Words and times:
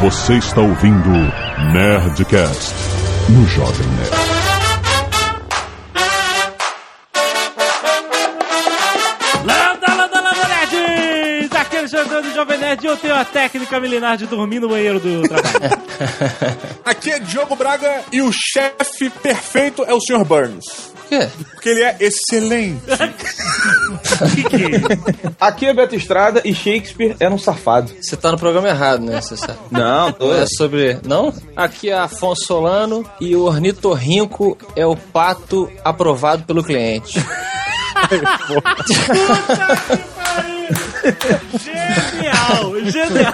Você 0.00 0.34
está 0.34 0.60
ouvindo 0.60 1.10
Nerdcast 1.72 2.72
no 3.30 3.44
Jovem 3.48 3.86
Nerd. 3.88 4.10
Landa, 9.44 9.94
landa, 9.96 10.20
landa, 10.20 10.48
nerds! 10.48 11.52
Aqui 11.52 11.74
é 11.74 11.78
Alexandre 11.80 12.22
do 12.22 12.32
Jovem 12.32 12.58
Nerd 12.58 12.84
e 12.84 12.86
eu 12.86 12.96
tenho 12.96 13.16
a 13.16 13.24
técnica 13.24 13.80
milenar 13.80 14.16
de 14.16 14.26
dormir 14.26 14.60
no 14.60 14.68
banheiro 14.68 15.00
do 15.00 15.22
trabalho. 15.22 15.82
Aqui 16.84 17.10
é 17.10 17.18
Diogo 17.18 17.56
Braga 17.56 18.04
e 18.12 18.22
o 18.22 18.30
chefe 18.32 19.10
perfeito 19.10 19.84
é 19.84 19.92
o 19.92 20.00
Sr. 20.00 20.24
Burns. 20.24 20.92
Por 21.08 21.18
quê? 21.18 21.28
Porque 21.54 21.68
ele 21.70 21.82
é 21.82 21.96
excelente. 22.00 22.82
Aqui 25.40 25.66
é 25.66 25.74
Beto 25.74 25.94
Estrada 25.94 26.42
e 26.44 26.54
Shakespeare 26.54 27.16
era 27.18 27.34
um 27.34 27.38
safado. 27.38 27.90
Você 28.00 28.16
tá 28.16 28.30
no 28.30 28.38
programa 28.38 28.68
errado, 28.68 29.00
né? 29.00 29.20
Você 29.20 29.36
sabe. 29.36 29.58
Não, 29.70 30.12
tô... 30.12 30.34
É 30.34 30.44
sobre. 30.46 30.98
Não? 31.04 31.32
Aqui 31.56 31.88
é 31.88 31.98
Afonso 31.98 32.44
Solano 32.44 33.04
e 33.20 33.34
o 33.34 33.44
ornitorrinco 33.44 34.58
é 34.76 34.84
o 34.84 34.96
pato 34.96 35.70
aprovado 35.82 36.44
pelo 36.44 36.62
cliente. 36.62 37.18
genial! 41.58 42.74
Genial! 42.84 43.32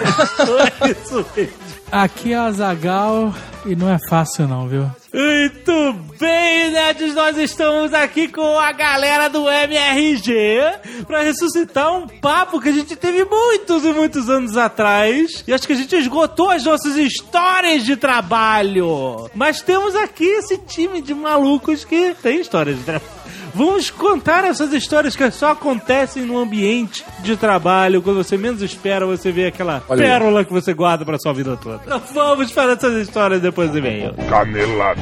É 0.81 0.91
isso 0.91 1.25
mesmo. 1.35 1.53
Aqui 1.91 2.33
é 2.33 2.37
a 2.37 2.51
Zagal 2.51 3.33
e 3.65 3.75
não 3.75 3.89
é 3.89 3.97
fácil 4.09 4.47
não, 4.47 4.67
viu? 4.67 4.89
Muito 5.13 5.93
bem, 6.19 6.71
nerds, 6.71 7.13
nós 7.15 7.37
estamos 7.37 7.93
aqui 7.93 8.27
com 8.27 8.59
a 8.59 8.71
galera 8.73 9.29
do 9.29 9.49
MRG 9.49 11.03
para 11.07 11.21
ressuscitar 11.21 11.95
um 11.95 12.07
papo 12.07 12.59
que 12.59 12.69
a 12.69 12.71
gente 12.71 12.95
teve 12.95 13.23
muitos 13.23 13.85
e 13.85 13.93
muitos 13.93 14.29
anos 14.29 14.57
atrás. 14.57 15.43
E 15.47 15.53
acho 15.53 15.65
que 15.65 15.73
a 15.73 15.77
gente 15.77 15.95
esgotou 15.95 16.49
as 16.49 16.65
nossas 16.65 16.97
histórias 16.97 17.83
de 17.83 17.95
trabalho. 17.95 19.29
Mas 19.33 19.61
temos 19.61 19.95
aqui 19.95 20.25
esse 20.25 20.57
time 20.57 21.01
de 21.01 21.13
malucos 21.13 21.85
que 21.85 22.13
tem 22.21 22.41
histórias 22.41 22.77
de 22.77 22.83
trabalho. 22.83 23.24
Vamos 23.55 23.89
contar 23.89 24.43
essas 24.43 24.73
histórias 24.73 25.15
que 25.15 25.31
só 25.31 25.51
acontecem 25.51 26.23
no 26.23 26.37
ambiente 26.37 27.05
de 27.19 27.37
trabalho. 27.37 28.01
Quando 28.01 28.21
você 28.21 28.37
menos 28.37 28.61
espera, 28.61 29.05
você 29.05 29.31
vê 29.31 29.45
aquela 29.47 29.81
Olha 29.87 30.03
aí. 30.03 30.09
pérola 30.09 30.43
que 30.43 30.51
você 30.51 30.73
guarda 30.73 31.05
pra 31.05 31.17
sua 31.17 31.31
vida 31.33 31.55
toda. 31.55 31.79
Então 31.85 32.01
vamos 32.13 32.51
para 32.51 32.73
essas 32.73 32.93
histórias 33.07 33.41
depois 33.41 33.71
do 33.71 33.77
e-mail. 33.77 34.13
Canelada. 34.29 35.01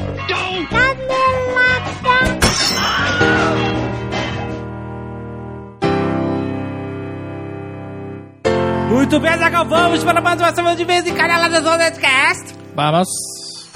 Muito 8.88 9.18
bem, 9.18 9.30
Azaghal, 9.30 9.66
vamos 9.66 10.04
para 10.04 10.20
mais 10.20 10.40
uma 10.40 10.54
semana 10.54 10.76
de 10.76 10.84
vez 10.84 11.06
em 11.06 11.14
Caneladas 11.14 11.62
do 11.62 11.76
Nerdcast. 11.76 12.54
Vamos. 12.74 13.08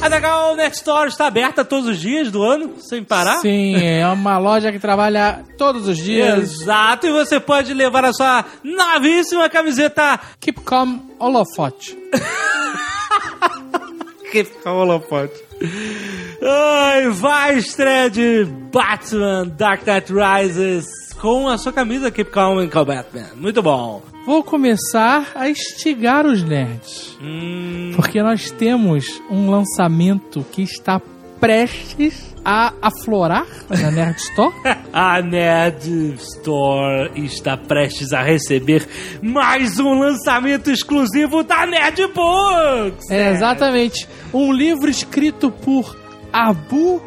Azaghal, 0.01 0.55
Nerd 0.55 0.75
Store 0.75 1.09
está 1.09 1.27
aberta 1.27 1.65
todos 1.65 1.89
os 1.89 1.99
dias 1.99 2.31
do 2.31 2.43
ano, 2.43 2.75
sem 2.81 3.03
parar? 3.03 3.39
Sim, 3.41 3.75
é 3.77 4.07
uma 4.07 4.39
loja 4.39 4.71
que 4.71 4.79
trabalha 4.79 5.45
todos 5.59 5.89
os 5.89 5.99
dias. 5.99 6.39
Exato, 6.39 7.07
e 7.09 7.13
você 7.13 7.41
pode 7.41 7.75
levar 7.75 8.05
a 8.05 8.13
sua 8.13 8.45
novíssima 8.63 9.49
camiseta 9.49 10.21
Keep 10.41 10.61
calm, 10.61 11.01
holofote. 11.19 11.99
que 14.31 14.47
holofote. 14.65 15.43
Ai, 16.43 17.09
vai 17.11 17.57
estreia 17.59 18.09
de 18.11 18.45
Batman 18.73 19.49
Dark 19.49 19.83
Knight 19.87 20.13
Rises 20.13 20.87
com 21.21 21.49
a 21.49 21.59
sua 21.59 21.73
camisa 21.73 22.11
Keep 22.11 22.31
Calm 22.31 22.59
and 22.59 22.69
Call 22.69 22.85
Batman. 22.85 23.27
Muito 23.37 23.63
bom. 23.63 24.03
Vou 24.25 24.45
começar 24.45 25.33
a 25.35 25.49
instigar 25.49 26.27
os 26.27 26.43
nerds. 26.43 27.17
Hum, 27.21 27.93
Porque 27.97 28.23
nós 28.23 28.51
temos 28.51 29.21
um 29.31 29.51
lançamento 29.51 30.45
que 30.53 30.63
está 30.63 31.01
prestes 31.41 32.29
a 32.45 32.73
aflorar 32.81 33.47
na 33.69 33.91
Nerd 33.91 34.19
Store. 34.19 34.55
a 34.93 35.21
Nerd 35.23 36.15
Store 36.19 37.11
está 37.15 37.57
prestes 37.57 38.13
a 38.13 38.23
receber 38.23 38.87
mais 39.23 39.79
um 39.79 39.99
lançamento 39.99 40.71
exclusivo 40.71 41.43
da 41.43 41.67
Nerd 41.67 42.07
Books. 42.09 43.11
É 43.11 43.33
exatamente. 43.33 44.09
Um 44.33 44.53
livro 44.53 44.91
escrito 44.91 45.51
por 45.51 45.97
Abu 46.33 47.01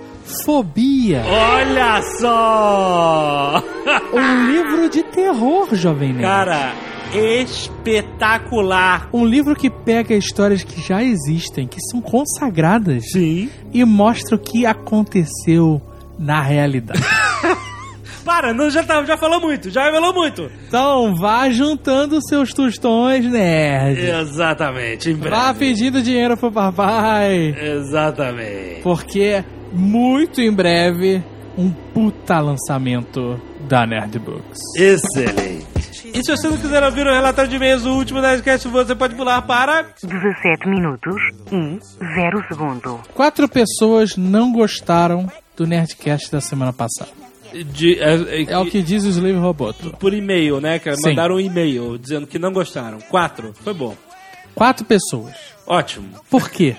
Fobia. 0.46 1.24
Olha 1.26 2.02
só! 2.20 3.64
Um 4.14 4.52
livro 4.52 4.90
de 4.90 5.04
terror, 5.04 5.74
jovem 5.74 6.14
nerd. 6.14 6.22
Cara, 6.22 6.74
espetacular. 7.14 9.10
Um 9.14 9.26
livro 9.26 9.56
que 9.56 9.70
pega 9.70 10.14
histórias 10.14 10.64
que 10.64 10.82
já 10.82 11.02
existem, 11.04 11.68
que 11.68 11.80
são 11.90 12.02
consagradas, 12.02 13.04
Sim. 13.12 13.50
e 13.74 13.84
mostra 13.86 14.36
o 14.36 14.40
que 14.40 14.66
aconteceu 14.66 15.82
na 16.20 16.42
realidade. 16.42 17.02
Para, 18.24 18.54
não, 18.54 18.70
já, 18.70 18.84
tá, 18.84 19.04
já 19.04 19.18
falou 19.18 19.40
muito, 19.42 19.70
já 19.70 19.86
revelou 19.86 20.14
muito. 20.14 20.50
então, 20.68 21.16
vá 21.16 21.50
juntando 21.50 22.20
seus 22.28 22.54
tostões, 22.54 23.26
nerd. 23.26 24.00
Exatamente, 24.00 25.10
em 25.10 25.16
breve. 25.16 25.36
Vá 25.36 25.54
pedindo 25.54 26.02
dinheiro 26.02 26.38
pro 26.38 26.52
papai. 26.52 27.56
Exatamente. 27.60 28.82
Porque 28.84 29.44
muito 29.72 30.42
em 30.42 30.52
breve, 30.52 31.24
um 31.58 31.72
puta 31.94 32.40
lançamento 32.40 33.40
da 33.68 33.86
Nerd 33.86 34.20
Books. 34.20 34.60
Excelente. 34.78 35.72
E 36.14 36.22
se 36.24 36.32
você 36.32 36.50
não 36.50 36.58
quiser 36.58 36.84
ouvir 36.84 37.08
o 37.08 37.14
relatório 37.14 37.50
de 37.50 37.56
e-mails 37.56 37.84
do 37.84 37.94
último 37.94 38.20
Nerdcast, 38.20 38.68
você 38.68 38.94
pode 38.94 39.16
pular 39.16 39.42
para... 39.44 39.86
17 40.04 40.68
minutos 40.68 41.16
e 41.52 41.80
0 42.16 42.44
segundo. 42.50 43.00
Quatro 43.14 43.48
pessoas 43.48 44.18
não 44.18 44.52
gostaram 44.52 45.32
do 45.56 45.66
Nerdcast 45.66 46.30
da 46.30 46.42
semana 46.42 46.74
passada. 46.74 47.21
De, 47.54 48.00
é, 48.00 48.14
é- 48.42 48.44
É 48.54 48.58
o 48.58 48.66
que 48.66 48.82
diz 48.82 49.04
o 49.04 49.10
Slave 49.10 49.34
Roboto. 49.38 49.96
Por 50.00 50.14
e-mail, 50.14 50.60
né? 50.62 50.80
Que 50.80 50.96
Sim. 50.96 51.10
mandaram 51.10 51.36
um 51.36 51.40
e-mail 51.40 51.98
dizendo 51.98 52.26
que 52.28 52.40
não 52.40 52.52
gostaram. 52.52 53.00
Quatro. 53.02 53.54
Foi 53.64 53.74
bom. 53.74 53.96
Quatro 54.56 54.86
pessoas. 54.86 55.34
Ótimo. 55.68 56.10
Por 56.30 56.50
quê? 56.50 56.76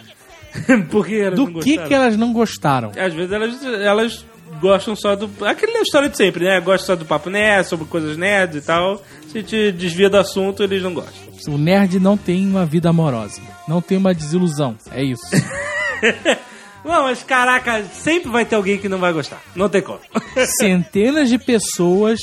Porque 0.90 1.14
elas 1.14 1.36
Do 1.38 1.44
não 1.46 1.60
que 1.60 1.70
gostaram. 1.70 1.88
que 1.88 1.94
elas 1.94 2.16
não 2.16 2.32
gostaram? 2.32 2.92
Às 2.96 3.14
vezes 3.14 3.32
elas, 3.32 3.64
elas 3.64 4.26
gostam 4.60 4.94
só 4.94 5.16
do. 5.16 5.30
Aquela 5.46 5.80
história 5.80 6.08
de 6.10 6.16
sempre, 6.16 6.44
né? 6.44 6.60
Gostam 6.60 6.86
só 6.88 6.96
do 6.96 7.04
papo 7.06 7.30
nerd, 7.30 7.66
sobre 7.66 7.86
coisas 7.86 8.16
nerds 8.16 8.62
e 8.62 8.66
tal. 8.66 9.02
Se 9.28 9.38
a 9.38 9.40
gente 9.40 9.72
desvia 9.72 10.10
do 10.10 10.18
assunto, 10.18 10.62
eles 10.62 10.82
não 10.82 10.92
gostam. 10.92 11.32
O 11.48 11.58
nerd 11.58 11.98
não 11.98 12.16
tem 12.16 12.46
uma 12.46 12.64
vida 12.66 12.88
amorosa. 12.90 13.40
Não 13.66 13.80
tem 13.80 13.96
uma 13.98 14.14
desilusão. 14.14 14.76
É 14.90 15.02
isso. 15.02 15.22
Não, 16.84 17.04
mas 17.04 17.22
caraca, 17.22 17.84
sempre 17.92 18.30
vai 18.30 18.44
ter 18.44 18.56
alguém 18.56 18.78
que 18.78 18.88
não 18.88 18.98
vai 18.98 19.12
gostar. 19.12 19.40
Não 19.54 19.68
tem 19.68 19.80
como. 19.82 20.00
Centenas 20.58 21.28
de 21.28 21.38
pessoas. 21.38 22.20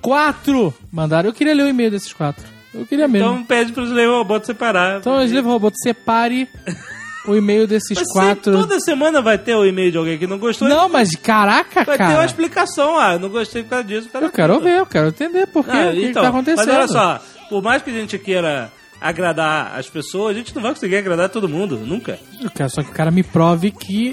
Quatro 0.00 0.74
mandaram. 0.92 1.28
Eu 1.28 1.34
queria 1.34 1.54
ler 1.54 1.62
o 1.64 1.68
e-mail 1.68 1.90
desses 1.90 2.12
quatro. 2.12 2.44
Eu 2.74 2.84
queria 2.86 3.06
mesmo. 3.06 3.28
Então 3.32 3.44
pede 3.44 3.72
pros 3.72 3.88
Slave 3.90 4.08
Robot 4.08 4.46
separar. 4.46 4.98
Então, 4.98 5.22
Slave 5.22 5.46
Roboto, 5.46 5.76
separe 5.82 6.48
o 7.28 7.34
e-mail 7.36 7.66
desses 7.66 7.96
Mas 7.96 8.12
quatro. 8.12 8.52
toda 8.52 8.80
semana 8.80 9.20
vai 9.20 9.38
ter 9.38 9.54
o 9.54 9.64
e-mail 9.64 9.92
de 9.92 9.98
alguém 9.98 10.18
que 10.18 10.26
não 10.26 10.38
gostou. 10.38 10.66
Não, 10.68 10.88
mas 10.88 11.10
caraca, 11.14 11.84
Vai 11.84 11.96
ter 11.96 12.02
uma 12.04 12.12
cara. 12.14 12.24
explicação. 12.24 12.98
Ah, 12.98 13.18
não 13.18 13.28
gostei 13.28 13.62
por 13.62 13.70
causa 13.70 13.84
disso. 13.84 14.06
por 14.06 14.12
causa 14.12 14.26
Eu 14.26 14.32
quero 14.32 14.60
ver, 14.60 14.78
eu 14.78 14.86
quero 14.86 15.08
entender 15.08 15.46
por 15.46 15.64
quê, 15.64 15.70
Ah, 15.72 15.88
o 15.88 15.92
que, 15.92 16.00
que 16.00 16.06
então, 16.06 16.22
tá 16.22 16.28
acontecendo. 16.30 16.66
Mas 16.66 16.76
olha 16.76 16.88
só, 16.88 17.20
por 17.48 17.62
mais 17.62 17.82
que 17.82 17.90
a 17.90 17.94
gente 17.94 18.18
queira 18.18 18.72
agradar 19.02 19.78
as 19.78 19.88
pessoas, 19.88 20.34
a 20.34 20.38
gente 20.38 20.54
não 20.54 20.62
vai 20.62 20.72
conseguir 20.72 20.96
agradar 20.96 21.28
todo 21.28 21.48
mundo, 21.48 21.76
nunca. 21.78 22.18
Eu 22.40 22.50
quero 22.50 22.70
só 22.70 22.82
que 22.82 22.90
o 22.90 22.94
cara 22.94 23.10
me 23.10 23.22
prove 23.22 23.70
que 23.70 24.12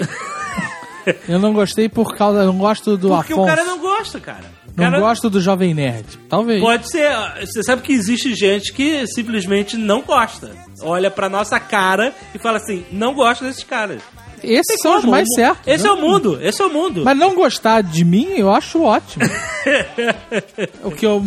eu 1.28 1.38
não 1.38 1.52
gostei 1.52 1.88
por 1.88 2.14
causa. 2.16 2.40
Eu 2.40 2.46
não 2.46 2.58
gosto 2.58 2.96
do 2.96 3.08
Porque 3.08 3.32
Afonso. 3.32 3.52
o 3.52 3.56
cara 3.56 3.64
não 3.64 3.78
gosta, 3.78 4.20
cara. 4.20 4.60
Não 4.76 4.84
cara 4.84 5.00
gosto 5.00 5.28
do 5.28 5.40
Jovem 5.40 5.74
Nerd. 5.74 6.18
Talvez. 6.28 6.60
Pode 6.60 6.90
ser. 6.90 7.10
Você 7.40 7.62
sabe 7.62 7.82
que 7.82 7.92
existe 7.92 8.34
gente 8.34 8.72
que 8.72 9.06
simplesmente 9.06 9.76
não 9.76 10.02
gosta. 10.02 10.52
Olha 10.82 11.10
pra 11.10 11.28
nossa 11.28 11.58
cara 11.58 12.14
e 12.34 12.38
fala 12.38 12.58
assim: 12.58 12.84
não 12.92 13.14
gosto 13.14 13.44
desses 13.44 13.64
caras. 13.64 14.00
Esses 14.42 14.76
são 14.82 14.98
os 14.98 15.04
mais 15.04 15.26
certos. 15.34 15.66
Esse 15.66 15.84
né? 15.84 15.90
é 15.90 15.92
o 15.92 16.00
mundo, 16.00 16.38
esse 16.42 16.62
é 16.62 16.64
o 16.64 16.70
mundo. 16.72 17.02
Mas 17.04 17.16
não 17.16 17.34
gostar 17.34 17.82
de 17.82 18.04
mim, 18.04 18.28
eu 18.36 18.52
acho 18.52 18.82
ótimo. 18.82 19.24
o, 20.84 20.90
que 20.90 21.06
eu, 21.06 21.22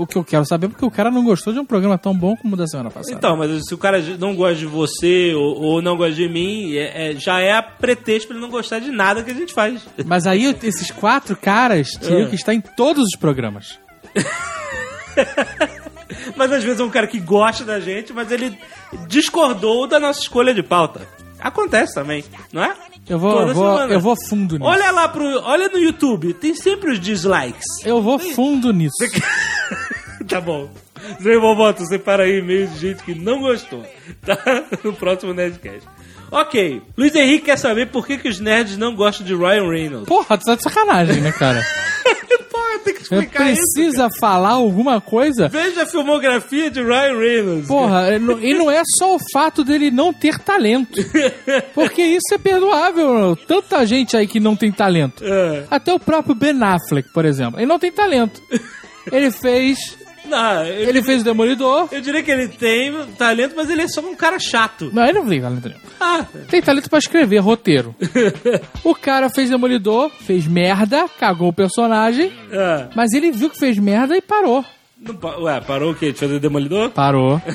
o 0.00 0.06
que 0.06 0.16
eu 0.16 0.24
quero 0.24 0.44
saber 0.46 0.66
é 0.66 0.68
porque 0.70 0.84
o 0.84 0.90
cara 0.90 1.10
não 1.10 1.24
gostou 1.24 1.52
de 1.52 1.58
um 1.58 1.64
programa 1.64 1.98
tão 1.98 2.14
bom 2.14 2.36
como 2.36 2.54
o 2.54 2.56
da 2.56 2.66
semana 2.66 2.90
passada. 2.90 3.16
Então, 3.16 3.36
mas 3.36 3.66
se 3.66 3.74
o 3.74 3.78
cara 3.78 4.00
não 4.18 4.34
gosta 4.34 4.56
de 4.56 4.66
você 4.66 5.32
ou, 5.34 5.60
ou 5.62 5.82
não 5.82 5.96
gosta 5.96 6.14
de 6.14 6.28
mim, 6.28 6.74
é- 6.74 7.12
é- 7.12 7.16
já 7.16 7.40
é 7.40 7.52
a 7.52 7.62
pretexto 7.62 8.28
pra 8.28 8.36
ele 8.36 8.44
não 8.44 8.50
gostar 8.50 8.78
de 8.78 8.90
nada 8.90 9.22
que 9.22 9.30
a 9.30 9.34
gente 9.34 9.52
faz. 9.52 9.82
Mas 10.04 10.26
aí 10.26 10.44
esses 10.62 10.90
quatro 10.90 11.36
caras 11.36 11.92
teriam 11.92 12.26
É. 12.26 12.30
que 12.30 12.34
estar 12.34 12.54
em 12.54 12.60
todos 12.60 13.04
os 13.04 13.16
programas. 13.18 13.78
Mas 16.36 16.52
às 16.52 16.62
vezes 16.62 16.80
é 16.80 16.84
um 16.84 16.90
cara 16.90 17.06
que 17.06 17.18
gosta 17.18 17.64
da 17.64 17.80
gente, 17.80 18.12
mas 18.12 18.30
ele 18.30 18.56
discordou 19.08 19.86
da 19.86 19.98
nossa 19.98 20.20
escolha 20.20 20.54
de 20.54 20.62
pauta. 20.62 21.06
Acontece 21.40 21.94
também, 21.94 22.24
não 22.52 22.62
é? 22.64 22.74
Eu 23.08 23.18
vou, 23.18 23.32
Toda 23.32 23.54
vou, 23.54 23.74
semana. 23.74 23.92
eu 23.92 24.00
vou 24.00 24.16
fundo 24.28 24.56
nisso. 24.58 24.68
Olha 24.68 24.90
lá 24.90 25.08
pro. 25.08 25.24
Olha 25.42 25.68
no 25.68 25.78
YouTube, 25.78 26.34
tem 26.34 26.54
sempre 26.54 26.90
os 26.90 26.98
dislikes. 27.00 27.64
Eu 27.84 28.02
vou 28.02 28.18
fundo 28.18 28.72
nisso. 28.72 28.96
tá 30.26 30.40
bom. 30.40 30.68
Zé 31.22 31.38
Boboto, 31.38 31.86
separa 31.86 32.24
aí 32.24 32.38
e-mail 32.38 32.66
de 32.66 32.78
gente 32.78 33.02
que 33.04 33.14
não 33.14 33.40
gostou, 33.40 33.84
tá? 34.24 34.36
No 34.82 34.92
próximo 34.92 35.32
Nerdcast. 35.32 35.86
Ok, 36.30 36.82
Luiz 36.96 37.14
Henrique 37.14 37.46
quer 37.46 37.56
saber 37.56 37.86
por 37.86 38.06
que, 38.06 38.18
que 38.18 38.28
os 38.28 38.40
nerds 38.40 38.76
não 38.76 38.94
gostam 38.94 39.24
de 39.26 39.34
Ryan 39.34 39.68
Reynolds. 39.70 40.08
Porra, 40.08 40.36
tu 40.36 40.44
tá 40.44 40.54
de 40.56 40.62
sacanagem, 40.62 41.20
né, 41.20 41.32
cara? 41.32 41.64
Porra, 42.50 42.78
tem 42.84 42.94
que 42.94 43.02
explicar 43.02 43.50
isso. 43.52 43.62
precisa 43.74 44.08
falar 44.18 44.50
alguma 44.50 45.00
coisa? 45.00 45.48
Veja 45.48 45.82
a 45.82 45.86
filmografia 45.86 46.70
de 46.70 46.82
Ryan 46.82 47.18
Reynolds. 47.18 47.68
Porra, 47.68 48.08
e 48.42 48.54
não- 48.54 48.70
é 48.70 48.82
só 48.98 49.14
o 49.16 49.18
fato 49.32 49.62
dele 49.64 49.90
não 49.90 50.12
ter 50.12 50.38
talento. 50.38 50.98
Porque 51.74 52.02
isso 52.02 52.34
é 52.34 52.38
perdoável. 52.38 53.36
Tanta 53.46 53.84
gente 53.86 54.16
aí 54.16 54.26
que 54.26 54.40
não 54.40 54.56
tem 54.56 54.72
talento. 54.72 55.24
É. 55.24 55.64
Até 55.70 55.92
o 55.92 55.98
próprio 56.00 56.34
Ben 56.34 56.56
Affleck, 56.62 57.12
por 57.12 57.24
exemplo. 57.24 57.58
Ele 57.58 57.66
não 57.66 57.78
tem 57.78 57.92
talento. 57.92 58.40
Ele 59.12 59.30
fez. 59.30 59.78
Não, 60.28 60.64
Ele 60.64 61.02
fez 61.02 61.20
o 61.22 61.24
Demolidor. 61.24 61.88
eu 61.92 62.00
diria 62.00 62.22
que 62.22 62.30
ele 62.30 62.48
tem 62.48 62.92
talento, 63.18 63.54
mas 63.56 63.70
ele 63.70 63.82
é 63.82 63.88
só 63.88 64.00
um 64.00 64.14
cara 64.14 64.38
chato. 64.38 64.90
Não, 64.92 65.04
ele 65.04 65.18
não 65.20 65.26
tem 65.28 65.40
talento 65.40 65.68
nenhum. 65.68 65.80
Ah, 66.00 66.24
Tem 66.50 66.60
talento 66.60 66.90
pra 66.90 66.98
escrever 66.98 67.38
roteiro. 67.38 67.94
O 68.84 68.94
cara 68.94 69.28
fez 69.30 69.50
Demolidor, 69.50 70.10
fez 70.20 70.46
merda, 70.46 71.08
cagou 71.18 71.48
o 71.48 71.52
personagem, 71.52 72.32
é. 72.50 72.86
mas 72.94 73.12
ele 73.12 73.30
viu 73.32 73.50
que 73.50 73.58
fez 73.58 73.78
merda 73.78 74.16
e 74.16 74.20
parou. 74.20 74.64
Não 74.98 75.16
Ué, 75.42 75.60
parou 75.60 75.92
o 75.92 75.94
quê? 75.94 76.12
De 76.12 76.18
fazer 76.18 76.38
Demolidor? 76.38 76.90
Parou. 76.90 77.40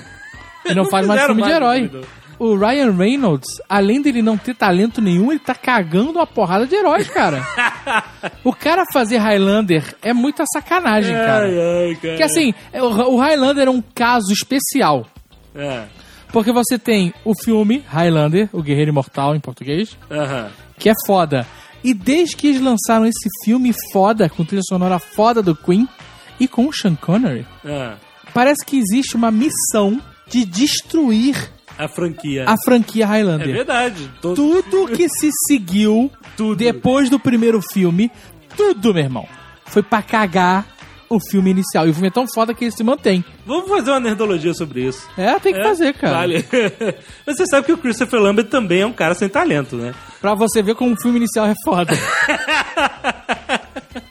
E 0.63 0.75
não 0.75 0.85
faz 0.85 1.07
mais 1.07 1.19
filme 1.23 1.41
de 1.41 1.49
mais 1.49 1.55
herói. 1.55 1.81
Demolidor. 1.87 2.05
O 2.43 2.55
Ryan 2.57 2.91
Reynolds, 2.93 3.61
além 3.69 4.01
dele 4.01 4.23
não 4.23 4.35
ter 4.35 4.55
talento 4.55 4.99
nenhum, 4.99 5.29
ele 5.29 5.39
tá 5.39 5.53
cagando 5.53 6.09
uma 6.09 6.25
porrada 6.25 6.65
de 6.65 6.73
heróis, 6.73 7.07
cara. 7.07 7.45
o 8.43 8.51
cara 8.51 8.83
fazer 8.91 9.17
Highlander 9.19 9.95
é 10.01 10.11
muita 10.11 10.43
sacanagem, 10.51 11.13
cara. 11.13 11.45
Ai, 11.45 11.51
ai, 11.89 11.95
cara. 11.97 11.99
Porque 12.15 12.23
assim, 12.23 12.51
é, 12.73 12.81
o 12.81 13.15
Highlander 13.15 13.67
é 13.67 13.69
um 13.69 13.83
caso 13.93 14.33
especial. 14.33 15.05
É. 15.53 15.83
Porque 16.33 16.51
você 16.51 16.79
tem 16.79 17.13
o 17.23 17.35
filme 17.35 17.83
Highlander, 17.87 18.49
o 18.51 18.63
Guerreiro 18.63 18.89
Imortal 18.89 19.35
em 19.35 19.39
português, 19.39 19.95
Aham. 20.09 20.49
que 20.79 20.89
é 20.89 20.93
foda. 21.05 21.45
E 21.83 21.93
desde 21.93 22.35
que 22.35 22.47
eles 22.47 22.61
lançaram 22.61 23.05
esse 23.05 23.29
filme 23.45 23.71
foda, 23.93 24.27
com 24.29 24.43
trilha 24.43 24.63
sonora 24.67 24.97
foda 24.97 25.43
do 25.43 25.55
Queen 25.55 25.87
e 26.39 26.47
com 26.47 26.65
o 26.67 26.73
Sean 26.73 26.95
Connery, 26.95 27.45
Ah, 27.63 27.97
parece 28.33 28.65
que 28.65 28.79
existe 28.79 29.15
uma 29.15 29.29
missão 29.29 30.01
de 30.27 30.43
destruir 30.43 31.51
a 31.77 31.87
franquia. 31.87 32.45
a 32.47 32.55
franquia 32.63 33.03
É 33.03 33.07
Highlander. 33.07 33.47
verdade. 33.53 34.09
Todo- 34.21 34.35
tudo 34.63 34.87
que 34.95 35.07
se 35.09 35.29
seguiu 35.47 36.11
depois 36.57 37.09
do 37.09 37.19
primeiro 37.19 37.61
filme, 37.61 38.11
tudo, 38.57 38.93
meu 38.93 39.03
irmão, 39.03 39.27
foi 39.65 39.81
pra 39.83 40.01
cagar 40.01 40.65
o 41.09 41.19
filme 41.19 41.51
inicial. 41.51 41.85
E 41.87 41.89
o 41.89 41.93
filme 41.93 42.07
é 42.07 42.11
tão 42.11 42.25
foda 42.27 42.53
que 42.53 42.63
ele 42.65 42.71
se 42.71 42.83
mantém. 42.83 43.23
Vamos 43.45 43.67
fazer 43.69 43.91
uma 43.91 43.99
nerdologia 43.99 44.53
sobre 44.53 44.87
isso. 44.87 45.07
É, 45.17 45.37
tem 45.39 45.53
que 45.53 45.59
É? 45.59 45.63
fazer, 45.63 45.93
cara. 45.93 46.17
Vale. 46.19 46.45
Você 47.27 47.45
sabe 47.47 47.65
que 47.65 47.73
o 47.73 47.77
Christopher 47.77 48.19
Lambert 48.21 48.47
também 48.47 48.81
é 48.81 48.85
um 48.85 48.93
cara 48.93 49.13
sem 49.13 49.27
talento, 49.27 49.75
né? 49.75 49.93
Pra 50.21 50.33
você 50.35 50.61
ver 50.61 50.75
como 50.75 50.93
o 50.93 51.01
filme 51.01 51.17
inicial 51.17 51.45
é 51.47 51.53
foda. 51.65 51.93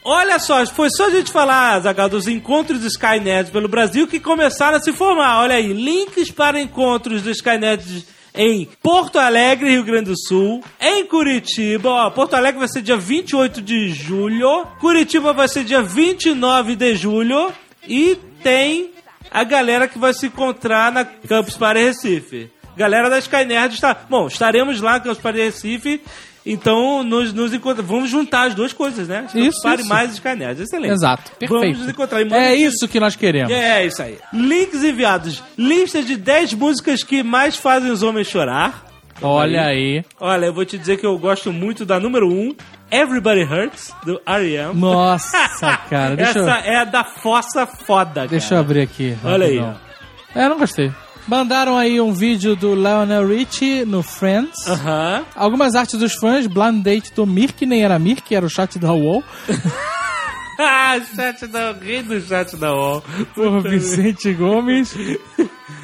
Olha 0.04 0.38
só, 0.38 0.64
foi 0.66 0.88
só 0.90 1.06
a 1.06 1.10
gente 1.10 1.32
falar, 1.32 1.80
Zagal, 1.80 2.08
dos 2.08 2.28
encontros 2.28 2.80
dos 2.80 2.92
Skynet 2.92 3.50
pelo 3.50 3.68
Brasil 3.68 4.06
que 4.06 4.20
começaram 4.20 4.78
a 4.78 4.80
se 4.80 4.92
formar. 4.92 5.40
Olha 5.40 5.56
aí, 5.56 5.72
links 5.72 6.30
para 6.30 6.60
encontros 6.60 7.22
dos 7.22 7.36
Skynet 7.36 8.06
em 8.34 8.68
Porto 8.82 9.18
Alegre, 9.18 9.70
Rio 9.70 9.84
Grande 9.84 10.10
do 10.10 10.18
Sul, 10.18 10.62
em 10.80 11.04
Curitiba, 11.04 11.88
ó, 11.88 12.10
Porto 12.10 12.34
Alegre 12.34 12.60
vai 12.60 12.68
ser 12.68 12.80
dia 12.80 12.96
28 12.96 13.60
de 13.60 13.90
julho, 13.90 14.66
Curitiba 14.78 15.32
vai 15.32 15.48
ser 15.48 15.64
dia 15.64 15.82
29 15.82 16.76
de 16.76 16.94
julho 16.94 17.52
e 17.88 18.16
tem 18.42 18.90
a 19.30 19.44
galera 19.44 19.88
que 19.88 19.98
vai 19.98 20.14
se 20.14 20.26
encontrar 20.26 20.92
na 20.92 21.04
Campus 21.04 21.56
Party 21.56 21.80
Recife. 21.80 22.50
Galera 22.76 23.10
da 23.10 23.18
Skynerd 23.18 23.74
está. 23.74 23.94
Bom, 24.08 24.26
estaremos 24.26 24.80
lá 24.80 24.92
na 24.92 25.00
Campus 25.00 25.18
Party 25.18 25.38
Recife. 25.40 26.00
Então, 26.44 27.02
nos, 27.02 27.32
nos 27.32 27.52
encontra... 27.52 27.82
vamos 27.82 28.08
juntar 28.08 28.48
as 28.48 28.54
duas 28.54 28.72
coisas, 28.72 29.06
né? 29.06 29.26
Campus 29.32 29.34
Isso, 29.34 29.62
Party 29.62 29.80
isso. 29.82 29.88
mais 29.88 30.12
Skynerd. 30.12 30.62
Excelente. 30.62 30.92
Exato, 30.92 31.30
Vamos 31.40 31.48
perfeito. 31.50 31.78
nos 31.78 31.88
encontrar. 31.88 32.20
Manda 32.24 32.36
É 32.38 32.54
isso 32.54 32.88
que 32.88 32.98
nós 32.98 33.14
queremos. 33.14 33.52
É 33.52 33.84
isso 33.86 34.02
aí. 34.02 34.18
Links 34.32 34.82
enviados. 34.82 35.42
Lista 35.56 36.02
de 36.02 36.16
10 36.16 36.54
músicas 36.54 37.02
que 37.02 37.22
mais 37.22 37.56
fazem 37.56 37.90
os 37.90 38.02
homens 38.02 38.26
chorar. 38.28 38.86
Olha 39.22 39.66
aí. 39.66 40.02
Olha, 40.18 40.46
eu 40.46 40.54
vou 40.54 40.64
te 40.64 40.78
dizer 40.78 40.96
que 40.96 41.04
eu 41.04 41.18
gosto 41.18 41.52
muito 41.52 41.84
da 41.84 42.00
número 42.00 42.26
1, 42.26 42.54
Everybody 42.90 43.42
Hurts, 43.42 43.94
do 44.04 44.18
R.E.M. 44.26 44.74
Nossa, 44.80 45.76
cara. 45.90 46.16
Deixa, 46.16 46.38
eu, 46.38 46.48
Essa 46.48 46.66
é 46.66 46.76
a 46.76 46.84
da 46.84 47.04
fossa 47.04 47.66
foda, 47.66 48.26
deixa 48.26 48.54
eu 48.54 48.60
abrir 48.60 48.80
aqui. 48.80 49.14
Olha 49.22 49.46
aí, 49.46 49.58
rapidão. 49.58 49.80
É, 50.34 50.48
não 50.48 50.58
gostei. 50.58 50.90
Mandaram 51.30 51.76
aí 51.76 52.00
um 52.00 52.12
vídeo 52.12 52.56
do 52.56 52.74
Lionel 52.74 53.24
Richie 53.24 53.84
no 53.84 54.02
Friends. 54.02 54.66
Aham. 54.66 55.24
Algumas 55.36 55.76
artes 55.76 55.96
dos 55.96 56.12
fãs, 56.14 56.48
blind 56.48 56.82
date 56.82 57.14
do 57.14 57.24
Mirk, 57.24 57.64
nem 57.64 57.84
era 57.84 58.00
Mirk, 58.00 58.34
era 58.34 58.44
o 58.44 58.50
chat 58.50 58.80
da 58.80 58.92
UOL. 58.92 59.22
Ah, 60.62 61.00
chat 61.16 61.46
da... 61.46 61.72
Rei 61.72 62.02
do 62.02 62.20
chat 62.20 62.54
da 62.56 62.74
UOL. 62.74 63.02
por 63.34 63.62
Vicente 63.62 64.30
Gomes. 64.34 64.94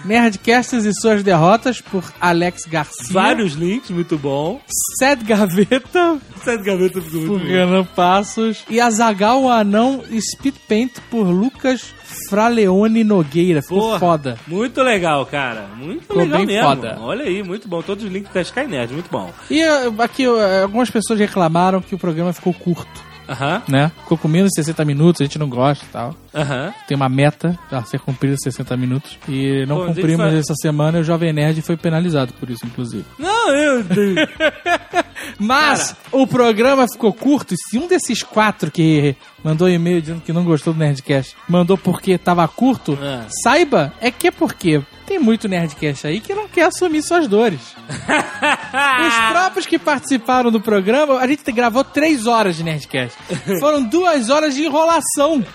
Nerdcasts 0.05 0.85
e 0.85 0.93
suas 0.93 1.23
derrotas 1.23 1.81
por 1.81 2.05
Alex 2.21 2.67
Garcia. 2.67 3.07
Vários 3.11 3.55
links, 3.55 3.89
muito 3.89 4.19
bom. 4.19 4.61
Sete 4.99 5.25
Gaveta 5.25 6.19
Sete 6.45 6.63
gavetas 6.63 7.05
muito 7.05 7.27
por 7.27 7.39
bom. 7.39 7.47
Renan 7.47 7.85
Passos. 7.85 8.65
E 8.69 8.79
Azagal 8.79 9.49
Anão 9.49 10.05
Speed 10.21 10.57
Paint 10.69 10.93
por 11.11 11.25
Lucas 11.25 11.95
Fraleone 12.29 13.03
Nogueira. 13.05 13.63
Ficou 13.63 13.81
Porra, 13.81 13.99
foda. 13.99 14.39
Muito 14.47 14.83
legal, 14.83 15.25
cara. 15.27 15.67
Muito 15.77 16.03
Ficou 16.03 16.19
legal 16.19 16.39
bem 16.39 16.47
mesmo. 16.47 16.69
foda. 16.69 16.97
Olha 17.01 17.25
aí, 17.25 17.43
muito 17.43 17.69
bom. 17.69 17.83
Todos 17.83 18.05
os 18.05 18.11
links 18.11 18.33
da 18.33 18.41
Skynet, 18.43 18.93
muito 18.93 19.11
bom. 19.11 19.31
E 19.51 19.61
eh, 19.63 19.93
aqui 19.99 20.25
eh, 20.25 20.63
algumas 20.63 20.91
pessoas 20.91 21.19
reclamaram 21.19 21.81
que 21.81 21.95
o 21.95 21.99
programa 21.99 22.33
ficou 22.33 22.53
curto, 22.55 23.05
Aham, 23.29 23.63
né? 23.69 23.91
Ficou 24.03 24.17
com 24.17 24.29
menos 24.29 24.51
de 24.51 24.63
60 24.63 24.85
minutos, 24.85 25.21
a 25.21 25.25
gente 25.25 25.39
não 25.39 25.49
gosta 25.49 25.85
e 25.85 25.89
tal. 25.89 26.15
aham. 26.35 26.73
Tem 26.87 26.97
uma 26.97 27.09
meta 27.09 27.59
a 27.73 27.83
ser 27.83 27.99
cumprida 27.99 28.37
60 28.39 28.77
minutos. 28.77 29.19
E 29.29 29.67
não 29.67 29.87
cumprimos 29.87 30.19
vai- 30.27 30.39
essa 30.39 30.55
semana 30.55 30.99
e 30.99 31.01
o 31.01 31.05
Jovem 31.05 31.33
Nerd 31.33 31.61
foi 31.63 31.77
penalizado 31.77 32.33
por 32.35 32.49
isso, 32.51 32.65
inclusive. 32.65 33.05
Não, 33.19 33.51
eu... 33.55 33.85
Mas 35.39 35.97
o 36.13 36.27
programa 36.27 36.87
ficou 36.91 37.13
curto 37.13 37.55
e 37.55 37.57
se 37.57 37.79
um 37.79 37.87
desses 37.89 38.23
quatro 38.23 38.71
que 38.71 39.17
mandou 39.47 39.69
e-mail 39.69 40.01
dizendo 40.03 40.21
que 40.21 40.33
não 40.33 40.45
gostou 40.45 40.73
do 40.75 40.79
Nerdcast 40.81 41.37
mandou 41.49 41.79
porque 41.79 42.19
tava 42.19 42.47
curto, 42.49 42.99
É. 43.01 43.25
saiba 43.45 43.93
é 44.01 44.11
que 44.11 44.27
é 44.27 44.31
porque 44.33 44.83
tem 45.07 45.21
muito 45.21 45.47
Nerdcast 45.49 46.05
aí 46.09 46.19
que 46.19 46.35
não 46.35 46.49
quer 46.49 46.65
assumir 46.65 47.01
suas 47.01 47.29
dores. 47.29 47.61
Os 47.89 49.31
próprios 49.33 49.65
que 49.65 49.79
participaram 49.79 50.51
do 50.51 50.61
programa, 50.61 51.19
a 51.21 51.27
gente 51.29 51.51
gravou 51.53 51.85
três 51.85 52.27
horas 52.27 52.57
de 52.57 52.65
Nerdcast. 52.65 53.17
Foram 53.61 53.85
duas 53.85 54.31
horas 54.31 54.55
de 54.55 54.65
enrolação. 54.65 55.45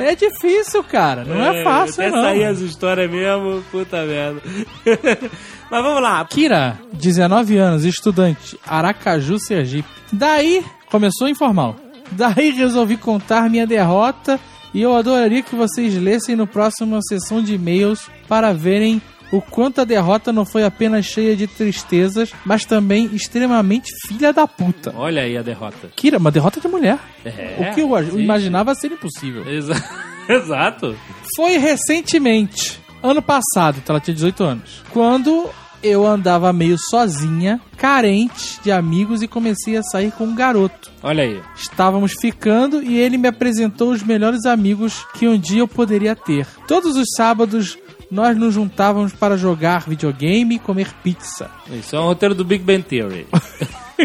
É 0.00 0.14
difícil, 0.14 0.82
cara. 0.84 1.24
Não 1.24 1.40
é, 1.42 1.64
fácil, 1.64 2.02
Até 2.02 2.10
não. 2.10 2.22
sair 2.22 2.44
as 2.44 2.60
histórias 2.60 3.10
mesmo, 3.10 3.62
puta 3.70 4.04
merda. 4.04 4.40
Mas 5.70 5.82
vamos 5.82 6.02
lá. 6.02 6.24
Kira, 6.24 6.78
19 6.92 7.56
anos, 7.58 7.84
estudante, 7.84 8.58
Aracaju, 8.66 9.38
Sergipe. 9.38 9.88
Daí, 10.12 10.64
começou 10.90 11.28
informal. 11.28 11.76
Daí 12.12 12.50
resolvi 12.50 12.96
contar 12.96 13.48
minha 13.50 13.66
derrota 13.66 14.38
e 14.74 14.82
eu 14.82 14.94
adoraria 14.96 15.42
que 15.42 15.54
vocês 15.54 15.94
lessem 15.96 16.36
no 16.36 16.46
próximo 16.46 16.98
sessão 17.02 17.42
de 17.42 17.54
e-mails 17.54 18.08
para 18.28 18.52
verem 18.52 19.00
o 19.30 19.42
quanto 19.42 19.80
a 19.80 19.84
derrota 19.84 20.32
não 20.32 20.46
foi 20.46 20.64
apenas 20.64 21.04
cheia 21.04 21.36
de 21.36 21.46
tristezas, 21.46 22.32
mas 22.46 22.64
também 22.64 23.10
extremamente 23.12 23.90
filha 24.06 24.32
da 24.32 24.46
puta. 24.46 24.92
Olha 24.96 25.22
aí 25.22 25.36
a 25.36 25.42
derrota. 25.42 25.90
Kira, 25.94 26.16
uma 26.16 26.30
derrota 26.30 26.60
de 26.60 26.66
mulher. 26.68 26.98
É, 27.24 27.56
o 27.70 27.74
que 27.74 27.80
eu 27.82 28.10
sim. 28.10 28.20
imaginava 28.20 28.74
ser 28.74 28.90
impossível. 28.90 29.46
Exa- 29.46 29.74
Exato. 30.28 30.96
Foi 31.36 31.58
recentemente, 31.58 32.80
ano 33.02 33.20
passado, 33.20 33.78
então 33.82 33.94
ela 33.94 34.00
tinha 34.00 34.14
18 34.14 34.44
anos, 34.44 34.82
quando 34.90 35.48
eu 35.82 36.06
andava 36.06 36.52
meio 36.52 36.76
sozinha, 36.90 37.60
carente 37.76 38.60
de 38.62 38.70
amigos 38.70 39.22
e 39.22 39.28
comecei 39.28 39.76
a 39.76 39.82
sair 39.82 40.12
com 40.12 40.24
um 40.24 40.34
garoto. 40.34 40.90
Olha 41.02 41.24
aí. 41.24 41.40
Estávamos 41.56 42.14
ficando 42.20 42.82
e 42.82 42.98
ele 42.98 43.18
me 43.18 43.28
apresentou 43.28 43.90
os 43.90 44.02
melhores 44.02 44.44
amigos 44.44 45.06
que 45.14 45.28
um 45.28 45.38
dia 45.38 45.60
eu 45.60 45.68
poderia 45.68 46.16
ter. 46.16 46.46
Todos 46.66 46.96
os 46.96 47.06
sábados 47.16 47.78
nós 48.10 48.36
nos 48.36 48.54
juntávamos 48.54 49.12
para 49.12 49.36
jogar 49.36 49.88
videogame 49.88 50.56
e 50.56 50.58
comer 50.58 50.92
pizza. 51.02 51.50
Isso 51.70 51.94
é 51.94 52.00
um 52.00 52.04
roteiro 52.04 52.34
do 52.34 52.44
Big 52.44 52.64
Bang 52.64 52.82
Theory. 52.82 53.26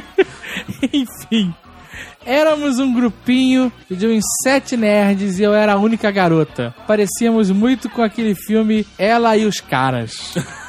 Enfim. 0.92 1.54
Éramos 2.26 2.80
um 2.80 2.94
grupinho 2.94 3.72
de 3.90 4.08
uns 4.08 4.24
sete 4.44 4.78
nerds 4.78 5.40
e 5.40 5.44
eu 5.44 5.54
era 5.54 5.74
a 5.74 5.78
única 5.78 6.10
garota. 6.10 6.74
Parecíamos 6.88 7.52
muito 7.52 7.90
com 7.90 8.02
aquele 8.02 8.34
filme 8.34 8.88
Ela 8.98 9.36
e 9.36 9.46
os 9.46 9.60
Caras. 9.60 10.34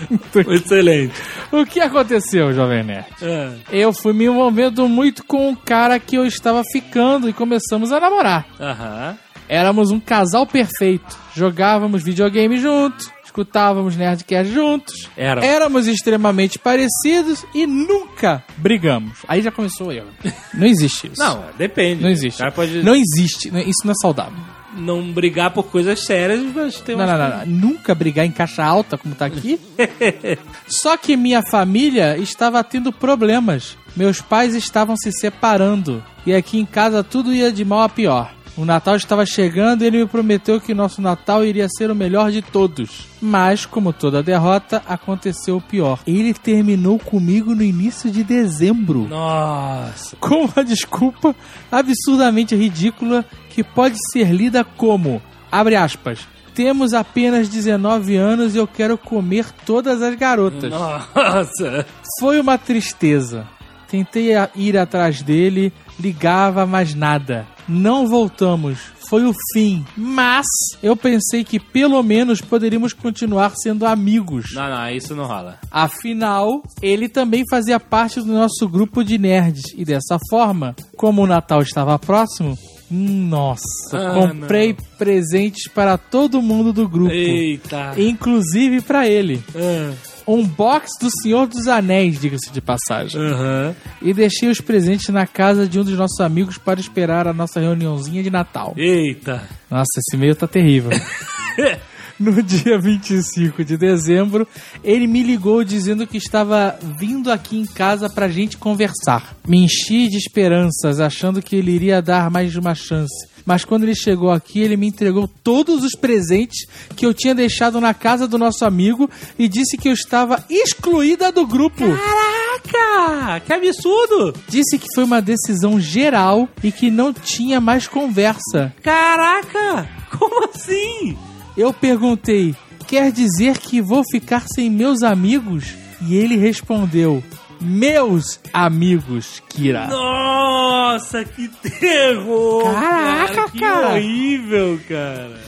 Excelente. 0.50 1.14
o 1.52 1.64
que 1.64 1.80
aconteceu, 1.80 2.52
Jovem 2.52 2.82
Nerd? 2.84 3.06
É. 3.22 3.52
Eu 3.70 3.92
fui 3.92 4.12
me 4.12 4.24
envolvendo 4.26 4.88
muito 4.88 5.24
com 5.24 5.50
o 5.50 5.56
cara 5.56 5.98
que 5.98 6.16
eu 6.16 6.26
estava 6.26 6.62
ficando 6.72 7.28
e 7.28 7.32
começamos 7.32 7.92
a 7.92 8.00
namorar. 8.00 8.46
Aham. 8.60 9.16
Éramos 9.48 9.90
um 9.90 10.00
casal 10.00 10.46
perfeito. 10.46 11.16
Jogávamos 11.34 12.02
videogame 12.02 12.58
juntos, 12.58 13.12
escutávamos 13.24 13.94
Nerdcast 13.96 14.52
juntos. 14.52 15.08
Era. 15.16 15.44
Éramos 15.44 15.86
extremamente 15.86 16.58
parecidos 16.58 17.44
e 17.54 17.64
nunca 17.66 18.42
brigamos. 18.56 19.18
Aí 19.28 19.42
já 19.42 19.52
começou 19.52 19.88
o 19.88 19.92
erro. 19.92 20.08
Não 20.52 20.66
existe 20.66 21.06
isso. 21.12 21.22
Não, 21.22 21.44
depende. 21.56 22.02
Não 22.02 22.10
existe. 22.10 22.36
O 22.36 22.38
cara 22.38 22.50
pode 22.52 22.82
Não 22.82 22.94
existe. 22.94 23.48
Isso 23.48 23.84
não 23.84 23.92
é 23.92 23.96
saudável. 24.00 24.55
Não 24.76 25.12
brigar 25.12 25.50
por 25.52 25.64
coisas 25.64 26.04
sérias, 26.04 26.42
mas 26.54 26.80
tem 26.80 26.96
Não, 26.96 27.06
não, 27.06 27.18
não, 27.18 27.38
não. 27.38 27.46
Nunca 27.46 27.94
brigar 27.94 28.24
em 28.24 28.30
caixa 28.30 28.64
alta, 28.64 28.98
como 28.98 29.14
tá 29.14 29.26
aqui. 29.26 29.58
Só 30.68 30.96
que 30.96 31.16
minha 31.16 31.42
família 31.42 32.16
estava 32.18 32.62
tendo 32.62 32.92
problemas. 32.92 33.76
Meus 33.96 34.20
pais 34.20 34.54
estavam 34.54 34.96
se 34.96 35.10
separando. 35.12 36.02
E 36.26 36.34
aqui 36.34 36.58
em 36.58 36.66
casa 36.66 37.02
tudo 37.02 37.32
ia 37.32 37.50
de 37.50 37.64
mal 37.64 37.82
a 37.82 37.88
pior. 37.88 38.36
O 38.56 38.64
Natal 38.64 38.96
estava 38.96 39.26
chegando 39.26 39.82
e 39.82 39.86
ele 39.86 39.98
me 39.98 40.06
prometeu 40.06 40.58
que 40.58 40.72
nosso 40.72 41.02
Natal 41.02 41.44
iria 41.44 41.68
ser 41.68 41.90
o 41.90 41.94
melhor 41.94 42.30
de 42.30 42.40
todos. 42.40 43.06
Mas, 43.20 43.66
como 43.66 43.92
toda 43.92 44.22
derrota, 44.22 44.82
aconteceu 44.86 45.58
o 45.58 45.60
pior. 45.60 46.00
Ele 46.06 46.32
terminou 46.32 46.98
comigo 46.98 47.54
no 47.54 47.62
início 47.62 48.10
de 48.10 48.24
dezembro 48.24 49.06
Nossa. 49.08 50.16
com 50.16 50.46
uma 50.46 50.64
desculpa 50.64 51.36
absurdamente 51.70 52.56
ridícula 52.56 53.26
que 53.56 53.64
pode 53.64 53.96
ser 54.12 54.30
lida 54.30 54.62
como, 54.62 55.22
abre 55.50 55.76
aspas, 55.76 56.28
temos 56.54 56.92
apenas 56.92 57.48
19 57.48 58.14
anos 58.14 58.54
e 58.54 58.58
eu 58.58 58.66
quero 58.66 58.98
comer 58.98 59.46
todas 59.64 60.02
as 60.02 60.14
garotas. 60.14 60.70
Nossa. 60.70 61.86
Foi 62.20 62.38
uma 62.38 62.58
tristeza. 62.58 63.48
Tentei 63.88 64.32
ir 64.54 64.76
atrás 64.76 65.22
dele, 65.22 65.72
ligava, 65.98 66.66
mas 66.66 66.94
nada. 66.94 67.46
Não 67.66 68.06
voltamos. 68.06 68.78
Foi 69.08 69.24
o 69.24 69.32
fim. 69.54 69.86
Mas 69.96 70.44
eu 70.82 70.94
pensei 70.94 71.42
que 71.42 71.58
pelo 71.58 72.02
menos 72.02 72.42
poderíamos 72.42 72.92
continuar 72.92 73.54
sendo 73.56 73.86
amigos. 73.86 74.52
Não, 74.52 74.68
não, 74.68 74.90
isso 74.90 75.16
não 75.16 75.24
rola. 75.24 75.58
Afinal, 75.70 76.62
ele 76.82 77.08
também 77.08 77.42
fazia 77.48 77.80
parte 77.80 78.20
do 78.20 78.34
nosso 78.34 78.68
grupo 78.68 79.02
de 79.02 79.16
nerds. 79.16 79.72
E 79.74 79.82
dessa 79.82 80.18
forma, 80.28 80.76
como 80.94 81.22
o 81.22 81.26
Natal 81.26 81.62
estava 81.62 81.98
próximo, 81.98 82.58
nossa, 82.90 83.62
Ah, 83.92 84.14
comprei 84.14 84.76
presentes 84.98 85.68
para 85.72 85.96
todo 85.98 86.40
mundo 86.42 86.72
do 86.72 86.88
grupo. 86.88 87.12
Eita. 87.12 87.94
Inclusive 87.96 88.80
para 88.80 89.08
ele. 89.08 89.42
Ah. 89.54 89.92
Um 90.28 90.44
box 90.44 90.88
do 91.00 91.08
Senhor 91.22 91.46
dos 91.46 91.68
Anéis, 91.68 92.20
diga-se 92.20 92.50
de 92.50 92.60
passagem. 92.60 93.20
Aham. 93.20 93.74
E 94.02 94.12
deixei 94.12 94.48
os 94.48 94.60
presentes 94.60 95.08
na 95.10 95.24
casa 95.24 95.68
de 95.68 95.78
um 95.78 95.84
dos 95.84 95.96
nossos 95.96 96.18
amigos 96.20 96.58
para 96.58 96.80
esperar 96.80 97.28
a 97.28 97.32
nossa 97.32 97.60
reuniãozinha 97.60 98.22
de 98.24 98.30
Natal. 98.30 98.74
Eita. 98.76 99.42
Nossa, 99.70 99.86
esse 99.98 100.16
e-mail 100.16 100.34
tá 100.34 100.48
terrível. 100.48 100.90
No 102.18 102.42
dia 102.42 102.78
25 102.78 103.62
de 103.62 103.76
dezembro, 103.76 104.48
ele 104.82 105.06
me 105.06 105.22
ligou 105.22 105.62
dizendo 105.62 106.06
que 106.06 106.16
estava 106.16 106.78
vindo 106.98 107.30
aqui 107.30 107.58
em 107.58 107.66
casa 107.66 108.08
pra 108.08 108.28
gente 108.28 108.56
conversar. 108.56 109.36
Me 109.46 109.58
enchi 109.58 110.08
de 110.08 110.16
esperanças, 110.16 110.98
achando 110.98 111.42
que 111.42 111.54
ele 111.54 111.72
iria 111.72 112.00
dar 112.00 112.30
mais 112.30 112.56
uma 112.56 112.74
chance. 112.74 113.28
Mas 113.44 113.64
quando 113.64 113.84
ele 113.84 113.94
chegou 113.94 114.30
aqui, 114.30 114.60
ele 114.60 114.76
me 114.76 114.88
entregou 114.88 115.28
todos 115.28 115.84
os 115.84 115.92
presentes 115.92 116.66
que 116.96 117.06
eu 117.06 117.14
tinha 117.14 117.34
deixado 117.34 117.80
na 117.80 117.94
casa 117.94 118.26
do 118.26 118.38
nosso 118.38 118.64
amigo 118.64 119.08
e 119.38 119.46
disse 119.46 119.76
que 119.76 119.88
eu 119.88 119.92
estava 119.92 120.44
excluída 120.50 121.30
do 121.30 121.46
grupo. 121.46 121.84
Caraca! 121.84 123.40
Que 123.40 123.52
absurdo! 123.52 124.34
Disse 124.48 124.78
que 124.78 124.88
foi 124.94 125.04
uma 125.04 125.22
decisão 125.22 125.78
geral 125.78 126.48
e 126.62 126.72
que 126.72 126.90
não 126.90 127.12
tinha 127.12 127.60
mais 127.60 127.86
conversa. 127.86 128.74
Caraca! 128.82 129.88
Como 130.18 130.48
assim? 130.48 131.16
Eu 131.56 131.72
perguntei: 131.72 132.54
quer 132.86 133.10
dizer 133.10 133.58
que 133.58 133.80
vou 133.80 134.02
ficar 134.10 134.46
sem 134.46 134.70
meus 134.70 135.02
amigos? 135.02 135.74
E 136.06 136.14
ele 136.14 136.36
respondeu: 136.36 137.22
meus 137.60 138.38
amigos, 138.52 139.42
Kira. 139.48 139.86
Nossa, 139.86 141.24
que 141.24 141.48
terror! 141.48 142.62
Caraca, 142.64 143.50
que 143.50 143.58
cara. 143.60 143.94
horrível, 143.94 144.78
cara. 144.88 145.40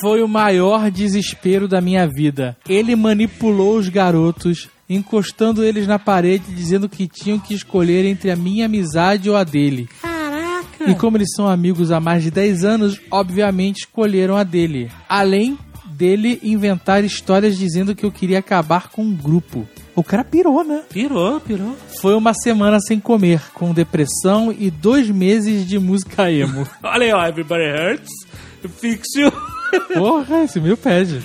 Foi 0.00 0.22
o 0.22 0.28
maior 0.28 0.90
desespero 0.90 1.66
da 1.66 1.80
minha 1.80 2.06
vida. 2.06 2.56
Ele 2.68 2.94
manipulou 2.94 3.76
os 3.76 3.88
garotos, 3.88 4.68
encostando 4.88 5.64
eles 5.64 5.86
na 5.86 5.98
parede, 5.98 6.54
dizendo 6.54 6.88
que 6.88 7.08
tinham 7.08 7.38
que 7.38 7.54
escolher 7.54 8.04
entre 8.04 8.30
a 8.30 8.36
minha 8.36 8.66
amizade 8.66 9.30
ou 9.30 9.36
a 9.36 9.42
dele. 9.42 9.88
Caraca! 10.00 10.15
E 10.86 10.94
como 10.94 11.16
eles 11.16 11.32
são 11.34 11.46
amigos 11.46 11.90
há 11.90 12.00
mais 12.00 12.22
de 12.22 12.30
10 12.30 12.64
anos, 12.64 13.00
obviamente 13.10 13.80
escolheram 13.80 14.36
a 14.36 14.42
dele. 14.42 14.90
Além 15.08 15.58
dele 15.96 16.38
inventar 16.42 17.04
histórias 17.04 17.56
dizendo 17.56 17.94
que 17.94 18.04
eu 18.04 18.12
queria 18.12 18.38
acabar 18.38 18.90
com 18.90 19.02
um 19.02 19.14
grupo. 19.14 19.66
O 19.94 20.04
cara 20.04 20.22
pirou, 20.22 20.62
né? 20.62 20.82
Pirou, 20.90 21.40
pirou. 21.40 21.74
Foi 22.00 22.14
uma 22.14 22.34
semana 22.34 22.78
sem 22.80 23.00
comer, 23.00 23.40
com 23.54 23.72
depressão 23.72 24.54
e 24.56 24.70
dois 24.70 25.08
meses 25.08 25.66
de 25.66 25.78
música 25.78 26.30
emo. 26.30 26.68
Olha 26.84 27.06
aí, 27.06 27.12
ó, 27.12 27.26
Everybody 27.26 27.64
Hurts, 27.64 28.10
Fix 28.78 29.06
You. 29.16 29.32
Porra, 29.94 30.44
esse 30.44 30.60
meu 30.60 30.76
pede. 30.76 31.20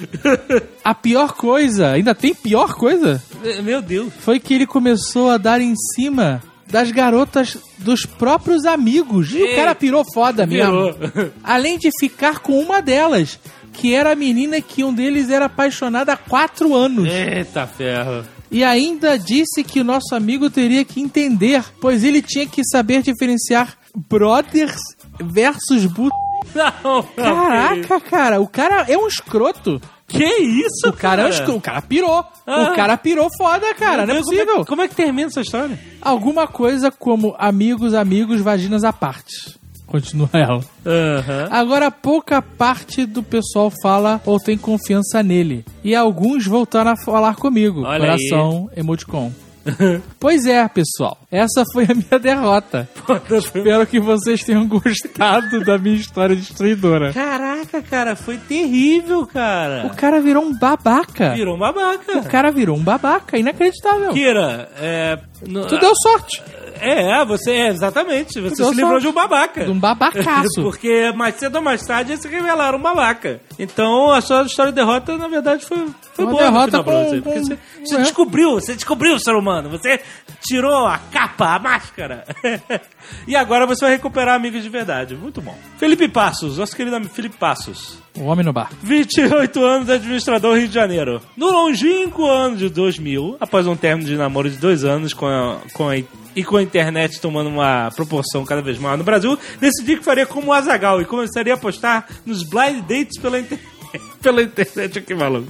A 0.84 0.96
pior 0.96 1.34
coisa, 1.34 1.92
ainda 1.92 2.16
tem 2.16 2.34
pior 2.34 2.74
coisa? 2.74 3.22
Meu 3.64 3.82
Deus. 3.82 4.12
Foi 4.20 4.40
que 4.40 4.54
ele 4.54 4.66
começou 4.66 5.30
a 5.30 5.38
dar 5.38 5.62
em 5.62 5.76
cima 5.76 6.42
das 6.72 6.90
garotas 6.92 7.58
dos 7.78 8.06
próprios 8.06 8.66
amigos. 8.66 9.32
E 9.34 9.44
o 9.44 9.56
cara 9.56 9.76
pirou 9.76 10.04
foda 10.14 10.46
mesmo. 10.48 10.94
Pirou. 10.94 11.32
Além 11.44 11.78
de 11.78 11.90
ficar 12.00 12.40
com 12.40 12.60
uma 12.60 12.82
delas, 12.82 13.38
que 13.74 13.94
era 13.94 14.14
a 14.14 14.16
menina 14.16 14.62
que 14.62 14.84
um 14.84 14.94
deles 14.94 15.30
era 15.30 15.46
apaixonado 15.46 16.10
há 16.10 16.18
quatro 16.18 16.74
anos. 16.74 17.10
Eita 17.12 17.68
ferro. 17.68 18.26
E 18.50 18.64
ainda 18.64 19.18
disse 19.18 19.64
que 19.64 19.80
o 19.80 19.84
nosso 19.84 20.14
amigo 20.14 20.50
teria 20.50 20.84
que 20.84 21.00
entender, 21.00 21.64
pois 21.80 22.04
ele 22.04 22.22
tinha 22.22 22.46
que 22.46 22.62
saber 22.66 23.02
diferenciar 23.02 23.78
brothers 23.96 24.82
versus 25.20 25.86
bu... 25.86 26.10
Não, 26.54 27.04
Caraca, 27.16 28.00
cara, 28.02 28.42
o 28.42 28.48
cara 28.48 28.86
é 28.90 28.98
um 28.98 29.08
escroto. 29.08 29.80
Que 30.12 30.26
isso, 30.44 30.90
O 30.90 30.94
cara, 30.94 31.30
escroto. 31.30 31.58
O 31.58 31.62
cara 31.62 31.82
pirou. 31.82 32.24
Ah. 32.46 32.64
O 32.72 32.76
cara 32.76 32.98
pirou 32.98 33.30
foda, 33.38 33.74
cara. 33.76 34.06
Não 34.06 34.16
é 34.16 34.22
Como 34.22 34.34
é, 34.34 34.38
possível. 34.46 34.66
como 34.66 34.82
é 34.82 34.88
que 34.88 34.96
termina 34.96 35.28
essa 35.28 35.42
história? 35.42 35.80
Alguma 36.02 36.48
coisa 36.48 36.92
como 36.92 37.34
amigos, 37.40 37.94
amigos, 37.94 38.42
vaginas 38.42 38.84
à 38.84 38.92
parte. 38.92 39.60
Continua 39.88 40.30
ela. 40.34 40.64
Aham. 40.86 41.48
Agora, 41.52 41.92
pouca 41.92 42.42
parte 42.42 43.06
do 43.06 43.22
pessoal 43.22 43.72
fala 43.82 44.22
ou 44.26 44.40
tem 44.40 44.58
confiança 44.58 45.22
nele. 45.22 45.66
E 45.84 45.94
alguns 45.96 46.46
voltaram 46.46 46.92
a 46.92 46.96
falar 46.98 47.36
comigo. 47.36 47.84
Olha 47.86 48.00
Coração, 48.00 48.70
emoticon. 48.76 49.32
pois 50.20 50.46
é, 50.46 50.68
pessoal. 50.68 51.18
Essa 51.32 51.64
foi 51.72 51.86
a 51.86 51.94
minha 51.94 52.20
derrota. 52.20 52.90
Espero 53.30 53.86
que 53.88 54.00
vocês 54.00 54.44
tenham 54.44 54.68
gostado 54.68 55.64
da 55.64 55.78
minha 55.78 55.96
história 55.96 56.36
destruidora. 56.36 57.14
Caraca, 57.14 57.82
cara, 57.82 58.16
foi 58.16 58.38
terrível, 58.38 59.22
O 59.22 59.28
cara. 59.28 59.90
cara 59.96 60.20
virou 60.22 60.44
um 60.44 60.58
babaca. 60.58 61.34
Virou 61.34 61.56
um 61.56 61.60
babaca. 61.60 62.18
O 62.18 62.24
cara 62.28 62.52
virou 62.52 62.78
um 62.78 62.84
babaca. 62.84 63.38
Inacreditável. 63.38 64.12
Kira, 64.12 64.70
é. 64.80 65.18
Tu 65.44 65.80
deu 65.80 65.94
sorte. 66.04 66.42
É, 66.82 67.24
você 67.26 67.52
é, 67.52 67.68
exatamente. 67.70 68.40
Você 68.42 68.64
se 68.64 68.74
livrou 68.74 69.00
de 69.00 69.08
um 69.08 69.14
babaca. 69.14 69.64
De 69.66 69.72
um 69.72 69.80
babacaço. 69.80 70.50
Porque 70.64 71.12
mais 71.16 71.36
cedo 71.36 71.56
ou 71.58 71.62
mais 71.62 71.82
tarde 71.86 72.12
eles 72.14 72.22
se 72.22 72.28
revelaram 72.28 72.78
um 72.78 72.82
babaca. 72.82 73.40
Então 73.60 74.12
a 74.12 74.20
sua 74.22 74.44
história 74.44 74.72
de 74.72 74.76
derrota, 74.76 75.18
na 75.18 75.28
verdade, 75.28 75.66
foi, 75.66 75.88
foi 76.14 76.26
Uma 76.26 76.32
boa 76.32 76.44
no 76.46 76.52
derrota 76.52 76.72
final 76.72 76.84
pra 76.84 76.94
com- 76.94 77.10
você. 77.10 77.22
Com- 77.22 77.34
você, 77.34 77.58
você 77.86 77.96
é. 77.96 78.02
descobriu, 78.02 78.52
você 78.54 78.74
descobriu 78.74 79.16
o 79.16 79.20
ser 79.20 79.36
humano. 79.36 79.70
Você 79.70 80.02
tirou 80.42 80.86
a 80.88 80.98
capa, 80.98 81.56
a 81.56 81.60
máscara. 81.60 82.26
e 83.28 83.36
agora 83.36 83.66
você 83.66 83.86
vai 83.86 83.94
recuperar 83.96 84.36
amigos 84.36 84.64
de 84.64 84.70
verdade. 84.70 85.16
Muito 85.16 85.42
bom. 85.42 85.56
Felipe 85.78 86.08
Passos, 86.08 86.58
nosso 86.58 86.76
querido 86.76 86.96
amigo 86.96 87.14
Felipe 87.14 87.38
Passos. 87.38 88.00
O 88.18 88.24
homem 88.26 88.46
no 88.46 88.52
bar. 88.52 88.70
28 88.84 89.64
anos, 89.64 89.90
administrador 89.90 90.58
Rio 90.58 90.68
de 90.68 90.74
Janeiro. 90.74 91.22
No 91.38 91.50
longínquo 91.50 92.26
ano 92.26 92.58
de 92.58 92.68
2000, 92.70 93.38
após 93.40 93.66
um 93.68 93.76
término 93.76 94.08
de 94.10 94.18
namoro 94.18 94.50
de 94.50 94.58
dois 94.58 94.84
anos 94.84 95.14
com 95.14 95.28
a, 95.28 95.58
com 95.74 95.90
a- 95.90 95.96
e 96.36 96.44
com 96.44 96.58
a 96.58 96.64
internet 96.64 97.20
tomando 97.20 97.50
uma 97.50 97.92
proporção 97.96 98.46
cada 98.46 98.62
vez 98.62 98.78
maior 98.78 98.98
no 98.98 99.04
Brasil, 99.04 99.38
decidi 99.60 99.98
que 99.98 100.04
faria 100.04 100.26
como 100.26 100.48
o 100.48 100.54
Azagal 100.54 101.02
e 101.02 101.06
começaria 101.06 101.54
a 101.54 101.58
postar 101.58 102.08
nos 102.26 102.44
blind 102.44 102.82
dates 102.82 103.20
pela 103.20 103.40
internet. 103.40 103.72
Pela 104.22 104.42
internet, 104.44 105.02
que 105.02 105.14
maluco. 105.14 105.50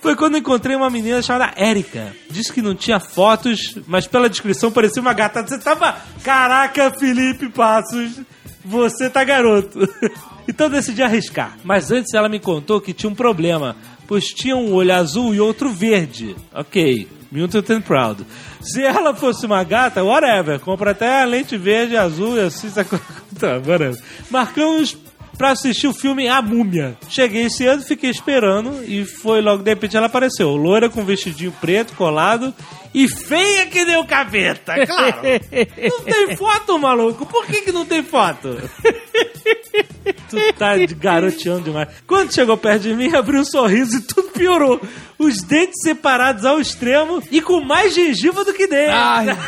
Foi 0.00 0.14
quando 0.14 0.36
encontrei 0.36 0.76
uma 0.76 0.90
menina 0.90 1.20
chamada 1.22 1.52
Érica. 1.56 2.14
Disse 2.30 2.52
que 2.52 2.62
não 2.62 2.74
tinha 2.74 3.00
fotos, 3.00 3.76
mas 3.86 4.06
pela 4.06 4.28
descrição 4.28 4.70
parecia 4.70 5.02
uma 5.02 5.12
gata. 5.12 5.42
Você 5.42 5.58
tava. 5.58 5.96
Caraca, 6.22 6.92
Felipe 6.92 7.48
Passos, 7.48 8.20
você 8.64 9.10
tá 9.10 9.24
garoto. 9.24 9.80
Então 10.48 10.68
decidi 10.68 11.00
arriscar. 11.00 11.56
Mas 11.62 11.92
antes 11.92 12.12
ela 12.12 12.28
me 12.28 12.40
contou 12.40 12.80
que 12.80 12.92
tinha 12.92 13.08
um 13.08 13.14
problema, 13.14 13.76
pois 14.08 14.24
tinha 14.24 14.56
um 14.56 14.72
olho 14.72 14.92
azul 14.92 15.32
e 15.32 15.40
outro 15.40 15.70
verde. 15.70 16.34
Ok, 16.52 17.06
mutant 17.30 17.70
and 17.70 17.82
proud. 17.82 18.24
Se 18.60 18.82
ela 18.82 19.14
fosse 19.14 19.46
uma 19.46 19.62
gata, 19.64 20.02
whatever, 20.02 20.58
compra 20.60 20.90
até 20.90 21.22
a 21.22 21.24
lente 21.24 21.56
verde 21.56 21.96
azul 21.96 22.36
e 22.36 22.40
assim... 22.40 22.68
Tá, 23.38 23.54
whatever. 23.54 23.98
Marcamos 24.30 24.98
pra 25.38 25.52
assistir 25.52 25.86
o 25.86 25.94
filme 25.94 26.28
A 26.28 26.42
Múmia. 26.42 26.98
Cheguei 27.08 27.48
cedo, 27.48 27.82
fiquei 27.82 28.10
esperando 28.10 28.84
e 28.84 29.06
foi 29.06 29.40
logo, 29.40 29.62
de 29.62 29.70
repente 29.70 29.96
ela 29.96 30.06
apareceu. 30.06 30.54
Loira 30.54 30.90
com 30.90 31.02
vestidinho 31.02 31.52
preto, 31.60 31.94
colado 31.94 32.52
e 32.92 33.08
feia 33.08 33.66
que 33.66 33.84
deu 33.84 34.04
capeta, 34.04 34.74
claro. 34.86 35.20
Não 35.90 36.00
tem 36.04 36.36
foto, 36.36 36.78
maluco? 36.78 37.24
Por 37.26 37.46
que, 37.46 37.62
que 37.62 37.72
não 37.72 37.84
tem 37.86 38.02
foto? 38.02 38.56
tu 40.28 40.36
tá 40.58 40.76
de 40.76 40.94
garoteando 40.94 41.62
demais. 41.62 41.88
Quando 42.06 42.32
chegou 42.32 42.56
perto 42.56 42.82
de 42.82 42.94
mim, 42.94 43.14
abriu 43.14 43.40
um 43.40 43.44
sorriso 43.44 43.96
e 43.96 44.00
tudo 44.00 44.28
piorou. 44.30 44.80
Os 45.18 45.42
dentes 45.42 45.82
separados 45.82 46.44
ao 46.44 46.60
extremo 46.60 47.22
e 47.30 47.40
com 47.40 47.60
mais 47.60 47.94
gengiva 47.94 48.44
do 48.44 48.52
que 48.52 48.66
dente. 48.66 48.92
Ai. 48.92 49.26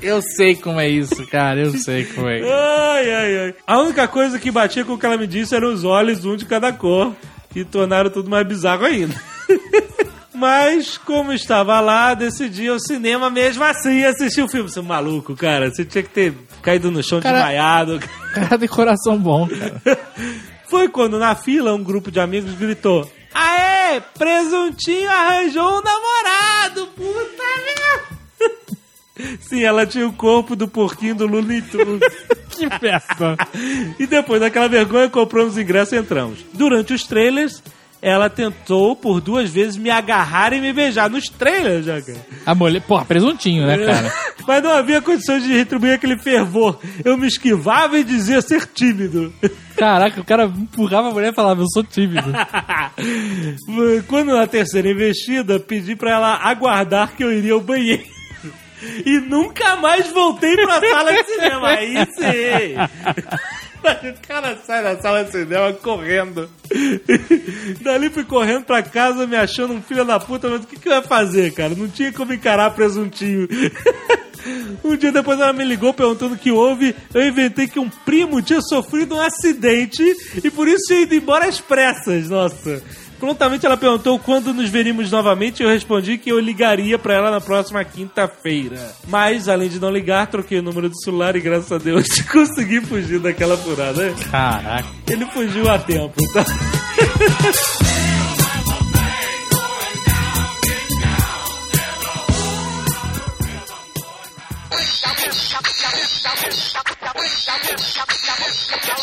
Eu 0.00 0.20
sei 0.20 0.54
como 0.54 0.78
é 0.78 0.88
isso, 0.88 1.26
cara. 1.26 1.60
Eu 1.60 1.72
sei 1.72 2.04
como 2.04 2.28
é. 2.28 2.42
Ai, 2.42 3.14
ai, 3.14 3.38
ai. 3.38 3.54
A 3.66 3.80
única 3.80 4.06
coisa 4.06 4.38
que 4.38 4.50
batia 4.50 4.84
com 4.84 4.92
o 4.92 4.98
que 4.98 5.06
ela 5.06 5.16
me 5.16 5.26
disse 5.26 5.54
eram 5.54 5.72
os 5.72 5.84
olhos, 5.84 6.24
um 6.24 6.36
de 6.36 6.44
cada 6.44 6.70
cor, 6.70 7.14
que 7.50 7.64
tornaram 7.64 8.10
tudo 8.10 8.28
mais 8.28 8.46
bizarro 8.46 8.84
ainda. 8.84 9.14
Mas, 10.36 10.98
como 10.98 11.32
estava 11.32 11.80
lá, 11.80 12.12
decidi 12.14 12.68
ao 12.68 12.78
cinema 12.78 13.30
mesmo 13.30 13.64
assim 13.64 14.04
assistir 14.04 14.42
o 14.42 14.48
filme. 14.48 14.68
Você 14.70 14.78
é 14.78 14.82
um 14.82 14.84
maluco, 14.84 15.34
cara. 15.34 15.70
Você 15.70 15.84
tinha 15.84 16.02
que 16.02 16.10
ter 16.10 16.34
caído 16.62 16.90
no 16.90 17.02
chão 17.02 17.20
Cara- 17.20 17.38
desmaiado. 17.38 18.00
Cara 18.34 18.56
de 18.58 18.68
coração 18.68 19.16
bom, 19.18 19.48
cara. 19.48 19.80
Foi 20.68 20.88
quando 20.88 21.18
na 21.18 21.34
fila 21.34 21.72
um 21.74 21.82
grupo 21.82 22.10
de 22.10 22.20
amigos 22.20 22.52
gritou: 22.54 23.10
Aê, 23.32 24.00
presuntinho 24.18 25.08
arranjou 25.08 25.78
um 25.78 25.82
namorado, 25.82 26.86
puta 26.88 27.42
merda! 27.64 29.36
Sim, 29.40 29.62
ela 29.64 29.86
tinha 29.86 30.06
o 30.06 30.12
corpo 30.12 30.54
do 30.54 30.68
porquinho 30.68 31.14
do 31.14 31.26
Looney 31.26 31.62
Tunes. 31.62 32.00
Que 32.56 32.70
festa. 32.78 33.36
E 33.98 34.06
depois 34.06 34.40
daquela 34.40 34.66
vergonha, 34.66 35.10
compramos 35.10 35.52
os 35.52 35.58
ingressos 35.58 35.92
e 35.92 35.96
entramos. 35.98 36.38
Durante 36.54 36.94
os 36.94 37.02
trailers, 37.02 37.62
ela 38.00 38.28
tentou 38.30 38.94
por 38.94 39.20
duas 39.20 39.50
vezes 39.50 39.76
me 39.76 39.90
agarrar 39.90 40.52
e 40.52 40.60
me 40.60 40.72
beijar. 40.72 41.10
Nos 41.10 41.28
trailers, 41.28 41.86
já, 41.86 42.00
cara. 42.00 42.18
A 42.44 42.54
mulher. 42.54 42.80
Porra, 42.82 43.04
presuntinho, 43.04 43.66
né, 43.66 43.78
cara? 43.78 44.12
Mas 44.46 44.62
não 44.62 44.72
havia 44.72 45.02
condições 45.02 45.42
de 45.42 45.52
retribuir 45.52 45.94
aquele 45.94 46.18
fervor. 46.18 46.78
Eu 47.04 47.16
me 47.16 47.26
esquivava 47.26 47.98
e 47.98 48.04
dizia 48.04 48.40
ser 48.40 48.66
tímido. 48.66 49.32
Caraca, 49.76 50.20
o 50.20 50.24
cara 50.24 50.44
empurrava 50.44 51.08
a 51.08 51.12
mulher 51.12 51.32
e 51.32 51.34
falava, 51.34 51.60
eu 51.62 51.66
sou 51.68 51.82
tímido. 51.82 52.32
Quando 54.06 54.34
na 54.34 54.46
terceira 54.46 54.90
investida, 54.90 55.58
pedi 55.58 55.96
pra 55.96 56.12
ela 56.12 56.34
aguardar 56.42 57.14
que 57.16 57.24
eu 57.24 57.32
iria 57.32 57.54
ao 57.54 57.60
banheiro. 57.60 58.04
E 59.06 59.18
nunca 59.20 59.74
mais 59.76 60.12
voltei 60.12 60.54
pra 60.54 60.80
sala 60.80 61.10
de 61.10 61.24
cinema. 61.24 61.68
Aí 61.68 61.96
sim. 62.14 62.76
O 63.82 64.26
cara 64.26 64.56
sai 64.64 64.82
da 64.82 65.00
sala 65.00 65.24
de 65.24 65.32
cinema 65.32 65.72
correndo. 65.72 66.48
Dali 67.82 68.10
fui 68.10 68.24
correndo 68.24 68.64
pra 68.64 68.82
casa, 68.82 69.26
me 69.26 69.36
achando 69.36 69.74
um 69.74 69.82
filho 69.82 70.04
da 70.04 70.18
puta, 70.18 70.48
mas 70.48 70.64
o 70.64 70.66
que, 70.66 70.78
que 70.78 70.88
eu 70.88 70.92
ia 70.92 71.02
fazer, 71.02 71.52
cara? 71.52 71.74
Não 71.74 71.88
tinha 71.88 72.12
como 72.12 72.32
encarar 72.32 72.70
presuntinho. 72.70 73.48
Um 74.84 74.96
dia 74.96 75.10
depois 75.10 75.40
ela 75.40 75.52
me 75.52 75.64
ligou 75.64 75.92
perguntando 75.92 76.34
o 76.34 76.38
que 76.38 76.52
houve. 76.52 76.94
Eu 77.12 77.26
inventei 77.26 77.66
que 77.66 77.80
um 77.80 77.88
primo 77.88 78.40
tinha 78.40 78.60
sofrido 78.60 79.16
um 79.16 79.20
acidente 79.20 80.04
e 80.42 80.50
por 80.50 80.68
isso 80.68 80.84
tinha 80.86 81.00
ido 81.00 81.16
embora 81.16 81.48
às 81.48 81.60
pressas. 81.60 82.28
Nossa. 82.28 82.80
Prontamente 83.18 83.64
ela 83.64 83.76
perguntou 83.76 84.18
quando 84.18 84.52
nos 84.52 84.68
veríamos 84.68 85.10
novamente 85.10 85.60
e 85.60 85.62
eu 85.64 85.70
respondi 85.70 86.18
que 86.18 86.30
eu 86.30 86.38
ligaria 86.38 86.98
pra 86.98 87.14
ela 87.14 87.30
na 87.30 87.40
próxima 87.40 87.82
quinta-feira. 87.84 88.94
Mas, 89.08 89.48
além 89.48 89.68
de 89.68 89.80
não 89.80 89.90
ligar, 89.90 90.26
troquei 90.26 90.58
o 90.58 90.62
número 90.62 90.88
do 90.88 91.00
celular 91.00 91.34
e 91.36 91.40
graças 91.40 91.72
a 91.72 91.78
Deus 91.78 92.06
consegui 92.30 92.80
fugir 92.80 93.18
daquela 93.18 93.56
furada. 93.56 94.14
Caraca. 94.30 94.88
Ele 95.08 95.24
fugiu 95.26 95.70
a 95.70 95.78
tempo, 95.78 96.14
tá? 96.32 96.44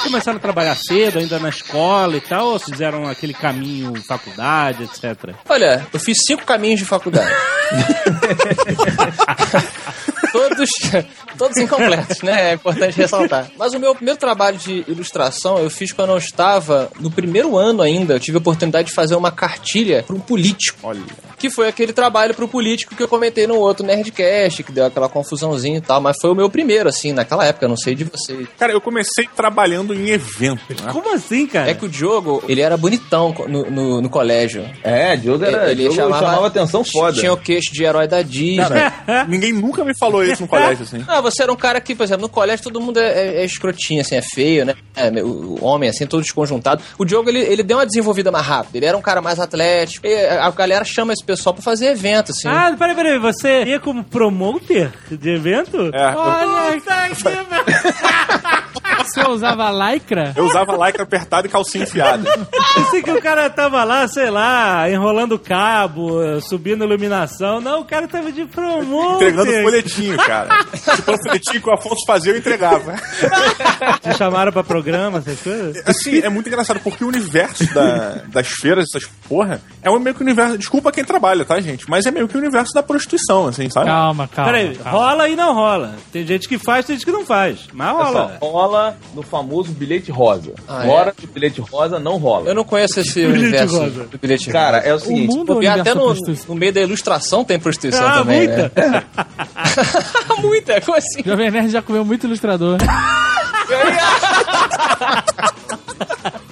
Começaram 0.03 0.38
a 0.38 0.41
trabalhar 0.41 0.75
cedo, 0.75 1.19
ainda 1.19 1.39
na 1.39 1.49
escola 1.49 2.17
e 2.17 2.21
tal, 2.21 2.53
ou 2.53 2.60
fizeram 2.60 3.08
aquele 3.08 3.34
caminho, 3.34 3.93
faculdade, 4.03 4.84
etc. 4.84 5.34
Olha, 5.47 5.86
eu 5.93 5.99
fiz 5.99 6.17
cinco 6.25 6.45
caminhos 6.45 6.79
de 6.79 6.86
faculdade. 6.86 7.32
todos, 10.33 10.69
todos 11.37 11.57
incompletos, 11.57 12.21
né? 12.23 12.49
É 12.49 12.53
importante 12.55 12.97
ressaltar. 12.97 13.49
Mas 13.57 13.73
o 13.73 13.79
meu 13.79 13.93
primeiro 13.93 14.19
trabalho 14.19 14.57
de 14.57 14.83
ilustração 14.87 15.59
eu 15.59 15.69
fiz 15.69 15.93
quando 15.93 16.09
eu 16.09 16.17
estava 16.17 16.89
no 16.99 17.11
primeiro 17.11 17.55
ano 17.55 17.83
ainda. 17.83 18.15
Eu 18.15 18.19
tive 18.19 18.37
a 18.37 18.39
oportunidade 18.39 18.87
de 18.87 18.93
fazer 18.93 19.15
uma 19.15 19.31
cartilha 19.31 20.03
para 20.03 20.15
um 20.15 20.19
político. 20.19 20.79
Olha. 20.81 21.01
Que 21.37 21.49
foi 21.49 21.67
aquele 21.67 21.93
trabalho 21.93 22.33
pro 22.33 22.47
político 22.47 22.95
que 22.95 23.03
eu 23.03 23.07
comentei 23.07 23.45
no 23.45 23.55
outro 23.55 23.85
Nerdcast, 23.85 24.63
que 24.63 24.71
deu 24.71 24.85
aquela 24.85 25.09
confusãozinha 25.09 25.77
e 25.77 25.81
tal. 25.81 26.01
Mas 26.01 26.17
foi 26.19 26.31
o 26.31 26.35
meu 26.35 26.49
primeiro, 26.49 26.89
assim, 26.89 27.11
naquela 27.11 27.45
época. 27.45 27.65
Eu 27.65 27.69
não 27.69 27.77
sei 27.77 27.93
de 27.93 28.05
vocês. 28.05 28.47
Cara, 28.57 28.71
eu 28.71 28.81
comecei 28.81 29.27
trabalhando 29.35 29.93
em 29.93 30.09
evento. 30.09 30.83
Né? 30.83 30.91
Como 30.91 31.13
assim, 31.13 31.45
cara? 31.45 31.69
É 31.69 31.73
que 31.73 31.85
o 31.85 31.89
Diogo, 31.89 32.41
ele 32.47 32.61
era 32.61 32.77
bonitão 32.77 33.35
no, 33.47 33.69
no, 33.69 34.01
no 34.01 34.09
colégio. 34.09 34.65
É, 34.83 35.15
Diogo 35.17 35.43
era. 35.43 35.69
Ele 35.69 35.83
Diogo 35.83 35.95
chamava, 35.95 36.25
chamava 36.25 36.47
atenção 36.47 36.83
foda. 36.83 37.19
Tinha 37.19 37.33
o 37.33 37.37
queixo 37.37 37.73
de 37.73 37.83
herói 37.83 38.07
da 38.07 38.21
Disney. 38.21 38.57
Cara, 38.57 39.25
ninguém 39.27 39.51
nunca 39.51 39.83
me 39.83 39.93
falou 39.97 40.22
isso 40.31 40.41
no 40.41 40.47
colégio, 40.47 40.83
assim. 40.83 41.03
Ah, 41.07 41.21
você 41.21 41.43
era 41.43 41.51
um 41.51 41.55
cara 41.55 41.79
que, 41.81 41.95
por 41.95 42.03
exemplo, 42.03 42.23
no 42.23 42.29
colégio 42.29 42.63
todo 42.63 42.81
mundo 42.81 42.99
é, 42.99 43.12
é, 43.12 43.41
é 43.41 43.45
escrotinho, 43.45 44.01
assim, 44.01 44.15
é 44.15 44.21
feio, 44.21 44.65
né? 44.65 44.75
É, 44.95 45.09
o, 45.23 45.63
homem, 45.63 45.89
assim, 45.89 46.05
todo 46.05 46.21
desconjuntado. 46.21 46.81
O 46.97 47.05
Diogo, 47.05 47.29
ele, 47.29 47.39
ele 47.39 47.63
deu 47.63 47.77
uma 47.77 47.86
desenvolvida 47.86 48.31
mais 48.31 48.45
rápida. 48.45 48.77
Ele 48.77 48.86
era 48.86 48.97
um 48.97 49.01
cara 49.01 49.21
mais 49.21 49.39
atlético. 49.39 50.07
E 50.07 50.13
a 50.13 50.49
galera 50.51 50.86
chama 50.86 51.13
esse 51.13 51.23
pessoal 51.23 51.53
pra 51.53 51.63
fazer 51.63 51.88
evento, 51.88 52.31
assim. 52.31 52.47
Ah, 52.47 52.75
peraí, 52.77 52.95
peraí, 52.95 53.19
você 53.19 53.63
ia 53.63 53.79
como 53.79 54.03
promoter 54.03 54.91
de 55.09 55.29
evento? 55.29 55.91
É. 55.93 56.15
Olha, 56.15 56.79
que 56.79 56.83
Você 59.13 59.30
usava 59.30 59.69
lycra? 59.93 60.34
Eu 60.36 60.45
usava 60.45 60.73
lycra 60.86 61.04
apertado 61.04 61.47
e 61.47 61.49
calcinha 61.49 61.84
enfiada. 61.84 62.23
Pensei 62.76 63.04
que 63.04 63.12
o 63.12 63.21
cara 63.21 63.49
tava 63.49 63.84
lá, 63.84 64.08
sei 64.08 64.30
lá, 64.32 64.89
enrolando 64.89 65.38
cabo, 65.38 66.19
subindo 66.41 66.84
iluminação. 66.84 67.62
Não, 67.62 67.82
o 67.82 67.86
cara 67.86 68.08
tava 68.08 68.32
de 68.32 68.45
promoter. 68.45 69.15
Entregando 69.30 69.52
folhetinho, 69.62 70.17
cara. 70.17 70.63
Tipo, 70.95 71.12
o 71.13 71.17
folhetinho 71.23 71.62
que 71.62 71.69
o 71.69 71.73
Afonso 71.73 72.04
fazia, 72.08 72.34
eu 72.34 72.38
entregava. 72.38 72.95
Te 74.02 74.17
chamaram 74.17 74.52
pra 74.52 74.63
programa, 74.63 75.19
essas 75.19 75.39
coisas? 75.41 75.84
Assim, 75.88 76.19
é 76.19 76.30
muito 76.30 76.47
engraçado, 76.47 76.80
porque 76.80 77.04
o 77.04 77.08
universo 77.08 77.71
da- 77.73 78.21
das 78.28 78.47
feiras, 78.47 78.86
essas 78.89 79.08
porra, 79.28 79.62
é 79.82 79.89
um 79.89 79.99
meio 79.99 80.15
que 80.15 80.21
o 80.21 80.26
universo. 80.26 80.58
Desculpa 80.58 80.91
quem 80.91 81.04
trabalha, 81.06 81.45
tá, 81.45 81.60
gente? 81.60 81.89
Mas 81.89 82.06
é 82.06 82.12
meio 82.12 82.28
que 82.28 82.36
o 82.36 82.39
universo 82.39 82.73
da 82.73 82.82
prostituição, 82.84 83.47
assim, 83.47 83.69
sabe? 83.69 83.88
Calma, 83.88 84.28
calma. 84.28 84.52
Peraí, 84.52 84.76
calma. 84.76 84.91
rola 84.91 85.30
e 85.30 85.36
não 85.36 85.54
rola. 85.54 85.95
Tem 86.12 86.26
gente 86.26 86.47
que 86.47 86.58
faz, 86.58 86.86
tem 86.86 86.95
gente 86.95 87.06
que 87.06 87.12
não 87.12 87.26
faz. 87.26 87.67
Mas 87.73 87.91
rola. 87.91 88.38
só, 88.39 88.45
rola 88.47 88.97
no 89.13 89.21
famoso 89.21 89.71
bilhete 89.71 90.11
rosa. 90.11 90.53
Ah, 90.67 90.83
Fora 90.83 91.13
do 91.19 91.27
bilhete 91.27 91.61
rosa, 91.61 91.99
não 91.99 92.17
rola. 92.17 92.49
Eu 92.49 92.55
não 92.55 92.63
conheço 92.63 92.99
esse 92.99 93.21
Bilhete 93.25 93.39
universo 93.39 93.77
rosa. 93.79 94.03
do 94.05 94.17
bilhete 94.17 94.49
Cara, 94.51 94.77
rosa. 94.77 94.89
é 94.89 94.93
o 94.93 94.97
O 94.97 94.99
seguinte. 94.99 95.27
mundo 95.27 95.39
é 95.39 95.41
o 95.41 95.45
Porque 95.45 95.67
universo 95.67 95.81
até 95.81 95.93
da 95.93 96.31
no, 96.33 96.37
no 96.49 96.55
meio 96.55 96.73
da 96.73 96.81
ilustração 96.81 97.43
tem 97.43 97.59
prostituição 97.59 98.07
Ah, 98.07 98.13
também, 98.19 98.47
muita? 98.47 98.71
né? 98.75 99.03
muita, 100.41 100.81
como 100.81 100.97
assim? 100.97 101.21
Jovem 101.25 101.51
Nerd 101.51 101.69
já 101.69 101.81
comeu 101.81 102.03
muito 102.03 102.25
ilustrador. 102.27 102.77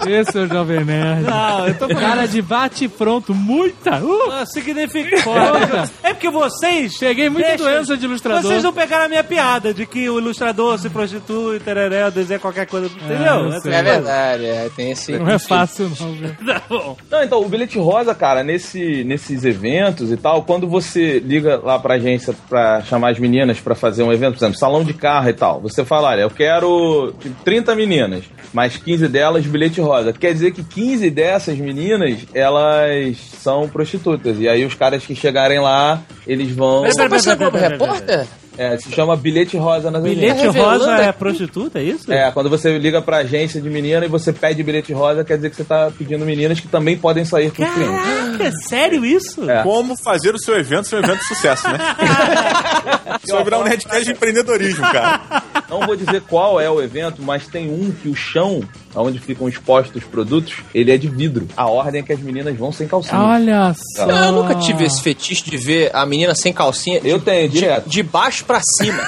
Esse 0.07 0.37
é 0.37 0.41
o 0.41 0.47
Jovem 0.47 0.83
Nerd. 0.83 1.21
Não, 1.23 1.67
eu 1.67 1.73
tô 1.77 1.87
Cara 1.89 2.25
de 2.27 2.41
bate 2.41 2.87
pronto, 2.87 3.33
muita. 3.35 3.97
Uh, 4.03 4.31
Ah, 4.31 4.45
significa 4.45 5.17
foda. 5.21 5.89
É 6.03 6.13
porque 6.13 6.29
vocês. 6.29 6.97
peguei 6.97 7.29
muita 7.29 7.49
Deixa- 7.49 7.63
doença 7.63 7.97
de 7.97 8.05
ilustrador. 8.05 8.41
Vocês 8.43 8.63
não 8.63 8.73
pegaram 8.73 9.05
a 9.05 9.09
minha 9.09 9.23
piada 9.23 9.73
de 9.73 9.85
que 9.85 10.09
o 10.09 10.17
ilustrador 10.19 10.77
se 10.79 10.89
prostitui, 10.89 11.59
tereré, 11.59 12.09
desenha 12.09 12.39
qualquer 12.39 12.65
coisa. 12.65 12.87
Entendeu? 12.87 13.25
eu 13.35 13.49
Essa 13.49 13.61
sei. 13.61 13.71
É 13.73 13.83
coisa. 13.83 13.91
verdade, 14.01 14.45
é, 14.45 14.69
tem 14.75 14.91
esse. 14.91 15.11
Não 15.13 15.29
é 15.29 15.37
fácil, 15.39 15.91
não, 15.99 16.13
velho. 16.13 16.37
Tá 16.51 16.61
bom. 16.67 16.97
Não, 17.09 17.23
então, 17.23 17.41
o 17.41 17.47
bilhete 17.49 17.77
rosa, 17.77 18.13
cara, 18.15 18.43
nesse, 18.43 19.03
nesses 19.03 19.43
eventos 19.45 20.11
e 20.11 20.17
tal, 20.17 20.43
quando 20.43 20.67
você 20.67 21.19
liga 21.19 21.59
lá 21.63 21.77
pra 21.79 21.95
agência 21.95 22.33
pra 22.49 22.81
chamar 22.81 23.11
as 23.11 23.19
meninas 23.19 23.59
pra 23.59 23.75
fazer 23.75 24.03
um 24.03 24.11
evento, 24.11 24.33
por 24.33 24.39
exemplo, 24.39 24.57
salão 24.59 24.83
de 24.83 24.93
carro 24.93 25.29
e 25.29 25.33
tal, 25.33 25.61
você 25.61 25.85
fala, 25.85 26.09
olha, 26.09 26.21
eu 26.21 26.29
quero 26.29 27.13
tipo, 27.19 27.35
30 27.43 27.75
meninas, 27.75 28.23
mas 28.53 28.75
15 28.77 29.07
delas 29.07 29.45
bilhete 29.45 29.79
rosa. 29.79 29.90
Quer 30.19 30.34
dizer 30.34 30.51
que 30.51 30.63
15 30.63 31.10
dessas 31.10 31.58
meninas, 31.58 32.25
elas 32.34 33.17
são 33.41 33.67
prostitutas. 33.67 34.39
E 34.39 34.47
aí 34.47 34.65
os 34.65 34.73
caras 34.73 35.06
que 35.06 35.15
chegarem 35.15 35.60
lá, 35.60 36.01
eles 36.25 36.51
vão... 36.51 36.82
Mas 36.82 36.95
você 36.95 37.36
pera, 37.36 37.51
pera, 37.51 37.67
repórter? 37.69 38.27
É, 38.57 38.77
se 38.77 38.91
chama 38.91 39.15
bilhete 39.15 39.57
rosa 39.57 39.89
nas 39.89 40.03
Bilhete 40.03 40.45
rosa 40.47 40.91
é 40.97 41.11
prostituta, 41.11 41.79
é 41.79 41.83
isso? 41.83 42.11
É, 42.11 42.29
quando 42.31 42.49
você 42.49 42.77
liga 42.77 43.01
pra 43.01 43.17
agência 43.17 43.61
de 43.61 43.69
menina 43.69 44.05
e 44.05 44.09
você 44.09 44.33
pede 44.33 44.61
bilhete 44.61 44.91
rosa, 44.93 45.23
quer 45.23 45.37
dizer 45.37 45.49
que 45.49 45.55
você 45.55 45.63
tá 45.63 45.91
pedindo 45.97 46.25
meninas 46.25 46.59
que 46.59 46.67
também 46.67 46.97
podem 46.97 47.23
sair 47.23 47.51
com. 47.51 47.63
Caraca, 47.63 48.43
é 48.43 48.51
sério 48.67 49.05
isso? 49.05 49.49
É. 49.49 49.63
Como 49.63 49.95
fazer 49.95 50.35
o 50.35 50.39
seu 50.39 50.57
evento 50.57 50.87
ser 50.87 50.97
um 50.97 50.99
evento 50.99 51.19
de 51.19 51.27
sucesso, 51.27 51.69
né? 51.69 51.77
Isso 53.23 53.35
vai 53.35 53.43
virar 53.43 53.59
um 53.59 53.63
Nerdcast 53.63 54.05
de 54.05 54.11
empreendedorismo, 54.11 54.81
cara. 54.81 55.43
Não 55.69 55.85
vou 55.85 55.95
dizer 55.95 56.21
qual 56.21 56.59
é 56.59 56.69
o 56.69 56.81
evento, 56.81 57.21
mas 57.21 57.47
tem 57.47 57.69
um 57.69 57.91
que 57.91 58.09
o 58.09 58.15
chão, 58.15 58.61
onde 58.95 59.19
ficam 59.19 59.47
expostos 59.47 60.01
os 60.01 60.03
produtos, 60.03 60.55
ele 60.73 60.91
é 60.91 60.97
de 60.97 61.07
vidro. 61.07 61.47
A 61.55 61.69
ordem 61.69 62.01
é 62.01 62.03
que 62.03 62.13
as 62.13 62.19
meninas 62.19 62.57
vão 62.57 62.71
sem 62.71 62.87
calcinha. 62.87 63.21
Olha 63.21 63.73
só. 63.95 64.09
Eu, 64.09 64.31
nunca 64.31 64.55
tive 64.55 64.85
esse 64.85 65.01
fetiche 65.01 65.43
de 65.49 65.57
ver 65.57 65.91
a 65.93 66.05
menina 66.05 66.33
sem 66.33 66.51
calcinha 66.51 66.99
Eu 67.03 67.19
tenho, 67.19 67.47
de, 67.49 67.59
direto. 67.59 67.89
de 67.89 68.01
baixo 68.03 68.40
pra 68.41 68.60
cima. 68.77 69.04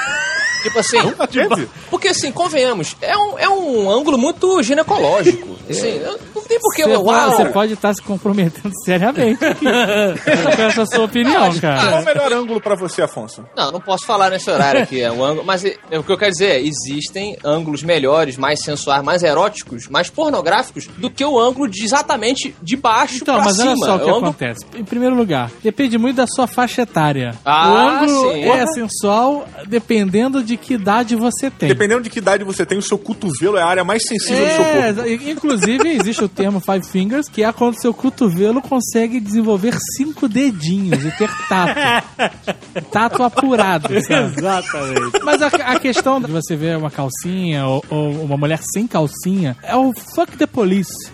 Tipo 0.63 0.79
assim, 0.79 0.97
teve? 1.29 1.69
porque 1.89 2.07
assim, 2.07 2.31
convenhamos, 2.31 2.95
é 3.01 3.17
um, 3.17 3.37
é 3.37 3.49
um 3.49 3.91
ângulo 3.91 4.17
muito 4.17 4.63
ginecológico. 4.63 5.52
Assim, 5.69 5.99
não 6.35 6.41
tem 6.43 6.59
porquê, 6.59 6.83
Você, 6.83 6.95
uau! 6.97 7.31
você 7.31 7.45
pode 7.45 7.73
estar 7.73 7.93
se 7.93 8.01
comprometendo 8.01 8.71
seriamente 8.83 9.43
aqui. 9.45 9.65
com 9.65 10.61
essa 10.61 10.85
sua 10.85 11.05
opinião, 11.05 11.49
Qual 11.51 11.61
cara. 11.61 12.01
o 12.01 12.05
melhor 12.05 12.33
ângulo 12.33 12.59
pra 12.61 12.75
você, 12.75 13.01
Afonso? 13.01 13.45
Não, 13.55 13.71
não 13.71 13.79
posso 13.81 14.05
falar 14.05 14.29
nesse 14.29 14.49
horário 14.49 14.81
aqui, 14.83 15.01
é 15.01 15.11
um 15.11 15.23
ângulo, 15.23 15.45
mas 15.45 15.63
é- 15.63 15.77
é 15.89 15.97
o 15.99 16.03
que 16.03 16.11
eu 16.11 16.17
quero 16.17 16.31
dizer 16.31 16.47
é, 16.51 16.61
existem 16.61 17.37
ângulos 17.43 17.81
melhores, 17.83 18.37
mais 18.37 18.61
sensuais, 18.63 19.03
mais 19.03 19.23
eróticos, 19.23 19.87
mais 19.87 20.09
pornográficos 20.09 20.87
do 20.97 21.09
que 21.09 21.23
o 21.23 21.39
ângulo 21.39 21.69
de 21.69 21.83
exatamente 21.83 22.55
de 22.61 22.75
baixo 22.75 23.19
Então, 23.21 23.35
pra 23.35 23.45
mas 23.45 23.55
cima. 23.57 23.69
olha 23.71 23.77
só 23.77 23.95
o 23.95 23.99
que 23.99 24.05
É 24.05 24.09
ângulo- 24.09 24.25
acontece. 24.27 24.65
Em 24.75 24.83
primeiro 24.83 25.15
lugar, 25.15 25.49
depende 25.63 25.97
muito 25.97 26.17
da 26.17 26.27
sua 26.27 26.47
faixa 26.47 26.81
etária. 26.81 27.33
Ah, 27.45 27.71
o 27.71 27.77
ângulo 27.77 28.33
sim. 28.33 28.43
é 28.49 28.65
sensual 28.67 29.47
dependendo 29.67 30.43
de 30.43 30.57
que 30.57 30.73
idade 30.73 31.15
você 31.15 31.49
tem. 31.49 31.69
Dependendo 31.69 32.01
de 32.01 32.09
que 32.09 32.19
idade 32.19 32.43
você 32.43 32.65
tem, 32.65 32.77
o 32.77 32.81
seu 32.81 32.97
cotovelo 32.97 33.57
é 33.57 33.61
a 33.61 33.65
área 33.65 33.83
mais 33.83 34.03
sensível 34.05 34.45
do 34.45 34.51
seu 34.55 34.63
corpo. 34.65 34.77
É, 34.79 34.89
exa- 34.89 35.07
inclusive 35.53 35.89
existe 35.89 36.23
o 36.23 36.29
termo 36.29 36.59
five 36.59 36.85
fingers, 36.87 37.29
que 37.29 37.43
é 37.43 37.51
quando 37.53 37.79
seu 37.79 37.93
cotovelo 37.93 38.61
consegue 38.61 39.19
desenvolver 39.19 39.77
cinco 39.95 40.27
dedinhos 40.27 41.05
e 41.05 41.11
ter 41.11 41.29
tato. 41.47 42.83
tato 42.91 43.23
apurado, 43.23 43.89
sabe? 44.01 44.37
Exatamente. 44.37 45.23
Mas 45.23 45.41
a, 45.41 45.47
a 45.47 45.79
questão 45.79 46.19
de 46.19 46.31
você 46.31 46.55
ver 46.55 46.77
uma 46.77 46.89
calcinha 46.89 47.65
ou, 47.67 47.85
ou 47.89 48.23
uma 48.23 48.37
mulher 48.37 48.59
sem 48.61 48.87
calcinha 48.87 49.55
é 49.61 49.75
o 49.75 49.93
fuck 50.15 50.35
the 50.37 50.47
police. 50.47 51.11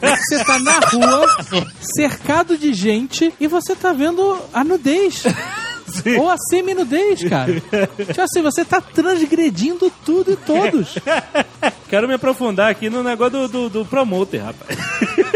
Você 0.00 0.44
tá 0.44 0.58
na 0.60 0.78
rua, 0.78 1.26
cercado 1.80 2.56
de 2.56 2.72
gente, 2.72 3.32
e 3.40 3.46
você 3.48 3.74
tá 3.74 3.92
vendo 3.92 4.38
a 4.52 4.62
nudez. 4.62 5.24
Ou 6.18 6.30
a 6.30 6.36
semi-nudez, 6.36 7.24
cara. 7.28 7.52
Tipo 7.96 8.20
assim, 8.20 8.42
você 8.42 8.64
tá 8.64 8.80
transgredindo 8.80 9.90
tudo 10.04 10.32
e 10.32 10.36
todos. 10.36 10.96
Quero 11.88 12.06
me 12.06 12.14
aprofundar 12.14 12.70
aqui 12.70 12.90
no 12.90 13.02
negócio 13.02 13.32
do, 13.32 13.48
do, 13.48 13.68
do 13.68 13.84
promoter, 13.84 14.38
rapaz. 14.38 14.78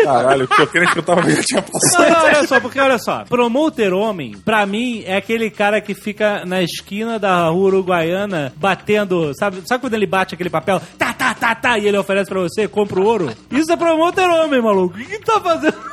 Caralho, 0.04 0.46
que 0.46 0.60
eu 0.60 0.66
queria 0.66 0.90
que 0.90 0.98
eu 0.98 1.02
tava 1.02 1.22
vendo 1.22 1.42
tinha 1.42 1.62
passado. 1.62 2.02
Não, 2.02 2.10
não, 2.10 2.24
olha 2.24 2.46
só, 2.46 2.60
porque 2.60 2.78
olha 2.80 2.98
só, 2.98 3.24
promoter 3.24 3.92
homem, 3.92 4.36
pra 4.44 4.66
mim, 4.66 5.02
é 5.06 5.16
aquele 5.16 5.50
cara 5.50 5.80
que 5.80 5.94
fica 5.94 6.44
na 6.44 6.62
esquina 6.62 7.18
da 7.18 7.48
rua 7.48 7.68
uruguaiana 7.68 8.52
batendo, 8.56 9.32
sabe, 9.34 9.62
sabe 9.66 9.80
quando 9.80 9.94
ele 9.94 10.06
bate 10.06 10.34
aquele 10.34 10.50
papel, 10.50 10.80
tá, 10.98 11.12
tá, 11.14 11.34
tá, 11.34 11.54
tá, 11.54 11.78
e 11.78 11.86
ele 11.86 11.96
oferece 11.96 12.28
pra 12.28 12.40
você, 12.40 12.68
compra 12.68 13.00
o 13.00 13.04
ouro? 13.04 13.32
Isso 13.50 13.72
é 13.72 13.76
promoter 13.76 14.28
homem, 14.28 14.60
maluco. 14.60 14.94
O 14.94 14.98
que, 14.98 15.06
que 15.06 15.24
tá 15.24 15.40
fazendo? 15.40 15.91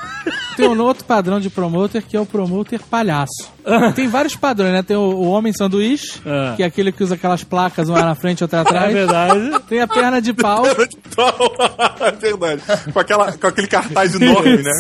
Tem 0.56 0.68
um 0.68 0.82
outro 0.82 1.06
padrão 1.06 1.40
de 1.40 1.50
promoter 1.50 2.02
que 2.04 2.18
é 2.18 2.20
o 2.20 2.26
promoter 2.26 2.82
palhaço. 2.90 3.50
Tem 3.96 4.08
vários 4.08 4.36
padrões, 4.36 4.74
né? 4.74 4.84
Tem 4.84 4.98
o, 4.98 5.02
o 5.02 5.28
homem 5.30 5.54
sanduíche, 5.54 6.20
Ah. 6.26 6.54
que 6.56 6.64
é 6.64 6.66
aquele 6.66 6.92
que 6.92 7.04
usa 7.04 7.16
aquelas 7.16 7.44
placas, 7.44 7.88
uma 7.88 8.02
na 8.02 8.16
frente 8.16 8.40
e 8.42 8.44
outra 8.44 8.62
atrás. 8.62 8.90
É 8.90 8.94
verdade. 8.94 9.60
Tem 9.70 9.80
a 9.80 9.88
perna 9.88 10.22
de 10.22 10.34
pau. 10.34 10.64
é 12.02 12.12
verdade. 12.20 12.62
Com, 12.92 13.00
aquela, 13.00 13.32
com 13.32 13.48
aquele 13.48 13.68
cartaz 13.68 14.16
enorme, 14.16 14.58
né? 14.58 14.72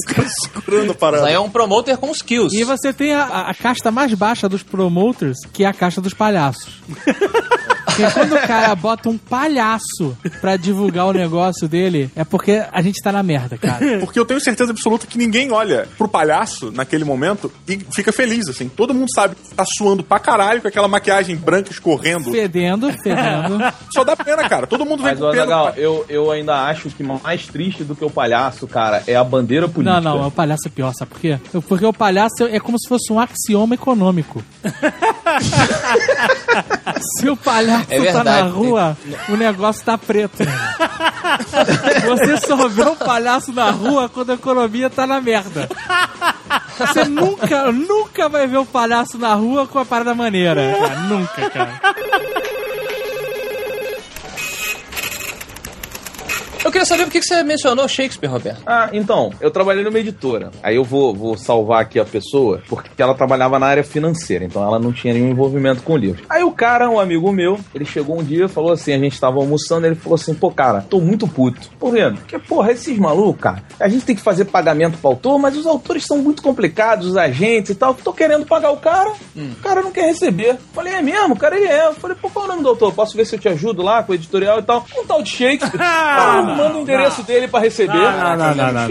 Segurando 0.53 0.81
a 0.81 0.85
Isso 0.87 0.95
parada. 0.95 1.27
aí 1.27 1.33
é 1.33 1.39
um 1.39 1.49
promoter 1.49 1.97
com 1.97 2.11
skills. 2.11 2.51
E 2.53 2.63
você 2.63 2.91
tem 2.91 3.13
a, 3.13 3.23
a- 3.23 3.49
a 3.51 3.53
casta 3.53 3.91
mais 3.91 4.13
baixa 4.13 4.49
dos 4.49 4.63
promoters, 4.63 5.37
que 5.53 5.63
é 5.63 5.67
a 5.67 5.73
casta 5.73 6.01
dos 6.01 6.13
palhaços. 6.13 6.81
Porque 7.99 8.13
quando 8.13 8.35
o 8.35 8.47
cara 8.47 8.73
bota 8.75 9.09
um 9.09 9.17
palhaço 9.17 10.17
pra 10.39 10.55
divulgar 10.55 11.07
o 11.07 11.13
negócio 11.13 11.67
dele, 11.67 12.09
é 12.15 12.23
porque 12.23 12.63
a 12.71 12.81
gente 12.81 13.01
tá 13.01 13.11
na 13.11 13.21
merda, 13.21 13.57
cara. 13.57 13.99
Porque 13.99 14.17
eu 14.17 14.25
tenho 14.25 14.39
certeza 14.39 14.71
absoluta 14.71 15.05
que 15.05 15.17
ninguém 15.17 15.51
olha 15.51 15.87
pro 15.97 16.07
palhaço 16.07 16.71
naquele 16.71 17.03
momento 17.03 17.51
e 17.67 17.79
fica 17.93 18.13
feliz, 18.13 18.47
assim. 18.47 18.69
Todo 18.69 18.93
mundo 18.93 19.07
sabe 19.13 19.35
que 19.35 19.53
tá 19.53 19.65
suando 19.65 20.03
pra 20.03 20.19
caralho 20.19 20.61
com 20.61 20.67
aquela 20.67 20.87
maquiagem 20.87 21.35
branca 21.35 21.71
escorrendo. 21.71 22.31
Fedendo, 22.31 22.91
fedendo. 22.93 23.59
Só 23.91 24.03
dá 24.03 24.15
pena, 24.15 24.47
cara. 24.47 24.65
Todo 24.65 24.85
mundo 24.85 25.03
vem 25.03 25.11
Mas, 25.11 25.19
com 25.19 25.31
pena. 25.31 25.43
Azaghal, 25.43 25.73
eu, 25.75 26.05
eu 26.07 26.31
ainda 26.31 26.63
acho 26.65 26.89
que 26.89 27.03
mais 27.03 27.47
triste 27.47 27.83
do 27.83 27.95
que 27.95 28.05
o 28.05 28.09
palhaço, 28.09 28.67
cara, 28.67 29.03
é 29.07 29.15
a 29.15 29.23
bandeira 29.23 29.67
política. 29.67 30.01
Não, 30.01 30.19
não, 30.19 30.27
o 30.27 30.31
palhaço 30.31 30.67
é 30.67 30.69
pior, 30.69 30.93
sabe 30.97 31.11
por 31.11 31.19
quê? 31.19 31.37
Porque 31.67 31.85
o 31.85 31.93
palhaço 31.93 32.43
é 32.49 32.59
como 32.59 32.79
se 32.79 32.87
fosse 32.87 33.11
um 33.11 33.19
axioma 33.19 33.75
econômico. 33.75 34.43
Se 37.01 37.29
o 37.29 37.35
palhaço 37.37 37.85
É 37.89 37.97
tá 37.97 38.01
verdade. 38.03 38.29
na 38.29 38.49
rua, 38.49 38.97
o 39.29 39.35
negócio 39.37 39.83
tá 39.85 39.97
preto. 39.97 40.43
Você 42.05 42.37
só 42.45 42.67
vê 42.67 42.83
um 42.83 42.95
palhaço 42.95 43.51
na 43.53 43.69
rua 43.71 44.09
quando 44.09 44.31
a 44.31 44.33
economia 44.35 44.89
tá 44.89 45.05
na 45.07 45.21
merda. 45.21 45.69
Você 46.77 47.05
nunca, 47.05 47.71
nunca 47.71 48.29
vai 48.29 48.47
ver 48.47 48.57
um 48.57 48.65
palhaço 48.65 49.17
na 49.17 49.33
rua 49.33 49.67
com 49.67 49.79
a 49.79 49.85
parada 49.85 50.13
maneira. 50.15 50.73
Cara. 50.79 50.95
Nunca, 51.01 51.49
cara. 51.49 51.79
Eu 56.69 56.71
queria 56.71 56.85
saber 56.85 57.05
por 57.05 57.11
que 57.11 57.23
você 57.23 57.41
mencionou 57.41 57.87
Shakespeare, 57.87 58.29
Roberto. 58.29 58.61
Ah, 58.63 58.91
então, 58.93 59.33
eu 59.41 59.49
trabalhei 59.49 59.83
numa 59.83 59.97
editora. 59.97 60.51
Aí 60.61 60.75
eu 60.75 60.83
vou, 60.83 61.15
vou 61.15 61.35
salvar 61.35 61.81
aqui 61.81 61.99
a 61.99 62.05
pessoa, 62.05 62.61
porque 62.69 63.01
ela 63.01 63.15
trabalhava 63.15 63.57
na 63.57 63.65
área 63.65 63.83
financeira, 63.83 64.45
então 64.45 64.61
ela 64.61 64.77
não 64.77 64.93
tinha 64.93 65.15
nenhum 65.15 65.31
envolvimento 65.31 65.81
com 65.81 65.93
o 65.93 65.97
livro. 65.97 66.23
Aí 66.29 66.43
o 66.43 66.51
cara, 66.51 66.87
um 66.87 66.99
amigo 66.99 67.31
meu, 67.31 67.59
ele 67.73 67.85
chegou 67.85 68.19
um 68.19 68.23
dia 68.23 68.45
e 68.45 68.47
falou 68.47 68.71
assim: 68.71 68.93
a 68.93 68.99
gente 68.99 69.19
tava 69.19 69.37
almoçando, 69.39 69.87
ele 69.87 69.95
falou 69.95 70.13
assim, 70.13 70.35
pô, 70.35 70.51
cara, 70.51 70.85
tô 70.87 71.01
muito 71.01 71.27
puto. 71.27 71.71
Por 71.79 71.91
quê? 71.91 72.03
Porque, 72.13 72.37
porra, 72.37 72.71
esses 72.71 72.99
malucos, 72.99 73.41
cara, 73.41 73.63
a 73.79 73.89
gente 73.89 74.05
tem 74.05 74.15
que 74.15 74.21
fazer 74.21 74.45
pagamento 74.45 74.99
pro 74.99 75.09
autor, 75.09 75.39
mas 75.39 75.57
os 75.57 75.65
autores 75.65 76.05
são 76.05 76.19
muito 76.19 76.43
complicados, 76.43 77.07
os 77.07 77.17
agentes 77.17 77.71
e 77.71 77.75
tal. 77.75 77.95
Tô 77.95 78.13
querendo 78.13 78.45
pagar 78.45 78.69
o 78.69 78.77
cara, 78.77 79.11
o 79.35 79.55
cara 79.63 79.81
não 79.81 79.91
quer 79.91 80.05
receber. 80.05 80.55
Falei, 80.71 80.93
é 80.93 81.01
mesmo? 81.01 81.33
O 81.33 81.39
cara 81.39 81.57
ele 81.57 81.65
é. 81.65 81.87
Eu 81.87 81.95
falei, 81.95 82.15
pô, 82.15 82.29
qual 82.29 82.45
é 82.45 82.47
o 82.47 82.51
nome 82.51 82.61
do 82.61 82.69
autor? 82.69 82.93
Posso 82.93 83.17
ver 83.17 83.25
se 83.25 83.35
eu 83.35 83.39
te 83.39 83.49
ajudo 83.49 83.81
lá 83.81 84.03
com 84.03 84.11
o 84.11 84.15
editorial 84.15 84.59
e 84.59 84.61
tal? 84.61 84.85
Um 84.95 85.03
tal 85.07 85.23
de 85.23 85.31
Shakespeare. 85.31 85.79
Ah, 85.81 86.58
manda 86.59 86.77
o 86.77 86.81
endereço 86.81 87.23
dele 87.23 87.47
pra 87.47 87.59
receber. 87.59 87.93
Não, 87.93 88.37
não, 88.37 88.55
não, 88.55 88.55
não, 88.55 88.73
não. 88.73 88.89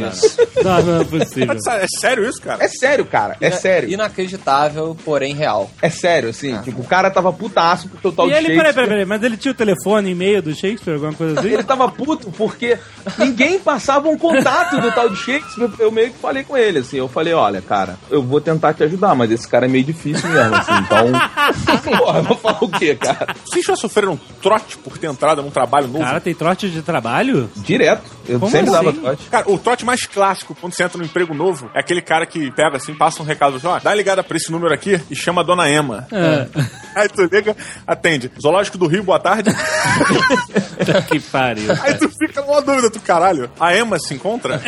Não, 0.64 0.82
não 0.82 1.00
é 1.00 1.04
possível. 1.04 1.56
É 1.78 1.86
sério 2.00 2.28
isso, 2.28 2.40
cara? 2.40 2.64
É 2.64 2.68
sério, 2.68 3.04
cara. 3.04 3.36
É 3.40 3.50
sério. 3.50 3.88
Inacreditável, 3.90 4.96
porém 5.04 5.34
real. 5.34 5.70
É 5.80 5.90
sério, 5.90 6.30
assim. 6.30 6.56
Tipo, 6.62 6.80
o 6.80 6.84
cara 6.84 7.10
tava 7.10 7.32
putaço 7.32 7.88
porque 7.88 8.08
o 8.08 8.12
tal 8.12 8.26
E 8.26 8.30
de 8.30 8.36
ele, 8.36 8.46
Shakespeare... 8.46 8.58
peraí, 8.58 8.74
peraí, 8.74 8.88
peraí, 8.88 9.04
mas 9.04 9.22
ele 9.22 9.36
tinha 9.36 9.52
o 9.52 9.54
telefone, 9.54 10.10
e-mail 10.10 10.42
do 10.42 10.54
Shakespeare, 10.54 10.94
alguma 10.94 11.12
coisa 11.12 11.38
assim? 11.38 11.50
Ele 11.50 11.62
tava 11.62 11.88
puto 11.90 12.30
porque 12.32 12.78
ninguém 13.18 13.58
passava 13.58 14.08
um 14.08 14.18
contato 14.18 14.80
do 14.80 14.90
tal 14.92 15.08
de 15.08 15.16
Shakespeare. 15.16 15.70
Eu 15.78 15.92
meio 15.92 16.10
que 16.10 16.18
falei 16.18 16.42
com 16.42 16.56
ele, 16.56 16.80
assim. 16.80 16.96
Eu 16.96 17.08
falei, 17.08 17.32
olha, 17.32 17.60
cara, 17.62 17.96
eu 18.10 18.22
vou 18.22 18.40
tentar 18.40 18.74
te 18.74 18.82
ajudar, 18.84 19.14
mas 19.14 19.30
esse 19.30 19.46
cara 19.46 19.66
é 19.66 19.68
meio 19.68 19.84
difícil 19.84 20.28
mesmo, 20.28 20.54
assim. 20.54 20.72
Então, 20.78 21.12
porra, 21.98 22.18
eu 22.18 22.24
vou 22.24 22.36
falar 22.36 22.64
o 22.64 22.68
quê, 22.68 22.94
cara? 22.96 23.34
Vocês 23.44 23.64
já 23.64 23.76
sofreram 23.76 24.12
um 24.14 24.18
trote 24.40 24.76
por 24.78 24.98
ter 24.98 25.06
entrado 25.08 25.42
num 25.42 25.50
trabalho 25.50 25.86
novo? 25.86 26.04
Cara, 26.04 26.20
tem 26.20 26.34
trote 26.34 26.68
de 26.70 26.82
trabalho? 26.82 27.50
Direto. 27.58 28.18
Eu 28.28 28.38
Como 28.38 28.50
sempre 28.52 28.70
dava 28.70 28.90
assim? 28.90 29.00
trote. 29.00 29.22
Cara, 29.30 29.50
o 29.50 29.58
trote 29.58 29.84
mais 29.84 30.04
clássico 30.04 30.54
quando 30.54 30.74
você 30.74 30.82
entra 30.82 30.98
num 30.98 31.04
emprego 31.04 31.32
novo 31.32 31.70
é 31.74 31.80
aquele 31.80 32.02
cara 32.02 32.26
que 32.26 32.50
pega 32.52 32.76
assim, 32.76 32.94
passa 32.94 33.22
um 33.22 33.26
recado 33.26 33.56
assim, 33.56 33.66
ó, 33.66 33.78
dá 33.78 33.94
ligada 33.94 34.22
pra 34.22 34.36
esse 34.36 34.52
número 34.52 34.72
aqui 34.74 35.00
e 35.10 35.16
chama 35.16 35.40
a 35.40 35.44
dona 35.44 35.70
Emma. 35.70 36.06
Aí 36.94 37.08
tu 37.08 37.22
liga, 37.32 37.56
atende. 37.86 38.30
Zoológico 38.40 38.76
do 38.76 38.86
Rio, 38.86 39.02
boa 39.02 39.18
tarde. 39.20 39.50
que 41.08 41.20
pariu. 41.20 41.70
Aí 41.82 41.94
tu 41.94 42.08
fica 42.08 42.27
numa 42.40 42.60
dúvida, 42.60 42.90
tu 42.90 43.00
caralho. 43.00 43.50
A 43.58 43.76
Emma 43.76 43.98
se 43.98 44.14
encontra? 44.14 44.60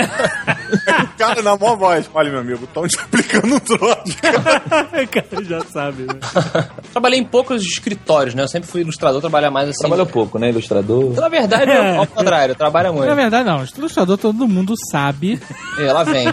Aí 0.87 1.05
o 1.05 1.09
cara 1.19 1.43
na 1.43 1.57
maior 1.57 1.77
voz. 1.77 2.11
Olha, 2.13 2.31
meu 2.31 2.41
amigo, 2.41 2.65
estão 2.65 2.87
te 2.87 2.99
aplicando 2.99 3.55
um 3.55 3.61
trote. 3.61 4.17
o 5.03 5.09
cara 5.09 5.45
já 5.45 5.61
sabe, 5.65 6.03
né? 6.03 6.19
Trabalhei 6.93 7.19
em 7.19 7.25
poucos 7.25 7.63
escritórios, 7.63 8.35
né? 8.35 8.43
Eu 8.43 8.49
sempre 8.49 8.69
fui 8.69 8.81
ilustrador, 8.83 9.21
trabalhar 9.21 9.51
mais 9.51 9.69
assim. 9.69 9.81
Trabalhou 9.81 10.07
pouco, 10.07 10.39
né, 10.39 10.51
ilustrador? 10.51 11.15
Na 11.15 11.29
verdade, 11.29 11.71
é 11.71 11.97
ao 11.97 12.07
contrário, 12.07 12.55
trabalha 12.55 12.93
muito. 12.93 13.09
Na 13.09 13.15
verdade, 13.15 13.45
não. 13.49 13.65
Ilustrador, 13.77 14.19
todo 14.19 14.49
mundo 14.49 14.75
sabe 14.91 15.41
ela 15.79 16.05
vem. 16.05 16.27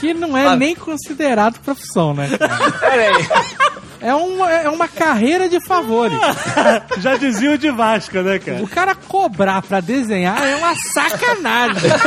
Que 0.00 0.14
não 0.14 0.36
é 0.36 0.56
nem 0.56 0.74
considerado 0.74 1.60
profissão, 1.60 2.14
né? 2.14 2.28
cara? 2.36 2.72
Pera 2.72 3.16
aí. 3.16 3.26
É 4.02 4.14
uma, 4.14 4.50
é 4.50 4.68
uma 4.70 4.88
carreira 4.88 5.46
de 5.46 5.62
favores. 5.66 6.18
Já 6.98 7.16
dizia 7.16 7.52
o 7.52 7.58
de 7.58 7.70
Vasca, 7.70 8.22
né, 8.22 8.38
cara? 8.38 8.62
O 8.62 8.66
cara 8.66 8.94
cobrar 8.94 9.60
pra 9.60 9.80
desenhar 9.80 10.42
é 10.42 10.56
uma 10.56 10.74
sacanagem. 10.74 11.90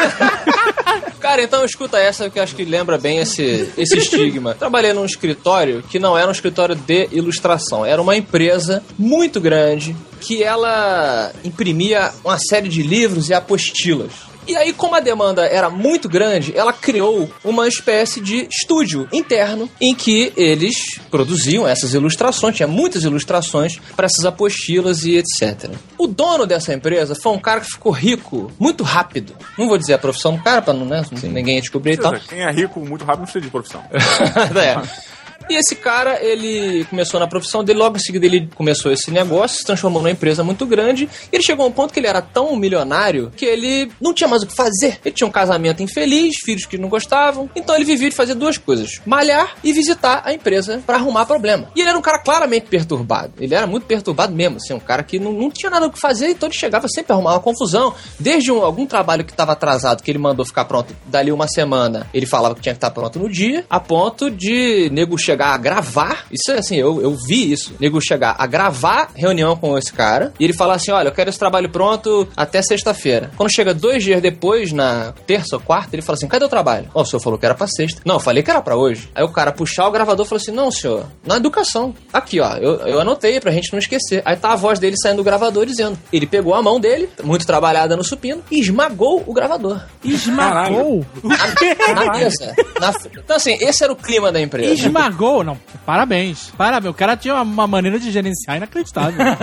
Cara, 1.19 1.41
então 1.41 1.63
escuta 1.63 1.97
essa 1.97 2.29
que 2.29 2.37
eu 2.37 2.43
acho 2.43 2.53
que 2.53 2.65
lembra 2.65 2.97
bem 2.97 3.19
esse, 3.19 3.71
esse 3.77 3.97
estigma. 3.97 4.53
Trabalhei 4.55 4.91
num 4.91 5.05
escritório 5.05 5.81
que 5.81 5.97
não 5.97 6.17
era 6.17 6.27
um 6.27 6.33
escritório 6.33 6.75
de 6.75 7.07
ilustração, 7.13 7.85
era 7.85 8.01
uma 8.01 8.17
empresa 8.17 8.83
muito 8.99 9.39
grande 9.39 9.95
que 10.19 10.43
ela 10.43 11.31
imprimia 11.43 12.11
uma 12.25 12.37
série 12.37 12.67
de 12.67 12.83
livros 12.83 13.29
e 13.29 13.33
apostilas. 13.33 14.11
E 14.47 14.55
aí, 14.55 14.73
como 14.73 14.95
a 14.95 14.99
demanda 14.99 15.45
era 15.45 15.69
muito 15.69 16.09
grande, 16.09 16.55
ela 16.55 16.73
criou 16.73 17.29
uma 17.43 17.67
espécie 17.67 18.19
de 18.19 18.47
estúdio 18.49 19.07
interno 19.11 19.69
em 19.79 19.95
que 19.95 20.33
eles 20.35 20.99
produziam 21.09 21.67
essas 21.67 21.93
ilustrações, 21.93 22.55
tinha 22.55 22.67
muitas 22.67 23.03
ilustrações 23.03 23.79
para 23.95 24.05
essas 24.05 24.25
apostilas 24.25 25.03
e 25.03 25.17
etc. 25.17 25.71
O 25.97 26.07
dono 26.07 26.45
dessa 26.45 26.73
empresa 26.73 27.15
foi 27.15 27.31
um 27.31 27.39
cara 27.39 27.61
que 27.61 27.67
ficou 27.67 27.91
rico 27.91 28.51
muito 28.59 28.83
rápido. 28.83 29.33
Não 29.57 29.67
vou 29.67 29.77
dizer 29.77 29.93
a 29.93 29.97
profissão 29.97 30.35
do 30.35 30.43
cara 30.43 30.61
para 30.61 30.73
não, 30.73 30.85
né, 30.85 31.03
ninguém 31.23 31.59
descobrir 31.59 31.93
e 31.93 31.97
tal. 31.97 32.13
Quem 32.27 32.41
é 32.41 32.51
rico 32.51 32.79
muito 32.79 33.05
rápido 33.05 33.19
não 33.19 33.25
precisa 33.25 33.45
de 33.45 33.51
profissão. 33.51 33.83
é. 33.91 35.13
E 35.49 35.55
esse 35.55 35.75
cara, 35.75 36.23
ele 36.23 36.85
começou 36.85 37.19
na 37.19 37.27
profissão 37.27 37.63
dele, 37.63 37.79
logo 37.79 37.97
em 37.97 37.99
seguida 37.99 38.25
ele 38.25 38.49
começou 38.55 38.91
esse 38.91 39.11
negócio, 39.11 39.57
se 39.57 39.65
transformou 39.65 40.01
numa 40.01 40.11
empresa 40.11 40.43
muito 40.43 40.65
grande. 40.65 41.09
E 41.31 41.35
ele 41.35 41.43
chegou 41.43 41.65
a 41.65 41.69
um 41.69 41.71
ponto 41.71 41.93
que 41.93 41.99
ele 41.99 42.07
era 42.07 42.21
tão 42.21 42.55
milionário 42.55 43.31
que 43.35 43.45
ele 43.45 43.91
não 43.99 44.13
tinha 44.13 44.27
mais 44.27 44.43
o 44.43 44.47
que 44.47 44.55
fazer. 44.55 44.99
Ele 45.03 45.13
tinha 45.13 45.27
um 45.27 45.31
casamento 45.31 45.83
infeliz, 45.83 46.35
filhos 46.43 46.65
que 46.65 46.77
não 46.77 46.89
gostavam. 46.89 47.49
Então 47.55 47.75
ele 47.75 47.85
vivia 47.85 48.09
de 48.09 48.15
fazer 48.15 48.33
duas 48.33 48.57
coisas: 48.57 49.01
malhar 49.05 49.55
e 49.63 49.73
visitar 49.73 50.21
a 50.25 50.33
empresa 50.33 50.81
para 50.85 50.97
arrumar 50.97 51.25
problema. 51.25 51.69
E 51.75 51.81
ele 51.81 51.89
era 51.89 51.97
um 51.97 52.01
cara 52.01 52.19
claramente 52.19 52.67
perturbado. 52.67 53.33
Ele 53.39 53.53
era 53.53 53.67
muito 53.67 53.85
perturbado 53.85 54.33
mesmo, 54.33 54.57
assim, 54.57 54.73
um 54.73 54.79
cara 54.79 55.03
que 55.03 55.19
não, 55.19 55.31
não 55.31 55.51
tinha 55.51 55.69
nada 55.69 55.87
o 55.87 55.91
que 55.91 55.99
fazer, 55.99 56.29
então 56.29 56.47
ele 56.47 56.57
chegava 56.57 56.87
sempre 56.87 57.11
a 57.11 57.15
arrumar 57.15 57.33
uma 57.33 57.39
confusão. 57.39 57.93
Desde 58.19 58.51
um, 58.51 58.63
algum 58.63 58.85
trabalho 58.85 59.23
que 59.23 59.31
estava 59.31 59.51
atrasado, 59.51 60.01
que 60.01 60.11
ele 60.11 60.19
mandou 60.19 60.45
ficar 60.45 60.65
pronto 60.65 60.95
dali 61.05 61.31
uma 61.31 61.47
semana, 61.47 62.07
ele 62.13 62.25
falava 62.25 62.55
que 62.55 62.61
tinha 62.61 62.73
que 62.73 62.77
estar 62.77 62.91
pronto 62.91 63.19
no 63.19 63.29
dia, 63.29 63.65
a 63.69 63.79
ponto 63.79 64.29
de 64.29 64.89
nego 64.91 65.17
chegar 65.33 65.53
a 65.53 65.57
gravar. 65.57 66.25
Isso 66.31 66.51
é 66.51 66.59
assim, 66.59 66.75
eu, 66.75 67.01
eu 67.01 67.15
vi 67.15 67.51
isso. 67.51 67.73
Nego 67.79 67.99
chegar 68.01 68.35
a 68.37 68.45
gravar 68.45 69.09
reunião 69.15 69.55
com 69.55 69.77
esse 69.77 69.91
cara 69.91 70.31
e 70.39 70.43
ele 70.43 70.53
falar 70.53 70.75
assim: 70.75 70.91
olha, 70.91 71.07
eu 71.07 71.11
quero 71.11 71.29
esse 71.29 71.39
trabalho 71.39 71.69
pronto 71.69 72.27
até 72.37 72.61
sexta-feira. 72.61 73.31
Quando 73.35 73.51
chega 73.51 73.73
dois 73.73 74.03
dias 74.03 74.21
depois, 74.21 74.71
na 74.71 75.13
terça 75.25 75.55
ou 75.55 75.61
quarta, 75.61 75.95
ele 75.95 76.01
fala 76.01 76.15
assim: 76.17 76.27
cadê 76.27 76.45
o 76.45 76.49
trabalho? 76.49 76.87
Ó, 76.93 77.01
o 77.01 77.05
senhor 77.05 77.19
falou 77.19 77.39
que 77.39 77.45
era 77.45 77.55
pra 77.55 77.67
sexta. 77.67 78.01
Não, 78.05 78.15
eu 78.15 78.19
falei 78.19 78.43
que 78.43 78.51
era 78.51 78.61
pra 78.61 78.75
hoje. 78.75 79.09
Aí 79.15 79.23
o 79.23 79.29
cara 79.29 79.51
puxar 79.51 79.87
o 79.87 79.91
gravador 79.91 80.25
e 80.25 80.29
falou 80.29 80.41
assim: 80.41 80.51
não, 80.51 80.71
senhor, 80.71 81.05
na 81.25 81.37
educação. 81.37 81.93
Aqui, 82.11 82.39
ó, 82.39 82.55
eu, 82.57 82.75
eu 82.87 82.99
anotei 83.01 83.39
pra 83.39 83.51
gente 83.51 83.71
não 83.71 83.79
esquecer. 83.79 84.21
Aí 84.25 84.35
tá 84.35 84.53
a 84.53 84.55
voz 84.55 84.77
dele 84.79 84.95
saindo 84.97 85.17
do 85.17 85.23
gravador 85.23 85.65
dizendo: 85.65 85.97
ele 86.11 86.27
pegou 86.27 86.53
a 86.53 86.61
mão 86.61 86.79
dele, 86.79 87.09
muito 87.23 87.45
trabalhada 87.45 87.95
no 87.97 88.03
supino, 88.03 88.43
e 88.51 88.59
esmagou 88.59 89.23
o 89.25 89.33
gravador. 89.33 89.81
Esmagou? 90.03 91.05
Na, 91.23 92.05
na 92.05 92.13
mesa. 92.13 92.53
Na- 92.79 92.93
então, 93.17 93.35
assim, 93.35 93.57
esse 93.61 93.83
era 93.83 93.91
o 93.91 93.95
clima 93.95 94.31
da 94.31 94.39
empresa. 94.41 94.73
Esmagou? 94.73 95.22
Não, 95.43 95.57
parabéns. 95.85 96.51
Parabéns. 96.57 96.91
O 96.91 96.93
cara 96.97 97.15
tinha 97.15 97.33
uma, 97.35 97.43
uma 97.43 97.67
maneira 97.67 97.99
de 97.99 98.11
gerenciar 98.11 98.57
inacreditável. 98.57 99.13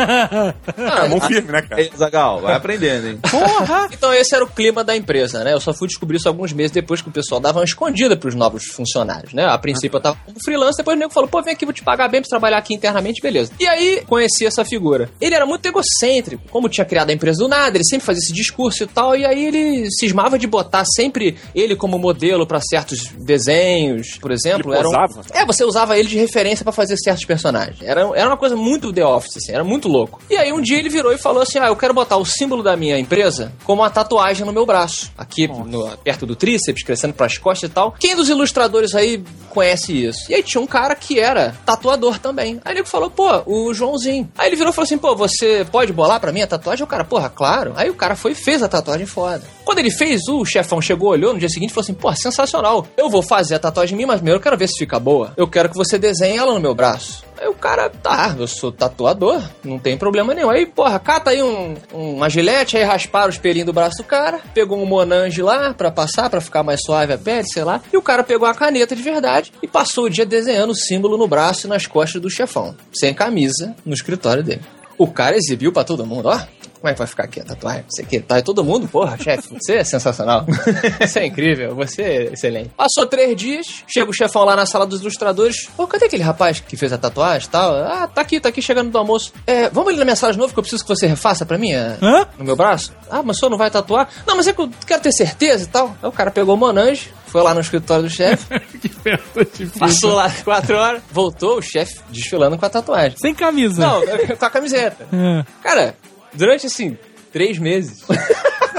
É 0.77 1.09
mão 1.09 1.21
firme, 1.21 1.51
né, 1.53 1.63
cara? 1.63 1.89
Zagal, 1.97 2.41
vai 2.41 2.55
aprendendo, 2.55 3.07
hein? 3.09 3.19
Porra! 3.31 3.89
Então 3.93 4.13
esse 4.15 4.35
era 4.35 4.45
o 4.45 4.49
clima 4.49 4.83
da 4.85 4.97
empresa, 4.97 5.43
né? 5.45 5.53
Eu 5.53 5.61
só 5.61 5.73
fui 5.75 5.87
descobrir 5.89 6.17
isso 6.17 6.29
alguns 6.29 6.53
meses 6.53 6.71
depois 6.71 7.01
que 7.03 7.09
o 7.09 7.13
pessoal 7.13 7.41
dava 7.41 7.59
uma 7.59 7.65
escondida 7.65 8.17
pros 8.17 8.35
novos 8.35 8.65
funcionários, 8.67 9.33
né? 9.33 9.45
A 9.47 9.59
princípio 9.59 9.97
eu 9.97 10.01
tava 10.01 10.17
como 10.25 10.37
freelancer, 10.43 10.79
depois 10.79 10.97
o 10.97 11.01
nego 11.01 11.13
falou, 11.13 11.29
pô, 11.29 11.43
vem 11.43 11.53
aqui, 11.55 11.65
vou 11.65 11.73
te 11.75 11.83
pagar 11.83 12.09
bem 12.09 12.21
pra 12.21 12.29
trabalhar 12.29 12.59
aqui 12.59 12.75
internamente, 12.75 13.21
beleza. 13.21 13.53
E 13.59 13.67
aí, 13.67 14.03
conheci 14.07 14.47
essa 14.47 14.65
figura. 14.65 15.11
Ele 15.21 15.35
era 15.35 15.45
muito 15.47 15.67
egocêntrico, 15.67 16.43
como 16.51 16.69
tinha 16.69 16.85
criado 16.85 17.11
a 17.11 17.13
empresa 17.13 17.39
do 17.41 17.49
nada, 17.49 17.77
ele 17.77 17.85
sempre 17.85 18.07
fazia 18.07 18.21
esse 18.21 18.33
discurso 18.33 18.85
e 18.85 18.87
tal, 18.87 19.17
e 19.17 19.25
aí 19.25 19.45
ele 19.47 19.91
cismava 19.91 20.39
de 20.39 20.47
botar 20.47 20.85
sempre 20.85 21.37
ele 21.55 21.77
como 21.77 21.99
modelo 21.99 22.47
pra 22.47 22.61
certos 22.61 23.07
desenhos, 23.19 24.19
por 24.21 24.31
exemplo. 24.31 24.73
Ele 24.73 24.79
Era 24.81 24.89
um- 24.89 24.93
posava? 24.93 25.21
É, 25.33 25.45
você 25.45 25.65
usava 25.71 25.99
ele 25.99 26.09
de 26.09 26.19
referência 26.19 26.63
pra 26.65 26.73
fazer 26.73 26.97
certos 26.99 27.25
personagens. 27.25 27.81
Era, 27.83 28.03
era 28.15 28.27
uma 28.29 28.37
coisa 28.37 28.55
muito 28.57 28.93
The 28.93 29.05
Office, 29.05 29.37
assim, 29.39 29.53
era 29.53 29.65
muito 29.65 29.89
louco. 29.89 30.21
E 30.29 30.37
aí 30.37 30.53
um 30.53 30.61
dia 30.61 30.79
ele 30.79 30.89
virou 30.89 31.13
e 31.13 31.19
falou 31.19 31.43
assim: 31.43 31.59
Ah, 31.59 31.69
eu 31.69 31.77
quero 31.77 31.95
botar 31.95 32.17
o 32.17 32.25
símbolo 32.25 32.63
da 32.63 32.77
minha 32.77 32.99
empresa 32.99 33.53
como 33.65 33.83
uma 33.83 33.91
tatuagem 33.91 34.45
no 34.45 34.53
meu 34.53 34.67
braço. 34.67 35.11
Aqui, 35.17 35.49
no- 35.49 35.97
perto 35.99 36.27
do 36.27 36.37
tríceps, 36.37 36.83
crescendo 36.85 37.15
pras 37.15 37.39
costas 37.39 37.71
e 37.71 37.73
tal. 37.73 37.93
Quem 37.99 38.15
dos 38.15 38.29
ilustradores 38.29 38.95
aí 38.95 39.23
conhece 39.49 39.93
isso? 40.07 40.31
E 40.31 40.35
aí 40.35 40.43
tinha 40.43 40.61
um 40.61 40.67
cara 40.67 40.95
que 40.95 41.19
era 41.19 41.55
tatuador 41.65 42.19
também. 42.19 42.61
Aí 42.65 42.75
ele 42.77 42.85
falou, 42.85 43.11
pô, 43.11 43.43
o 43.47 43.73
Joãozinho. 43.73 44.31
Aí 44.37 44.49
ele 44.49 44.57
virou 44.57 44.71
e 44.73 44.75
falou 44.75 44.85
assim: 44.87 44.99
pô, 44.99 45.15
você 45.15 45.67
pode 45.71 45.93
bolar 45.93 46.21
pra 46.21 46.33
mim 46.33 46.43
a 46.43 46.47
tatuagem? 46.47 46.85
O 46.85 46.87
cara, 46.87 47.05
porra, 47.05 47.29
claro. 47.31 47.73
Aí 47.77 47.89
o 47.91 47.95
cara 47.95 48.15
foi 48.17 48.33
e 48.33 48.35
fez 48.35 48.63
a 48.63 48.69
tatuagem 48.69 49.07
foda. 49.07 49.43
Quando 49.65 49.79
ele 49.79 49.91
fez, 49.91 50.23
o 50.29 50.45
chefão 50.45 50.81
chegou, 50.81 51.11
olhou 51.11 51.33
no 51.33 51.39
dia 51.39 51.49
seguinte 51.49 51.71
e 51.71 51.75
falou 51.75 51.85
assim: 51.85 51.95
pô, 51.95 52.13
sensacional. 52.15 52.87
Eu 52.97 53.09
vou 53.09 53.23
fazer 53.23 53.55
a 53.55 53.59
tatuagem 53.59 53.95
em 53.95 53.99
mim, 53.99 54.07
mas 54.07 54.17
primeiro 54.17 54.39
eu 54.39 54.43
quero 54.43 54.57
ver 54.57 54.69
se 54.69 54.79
fica 54.79 54.99
boa. 54.99 55.33
Eu 55.37 55.47
quero 55.49 55.60
que 55.69 55.77
você 55.77 55.99
desenhe 55.99 56.37
ela 56.39 56.55
no 56.55 56.61
meu 56.61 56.75
braço. 56.75 57.25
Aí 57.39 57.49
o 57.49 57.55
cara, 57.55 57.89
tá, 57.89 58.35
eu 58.39 58.47
sou 58.47 58.71
tatuador, 58.71 59.43
não 59.65 59.79
tem 59.79 59.97
problema 59.97 60.35
nenhum. 60.35 60.51
Aí, 60.51 60.67
porra, 60.67 60.99
cata 60.99 61.31
aí 61.31 61.43
um, 61.43 61.75
um- 61.95 62.17
uma 62.17 62.29
gilete, 62.29 62.77
aí 62.77 62.83
rasparam 62.85 63.31
os 63.31 63.39
pelinhos 63.39 63.67
do 63.67 63.73
braço 63.73 63.97
do 63.99 64.05
cara, 64.05 64.41
pegou 64.53 64.79
um 64.79 64.85
Monange 64.85 65.43
lá 65.43 65.73
pra 65.73 65.91
passar, 65.91 66.29
pra 66.29 66.41
ficar 66.41 66.63
mais 66.63 66.81
suave 66.85 67.15
a 67.15 67.19
pele, 67.19 67.47
sei 67.49 67.65
lá. 67.65 67.81
E 67.93 67.97
o 67.97 68.03
cara 68.03 68.23
pegou 68.23 68.47
a 68.47 68.55
caneta 68.55 68.95
de 68.95 69.03
verdade 69.03 69.53
e 69.63 69.67
passou 69.67 70.05
o 70.05 70.11
dia 70.11 70.27
desenhando 70.27 70.71
o 70.71 70.77
símbolo 70.77 71.17
no 71.17 71.27
braço 71.27 71.67
e 71.67 71.71
nas 71.71 71.87
costas 71.87 72.21
do 72.21 72.29
chefão, 72.29 72.77
sem 72.93 73.15
camisa, 73.15 73.75
no 73.87 73.95
escritório 73.95 74.43
dele. 74.43 74.61
O 74.99 75.07
cara 75.07 75.35
exibiu 75.35 75.73
pra 75.73 75.83
todo 75.83 76.05
mundo, 76.05 76.29
ó. 76.29 76.39
Como 76.81 76.89
é 76.91 76.93
que 76.95 76.99
vai 76.99 77.07
ficar 77.07 77.25
aqui 77.25 77.41
a 77.41 77.45
tatuagem? 77.45 77.85
Você 77.91 78.03
que 78.05 78.21
tá 78.21 78.37
aí 78.37 78.43
todo 78.43 78.65
mundo, 78.65 78.89
porra, 78.89 79.19
chefe, 79.19 79.49
você 79.53 79.75
é 79.77 79.85
sensacional. 79.85 80.47
Você 81.01 81.21
é 81.21 81.27
incrível, 81.27 81.75
você 81.75 82.03
é 82.03 82.23
excelente. 82.33 82.71
Passou 82.77 83.07
três 83.07 83.37
dias, 83.37 83.67
chega 83.87 84.11
o 84.11 84.15
chefão 84.15 84.45
lá 84.45 84.57
na 84.57 84.65
sala 84.65 84.87
dos 84.87 85.01
ilustradores. 85.01 85.69
Pô, 85.77 85.87
cadê 85.87 86.07
aquele 86.07 86.23
rapaz 86.23 86.61
que 86.61 86.77
fez 86.77 86.93
a 86.93 86.99
tatuagem 86.99 87.49
e 87.49 87.51
tal? 87.51 87.75
Ah, 87.75 88.07
tá 88.07 88.21
aqui, 88.23 88.41
tá 88.41 88.49
aqui 88.49 88.63
chegando 88.63 88.91
do 88.91 88.97
almoço. 88.99 89.33
É, 89.47 89.69
vamos 89.69 89.89
ali 89.91 89.99
na 89.99 90.05
minha 90.05 90.17
sala 90.17 90.33
de 90.33 90.39
novo 90.39 90.53
que 90.53 90.59
eu 90.59 90.63
preciso 90.63 90.83
que 90.83 90.89
você 90.89 91.07
refaça 91.07 91.45
pra 91.45 91.59
mim 91.59 91.73
é, 91.73 91.97
Hã? 92.01 92.27
no 92.39 92.45
meu 92.45 92.57
braço. 92.57 92.93
Ah, 93.11 93.23
mas 93.23 93.37
o 93.37 93.41
senhor 93.41 93.51
não 93.51 93.59
vai 93.59 93.71
tatuar? 93.71 94.09
Não, 94.27 94.37
mas 94.37 94.47
é 94.47 94.53
que 94.53 94.61
eu 94.61 94.71
quero 94.87 95.03
ter 95.03 95.13
certeza 95.13 95.65
e 95.65 95.69
tal. 95.69 95.95
Aí 96.03 96.09
o 96.09 96.13
cara 96.13 96.31
pegou 96.31 96.55
o 96.55 96.59
Monange, 96.59 97.13
foi 97.27 97.43
lá 97.43 97.53
no 97.55 97.61
escritório 97.61 98.05
do 98.05 98.11
chefe, 98.11 98.47
que 98.81 98.89
de 98.89 99.65
vida. 99.65 99.79
passou 99.79 100.15
lá 100.15 100.31
quatro 100.45 100.77
horas, 100.77 101.03
voltou 101.11 101.59
o 101.59 101.63
chefe 101.63 102.01
desfilando 102.11 102.57
com 102.57 102.65
a 102.65 102.71
tatuagem. 102.71 103.17
Sem 103.19 103.35
camisa. 103.35 103.87
Não, 103.87 104.03
com 104.37 104.45
a 104.45 104.51
camiseta. 104.51 105.07
É. 105.13 105.45
Cara, 105.63 105.95
durante 106.35 106.67
assim, 106.67 106.99
três 107.33 107.59
meses. 107.59 108.05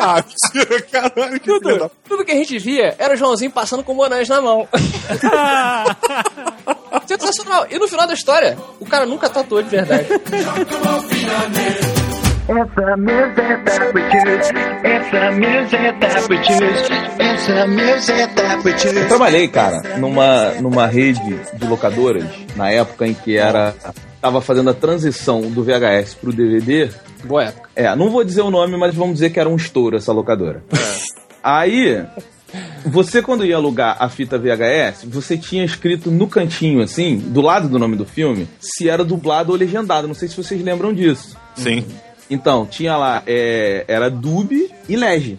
Ah, 0.04 0.16
mentira, 0.16 0.82
caralho, 0.84 1.40
que 1.40 1.46
filho 1.46 1.60
da- 1.60 1.74
Tudo, 1.74 1.92
tudo 2.10 2.26
que 2.26 2.32
a 2.32 2.36
gente 2.36 2.58
via 2.58 2.96
era 2.98 3.14
o 3.14 3.18
Joãozinho 3.18 3.52
passando 3.52 3.84
com 3.84 3.92
o 3.92 3.96
Monange 3.96 4.32
na 4.32 4.42
mão. 4.42 4.68
Sensacional. 7.06 7.68
E 7.70 7.78
no 7.78 7.88
final 7.88 8.08
da 8.08 8.14
história, 8.16 8.58
o 8.80 8.86
cara 8.86 9.06
nunca 9.06 9.30
tatuou 9.30 9.62
de 9.62 9.70
verdade. 9.70 10.08
It's 12.50 12.74
the 12.76 12.96
music 12.98 13.64
that 13.66 13.94
we 13.94 14.02
choose. 14.10 14.50
It's 14.84 15.12
the 15.12 15.30
music 15.32 16.00
that 16.00 16.28
we 16.30 16.38
choose. 16.44 16.90
It's 17.20 17.46
the 17.48 17.68
music 17.68 18.34
that 18.36 18.64
we 18.66 18.72
Eu 19.02 19.08
trabalhei, 19.08 19.48
cara, 19.48 19.98
numa, 20.00 20.50
numa 20.62 20.88
rede 20.88 21.22
de 21.54 21.68
locadoras, 21.68 22.26
na 22.56 22.72
época 22.72 23.06
em 23.08 23.14
que 23.14 23.38
era. 23.38 23.76
Tava 24.21 24.39
fazendo 24.39 24.69
a 24.69 24.73
transição 24.73 25.41
do 25.41 25.63
VHS 25.63 26.13
pro 26.13 26.31
DVD. 26.31 26.91
Boa 27.23 27.45
época. 27.45 27.69
É, 27.75 27.95
não 27.95 28.12
vou 28.12 28.23
dizer 28.23 28.41
o 28.41 28.51
nome, 28.51 28.77
mas 28.77 28.93
vamos 28.93 29.15
dizer 29.15 29.31
que 29.31 29.39
era 29.39 29.49
um 29.49 29.55
estouro 29.55 29.97
essa 29.97 30.13
locadora. 30.13 30.63
Aí, 31.43 32.05
você 32.86 33.21
quando 33.21 33.43
ia 33.43 33.55
alugar 33.55 33.97
a 33.99 34.07
fita 34.10 34.38
VHS, 34.38 35.05
você 35.05 35.36
tinha 35.36 35.65
escrito 35.65 36.12
no 36.12 36.27
cantinho, 36.27 36.81
assim, 36.81 37.17
do 37.17 37.41
lado 37.41 37.67
do 37.67 37.79
nome 37.79 37.95
do 37.95 38.05
filme, 38.05 38.47
se 38.60 38.88
era 38.88 39.03
dublado 39.03 39.51
ou 39.51 39.57
legendado. 39.57 40.07
Não 40.07 40.13
sei 40.13 40.27
se 40.27 40.38
vocês 40.38 40.62
lembram 40.62 40.93
disso. 40.93 41.36
Sim. 41.55 41.84
Então, 42.29 42.65
tinha 42.65 42.95
lá, 42.95 43.23
é, 43.25 43.84
era 43.88 44.10
dub 44.10 44.51
e 44.88 44.95
lege, 44.95 45.38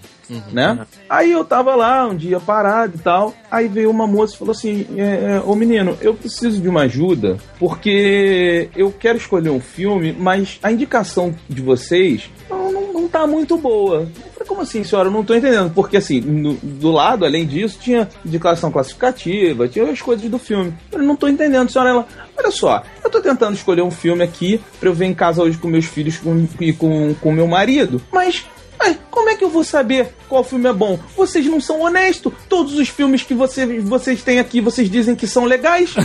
né? 0.52 0.86
Aí 1.08 1.30
eu 1.32 1.44
tava 1.44 1.74
lá 1.74 2.06
um 2.06 2.14
dia 2.16 2.40
parado 2.40 2.94
e 2.96 2.98
tal, 2.98 3.34
aí 3.50 3.68
veio 3.68 3.90
uma 3.90 4.06
moça 4.06 4.34
e 4.34 4.38
falou 4.38 4.52
assim, 4.52 4.86
é, 4.96 5.36
é, 5.36 5.42
ô 5.44 5.54
menino, 5.54 5.96
eu 6.00 6.14
preciso 6.14 6.60
de 6.60 6.68
uma 6.68 6.82
ajuda, 6.82 7.36
porque 7.58 8.68
eu 8.76 8.92
quero 8.92 9.18
escolher 9.18 9.50
um 9.50 9.60
filme, 9.60 10.12
mas 10.18 10.58
a 10.62 10.70
indicação 10.72 11.34
de 11.48 11.60
vocês 11.60 12.30
não, 12.48 12.72
não, 12.72 12.92
não 12.92 13.08
tá 13.08 13.26
muito 13.26 13.56
boa. 13.58 14.08
Como 14.46 14.60
assim, 14.62 14.84
senhora? 14.84 15.08
Eu 15.08 15.12
não 15.12 15.24
tô 15.24 15.34
entendendo. 15.34 15.72
Porque 15.72 15.96
assim, 15.96 16.20
no- 16.20 16.54
do 16.62 16.90
lado, 16.90 17.24
além 17.24 17.46
disso, 17.46 17.78
tinha 17.80 18.06
indicação 18.26 18.70
classificativa, 18.70 19.66
tinha 19.68 19.90
as 19.90 20.02
coisas 20.02 20.28
do 20.28 20.38
filme. 20.38 20.74
Eu 20.90 20.98
não 20.98 21.16
tô 21.16 21.26
entendendo, 21.28 21.70
senhora. 21.70 21.90
Ela, 21.90 22.06
olha 22.36 22.50
só, 22.50 22.82
eu 23.02 23.08
tô 23.08 23.20
tentando 23.20 23.54
escolher 23.54 23.82
um 23.82 23.90
filme 23.90 24.22
aqui 24.22 24.60
pra 24.78 24.88
eu 24.90 24.94
ver 24.94 25.06
em 25.06 25.14
casa 25.14 25.42
hoje 25.42 25.56
com 25.56 25.68
meus 25.68 25.86
filhos 25.86 26.20
e 26.60 26.72
com 26.72 27.14
com 27.14 27.32
meu 27.32 27.46
marido, 27.46 28.02
mas. 28.12 28.44
Ai, 28.82 28.98
como 29.10 29.28
é 29.30 29.36
que 29.36 29.44
eu 29.44 29.50
vou 29.50 29.64
saber 29.64 30.14
qual 30.28 30.42
filme 30.44 30.68
é 30.68 30.72
bom? 30.72 30.98
Vocês 31.16 31.46
não 31.46 31.60
são 31.60 31.80
honestos. 31.80 32.32
Todos 32.48 32.74
os 32.74 32.88
filmes 32.88 33.22
que 33.22 33.34
você, 33.34 33.80
vocês 33.80 34.22
têm 34.22 34.38
aqui, 34.38 34.60
vocês 34.60 34.90
dizem 34.90 35.14
que 35.14 35.26
são 35.26 35.44
legais. 35.44 35.94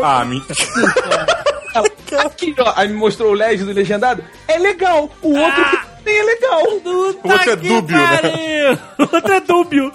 Ah, 0.00 0.24
mentira. 0.24 0.56
Aqui, 2.24 2.54
ó. 2.56 2.72
Aí 2.76 2.86
me 2.86 2.94
mostrou 2.94 3.32
o 3.32 3.34
LED 3.34 3.64
do 3.64 3.72
legendado. 3.72 4.22
É 4.46 4.58
legal. 4.58 5.10
O 5.20 5.36
outro 5.36 5.64
que 5.64 5.78
nem 6.04 6.18
é 6.18 6.22
legal. 6.22 6.62
O 6.62 7.28
outro 7.28 7.50
é 7.50 7.56
dúbio, 7.56 7.96
né? 7.96 8.18
pariu! 8.22 8.78
O 8.98 9.02
outro 9.16 9.32
é 9.32 9.40
dúbio. 9.40 9.92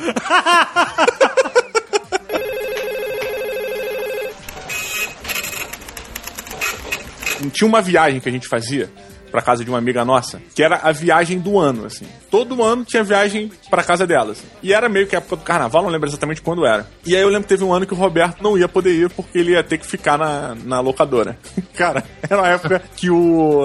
Tinha 7.53 7.67
uma 7.67 7.81
viagem 7.81 8.19
que 8.19 8.27
a 8.27 8.31
gente 8.31 8.47
fazia 8.49 8.91
pra 9.31 9.41
casa 9.41 9.63
de 9.63 9.69
uma 9.69 9.77
amiga 9.77 10.03
nossa, 10.03 10.41
que 10.53 10.61
era 10.61 10.77
a 10.83 10.91
viagem 10.91 11.39
do 11.39 11.57
ano, 11.57 11.85
assim. 11.85 12.05
Todo 12.29 12.61
ano 12.63 12.83
tinha 12.83 13.03
viagem 13.03 13.51
pra 13.69 13.83
casa 13.83 14.05
dela, 14.05 14.33
assim. 14.33 14.45
E 14.61 14.73
era 14.73 14.89
meio 14.89 15.07
que 15.07 15.15
a 15.15 15.19
época 15.19 15.37
do 15.37 15.43
carnaval, 15.43 15.83
não 15.83 15.89
lembro 15.89 16.09
exatamente 16.09 16.41
quando 16.41 16.65
era. 16.65 16.85
E 17.05 17.15
aí 17.15 17.21
eu 17.21 17.29
lembro 17.29 17.43
que 17.43 17.49
teve 17.49 17.63
um 17.63 17.73
ano 17.73 17.85
que 17.85 17.93
o 17.93 17.97
Roberto 17.97 18.43
não 18.43 18.57
ia 18.57 18.67
poder 18.67 18.93
ir 18.93 19.09
porque 19.09 19.37
ele 19.37 19.51
ia 19.51 19.63
ter 19.63 19.77
que 19.77 19.87
ficar 19.87 20.17
na, 20.17 20.55
na 20.63 20.79
locadora. 20.79 21.37
Cara, 21.73 22.03
era 22.29 22.41
uma 22.41 22.49
época 22.49 22.81
que 22.95 23.09
o. 23.09 23.63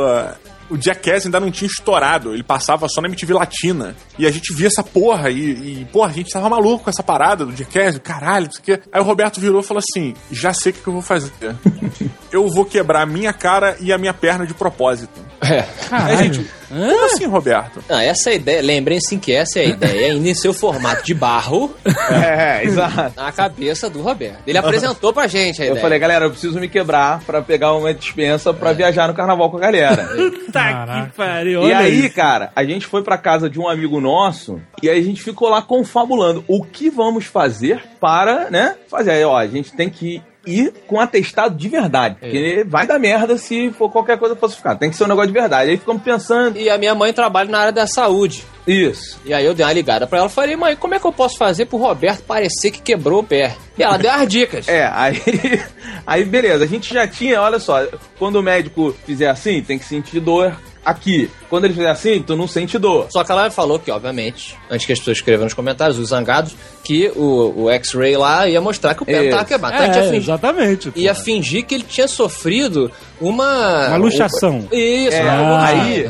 o 0.71 0.77
Jackass 0.81 1.27
ainda 1.27 1.41
não 1.41 1.51
tinha 1.51 1.69
estourado, 1.69 2.33
ele 2.33 2.43
passava 2.43 2.87
só 2.89 3.01
na 3.01 3.09
MTV 3.09 3.35
Latina. 3.35 3.95
E 4.19 4.27
a 4.27 4.31
gente 4.31 4.55
via 4.55 4.67
essa 4.67 4.83
porra 4.83 5.31
e, 5.31 5.81
e 5.81 5.85
porra, 5.93 6.11
a 6.11 6.13
gente 6.13 6.31
tava 6.31 6.49
maluco 6.49 6.85
com 6.85 6.91
essa 6.91 7.03
parada 7.03 7.45
do 7.45 7.55
Jackass, 7.55 7.99
caralho, 7.99 8.47
não 8.47 8.53
sei 8.53 8.61
o 8.61 8.65
quê. 8.65 8.89
Aí 8.93 9.01
o 9.01 9.05
Roberto 9.05 9.41
virou 9.41 9.61
e 9.61 9.65
falou 9.65 9.83
assim: 9.87 10.15
já 10.31 10.53
sei 10.53 10.73
o 10.73 10.75
que 10.75 10.87
eu 10.87 10.93
vou 10.93 11.03
fazer. 11.03 11.33
eu 12.31 12.49
vou 12.49 12.65
quebrar 12.65 13.03
a 13.03 13.07
minha 13.07 13.33
cara 13.33 13.77
e 13.81 13.93
a 13.93 13.99
minha 13.99 14.15
perna 14.15 14.47
de 14.47 14.55
propósito. 14.55 15.21
É. 15.41 15.65
Aí 15.91 16.31
a 16.66 16.66
gente, 16.71 16.91
como 16.95 17.05
assim, 17.07 17.27
Roberto? 17.27 17.85
Não, 17.89 17.99
essa 17.99 18.31
é 18.31 18.33
a 18.33 18.37
ideia. 18.37 18.63
Lembrem-se 18.63 19.17
que 19.19 19.33
essa 19.33 19.59
é 19.59 19.63
a 19.63 19.67
ideia, 19.67 20.13
ainda 20.13 20.29
em 20.29 20.35
seu 20.35 20.53
formato 20.53 21.05
de 21.05 21.15
barro 21.15 21.75
É, 22.11 22.65
exato. 22.65 23.13
na 23.17 23.31
cabeça 23.33 23.89
do 23.91 24.01
Roberto. 24.03 24.39
Ele 24.47 24.59
apresentou 24.59 25.13
pra 25.13 25.27
gente 25.27 25.61
a 25.63 25.65
Eu 25.65 25.71
ideia. 25.73 25.83
falei, 25.83 25.99
galera, 25.99 26.25
eu 26.27 26.31
preciso 26.31 26.59
me 26.59 26.69
quebrar 26.69 27.21
pra 27.25 27.43
pegar 27.43 27.75
uma 27.75 27.93
dispensa 27.95 28.53
pra 28.53 28.73
viajar 28.73 29.09
no 29.09 29.15
carnaval 29.15 29.51
com 29.51 29.57
a 29.57 29.61
galera. 29.61 30.09
Tá 30.53 30.73
Caraca. 30.73 31.07
que 31.11 31.17
pariu. 31.17 31.69
E 31.69 31.73
aí, 31.73 32.07
isso. 32.07 32.15
cara, 32.15 32.51
a 32.55 32.65
gente 32.65 32.87
foi 32.87 33.03
pra 33.03 33.19
casa 33.19 33.51
de 33.51 33.59
um 33.61 33.69
amigo 33.69 34.01
nosso 34.01 34.61
e 34.83 34.89
aí 34.89 34.99
a 34.99 35.03
gente 35.03 35.21
ficou 35.23 35.49
lá 35.51 35.61
confabulando 35.61 36.43
o 36.49 36.65
que 36.65 36.89
vamos 36.89 37.27
fazer 37.27 37.83
para, 38.01 38.49
né, 38.49 38.77
fazer. 38.89 39.11
Aí, 39.11 39.25
ó, 39.25 39.37
a 39.37 39.47
gente 39.47 39.73
tem 39.73 39.91
que 39.91 40.23
ir 40.47 40.73
com 40.87 41.01
atestado 41.01 41.57
de 41.57 41.69
verdade, 41.69 42.17
porque 42.21 42.65
vai 42.69 42.87
dar 42.87 42.99
merda 42.99 43.37
se 43.37 43.71
for 43.73 43.91
qualquer 43.91 44.19
coisa 44.19 44.37
falsificada. 44.37 44.79
Tem 44.79 44.91
que 44.91 44.97
ser 44.97 45.05
um 45.05 45.09
negócio 45.09 45.29
de 45.33 45.39
verdade. 45.39 45.71
Aí 45.71 45.77
ficamos 45.77 46.03
pensando, 46.03 46.57
E 46.59 46.71
a 46.71 46.79
minha 46.79 46.95
mãe 46.95 47.13
trabalha 47.13 47.51
na 47.51 47.59
área 47.59 47.73
da 47.73 47.87
saúde. 47.87 48.45
isso. 48.67 49.21
E 49.25 49.33
aí 49.35 49.45
eu 49.45 49.55
dei 49.55 49.65
uma 49.67 49.73
ligada 49.73 50.07
pra 50.07 50.19
ela 50.19 50.29
e 50.29 50.31
falei, 50.31 50.57
mãe, 50.57 50.77
como 50.77 50.95
é 50.95 50.99
que 50.99 51.07
eu 51.07 51.13
posso 51.13 51.37
fazer 51.37 51.67
pro 51.67 51.79
Roberto 51.79 52.23
parecer 52.23 52.71
que 52.71 52.81
quebrou 52.81 53.21
o 53.21 53.25
pé? 53.25 53.57
E 53.79 53.83
ela 53.83 53.97
deu 53.99 54.11
as 54.11 54.29
dicas. 54.29 54.69
É, 54.69 54.89
aí, 54.93 55.21
aí 56.07 56.25
beleza, 56.25 56.65
a 56.65 56.69
gente 56.69 56.93
já 56.93 57.07
tinha, 57.07 57.41
olha 57.43 57.59
só, 57.59 57.87
quando 58.19 58.37
o 58.37 58.43
médico 58.43 58.95
fizer 59.05 59.29
assim, 59.29 59.63
tem 59.63 59.79
que 59.79 59.85
sentir 59.85 60.21
dor 60.21 60.57
aqui. 60.87 61.29
Quando 61.51 61.65
ele 61.67 61.75
fizer 61.75 61.91
assim, 61.91 62.23
tu 62.23 62.35
não 62.37 62.47
sente 62.49 62.79
dor. 62.79 63.09
Só 63.11 63.23
que 63.25 63.31
ela 63.33 63.51
falou 63.51 63.79
que, 63.79 63.91
obviamente, 63.91 64.57
antes 64.71 64.87
que 64.87 64.93
as 64.93 64.99
pessoas 64.99 65.19
escrevam 65.19 65.45
nos 65.45 65.53
comentários, 65.55 65.99
os 65.99 66.09
zangados, 66.09 66.57
que 66.85 67.11
o, 67.17 67.65
o 67.65 67.71
X-Ray 67.71 68.17
lá 68.17 68.49
ia 68.49 68.61
mostrar 68.61 68.95
que 68.95 69.03
o 69.03 69.07
pé 69.07 69.17
não 69.17 69.23
Isso. 69.25 69.31
tava 69.33 69.45
quebrado. 69.45 69.75
Então 69.75 69.85
a 69.85 69.87
gente 69.93 69.97
ia 69.97 70.03
É, 70.03 70.07
fingir, 70.11 70.23
exatamente. 70.23 70.93
ia 70.97 71.15
pô. 71.15 71.21
fingir 71.21 71.67
que 71.67 71.75
ele 71.75 71.85
tinha 71.85 72.09
sofrido 72.09 72.91
uma... 73.21 73.89
Uma 73.89 73.97
luxação. 73.97 74.67
Isso. 74.73 75.17
É, 75.17 75.23
uma- 75.41 75.67
aí 75.67 76.07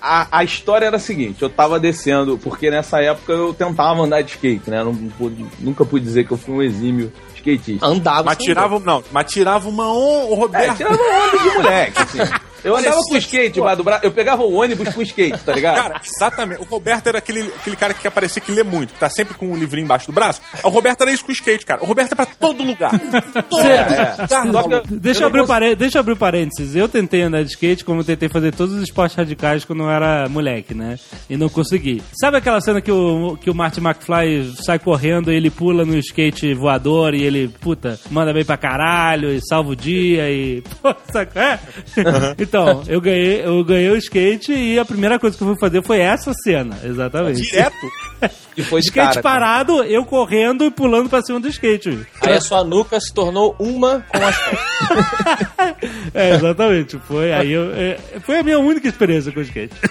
a, 0.00 0.28
a 0.38 0.44
história 0.44 0.86
era 0.86 0.96
a 0.96 1.00
seguinte, 1.00 1.42
eu 1.42 1.50
tava 1.50 1.80
descendo, 1.80 2.38
porque 2.38 2.70
nessa 2.70 3.00
época 3.00 3.32
eu 3.32 3.52
tentava 3.52 4.00
andar 4.02 4.22
de 4.22 4.30
skate, 4.30 4.70
né? 4.70 4.84
Não 4.84 4.94
pude- 4.94 5.44
nunca 5.58 5.84
pude 5.84 6.04
dizer 6.04 6.24
que 6.24 6.32
eu 6.32 6.36
fui 6.36 6.54
um 6.54 6.62
exímio 6.62 7.12
skatista. 7.34 7.84
Andava. 7.84 8.22
Mas 8.24 8.38
tirava, 8.38 8.78
não, 8.78 9.02
mas 9.10 9.32
tirava 9.32 9.68
uma 9.68 9.92
on, 9.92 10.28
o 10.28 10.34
É, 10.34 10.36
Roberto. 10.36 10.76
tirava 10.76 10.94
onda 11.02 11.38
de 11.42 11.56
moleque, 11.56 12.02
assim. 12.02 12.18
Eu 12.66 12.76
andava 12.76 12.96
com 13.02 13.16
skate 13.16 13.50
debaixo 13.54 13.76
do 13.76 13.84
braço, 13.84 14.04
eu 14.04 14.10
pegava 14.10 14.42
o 14.42 14.52
ônibus 14.54 14.88
com 14.94 15.02
skate, 15.02 15.38
tá 15.44 15.52
ligado? 15.52 15.76
Cara, 15.76 16.00
exatamente. 16.04 16.60
O 16.60 16.64
Roberto 16.64 17.06
era 17.06 17.18
aquele, 17.18 17.42
aquele 17.42 17.76
cara 17.76 17.94
que 17.94 18.00
quer 18.00 18.10
parecer 18.10 18.40
que 18.40 18.50
lê 18.52 18.62
muito, 18.62 18.92
que 18.94 18.98
tá 19.00 19.08
sempre 19.08 19.34
com 19.34 19.46
um 19.50 19.56
livrinho 19.56 19.84
embaixo 19.84 20.06
do 20.06 20.12
braço. 20.12 20.40
O 20.62 20.68
Roberto 20.68 21.02
era 21.02 21.12
isso 21.12 21.24
com 21.24 21.30
o 21.30 21.34
skate, 21.34 21.64
cara. 21.64 21.82
O 21.82 21.86
Roberto 21.86 22.12
é 22.12 22.14
pra 22.16 22.26
todo 22.26 22.62
lugar. 22.62 22.90
Todo 23.48 23.62
É, 23.62 24.42
lugar. 24.44 24.70
Eu- 24.72 24.82
Deixa 24.98 25.22
eu, 25.22 25.26
abrir 25.28 25.40
consigo- 25.40 25.46
parê- 25.54 25.74
deixa 25.76 25.98
eu 25.98 26.00
abrir 26.00 26.16
parênteses. 26.16 26.74
Eu 26.74 26.88
tentei 26.88 27.22
andar 27.22 27.42
de 27.44 27.50
skate 27.50 27.84
como 27.84 28.00
eu 28.00 28.04
tentei 28.04 28.28
fazer 28.28 28.52
todos 28.54 28.74
os 28.74 28.82
esportes 28.82 29.16
radicais 29.16 29.64
quando 29.64 29.82
eu 29.84 29.90
era 29.90 30.28
moleque, 30.28 30.74
né? 30.74 30.98
E 31.30 31.36
não 31.36 31.48
consegui. 31.48 32.02
Sabe 32.20 32.36
aquela 32.38 32.60
cena 32.60 32.80
que 32.80 32.90
o, 32.90 33.36
que 33.40 33.50
o 33.50 33.54
Marty 33.54 33.80
McFly 33.80 34.54
sai 34.64 34.78
correndo 34.78 35.30
e 35.32 35.36
ele 35.36 35.50
pula 35.50 35.84
no 35.84 35.96
skate 35.98 36.52
voador 36.54 37.14
e 37.14 37.22
ele, 37.22 37.48
puta, 37.60 37.98
manda 38.10 38.32
bem 38.32 38.44
pra 38.44 38.56
caralho 38.56 39.30
e 39.32 39.40
salva 39.46 39.70
o 39.70 39.76
dia 39.76 40.30
e. 40.30 40.62
Pô, 40.82 40.94
saca? 41.12 41.40
É? 41.40 41.58
então, 42.42 42.55
eu 42.88 43.00
ganhei, 43.00 43.44
eu 43.44 43.64
ganhei 43.64 43.90
o 43.90 43.96
skate 43.96 44.52
e 44.52 44.78
a 44.78 44.84
primeira 44.84 45.18
coisa 45.18 45.36
que 45.36 45.42
eu 45.42 45.48
fui 45.48 45.58
fazer 45.58 45.82
foi 45.82 46.00
essa 46.00 46.32
cena, 46.32 46.78
exatamente. 46.84 47.42
Direto. 47.42 47.76
E 48.56 48.62
foi 48.62 48.80
de 48.80 48.86
Skate 48.86 49.20
cara, 49.20 49.22
cara. 49.22 49.22
parado, 49.22 49.84
eu 49.84 50.02
correndo 50.04 50.64
e 50.64 50.70
pulando 50.70 51.10
pra 51.10 51.20
cima 51.20 51.38
do 51.38 51.46
skate. 51.46 52.06
Aí 52.22 52.32
a 52.32 52.40
sua 52.40 52.64
nuca 52.64 52.98
se 52.98 53.12
tornou 53.12 53.54
uma 53.58 54.02
com 54.08 54.24
as 54.24 54.36
É, 56.14 56.34
exatamente. 56.34 56.98
Foi 57.00 57.32
aí 57.32 57.52
eu, 57.52 57.70
é, 57.74 57.98
foi 58.20 58.38
a 58.38 58.42
minha 58.42 58.58
única 58.58 58.88
experiência 58.88 59.30
com 59.30 59.40
o 59.40 59.42
skate. 59.42 59.74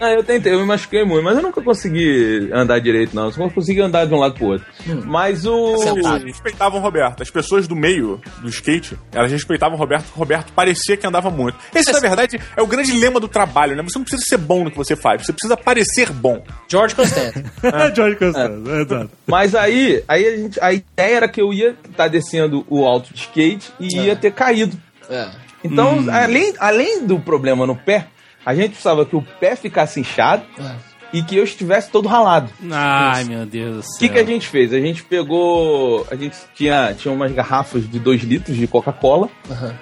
Ah, 0.00 0.12
eu 0.12 0.22
tentei, 0.22 0.52
eu 0.52 0.60
me 0.60 0.66
machuquei 0.66 1.04
muito, 1.04 1.24
mas 1.24 1.36
eu 1.36 1.42
nunca 1.42 1.60
consegui 1.60 2.50
andar 2.52 2.78
direito, 2.78 3.16
não. 3.16 3.24
Eu 3.24 3.32
só 3.32 3.48
consegui 3.48 3.80
andar 3.80 4.04
de 4.04 4.14
um 4.14 4.18
lado 4.18 4.34
pro 4.34 4.46
outro. 4.46 4.66
Mas 5.06 5.44
o. 5.44 5.74
Eles 5.96 6.24
respeitavam 6.24 6.78
o 6.78 6.82
Roberto. 6.82 7.22
As 7.22 7.30
pessoas 7.30 7.66
do 7.66 7.74
meio 7.74 8.20
do 8.40 8.48
skate, 8.48 8.96
elas 9.12 9.32
respeitavam 9.32 9.76
o 9.76 9.78
Roberto, 9.78 10.04
porque 10.04 10.16
o 10.16 10.20
Roberto 10.20 10.52
parecia 10.52 10.96
que 10.96 11.06
andava 11.06 11.30
muito. 11.30 11.37
Esse, 11.74 11.92
na 11.92 12.00
verdade, 12.00 12.40
é 12.56 12.62
o 12.62 12.66
grande 12.66 12.92
lema 12.92 13.20
do 13.20 13.28
trabalho, 13.28 13.76
né? 13.76 13.82
Você 13.82 13.98
não 13.98 14.04
precisa 14.04 14.24
ser 14.28 14.38
bom 14.38 14.64
no 14.64 14.70
que 14.70 14.76
você 14.76 14.96
faz, 14.96 15.24
você 15.24 15.32
precisa 15.32 15.56
parecer 15.56 16.10
bom. 16.10 16.42
George 16.68 16.94
Constantine. 16.94 17.44
George 17.94 18.16
Costanza, 18.16 18.80
exato. 18.80 19.10
Mas 19.26 19.54
aí, 19.54 20.02
aí 20.08 20.26
a, 20.26 20.36
gente, 20.36 20.60
a 20.60 20.72
ideia 20.72 21.16
era 21.16 21.28
que 21.28 21.40
eu 21.40 21.52
ia 21.52 21.76
estar 21.88 22.08
descendo 22.08 22.64
o 22.68 22.84
alto 22.84 23.12
de 23.12 23.20
skate 23.20 23.72
e 23.78 23.96
ia 23.96 24.16
ter 24.16 24.32
caído. 24.32 24.76
É. 25.08 25.28
Então, 25.62 26.04
além, 26.10 26.54
além 26.58 27.06
do 27.06 27.18
problema 27.18 27.66
no 27.66 27.76
pé, 27.76 28.06
a 28.44 28.54
gente 28.54 28.70
precisava 28.70 29.04
que 29.04 29.16
o 29.16 29.22
pé 29.40 29.56
ficasse 29.56 30.00
inchado 30.00 30.44
e 31.12 31.22
que 31.22 31.36
eu 31.36 31.44
estivesse 31.44 31.90
todo 31.90 32.08
ralado. 32.08 32.50
Ai, 32.70 33.24
meu 33.24 33.46
Deus 33.46 33.74
do 33.74 33.80
O 33.80 33.82
céu. 33.82 33.98
que, 34.00 34.08
que 34.10 34.18
a 34.18 34.24
gente 34.24 34.46
fez? 34.46 34.72
A 34.72 34.78
gente 34.80 35.02
pegou. 35.04 36.06
A 36.10 36.14
gente 36.16 36.36
tinha, 36.54 36.94
tinha 36.94 37.12
umas 37.12 37.32
garrafas 37.32 37.88
de 37.88 37.98
2 37.98 38.22
litros 38.22 38.56
de 38.56 38.66
Coca-Cola. 38.66 39.28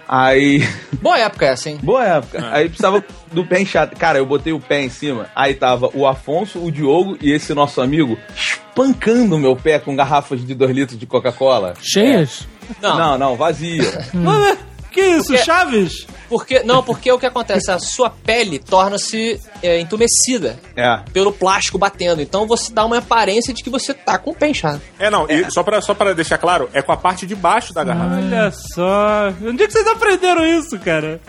Aí. 0.08 0.66
Boa 1.02 1.18
época 1.18 1.46
essa, 1.46 1.68
hein? 1.70 1.78
Boa 1.82 2.04
época. 2.04 2.48
Aí 2.52 2.68
precisava 2.68 3.04
do 3.32 3.44
pé 3.44 3.60
inchado. 3.60 3.96
Cara, 3.96 4.18
eu 4.18 4.26
botei 4.26 4.52
o 4.52 4.60
pé 4.60 4.82
em 4.82 4.88
cima. 4.88 5.26
Aí 5.34 5.54
tava 5.54 5.90
o 5.94 6.06
Afonso, 6.06 6.62
o 6.64 6.70
Diogo 6.70 7.16
e 7.20 7.32
esse 7.32 7.52
nosso 7.54 7.80
amigo 7.80 8.16
espancando 8.34 9.36
o 9.36 9.38
meu 9.38 9.56
pé 9.56 9.78
com 9.78 9.96
garrafas 9.96 10.44
de 10.46 10.54
2 10.54 10.70
litros 10.74 10.98
de 10.98 11.06
Coca-Cola. 11.06 11.74
Cheias? 11.80 12.46
Não, 12.82 12.98
Não, 12.98 13.18
não, 13.18 13.36
vazia. 13.36 13.82
Que 14.96 15.02
isso, 15.02 15.26
Porque- 15.26 15.44
Chaves? 15.44 16.06
porque, 16.26 16.62
não, 16.64 16.82
porque 16.82 17.12
o 17.12 17.18
que 17.18 17.26
acontece? 17.26 17.70
A 17.70 17.78
sua 17.78 18.08
pele 18.10 18.58
torna-se 18.58 19.38
é, 19.62 19.78
entumecida 19.78 20.58
É. 20.74 21.00
pelo 21.12 21.30
plástico 21.32 21.76
batendo. 21.78 22.22
Então 22.22 22.46
você 22.46 22.72
dá 22.72 22.84
uma 22.84 22.96
aparência 22.98 23.52
de 23.52 23.62
que 23.62 23.68
você 23.70 23.92
tá 23.92 24.16
com 24.18 24.30
o 24.30 24.34
pé 24.34 24.48
inchado. 24.48 24.80
É, 24.98 25.10
não, 25.10 25.26
e 25.28 25.50
só 25.52 25.62
pra, 25.62 25.80
só 25.82 25.92
pra 25.94 26.14
deixar 26.14 26.38
claro, 26.38 26.68
é 26.72 26.80
com 26.80 26.92
a 26.92 26.96
parte 26.96 27.26
de 27.26 27.34
baixo 27.36 27.74
da 27.74 27.84
garrafa. 27.84 28.16
Olha 28.16 28.50
só. 28.50 29.32
Onde 29.44 29.62
é 29.64 29.66
que 29.66 29.72
vocês 29.74 29.86
aprenderam 29.86 30.46
isso, 30.46 30.78
cara? 30.78 31.20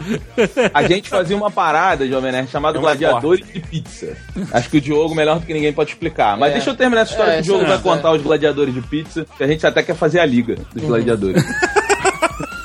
A 0.74 0.84
gente 0.88 1.10
fazia 1.10 1.36
uma 1.36 1.52
parada, 1.52 2.08
Jovem 2.08 2.32
Nerd, 2.32 2.50
chamada 2.50 2.78
É 2.78 2.82
Gladiadores 2.82 3.46
de 3.54 3.60
Pizza. 3.60 4.16
Acho 4.54 4.70
que 4.70 4.78
o 4.78 4.82
Diogo, 4.82 5.14
melhor 5.14 5.40
do 5.40 5.46
que 5.46 5.54
ninguém, 5.54 5.74
pode 5.74 5.92
explicar. 5.92 6.38
Mas 6.38 6.52
É. 6.52 6.54
deixa 6.54 6.70
eu 6.70 6.76
terminar 6.76 7.02
essa 7.02 7.12
história 7.12 7.32
É, 7.34 7.36
que 7.36 7.42
o 7.42 7.44
Diogo 7.44 7.66
vai 7.66 7.76
é, 7.76 7.80
contar 7.82 8.14
os 8.14 8.22
Gladiadores 8.22 8.74
de 8.74 8.82
Pizza, 8.82 9.28
que 9.38 9.44
a 9.44 9.48
gente 9.48 9.68
até 9.68 9.84
quer 9.84 9.96
fazer 9.96 10.22
a 10.22 10.26
liga 10.26 10.56
dos 10.74 10.82
Uhum. 10.84 10.90
Gladiadores. 10.90 11.44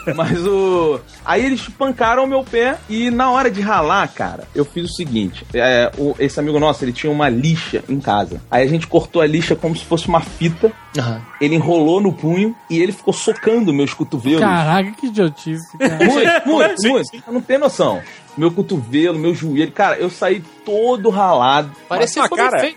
Mas 0.17 0.45
o. 0.47 1.01
Aí 1.25 1.45
eles 1.45 1.69
pancaram 1.69 2.25
o 2.25 2.27
meu 2.27 2.43
pé 2.43 2.77
e 2.89 3.11
na 3.11 3.31
hora 3.31 3.51
de 3.51 3.61
ralar, 3.61 4.07
cara, 4.09 4.45
eu 4.55 4.65
fiz 4.65 4.91
o 4.91 4.95
seguinte: 4.95 5.47
é, 5.55 5.91
o- 5.97 6.15
esse 6.19 6.39
amigo 6.41 6.59
nosso, 6.59 6.85
ele 6.85 6.93
tinha 6.93 7.11
uma 7.13 7.29
lixa 7.29 7.83
em 7.89 8.01
casa. 8.01 8.41
Aí 8.51 8.65
a 8.65 8.69
gente 8.69 8.87
cortou 8.87 9.23
a 9.23 9.27
lixa 9.27 9.55
como 9.55 9.77
se 9.77 9.85
fosse 9.85 10.09
uma 10.09 10.21
fita, 10.21 10.73
ele 11.41 11.55
enrolou 11.55 12.01
no 12.01 12.13
punho 12.13 12.55
e 12.69 12.81
ele 12.81 12.93
ficou 12.93 13.13
socando 13.15 13.73
meus 13.73 13.95
cotovelos. 13.95 14.41
Caraca, 14.41 14.91
que 14.93 15.07
idiotice, 15.07 15.77
cara. 15.79 15.97
Muito, 16.05 16.47
muito, 16.49 16.81
Sim, 16.83 16.89
muito. 16.91 17.11
Não 17.31 17.41
tem 17.41 17.59
noção. 17.59 18.01
Meu 18.37 18.51
cotovelo, 18.51 19.19
meu 19.19 19.35
joelho. 19.35 19.71
Cara, 19.73 19.97
eu 19.97 20.09
saí 20.11 20.43
todo 20.65 21.11
ralado. 21.11 21.71
Parecia 21.89 22.27
que 22.29 22.37
cara, 22.37 22.71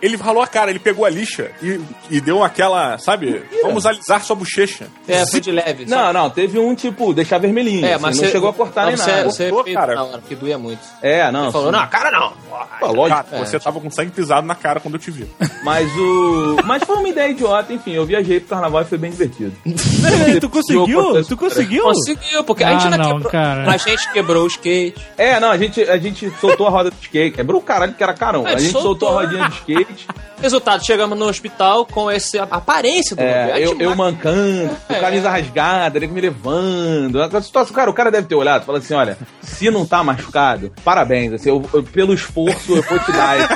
ele 0.00 0.16
ralou 0.16 0.42
a 0.42 0.46
cara, 0.46 0.70
ele 0.70 0.78
pegou 0.78 1.04
a 1.04 1.10
lixa 1.10 1.50
e, 1.62 1.80
e 2.10 2.20
deu 2.20 2.42
aquela, 2.42 2.96
sabe? 2.98 3.42
Vamos 3.62 3.84
alisar 3.84 4.22
sua 4.22 4.36
bochecha. 4.36 4.86
É, 5.08 5.26
foi 5.26 5.40
de 5.40 5.50
leve. 5.50 5.86
só- 5.88 5.94
Não, 5.96 6.12
não, 6.12 6.30
teve 6.30 6.58
um 6.58 6.74
tipo, 6.74 7.12
deixar 7.12 7.38
vermelhinho. 7.38 7.84
É, 7.84 7.94
assim, 7.94 8.02
mas 8.02 8.16
não 8.16 8.24
você, 8.24 8.30
chegou 8.30 8.48
a 8.48 8.52
cortar 8.54 8.82
nem 8.86 8.92
mas 8.92 9.00
você, 9.02 9.10
nada. 9.10 9.24
Você 9.30 9.44
Cortou, 9.50 9.64
fez 9.64 9.76
cara. 9.76 9.94
na 9.96 10.04
hora, 10.04 10.18
porque 10.18 10.34
doía 10.36 10.56
muito. 10.58 10.80
É, 11.02 11.30
não. 11.32 11.46
Você 11.46 11.52
falou, 11.52 11.72
não, 11.72 11.86
cara 11.88 12.10
não. 12.10 12.32
Pô, 12.78 12.92
lógico. 12.92 13.24
Cara, 13.30 13.44
você 13.44 13.58
tava 13.58 13.80
com 13.80 13.90
sangue 13.90 14.12
pisado 14.12 14.46
na 14.46 14.54
cara 14.54 14.78
quando 14.80 14.94
eu 14.94 15.00
te 15.00 15.10
vi. 15.10 15.26
Mas 15.64 15.90
o. 15.96 16.56
Mas 16.64 16.82
foi 16.84 16.96
uma 16.96 17.08
ideia 17.08 17.28
idiota, 17.30 17.72
enfim. 17.72 17.92
Eu 17.92 18.06
viajei 18.06 18.40
pro 18.40 18.48
carnaval 18.50 18.82
e 18.82 18.84
foi 18.84 18.98
bem 18.98 19.10
divertido. 19.10 19.52
Peraí, 20.02 20.40
tu 20.40 20.48
conseguiu? 20.48 21.24
Tu 21.24 21.36
conseguiu? 21.36 21.82
Conseguiu, 21.84 22.44
porque 22.44 22.64
a 22.64 22.68
Ah, 22.68 22.72
gente 22.72 22.84
ainda 22.84 22.96
não, 22.98 23.12
quebrou. 23.14 23.30
cara. 23.30 23.70
A 23.70 23.76
gente 23.76 24.10
quebrou 24.12 24.44
o 24.44 24.46
skate. 24.46 25.01
É, 25.16 25.38
não, 25.38 25.50
a 25.50 25.58
gente, 25.58 25.82
a 25.82 25.98
gente 25.98 26.30
soltou 26.40 26.66
a 26.66 26.70
roda 26.70 26.90
do 26.90 26.96
skate. 27.02 27.36
Quebrou 27.36 27.60
o 27.60 27.64
caralho 27.64 27.92
que 27.94 28.02
era 28.02 28.14
carão. 28.14 28.46
É, 28.46 28.54
A 28.54 28.58
gente 28.58 28.72
soltou. 28.72 29.08
soltou 29.08 29.08
a 29.10 29.22
rodinha 29.22 29.48
do 29.48 29.54
skate. 29.54 30.06
Resultado, 30.42 30.84
chegamos 30.84 31.16
no 31.16 31.26
hospital 31.28 31.86
com 31.86 32.10
essa 32.10 32.42
aparência 32.50 33.14
do 33.14 33.22
É, 33.22 33.64
eu, 33.64 33.78
eu 33.78 33.90
ma- 33.94 34.06
mancando, 34.10 34.70
com 34.88 34.92
É. 34.94 34.98
camisa 34.98 35.30
rasgada, 35.30 35.96
ele 35.98 36.08
me 36.08 36.20
levando. 36.20 37.22
A 37.22 37.40
situação, 37.40 37.72
cara, 37.72 37.88
o 37.88 37.94
cara 37.94 38.10
deve 38.10 38.26
ter 38.26 38.34
olhado 38.34 38.62
e 38.62 38.66
falado 38.66 38.80
assim: 38.82 38.94
olha, 38.94 39.16
se 39.40 39.70
não 39.70 39.86
tá 39.86 40.02
machucado, 40.02 40.72
parabéns. 40.84 41.32
Assim, 41.34 41.48
eu- 41.48 41.62
eu- 41.72 41.82
pelo 41.84 42.12
esforço, 42.12 42.74
eu 42.74 42.82
vou 42.82 42.98
te 42.98 43.12
dar 43.12 43.38
esse- 43.38 43.48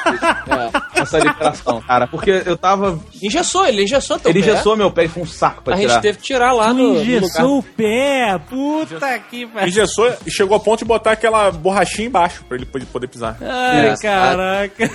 essa 1.02 1.18
liberação, 1.18 1.80
cara. 1.82 2.06
Porque 2.06 2.42
eu 2.44 2.56
tava. 2.56 2.98
Engessou, 3.22 3.66
ele 3.66 3.82
engessou 3.84 4.18
teu 4.18 4.30
Ele 4.30 4.42
pé. 4.42 4.50
engessou 4.50 4.76
meu 4.76 4.90
pé 4.90 5.04
e 5.04 5.08
foi 5.08 5.22
um 5.22 5.26
saco 5.26 5.62
pra 5.62 5.74
A 5.74 5.78
tirar. 5.78 5.92
gente 5.94 6.02
teve 6.02 6.18
que 6.18 6.24
tirar 6.24 6.52
lá 6.52 6.72
no, 6.72 6.74
no 6.82 6.88
lugar. 6.90 7.02
Engessou 7.02 7.58
o 7.58 7.62
pé. 7.62 8.38
Puta 8.48 9.18
que 9.30 9.46
pariu. 9.46 9.68
Engessou 9.68 10.12
e 10.26 10.30
chegou 10.30 10.54
ao 10.54 10.60
ponto 10.60 10.80
de 10.80 10.84
botar 10.84 11.12
aquela 11.12 11.50
borrachinha 11.50 12.08
embaixo 12.08 12.44
pra 12.48 12.56
ele 12.56 12.66
poder- 12.66 13.06
pisar. 13.08 13.36
Ai, 13.40 13.88
É, 13.90 13.94
caraca. 13.96 14.90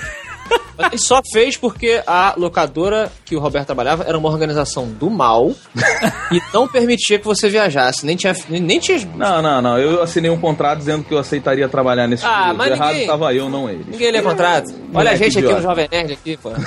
Ele 0.80 0.98
só 0.98 1.22
fez 1.32 1.56
porque 1.58 2.02
a 2.08 2.34
locadora 2.38 3.12
que 3.24 3.36
o 3.36 3.40
Roberto 3.40 3.68
trabalhava 3.68 4.04
era 4.04 4.18
uma 4.18 4.30
organização 4.30 4.88
do 4.88 5.10
mal 5.10 5.52
e 6.32 6.42
não 6.54 6.68
permitia 6.68 7.20
que 7.20 7.26
você 7.26 7.50
viajasse. 7.50 8.06
Nem 8.06 8.16
tinha. 8.16 8.34
Nem, 8.50 8.60
nem 8.62 8.80
tinha 8.80 8.98
Não, 9.16 9.42
não, 9.42 9.62
não. 9.62 9.78
Eu 9.78 10.02
assinei 10.02 10.32
um 10.32 10.40
contrato 10.40 10.80
dizendo 10.80 11.04
que 11.04 11.14
eu 11.14 11.20
aceitaria 11.20 11.68
trabalhar 11.70 12.08
nesse 12.08 12.26
Ah, 12.26 12.40
período. 12.40 12.58
mas 12.58 12.72
Errado 12.72 12.88
ninguém- 12.90 13.02
estava 13.02 13.34
eu, 13.34 13.50
não 13.50 13.70
ele. 13.70 13.86
ninguém 13.88 14.12
lê 14.12 14.22
contrato. 14.22 14.74
Olha 14.94 15.12
a 15.12 15.16
gente 15.16 15.38
aqui 15.40 15.52
no 15.54 15.62
Jovem 15.62 15.88
Nerd 15.92 16.14
aqui, 16.14 16.38
pô. 16.38 16.50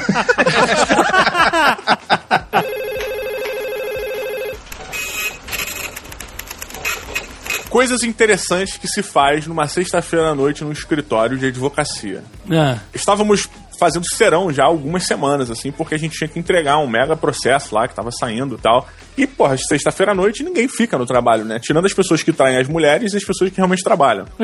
Coisas 7.70 8.02
interessantes 8.04 8.76
que 8.76 8.86
se 8.86 9.02
faz 9.02 9.46
numa 9.48 9.66
sexta-feira 9.66 10.28
à 10.30 10.34
noite 10.34 10.62
num 10.62 10.70
escritório 10.70 11.36
de 11.36 11.46
advocacia. 11.46 12.22
Ah, 12.50 12.78
Estávamos 12.94 13.48
fazendo 13.78 14.04
serão 14.14 14.52
já 14.52 14.64
algumas 14.64 15.04
semanas, 15.04 15.50
assim, 15.50 15.70
porque 15.70 15.94
a 15.94 15.98
gente 15.98 16.16
tinha 16.16 16.28
que 16.28 16.38
entregar 16.38 16.78
um 16.78 16.86
mega 16.86 17.16
processo 17.16 17.74
lá 17.74 17.86
que 17.88 17.94
tava 17.94 18.10
saindo 18.10 18.56
e 18.56 18.58
tal. 18.58 18.88
E, 19.16 19.26
porra, 19.26 19.56
sexta-feira 19.56 20.12
à 20.12 20.14
noite 20.14 20.42
ninguém 20.42 20.66
fica 20.68 20.98
no 20.98 21.06
trabalho, 21.06 21.44
né? 21.44 21.58
Tirando 21.60 21.86
as 21.86 21.92
pessoas 21.92 22.22
que 22.22 22.32
traem 22.32 22.56
as 22.56 22.68
mulheres 22.68 23.12
e 23.12 23.16
as 23.16 23.24
pessoas 23.24 23.50
que 23.50 23.56
realmente 23.56 23.82
trabalham. 23.82 24.26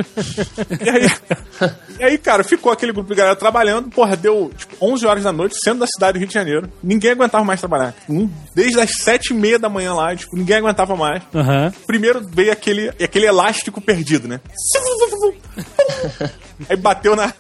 e, 0.81 0.91
aí, 0.91 1.11
e 1.99 2.05
aí, 2.05 2.19
cara, 2.19 2.45
ficou 2.45 2.71
aquele 2.71 2.93
grupo 2.93 3.09
de 3.09 3.17
galera 3.17 3.37
trabalhando, 3.37 3.91
porra, 3.91 4.17
deu 4.17 4.51
tipo 4.57 4.77
11 4.81 5.07
horas 5.07 5.25
da 5.25 5.33
noite, 5.33 5.57
sendo 5.63 5.81
da 5.81 5.87
cidade 5.87 6.15
do 6.15 6.19
Rio 6.21 6.29
de 6.29 6.35
Janeiro. 6.35 6.71
Ninguém 6.83 7.13
aguentava 7.13 7.45
mais 7.45 7.61
trabalhar. 7.61 7.95
Desde 8.55 8.81
as 8.81 8.91
7 9.03 9.33
e 9.33 9.35
meia 9.35 9.59
da 9.59 9.69
manhã 9.69 9.93
lá, 9.95 10.15
tipo, 10.15 10.37
ninguém 10.37 10.59
aguentava 10.59 10.95
mais. 10.97 11.23
Aham. 11.35 11.73
Primeiro 11.87 12.21
veio 12.27 12.53
aquele, 12.53 12.89
aquele 12.89 13.27
elástico 13.27 13.81
perdido, 13.81 14.29
né? 14.29 14.41
Aí 16.69 16.77
bateu 16.77 17.17
na, 17.17 17.33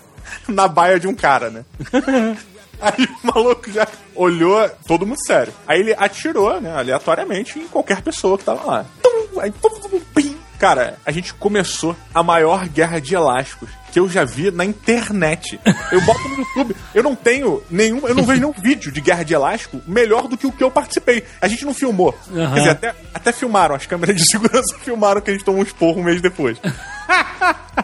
na 0.54 0.68
baia 0.68 0.98
de 0.98 1.08
um 1.08 1.14
cara, 1.14 1.50
né? 1.50 1.64
Aí 2.80 3.04
o 3.04 3.26
maluco 3.26 3.70
já 3.70 3.86
olhou, 4.14 4.66
todo 4.86 5.06
mundo 5.06 5.22
sério. 5.26 5.52
Aí 5.66 5.80
ele 5.80 5.94
atirou, 5.98 6.58
né, 6.60 6.74
aleatoriamente, 6.74 7.58
em 7.58 7.68
qualquer 7.68 8.00
pessoa 8.00 8.38
que 8.38 8.44
tava 8.44 8.64
lá. 8.64 8.86
Tum! 9.02 9.40
Aí, 9.40 9.50
pum, 9.50 9.68
pum, 9.68 10.00
pim. 10.14 10.36
Cara, 10.58 10.98
a 11.04 11.10
gente 11.10 11.34
começou 11.34 11.94
a 12.14 12.22
maior 12.22 12.66
guerra 12.68 12.98
de 13.00 13.14
elásticos 13.14 13.68
que 13.90 13.98
eu 13.98 14.08
já 14.08 14.24
vi 14.24 14.50
na 14.50 14.64
internet. 14.64 15.58
Eu 15.90 16.00
boto 16.02 16.28
no 16.28 16.36
YouTube. 16.36 16.76
Eu 16.94 17.02
não 17.02 17.14
tenho 17.14 17.62
nenhum. 17.70 18.06
Eu 18.06 18.14
não 18.14 18.24
vejo 18.24 18.40
nenhum 18.40 18.52
vídeo 18.52 18.92
de 18.92 19.00
guerra 19.00 19.22
de 19.22 19.34
elástico 19.34 19.80
melhor 19.86 20.28
do 20.28 20.36
que 20.36 20.46
o 20.46 20.52
que 20.52 20.62
eu 20.62 20.70
participei. 20.70 21.24
A 21.40 21.48
gente 21.48 21.64
não 21.64 21.74
filmou. 21.74 22.14
Aham. 22.32 22.54
Quer 22.54 22.58
dizer, 22.58 22.70
até, 22.70 22.94
até 23.12 23.32
filmaram. 23.32 23.74
As 23.74 23.86
câmeras 23.86 24.16
de 24.16 24.30
segurança 24.30 24.76
filmaram 24.82 25.20
que 25.20 25.30
a 25.30 25.32
gente 25.32 25.44
tomou 25.44 25.60
um 25.60 25.64
esporro 25.64 26.00
um 26.00 26.04
mês 26.04 26.20
depois. 26.20 26.58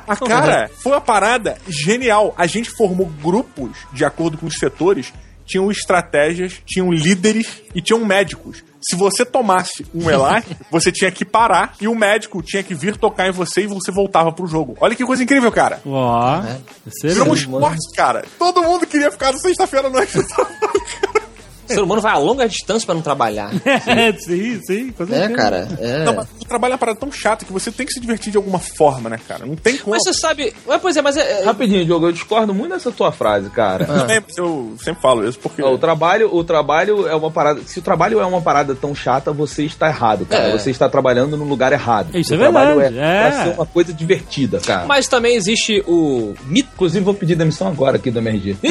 A 0.06 0.16
cara, 0.16 0.70
foi 0.82 0.92
uma 0.92 1.00
parada 1.00 1.56
genial. 1.66 2.34
A 2.36 2.46
gente 2.46 2.70
formou 2.70 3.06
grupos 3.06 3.70
de 3.92 4.04
acordo 4.04 4.36
com 4.38 4.46
os 4.46 4.54
setores, 4.54 5.12
tinham 5.46 5.70
estratégias, 5.70 6.60
tinham 6.66 6.92
líderes 6.92 7.62
e 7.74 7.80
tinham 7.80 8.04
médicos. 8.04 8.62
Se 8.80 8.94
você 8.94 9.24
tomasse 9.24 9.86
um 9.94 10.08
elástico, 10.10 10.64
você 10.70 10.92
tinha 10.92 11.10
que 11.10 11.24
parar 11.24 11.74
e 11.80 11.88
o 11.88 11.94
médico 11.94 12.42
tinha 12.42 12.62
que 12.62 12.74
vir 12.74 12.96
tocar 12.96 13.28
em 13.28 13.32
você 13.32 13.62
e 13.62 13.66
você 13.66 13.90
voltava 13.90 14.32
pro 14.32 14.46
jogo. 14.46 14.76
Olha 14.80 14.94
que 14.94 15.04
coisa 15.04 15.22
incrível, 15.22 15.50
cara. 15.50 15.80
Ó. 15.86 16.36
É. 16.44 16.58
Virou 17.08 17.28
um 17.28 17.34
Excelente. 17.34 17.38
esporte, 17.38 17.96
cara. 17.96 18.24
Todo 18.38 18.62
mundo 18.62 18.86
queria 18.86 19.10
ficar 19.10 19.32
na 19.32 19.38
sexta-feira 19.38 19.88
à 19.88 19.90
noite. 19.90 20.12
O 21.68 21.72
ser 21.74 21.80
humano 21.82 22.00
vai 22.00 22.12
a 22.12 22.18
longa 22.18 22.48
distância 22.48 22.86
pra 22.86 22.94
não 22.94 23.02
trabalhar. 23.02 23.50
É, 23.86 24.12
sim, 24.12 24.60
sim. 24.66 24.90
com 24.92 25.04
É, 25.12 25.28
cara. 25.30 25.68
É. 25.78 26.04
Não, 26.04 26.14
mas 26.14 26.26
o 26.40 26.44
trabalho 26.44 26.72
é 26.72 26.74
uma 26.74 26.78
parada 26.78 26.98
tão 26.98 27.10
chata 27.10 27.44
que 27.44 27.52
você 27.52 27.70
tem 27.70 27.86
que 27.86 27.92
se 27.92 28.00
divertir 28.00 28.30
de 28.30 28.36
alguma 28.36 28.58
forma, 28.58 29.08
né, 29.08 29.18
cara? 29.26 29.46
Não 29.46 29.54
tem 29.56 29.76
como. 29.78 29.90
Mas 29.94 30.02
você 30.02 30.12
sabe. 30.12 30.52
Mas, 30.66 30.80
pois 30.80 30.96
é, 30.96 31.02
mas 31.02 31.16
é. 31.16 31.40
é- 31.40 31.44
Rapidinho, 31.44 31.84
Diogo, 31.84 32.06
eu 32.06 32.12
discordo 32.12 32.52
muito 32.54 32.72
dessa 32.72 32.90
tua 32.90 33.10
frase, 33.12 33.48
cara. 33.50 33.84
Eu 33.84 34.06
sempre- 34.08 34.34
Eu 34.36 34.76
sempre 34.82 35.02
falo 35.02 35.26
isso 35.28 35.38
porque. 35.38 35.62
O 35.62 35.78
trabalho, 35.78 36.34
o 36.34 36.44
trabalho 36.44 37.06
é 37.06 37.14
uma 37.14 37.30
parada. 37.30 37.60
Se 37.66 37.78
o 37.78 37.82
trabalho 37.82 38.20
é 38.20 38.26
uma 38.26 38.40
parada 38.40 38.74
tão 38.74 38.94
chata, 38.94 39.32
você 39.32 39.64
está 39.64 39.88
errado, 39.88 40.26
cara. 40.26 40.48
É. 40.48 40.52
Você 40.58 40.70
está 40.70 40.88
trabalhando 40.88 41.36
no 41.36 41.44
lugar 41.44 41.72
errado. 41.72 42.16
Isso 42.16 42.32
o 42.32 42.36
é 42.36 42.38
trabalho 42.38 42.76
verdade, 42.78 42.98
é, 42.98 43.02
é. 43.16 43.30
pra 43.30 43.44
ser 43.44 43.50
uma 43.54 43.66
coisa 43.66 43.92
divertida, 43.92 44.60
cara. 44.60 44.86
Mas 44.86 45.06
também 45.08 45.34
existe 45.36 45.82
o 45.86 46.34
mito. 46.46 46.68
Inclusive, 46.74 47.04
vou 47.04 47.14
pedir 47.14 47.34
demissão 47.36 47.68
agora 47.68 47.96
aqui 47.96 48.10
do 48.10 48.18
MRG. 48.18 48.56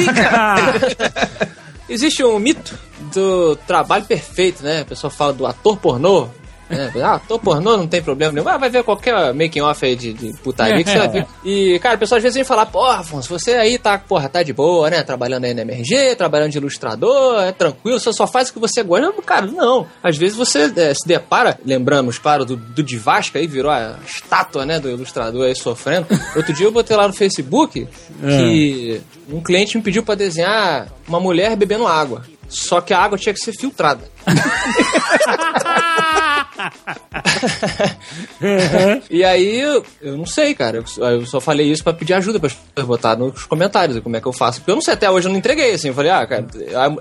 Existe 1.88 2.24
um 2.24 2.38
mito 2.38 2.76
do 3.14 3.54
trabalho 3.66 4.04
perfeito, 4.04 4.62
né? 4.62 4.82
O 4.82 4.86
pessoal 4.86 5.10
fala 5.10 5.32
do 5.32 5.46
ator 5.46 5.76
pornô. 5.76 6.28
Né? 6.68 6.92
Ah, 7.02 7.14
ator 7.14 7.38
pornô 7.38 7.76
não 7.76 7.86
tem 7.86 8.02
problema 8.02 8.32
nenhum. 8.32 8.48
Ah, 8.48 8.56
vai 8.56 8.68
ver 8.68 8.82
qualquer 8.82 9.32
making 9.32 9.60
off 9.60 9.84
aí 9.84 9.94
de, 9.94 10.12
de 10.12 10.32
putaria 10.38 10.82
que 10.82 10.90
você 10.90 10.98
vai 10.98 11.08
ver. 11.08 11.26
E, 11.44 11.78
cara, 11.78 11.96
o 11.96 11.98
pessoal 11.98 12.16
às 12.16 12.22
vezes 12.22 12.34
vem 12.34 12.44
falar, 12.44 12.66
porra, 12.66 13.00
Afonso, 13.00 13.28
você 13.28 13.54
aí 13.54 13.78
tá, 13.78 13.98
porra, 13.98 14.28
tá 14.28 14.42
de 14.42 14.52
boa, 14.52 14.90
né? 14.90 15.02
Trabalhando 15.02 15.44
aí 15.44 15.54
na 15.54 15.62
MRG, 15.62 16.16
trabalhando 16.16 16.50
de 16.50 16.58
ilustrador, 16.58 17.42
é 17.42 17.52
tranquilo, 17.52 18.00
você 18.00 18.12
só 18.12 18.26
faz 18.26 18.48
o 18.48 18.52
que 18.52 18.58
você 18.58 18.82
gosta. 18.82 19.06
Não, 19.06 19.22
Cara, 19.22 19.46
não. 19.46 19.86
Às 20.02 20.16
vezes 20.16 20.36
você 20.36 20.72
é, 20.76 20.94
se 20.94 21.06
depara, 21.06 21.58
lembramos, 21.64 22.18
claro, 22.18 22.44
do, 22.44 22.56
do 22.56 22.82
Divasca 22.82 23.38
aí, 23.38 23.46
virou 23.46 23.70
a 23.70 23.96
estátua, 24.06 24.64
né, 24.64 24.80
do 24.80 24.90
ilustrador 24.90 25.46
aí 25.46 25.54
sofrendo. 25.54 26.06
Outro 26.34 26.52
dia 26.52 26.66
eu 26.66 26.72
botei 26.72 26.96
lá 26.96 27.06
no 27.06 27.14
Facebook 27.14 27.86
que 28.20 29.02
um 29.28 29.40
cliente 29.40 29.76
me 29.76 29.82
pediu 29.82 30.02
pra 30.02 30.14
desenhar 30.14 30.88
uma 31.06 31.20
mulher 31.20 31.56
bebendo 31.56 31.86
água. 31.86 32.22
Só 32.48 32.80
que 32.80 32.94
a 32.94 32.98
água 32.98 33.18
tinha 33.18 33.34
que 33.34 33.40
ser 33.40 33.52
filtrada. 33.52 34.08
e 39.10 39.24
aí, 39.24 39.60
eu, 39.60 39.84
não 40.16 40.26
sei, 40.26 40.54
cara. 40.54 40.82
Eu, 40.98 41.26
só- 41.26 41.40
falei 41.40 41.70
isso 41.70 41.84
pra 41.84 41.92
pedir 41.92 42.14
ajuda 42.14 42.40
pra 42.40 42.84
botar 42.84 43.16
nos 43.16 43.44
comentários 43.44 43.98
como 44.00 44.16
é 44.16 44.20
que 44.20 44.26
eu 44.26 44.32
faço. 44.32 44.60
Porque 44.60 44.70
eu 44.70 44.74
não 44.76 44.82
sei, 44.82 44.94
até 44.94 45.10
hoje 45.10 45.28
eu 45.28 45.32
não 45.32 45.38
entreguei, 45.38 45.74
assim. 45.74 45.88
Eu 45.88 45.94
falei, 45.94 46.10
ah, 46.10 46.26
cara, 46.26 46.46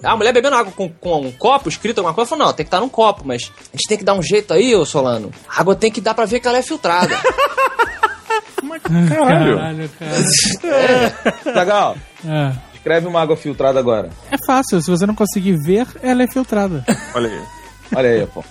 a, 0.04 0.12
a 0.12 0.18
mulher 0.18 0.34
bebendo 0.34 0.56
água 0.56 0.72
com, 0.72 0.90
com 0.90 1.22
um 1.22 1.32
copo 1.32 1.70
escrito 1.70 2.00
alguma 2.00 2.14
coisa, 2.14 2.28
eu 2.28 2.38
falei, 2.38 2.46
não, 2.46 2.54
tem 2.54 2.66
que 2.66 2.68
estar 2.68 2.80
num 2.80 2.90
copo, 2.90 3.24
mas 3.26 3.52
a 3.74 3.78
gente 3.78 3.88
tem 3.88 3.98
que 3.98 4.04
dar 4.04 4.14
um 4.14 4.22
jeito 4.22 4.54
aí, 4.54 4.76
ô 4.76 4.86
Solano. 4.86 5.32
A 5.50 5.62
água 5.62 5.76
tem 5.76 5.92
que 5.92 6.02
dar 6.02 6.14
pra 6.14 6.26
ver 6.26 6.40
que 6.40 6.48
ela 6.48 6.58
é 6.58 6.62
filtrada. 6.62 7.16
Caralho. 9.10 9.58
Caralho, 9.58 9.90
cara. 10.00 11.54
Legal. 11.60 11.98
É. 12.28 12.52
Escreve 12.76 13.08
uma 13.08 13.22
água 13.22 13.36
filtrada 13.38 13.80
agora. 13.80 14.10
É 14.32 14.36
fácil, 14.46 14.82
se 14.82 14.90
você 14.92 15.06
não 15.06 15.16
conseguir 15.16 15.56
ver, 15.58 15.88
ela 16.04 16.24
é 16.24 16.28
filtrada. 16.28 16.84
Olha 17.16 17.30
aí. 17.30 17.42
Olha 17.96 18.10
aí, 18.10 18.28
pô. 18.28 18.44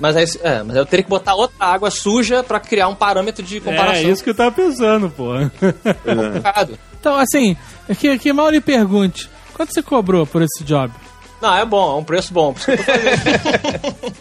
Mas, 0.00 0.16
aí, 0.16 0.24
é, 0.42 0.62
mas 0.62 0.76
eu 0.76 0.84
teria 0.86 1.02
que 1.04 1.08
botar 1.10 1.34
outra 1.34 1.66
água 1.66 1.90
suja 1.90 2.42
pra 2.42 2.60
criar 2.60 2.88
um 2.88 2.94
parâmetro 2.94 3.42
de 3.44 3.60
comparação. 3.60 3.94
É 3.94 4.02
isso 4.12 4.22
que 4.22 4.30
eu 4.30 4.34
tava 4.34 4.52
pensando, 4.52 5.08
pô. 5.10 5.32
complicado. 6.04 6.78
Então, 7.00 7.14
assim, 7.16 7.56
que, 7.98 8.18
que 8.18 8.32
mal 8.32 8.50
lhe 8.50 8.60
pergunte, 8.60 9.28
quanto 9.54 9.72
você 9.72 9.82
cobrou 9.82 10.26
por 10.26 10.42
esse 10.42 10.62
job? 10.64 10.92
Não, 11.40 11.54
é 11.54 11.64
bom, 11.64 11.96
é 11.96 12.00
um 12.00 12.04
preço 12.04 12.32
bom. 12.32 12.54
por 12.54 12.58
isso 12.58 12.66
que 12.66 12.72
eu 12.72 12.76
tô 12.78 13.38
fazendo. 13.38 14.14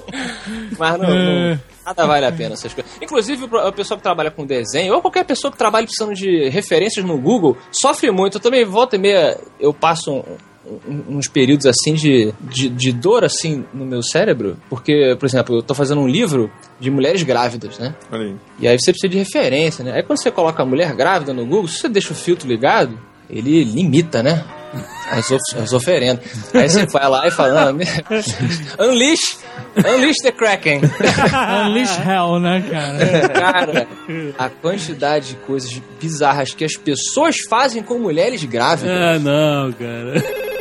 Mas 0.78 1.00
não, 1.00 1.10
não- 1.10 1.60
nada 1.86 2.06
vale 2.08 2.26
a 2.26 2.32
pena 2.32 2.54
essas 2.54 2.74
coisas. 2.74 2.92
Inclusive, 3.02 3.44
o 3.46 3.72
pessoal 3.74 3.98
que 3.98 4.04
trabalha 4.04 4.32
com 4.32 4.46
desenho, 4.46 4.94
ou 4.94 5.02
qualquer 5.02 5.24
pessoa 5.26 5.52
que 5.52 5.58
trabalha 5.58 5.86
precisando 5.86 6.14
de 6.14 6.50
referências 6.50 7.06
no 7.06 7.18
Google, 7.18 7.58
sofre 7.72 8.10
muito. 8.12 8.38
Eu 8.38 8.42
também, 8.42 8.64
volta 8.66 8.96
e 8.96 9.00
meia, 9.00 9.38
eu 9.60 9.74
passo 9.74 10.12
um- 10.12 10.24
uns 11.10 11.28
períodos 11.28 11.66
assim 11.66 11.94
de, 11.94 12.34
de, 12.42 12.70
de 12.70 12.92
dor 12.94 13.24
assim 13.26 13.66
no 13.74 13.86
meu 13.86 14.02
cérebro, 14.02 14.58
porque, 14.70 15.16
por 15.20 15.26
exemplo, 15.26 15.58
eu 15.58 15.62
tô 15.62 15.74
fazendo 15.74 16.00
um 16.02 16.08
livro 16.08 16.50
de 16.80 16.90
mulheres 16.90 17.22
grávidas, 17.24 17.78
né? 17.78 17.94
Olha 18.12 18.24
aí. 18.24 18.36
E 18.60 18.68
aí 18.68 18.80
você 18.80 18.92
precisa 18.92 19.10
de 19.12 19.18
referência, 19.18 19.84
né? 19.84 19.92
Aí 19.96 20.04
quando 20.04 20.20
você 20.20 20.32
coloca 20.32 20.64
a 20.64 20.66
mulher 20.66 20.94
grávida 20.96 21.34
no 21.34 21.46
Google, 21.46 21.68
se 21.68 21.80
você 21.80 21.90
deixa 21.90 22.14
o 22.14 22.16
filtro 22.16 22.48
ligado, 22.48 22.98
ele 23.30 23.64
limita, 23.64 24.24
né? 24.24 24.44
As, 25.12 25.30
of 25.30 25.42
as 25.62 25.72
oferendas. 25.74 26.26
Aí 26.54 26.68
você 26.68 26.86
vai 26.88 27.08
lá 27.08 27.28
e 27.28 27.32
fala, 27.32 27.72
me- 27.72 27.84
unleash, 28.80 29.38
unleash 29.78 30.18
the 30.24 30.32
Kraken. 30.32 30.82
Unleash 31.68 32.00
Hell, 32.00 32.40
né, 32.40 32.64
cara? 32.72 33.30
Cara, 33.30 33.88
a 34.40 34.50
quantidade 34.50 35.30
de 35.30 35.36
coisas 35.36 35.80
bizarras 36.02 36.54
que 36.56 36.64
as 36.66 36.76
pessoas 36.76 37.36
fazem 37.50 37.84
com 37.84 38.00
mulheres 38.00 38.44
grávidas. 38.46 38.98
Ah, 38.98 39.20
não, 39.20 39.72
cara. 39.74 40.53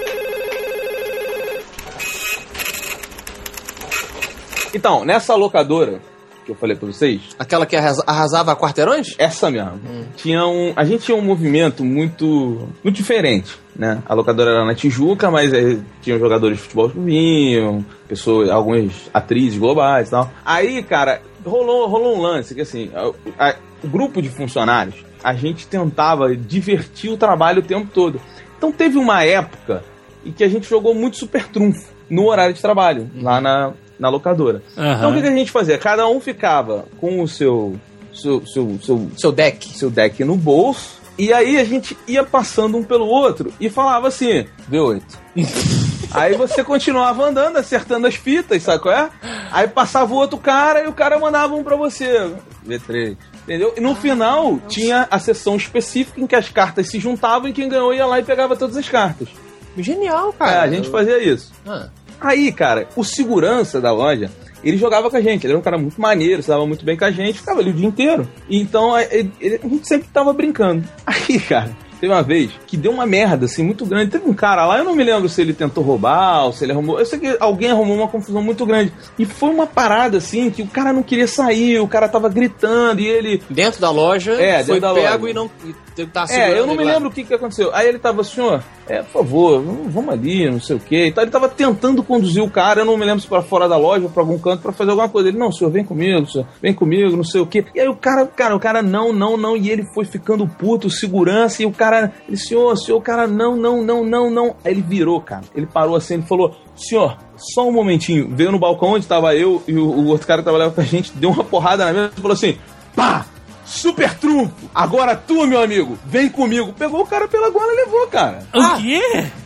Então, 4.75 5.05
nessa 5.05 5.35
locadora 5.35 6.01
que 6.45 6.51
eu 6.51 6.57
falei 6.57 6.75
pra 6.77 6.87
vocês, 6.89 7.21
Aquela 7.39 7.65
que 7.65 7.77
arrasa- 7.77 8.03
arrasava 8.05 8.57
quarteirões? 8.57 9.15
essa 9.17 9.49
mesmo, 9.49 9.81
tinha 10.17 10.45
um, 10.45 10.73
a 10.75 10.85
gente 10.85 11.05
tinha 11.05 11.17
um 11.17 11.21
movimento 11.23 11.85
muito, 11.85 12.69
muito 12.83 12.97
diferente, 12.97 13.55
né? 13.77 14.03
A 14.07 14.13
locadora 14.13 14.51
era 14.51 14.65
na 14.65 14.75
Tijuca, 14.75 15.31
mas 15.31 15.53
eh, 15.53 15.79
tinham 16.01 16.19
jogadores 16.19 16.57
de 16.57 16.63
futebol 16.65 16.91
que 16.91 16.99
vinham, 16.99 17.85
pessoas, 18.09 18.51
algumas 18.51 18.91
atrizes 19.15 19.57
globais 19.57 20.09
e 20.09 20.11
tal. 20.11 20.29
Aí, 20.45 20.83
cara, 20.83 21.23
rolou, 21.47 21.87
rolou 21.89 22.17
um 22.17 22.21
lance 22.21 22.55
que 22.57 22.61
assim, 22.63 22.91
a- 22.93 23.51
a- 23.51 23.55
o 23.85 23.87
grupo 23.87 24.21
de 24.21 24.29
funcionários, 24.29 24.97
a 25.23 25.35
gente 25.35 25.69
tentava 25.69 26.35
divertir 26.37 27.09
o 27.11 27.17
trabalho 27.17 27.61
o 27.61 27.65
tempo 27.65 27.89
todo. 27.95 28.21
Então 28.59 28.73
teve 28.73 28.99
uma 28.99 29.23
época 29.23 29.85
em 30.27 30.33
que 30.33 30.43
a 30.43 30.49
gente 30.49 30.69
jogou 30.69 30.93
muito 30.93 31.17
super 31.19 31.47
trunfo 31.47 31.87
no 32.11 32.27
horário 32.29 32.53
de 32.53 32.61
trabalho, 32.61 33.09
lá 33.15 33.41
na, 33.41 33.73
na 34.03 34.09
locadora. 34.09 34.61
Aham. 34.77 34.95
Então 34.99 35.11
o 35.11 35.15
que, 35.15 35.23
que 35.23 35.29
a 35.29 35.37
gente 35.37 35.51
fazia? 35.53 35.79
Cada 35.79 36.07
um 36.09 36.21
ficava 36.21 36.85
com 37.01 37.23
o 37.23 37.29
seu 37.29 37.79
seu, 38.13 38.45
seu, 38.47 38.79
seu, 38.83 39.11
Seu 39.17 39.33
deck. 39.33 39.67
seu 39.79 39.89
deck 39.89 40.23
no 40.25 40.37
bolso. 40.37 41.01
E 41.19 41.33
aí 41.33 41.59
a 41.59 41.65
gente 41.65 41.97
ia 42.09 42.25
passando 42.25 42.77
um 42.77 42.83
pelo 42.83 43.07
outro 43.07 43.53
e 43.61 43.71
falava 43.71 44.09
assim, 44.09 44.45
V8. 44.71 45.03
aí 46.13 46.35
você 46.35 46.65
continuava 46.65 47.25
andando, 47.25 47.57
acertando 47.59 48.07
as 48.07 48.15
fitas, 48.15 48.63
sabe 48.63 48.83
qual 48.83 48.95
é? 48.95 49.11
Aí 49.51 49.69
passava 49.69 50.13
o 50.13 50.17
outro 50.17 50.37
cara 50.39 50.83
e 50.85 50.89
o 50.89 50.93
cara 50.93 51.19
mandava 51.19 51.55
um 51.55 51.63
pra 51.63 51.77
você. 51.77 52.31
V3. 52.67 53.17
Entendeu? 53.45 53.75
E 53.77 53.81
no 53.81 53.95
final 53.95 54.59
tinha 54.69 55.07
a 55.11 55.19
sessão 55.19 55.57
específica 55.57 56.21
em 56.21 56.27
que 56.27 56.35
as 56.37 56.49
cartas 56.49 56.89
se 56.89 56.99
juntavam 56.99 57.49
e 57.49 57.53
quem 57.53 57.69
ganhou 57.69 57.93
ia 57.95 58.07
lá 58.07 58.19
e 58.19 58.23
pegava 58.25 58.57
todas 58.57 58.77
as 58.77 58.89
cartas. 58.89 59.29
Genial, 59.77 60.31
É, 60.31 60.45
cara. 60.45 60.63
a 60.63 60.69
gente 60.69 60.91
fazia 60.91 61.19
isso. 61.23 61.51
Ah. 61.67 61.89
Aí, 62.23 62.53
cara, 62.53 62.89
o 62.97 63.05
segurança 63.05 63.81
da 63.81 63.93
loja, 63.93 64.31
ele 64.63 64.77
jogava 64.77 65.11
com 65.11 65.17
a 65.17 65.21
gente. 65.21 65.45
Ele 65.45 65.53
era 65.53 65.59
um 65.59 65.63
cara 65.63 65.77
muito 65.79 66.01
maneiro, 66.01 66.43
se 66.43 66.49
dava 66.49 66.67
muito 66.67 66.85
bem 66.85 66.97
com 66.97 67.05
a 67.05 67.11
gente, 67.11 67.39
ficava 67.41 67.61
ali 67.61 67.71
o 67.71 67.75
dia 67.75 67.87
inteiro. 67.89 68.29
Então, 68.49 68.99
ele- 68.99 69.33
ele- 69.41 69.61
a 69.63 69.69
gente 69.69 69.87
sempre 69.89 70.09
tava 70.13 70.33
brincando. 70.33 70.85
Aí, 71.07 71.41
cara, 71.41 71.71
teve 72.03 72.13
uma 72.13 72.23
vez 72.23 72.51
que 72.67 72.77
deu 72.77 72.91
uma 72.91 73.07
merda, 73.07 73.45
assim, 73.45 73.63
muito 73.63 73.87
grande. 73.87 74.11
Teve 74.11 74.29
um 74.29 74.35
cara 74.35 74.67
lá, 74.67 74.79
eu 74.79 74.85
não 74.85 74.97
me 74.97 75.05
lembro 75.05 75.29
se 75.29 75.41
ele 75.41 75.53
tentou 75.55 75.85
roubar 75.85 76.47
ou 76.47 76.53
se 76.53 76.65
ele 76.65 76.73
arrumou. 76.73 76.99
Eu 76.99 77.07
sei 77.07 77.17
que 77.21 77.37
alguém 77.39 77.71
arrumou 77.71 77.97
uma 77.97 78.09
confusão 78.09 78.43
muito 78.43 78.67
grande. 78.67 78.93
E 79.17 79.25
foi 79.25 79.51
uma 79.51 79.69
parada, 79.69 80.19
assim, 80.19 80.51
que 80.51 80.63
o 80.63 80.67
cara 80.67 80.93
não 80.93 81.03
queria 81.03 81.29
sair, 81.29 81.79
o 81.79 81.87
cara 81.87 82.09
tava 82.09 82.29
gritando 82.29 83.01
e 83.01 83.07
ele. 83.07 83.41
Dentro 83.49 83.81
da 83.81 83.91
loja, 83.91 84.33
É, 84.33 84.65
foi 84.65 84.81
da 84.81 84.93
pego 84.93 85.27
loja. 85.27 85.31
e 85.31 85.33
não 85.35 85.51
e 85.97 86.07
tá 86.07 86.25
É, 86.31 86.59
eu 86.59 86.67
não 86.67 86.75
me 86.75 86.85
lá. 86.85 86.93
lembro 86.95 87.09
o 87.11 87.13
que, 87.13 87.23
que 87.23 87.35
aconteceu. 87.35 87.71
Aí 87.75 87.87
ele 87.87 87.99
tava, 87.99 88.25
senhor, 88.25 88.63
é, 88.89 89.03
por 89.03 89.11
favor, 89.23 89.63
vamos 89.89 90.09
ali, 90.13 90.51
não 90.51 90.59
sei 90.61 90.77
o 90.77 90.81
quê. 90.81 91.09
Então 91.09 91.23
ele 91.23 91.31
tava 91.31 91.49
tentando 91.51 92.03
conduzir 92.03 92.43
o 92.43 92.51
cara, 92.51 92.81
eu 92.81 92.85
não 92.87 92.97
me 92.97 93.05
lembro 93.05 93.21
se 93.21 93.27
para 93.29 93.43
fora 93.43 93.69
da 93.69 93.77
loja 93.77 94.05
ou 94.05 94.11
pra 94.11 94.23
algum 94.23 94.39
canto 94.39 94.63
pra 94.63 94.73
fazer 94.73 94.91
alguma 94.91 95.09
coisa. 95.11 95.29
Ele, 95.29 95.37
não, 95.39 95.53
senhor, 95.53 95.71
vem 95.71 95.85
comigo, 95.85 96.27
senhor, 96.27 96.47
vem 96.63 96.73
comigo, 96.73 97.15
não 97.15 97.23
sei 97.25 97.43
o 97.43 97.47
quê. 97.47 97.65
E 97.75 97.81
aí 97.81 97.89
o 97.89 97.95
cara, 97.95 98.27
cara, 98.27 98.57
o 98.57 98.61
cara, 98.61 98.81
não, 98.83 99.13
não, 99.13 99.37
não. 99.37 99.55
E 99.55 99.71
ele 99.71 99.85
foi 99.95 100.07
ficando 100.07 100.47
puto, 100.47 100.89
segurança, 100.89 101.63
e 101.63 101.67
o 101.67 101.71
cara, 101.71 101.92
ele, 102.01 102.37
senhor, 102.37 102.77
senhor, 102.77 102.99
o 102.99 103.03
cara, 103.03 103.27
não, 103.27 103.57
não, 103.57 103.83
não, 103.83 104.05
não, 104.05 104.31
não. 104.31 104.57
Aí 104.65 104.73
ele 104.73 104.83
virou, 104.83 105.21
cara. 105.21 105.43
Ele 105.55 105.67
parou 105.67 105.97
assim, 105.97 106.15
ele 106.15 106.23
falou, 106.23 106.57
senhor, 106.77 107.17
só 107.37 107.69
um 107.69 107.73
momentinho. 107.73 108.29
Veio 108.35 108.53
no 108.53 108.59
balcão 108.59 108.91
onde 108.91 109.07
tava 109.07 109.35
eu 109.35 109.63
e 109.67 109.75
o, 109.75 109.85
o 109.85 110.07
outro 110.07 110.27
cara 110.27 110.41
que 110.41 110.45
trabalhava 110.45 110.75
com 110.75 110.81
a 110.81 110.85
gente, 110.85 111.13
deu 111.15 111.31
uma 111.31 111.45
porrada 111.45 111.85
na 111.85 111.93
mesa 111.93 112.13
e 112.17 112.21
falou 112.21 112.35
assim, 112.35 112.57
pá! 112.95 113.27
Super 113.65 114.15
trunfo! 114.15 114.69
Agora 114.75 115.15
tu, 115.17 115.47
meu 115.47 115.63
amigo, 115.63 115.99
vem 116.05 116.29
comigo. 116.29 116.73
Pegou 116.73 117.01
o 117.03 117.07
cara 117.07 117.27
pela 117.29 117.49
gola 117.51 117.73
e 117.73 117.77
levou, 117.77 118.07
cara. 118.09 118.47
O 118.53 118.77
quê? 118.81 119.01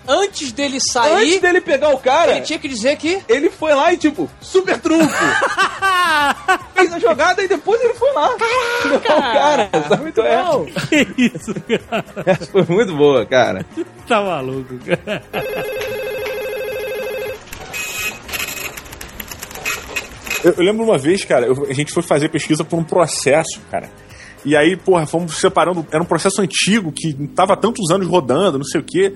Antes 0.09 0.53
dele 0.53 0.77
Antes 0.77 0.93
sair, 0.93 1.41
dele 1.41 1.61
pegar 1.61 1.91
o 1.91 1.99
cara, 1.99 2.33
ele 2.33 2.41
tinha 2.43 2.59
que 2.59 2.69
dizer 2.69 2.97
que. 2.97 3.23
ele 3.29 3.51
foi 3.51 3.75
lá 3.75 3.93
e 3.93 3.97
tipo, 3.97 4.29
super 4.41 4.79
trunfo! 4.79 5.15
Fez 6.75 6.93
a 6.93 6.99
jogada 6.99 7.43
e 7.43 7.49
depois 7.49 7.81
ele 7.83 7.95
foi 7.95 8.13
lá. 8.13 8.31
O 8.35 9.01
cara, 9.01 9.69
sabe? 9.89 10.09
Então, 10.09 10.25
é, 10.25 10.87
Que 10.89 11.07
isso, 11.23 11.55
cara? 11.89 12.05
essa 12.27 12.47
foi 12.51 12.63
muito 12.69 12.95
boa, 12.97 13.25
cara. 13.27 13.65
Tá 14.09 14.21
maluco, 14.23 14.75
cara. 14.79 15.23
Eu, 20.45 20.53
eu 20.53 20.63
lembro 20.65 20.85
uma 20.85 20.99
vez, 20.99 21.25
cara, 21.25 21.47
eu- 21.47 21.67
a 21.69 21.73
gente 21.73 21.93
foi 21.93 22.03
fazer 22.03 22.29
pesquisa 22.29 22.65
por 22.65 22.79
um 22.79 22.85
processo, 22.85 23.61
cara. 23.71 23.89
E 24.47 24.57
aí, 24.57 24.77
porra, 24.77 25.07
fomos 25.07 25.39
separando. 25.39 25.85
Era 25.91 26.01
um 26.01 26.07
processo 26.07 26.41
antigo 26.41 26.93
que 26.93 27.13
tava 27.35 27.55
há 27.55 27.57
tantos 27.57 27.91
anos 27.91 28.07
rodando, 28.07 28.59
não 28.59 28.65
sei 28.65 28.81
o 28.81 28.85
quê. 28.85 29.13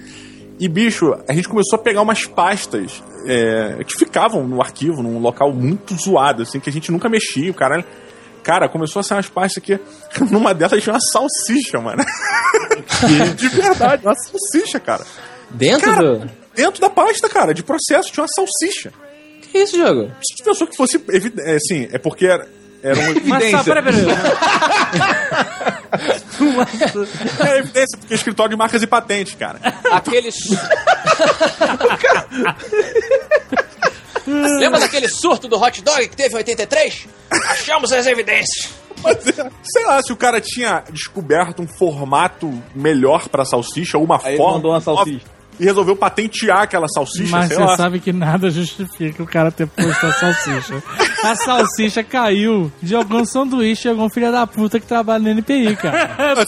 E, 0.58 0.68
bicho, 0.68 1.16
a 1.28 1.32
gente 1.32 1.48
começou 1.48 1.78
a 1.78 1.82
pegar 1.82 2.02
umas 2.02 2.26
pastas 2.26 3.00
é, 3.26 3.82
que 3.84 3.96
ficavam 3.96 4.46
no 4.46 4.60
arquivo, 4.60 5.04
num 5.04 5.20
local 5.20 5.52
muito 5.52 5.94
zoado, 5.94 6.42
assim, 6.42 6.58
que 6.58 6.68
a 6.68 6.72
gente 6.72 6.90
nunca 6.90 7.08
mexia, 7.08 7.48
o 7.48 7.54
caralho. 7.54 7.84
Cara, 8.42 8.68
começou 8.68 9.00
a 9.00 9.02
ser 9.04 9.14
umas 9.14 9.28
pastas 9.28 9.62
que. 9.62 9.78
Numa 10.30 10.52
delas 10.52 10.82
tinha 10.82 10.94
uma 10.94 11.00
salsicha, 11.00 11.80
mano. 11.80 12.02
De 13.36 13.48
verdade, 13.48 14.04
uma 14.04 14.14
salsicha, 14.16 14.80
cara. 14.80 15.06
Dentro 15.50 15.94
Cara, 15.94 16.18
do. 16.18 16.30
dentro 16.54 16.80
da 16.80 16.90
pasta, 16.90 17.28
cara, 17.28 17.52
de 17.52 17.62
processo, 17.62 18.12
tinha 18.12 18.22
uma 18.24 18.28
salsicha. 18.28 18.92
Que 19.42 19.58
isso, 19.58 19.76
jogo? 19.76 20.02
A 20.02 20.04
gente 20.04 20.44
pensou 20.44 20.66
que 20.66 20.76
fosse. 20.76 21.02
É, 21.40 21.54
assim, 21.54 21.88
é 21.92 21.98
porque 21.98 22.26
era. 22.26 22.48
Era 22.82 22.98
um 22.98 23.14
Mas 23.26 23.44
Evidência. 23.44 23.58
só, 23.58 23.64
peraí, 23.64 23.84
peraí. 23.84 24.06
Era 27.40 27.58
evidência, 27.58 27.98
porque 27.98 28.14
é 28.14 28.16
escritório 28.16 28.50
de 28.50 28.56
marcas 28.56 28.82
e 28.82 28.86
patentes, 28.86 29.34
cara. 29.34 29.60
Aqueles. 29.92 30.34
Lembra 34.26 34.80
daquele 34.80 35.08
surto 35.08 35.48
do 35.48 35.60
hot 35.60 35.82
dog 35.82 36.08
que 36.08 36.16
teve 36.16 36.34
em 36.34 36.38
83? 36.38 37.06
Achamos 37.50 37.92
as 37.92 38.06
evidências. 38.06 38.70
Mas, 39.02 39.26
é, 39.28 39.50
sei 39.62 39.84
lá, 39.86 40.00
se 40.02 40.12
o 40.12 40.16
cara 40.16 40.40
tinha 40.40 40.84
descoberto 40.90 41.62
um 41.62 41.66
formato 41.66 42.62
melhor 42.74 43.28
pra 43.28 43.44
salsicha, 43.44 43.96
ou 43.98 44.04
uma 44.04 44.20
Aí 44.22 44.30
ele 44.32 44.36
forma. 44.36 44.56
mandou 44.56 44.72
uma 44.72 44.80
salsicha. 44.80 45.24
E 45.60 45.64
resolveu 45.64 45.94
patentear 45.94 46.62
aquela 46.62 46.88
salsicha, 46.88 47.30
Mas 47.30 47.48
sei 47.48 47.56
você 47.58 47.62
lá. 47.64 47.76
sabe 47.76 48.00
que 48.00 48.12
nada 48.12 48.48
justifica 48.50 49.22
o 49.22 49.26
cara 49.26 49.52
ter 49.52 49.66
posto 49.66 50.06
a 50.06 50.12
salsicha. 50.12 50.82
A 51.22 51.36
salsicha 51.36 52.02
caiu 52.02 52.72
de 52.82 52.94
algum 52.96 53.24
sanduíche 53.26 53.82
de 53.82 53.88
algum 53.90 54.08
filho 54.08 54.32
da 54.32 54.46
puta 54.46 54.80
que 54.80 54.86
trabalha 54.86 55.22
no 55.22 55.28
NPI, 55.28 55.76
cara. 55.76 56.10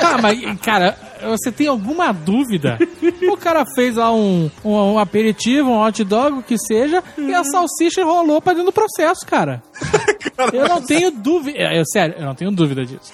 Cara, 0.00 0.18
mas, 0.22 0.40
cara, 0.60 0.96
você 1.22 1.52
tem 1.52 1.66
alguma 1.66 2.10
dúvida? 2.12 2.78
O 3.30 3.36
cara 3.36 3.64
fez 3.66 3.96
lá 3.96 4.12
um, 4.12 4.50
um, 4.64 4.72
um 4.94 4.98
aperitivo, 4.98 5.70
um 5.70 5.80
hot 5.80 6.02
dog, 6.04 6.38
o 6.38 6.42
que 6.42 6.56
seja, 6.58 7.02
e 7.18 7.34
a 7.34 7.44
salsicha 7.44 8.02
rolou 8.04 8.40
pra 8.40 8.52
dentro 8.54 8.66
do 8.66 8.72
processo, 8.72 9.26
cara. 9.26 9.62
Eu 10.54 10.68
não 10.68 10.80
tenho 10.80 11.10
dúvida. 11.10 11.58
é, 11.58 11.82
sério, 11.84 12.14
eu 12.18 12.24
não 12.24 12.34
tenho 12.34 12.50
dúvida 12.50 12.82
disso. 12.84 13.12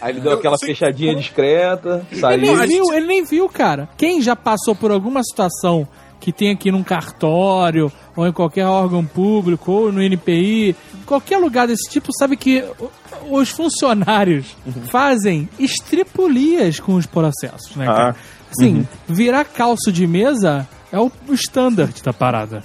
Aí 0.00 0.12
ele 0.12 0.20
deu 0.20 0.32
aquela 0.32 0.56
fechadinha 0.58 1.14
discreta, 1.14 2.06
Ele 2.10 2.20
saiu. 2.20 2.38
nem 2.40 2.56
viu, 2.66 2.92
ele 2.92 3.06
nem 3.06 3.24
viu, 3.24 3.48
cara. 3.48 3.88
Quem 3.96 4.20
já 4.20 4.36
passou 4.36 4.74
por 4.74 4.90
alguma 4.90 5.22
situação 5.22 5.86
que 6.20 6.32
tem 6.32 6.50
aqui 6.50 6.70
num 6.72 6.82
cartório, 6.82 7.92
ou 8.16 8.26
em 8.26 8.32
qualquer 8.32 8.66
órgão 8.66 9.04
público, 9.04 9.70
ou 9.70 9.92
no 9.92 10.02
NPI, 10.02 10.74
qualquer 11.04 11.38
lugar 11.38 11.66
desse 11.66 11.88
tipo, 11.90 12.10
sabe 12.18 12.36
que 12.36 12.64
os 13.30 13.50
funcionários 13.50 14.56
fazem 14.90 15.48
estripulias 15.58 16.80
com 16.80 16.94
os 16.94 17.06
processos, 17.06 17.74
né, 17.76 17.86
cara? 17.86 18.16
Assim, 18.50 18.86
virar 19.08 19.44
calço 19.44 19.92
de 19.92 20.06
mesa 20.06 20.66
é 20.96 20.98
o 20.98 21.34
standard 21.34 22.02
da 22.02 22.12
parada. 22.12 22.62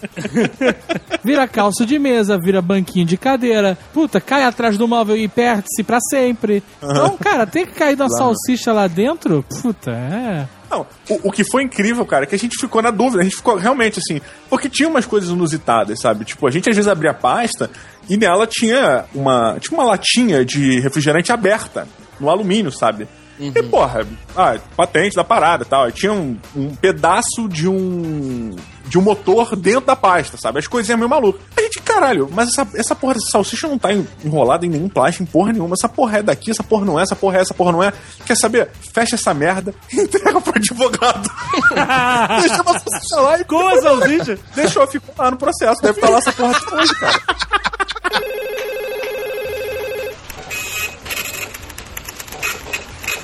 vira 1.22 1.48
calço 1.48 1.86
de 1.86 2.00
mesa, 2.00 2.40
vira 2.42 2.62
banquinho 2.62 3.06
de 3.06 3.18
cadeira. 3.18 3.78
Puta, 3.94 4.22
cai 4.22 4.44
atrás 4.44 4.78
do 4.78 4.88
móvel 4.88 5.18
e 5.18 5.28
perde-se 5.28 5.84
pra 5.84 6.00
sempre. 6.10 6.64
Então, 6.82 7.18
cara, 7.18 7.46
tem 7.46 7.66
que 7.66 7.74
cair 7.74 7.98
da 7.98 8.08
salsicha 8.08 8.72
lá 8.72 8.88
dentro? 8.88 9.44
Puta, 9.62 9.92
é. 9.92 10.48
Não, 10.70 10.88
o, 11.10 11.28
o 11.28 11.32
que 11.32 11.44
foi 11.44 11.64
incrível, 11.64 12.06
cara, 12.06 12.24
é 12.24 12.28
que 12.28 12.36
a 12.36 12.40
gente 12.40 12.58
ficou 12.58 12.82
na 12.82 12.92
dúvida, 12.92 13.20
a 13.20 13.24
gente 13.24 13.36
ficou 13.36 13.58
realmente 13.58 14.00
assim, 14.00 14.22
porque 14.50 14.70
tinha 14.70 14.88
umas 14.88 15.06
coisas 15.06 15.30
inusitadas, 15.30 16.00
sabe? 16.00 16.24
Tipo, 16.24 16.48
a 16.48 16.52
gente 16.52 16.70
às 16.70 16.76
vezes 16.76 16.90
abria 16.90 17.12
a 17.12 17.14
pasta 17.14 17.70
e 18.10 18.16
nela 18.16 18.48
tinha 18.48 19.04
uma, 19.14 19.60
tipo 19.60 19.76
uma 19.76 19.84
latinha 19.84 20.46
de 20.46 20.80
refrigerante 20.80 21.34
aberta, 21.34 21.86
no 22.18 22.30
alumínio, 22.30 22.72
sabe? 22.72 23.08
E, 23.40 23.64
porra, 23.64 24.06
ah, 24.36 24.56
patente 24.78 25.16
da 25.16 25.24
parada 25.24 25.64
e 25.64 25.66
tal. 25.66 25.86
Aí 25.86 25.92
tinha 25.92 26.14
um, 26.14 26.38
um 26.56 26.76
pedaço 26.76 27.48
de 27.50 27.68
um. 27.68 28.56
de 28.86 29.00
um 29.00 29.02
motor 29.02 29.56
dentro 29.56 29.82
da 29.88 29.96
pasta, 29.96 30.38
sabe? 30.38 30.60
As 30.60 30.68
coisinhas 30.68 31.00
meio 31.00 31.10
malucas. 31.10 31.42
A 31.58 31.62
gente, 31.62 31.82
caralho, 31.82 32.30
mas 32.32 32.50
essa, 32.50 32.68
essa 32.76 32.94
porra 32.96 33.16
dessa 33.16 33.32
salsicha 33.32 33.68
não 33.68 33.80
tá 33.80 33.92
en- 33.94 34.06
enrolada 34.24 34.64
em 34.66 34.70
nenhum 34.70 34.88
plástico, 34.88 35.24
em 35.24 35.26
porra 35.26 35.54
nenhuma. 35.54 35.74
Essa 35.74 35.90
porra 35.90 36.20
é 36.20 36.24
daqui, 36.24 36.52
essa 36.52 36.62
porra 36.64 36.86
não 36.86 37.00
é, 37.00 37.04
essa 37.04 37.16
porra 37.16 37.38
é, 37.38 37.42
essa 37.42 37.54
porra 37.54 37.72
não 37.72 37.82
é. 37.84 37.92
Quer 38.26 38.36
saber? 38.38 38.70
Fecha 38.94 39.16
essa 39.16 39.34
merda 39.34 39.74
e 39.92 40.02
entrega 40.02 40.40
pro 40.40 40.54
advogado. 40.56 41.30
Deixa 42.42 42.62
a 42.62 42.64
salsicha 42.64 43.16
lá 43.22 43.40
e 43.40 43.44
Com 43.46 43.68
a 43.68 43.82
salsicha? 43.82 44.38
Deixou, 44.54 44.86
ficou 44.88 45.16
lá 45.18 45.32
no 45.32 45.38
processo. 45.38 45.82
Deve 45.82 45.96
estar 45.98 46.10
lá 46.10 46.18
essa 46.20 46.32
porra 46.32 46.56
até 46.56 46.76
hoje, 46.76 46.94
cara. 47.00 47.22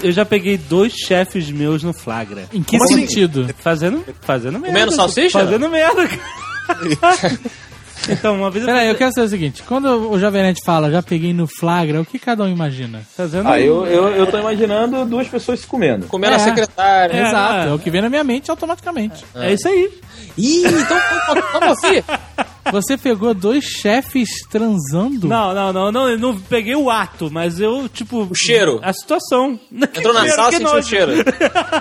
Eu 0.04 0.12
já 0.12 0.26
peguei 0.26 0.58
dois 0.58 0.94
chefes 0.94 1.50
meus 1.50 1.82
no 1.84 1.94
flagra. 1.94 2.46
Em 2.54 2.62
que 2.64 2.78
Como 2.78 2.84
assim? 2.84 3.08
sentido? 3.08 3.48
Fazendo, 3.60 4.04
fazendo 4.22 4.60
merda. 4.60 4.68
Comendo 4.80 4.92
salsicha? 4.96 5.40
Fazendo 5.40 5.70
merda. 5.70 6.08
Então, 8.10 8.36
uma 8.36 8.50
vez 8.50 8.64
eu 8.66 8.72
Peraí, 8.72 8.88
eu 8.88 8.96
quero 8.96 9.12
saber 9.12 9.26
o 9.26 9.30
seguinte: 9.30 9.64
quando 9.64 9.86
o 10.12 10.20
Jovem 10.20 10.42
Nerd 10.44 10.60
fala, 10.64 10.90
já 10.92 11.02
peguei 11.04 11.34
no 11.34 11.46
flagra, 11.48 12.00
o 12.00 12.06
que 12.06 12.18
cada 12.20 12.44
um 12.44 12.48
imagina? 12.48 13.02
fazendo. 13.18 13.50
Ah, 13.50 13.60
eu, 13.60 13.86
eu, 13.86 14.08
eu 14.10 14.28
tô 14.28 14.38
imaginando 14.38 15.04
duas 15.06 15.28
pessoas 15.28 15.60
se 15.62 15.68
comendo. 15.68 16.06
Comendo 16.08 16.36
a 16.36 16.38
É. 16.38 16.40
secretária. 16.40 17.14
É. 17.14 17.28
Exato, 17.28 17.70
é 17.70 17.74
o 17.74 17.80
que 17.80 17.90
vem 17.90 18.02
na 18.02 18.10
minha 18.10 18.24
mente 18.24 18.50
automaticamente. 18.52 19.26
É 19.36 19.52
isso 19.52 19.68
aí. 19.68 19.90
Ih, 20.38 20.64
então 20.68 20.98
vamos 21.60 21.80
filho. 21.82 22.04
Você 22.72 22.98
pegou 22.98 23.34
dois 23.34 23.64
chefes 23.64 24.30
transando? 24.50 25.28
Não, 25.28 25.54
não, 25.54 25.74
não, 25.74 25.92
não, 25.92 26.10
eu 26.10 26.18
não 26.20 26.38
peguei 26.40 26.76
o 26.76 26.90
ato, 26.90 27.30
mas 27.32 27.60
eu, 27.60 27.88
tipo. 27.90 28.24
O 28.24 28.36
cheiro. 28.36 28.80
A 28.84 28.92
situação. 28.94 29.60
Entrou 29.72 30.14
na 30.14 30.22
Cheiro, 30.22 30.36
sala 30.36 30.50
e 30.50 30.58
sentiu 30.58 30.74
o 30.78 30.84
cheiro. 30.84 31.12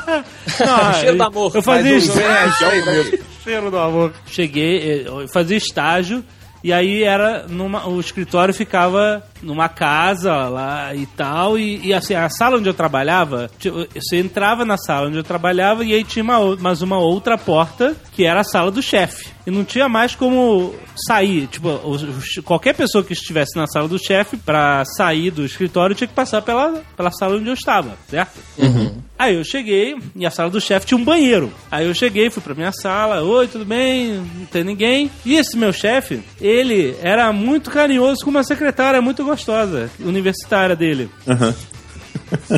Não, 0.60 0.94
Cheiro 0.94 1.16
do 1.16 1.22
eu- 1.22 1.26
amor. 1.26 1.52
Eu 1.54 1.62
fazia 1.62 1.92
Mas 1.94 2.04
o 2.04 2.06
Jovem 2.06 2.24
Nerd, 2.28 2.50
estágio. 2.50 3.24
Cheiro 3.44 3.70
do 3.70 3.78
amor. 3.78 4.12
Cheguei, 4.26 4.78
eh, 4.78 5.02
eu 5.06 5.28
fazia 5.28 5.56
estágio. 5.56 6.24
E 6.66 6.72
aí 6.72 7.04
era 7.04 7.46
numa, 7.48 7.86
o 7.86 8.00
escritório 8.00 8.52
ficava 8.52 9.22
numa 9.40 9.68
casa 9.68 10.34
lá 10.48 10.92
e 10.96 11.06
tal. 11.06 11.56
E, 11.56 11.86
e, 11.86 11.94
assim, 11.94 12.12
a 12.14 12.28
sala 12.28 12.56
onde 12.56 12.68
eu 12.68 12.74
trabalhava, 12.74 13.48
você 13.94 14.16
entrava 14.18 14.64
na 14.64 14.76
sala 14.76 15.06
onde 15.06 15.16
eu 15.16 15.22
trabalhava 15.22 15.84
e 15.84 15.94
aí 15.94 16.02
tinha 16.02 16.24
uma, 16.24 16.56
mais 16.56 16.82
uma 16.82 16.98
outra 16.98 17.38
porta 17.38 17.94
que 18.10 18.24
era 18.24 18.40
a 18.40 18.44
sala 18.44 18.72
do 18.72 18.82
chefe. 18.82 19.28
E 19.46 19.50
não 19.52 19.62
tinha 19.64 19.88
mais 19.88 20.16
como 20.16 20.74
sair. 21.06 21.46
Tipo, 21.46 21.68
os- 21.88 22.40
qualquer 22.44 22.74
pessoa 22.74 23.04
que 23.04 23.12
estivesse 23.12 23.56
na 23.56 23.68
sala 23.68 23.86
do 23.86 23.96
chefe, 24.04 24.36
pra 24.36 24.84
sair 24.96 25.30
do 25.30 25.44
escritório, 25.44 25.94
tinha 25.94 26.08
que 26.08 26.14
passar 26.14 26.42
pela, 26.42 26.82
pela 26.96 27.12
sala 27.12 27.36
onde 27.36 27.46
eu 27.48 27.54
estava, 27.54 27.94
certo? 28.08 28.40
Aí 29.18 29.34
eu 29.36 29.44
cheguei 29.44 29.96
e 30.14 30.26
a 30.26 30.30
sala 30.30 30.50
do 30.50 30.60
chefe 30.60 30.86
tinha 30.86 30.98
um 30.98 31.04
banheiro. 31.04 31.52
Aí 31.70 31.86
eu 31.86 31.94
cheguei, 31.94 32.28
fui 32.30 32.42
pra 32.42 32.54
minha 32.54 32.72
sala, 32.72 33.22
oi, 33.22 33.48
tudo 33.48 33.64
bem? 33.64 34.14
Não 34.38 34.46
tem 34.46 34.62
ninguém. 34.62 35.10
E 35.24 35.36
esse 35.36 35.56
meu 35.56 35.72
chefe, 35.72 36.22
ele 36.40 36.94
era 37.00 37.32
muito 37.32 37.70
carinhoso 37.70 38.24
com 38.24 38.30
uma 38.30 38.44
secretária 38.44 39.00
muito 39.00 39.24
gostosa, 39.24 39.90
universitária 40.00 40.76
dele. 40.76 41.10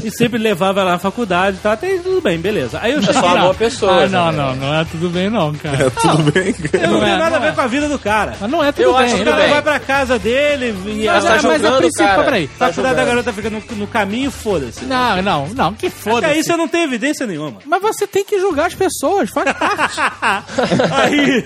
E 0.04 0.10
sempre 0.10 0.38
levava 0.38 0.80
ela 0.80 0.92
na 0.92 0.98
faculdade 0.98 1.56
e 1.56 1.60
tal, 1.60 1.72
até 1.72 1.88
aí 1.88 1.98
tudo 2.00 2.20
bem, 2.20 2.38
beleza. 2.38 2.78
Aí 2.82 2.92
eu 2.92 2.98
É 2.98 3.02
cheguei 3.02 3.20
só 3.20 3.26
uma 3.26 3.38
boa 3.38 3.54
pessoa. 3.54 4.04
Ah, 4.04 4.08
não, 4.08 4.32
né? 4.32 4.38
não, 4.38 4.56
não 4.56 4.74
é 4.74 4.84
tudo 4.84 5.08
bem 5.10 5.28
não, 5.30 5.52
cara. 5.54 5.90
Tudo 5.90 6.32
bem? 6.32 6.54
Eu 6.72 6.80
não, 6.90 6.90
Não 6.92 7.02
é, 7.02 7.04
tenho 7.06 7.18
nada 7.18 7.36
a 7.36 7.38
não 7.38 7.40
ver 7.40 7.48
é. 7.48 7.52
com 7.52 7.60
a 7.60 7.66
vida 7.66 7.88
do 7.88 7.98
cara. 7.98 8.34
Mas 8.40 8.50
não 8.50 8.64
é 8.64 8.72
tudo 8.72 8.82
Eu 8.84 8.94
bem. 8.94 9.04
acho 9.04 9.16
O 9.16 9.24
cara 9.24 9.36
bem. 9.36 9.48
vai 9.50 9.62
pra 9.62 9.80
casa 9.80 10.18
dele 10.18 10.74
e 10.86 11.06
Mas, 11.06 11.24
a, 11.24 11.28
tá 11.28 11.36
é, 11.36 11.42
mas 11.42 11.64
a 11.64 11.72
princípio, 11.76 12.06
cara. 12.06 12.22
peraí. 12.24 12.44
a 12.44 12.48
faculdade 12.48 12.74
da 12.74 12.88
julgando. 12.88 13.06
garota 13.06 13.32
fica 13.32 13.50
no, 13.50 13.62
no 13.76 13.86
caminho, 13.86 14.30
foda-se. 14.30 14.84
Não, 14.84 15.22
não, 15.22 15.48
não, 15.48 15.74
que 15.74 15.86
Até 15.88 15.96
foda-se. 15.96 16.32
aí 16.32 16.42
você 16.42 16.56
não 16.56 16.68
tem 16.68 16.82
evidência 16.84 17.26
nenhuma. 17.26 17.58
Mas 17.66 17.82
você 17.82 18.06
tem 18.06 18.24
que 18.24 18.38
julgar 18.40 18.66
as 18.66 18.74
pessoas, 18.74 19.30
faz 19.30 19.52
parte. 19.52 20.00
aí, 20.92 21.44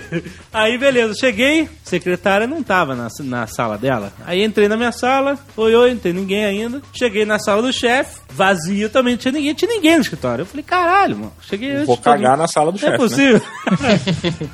aí, 0.53 0.79
beleza, 0.79 1.15
cheguei, 1.19 1.69
secretária 1.85 2.47
não 2.47 2.63
tava 2.63 2.95
na, 2.95 3.09
na 3.21 3.47
sala 3.47 3.77
dela. 3.79 4.13
Aí 4.27 4.43
entrei 4.45 4.69
na 4.69 4.77
minha 4.77 4.93
sala, 4.93 5.39
oi, 5.57 5.75
oi, 5.75 5.91
não 5.91 5.99
tem 5.99 6.13
ninguém 6.13 6.45
ainda. 6.45 6.81
Cheguei 6.93 7.25
na 7.25 7.39
sala 7.39 7.63
do 7.63 7.73
chefe, 7.73 8.12
vazio 8.31 8.89
também, 8.91 9.15
não 9.15 9.19
tinha 9.19 9.33
ninguém, 9.33 9.55
tinha 9.55 9.71
ninguém 9.71 9.97
no 9.97 10.03
escritório. 10.03 10.43
Eu 10.43 10.47
falei, 10.47 10.63
caralho, 10.63 11.17
mano, 11.17 11.33
cheguei 11.49 11.73
antes 11.73 11.87
Vou 11.87 11.97
cagar 11.97 12.37
na 12.37 12.47
sala 12.49 12.71
do 12.73 12.77
É 12.79 12.81
chefe, 12.81 12.93
né? 12.93 12.99
possível. 12.99 13.43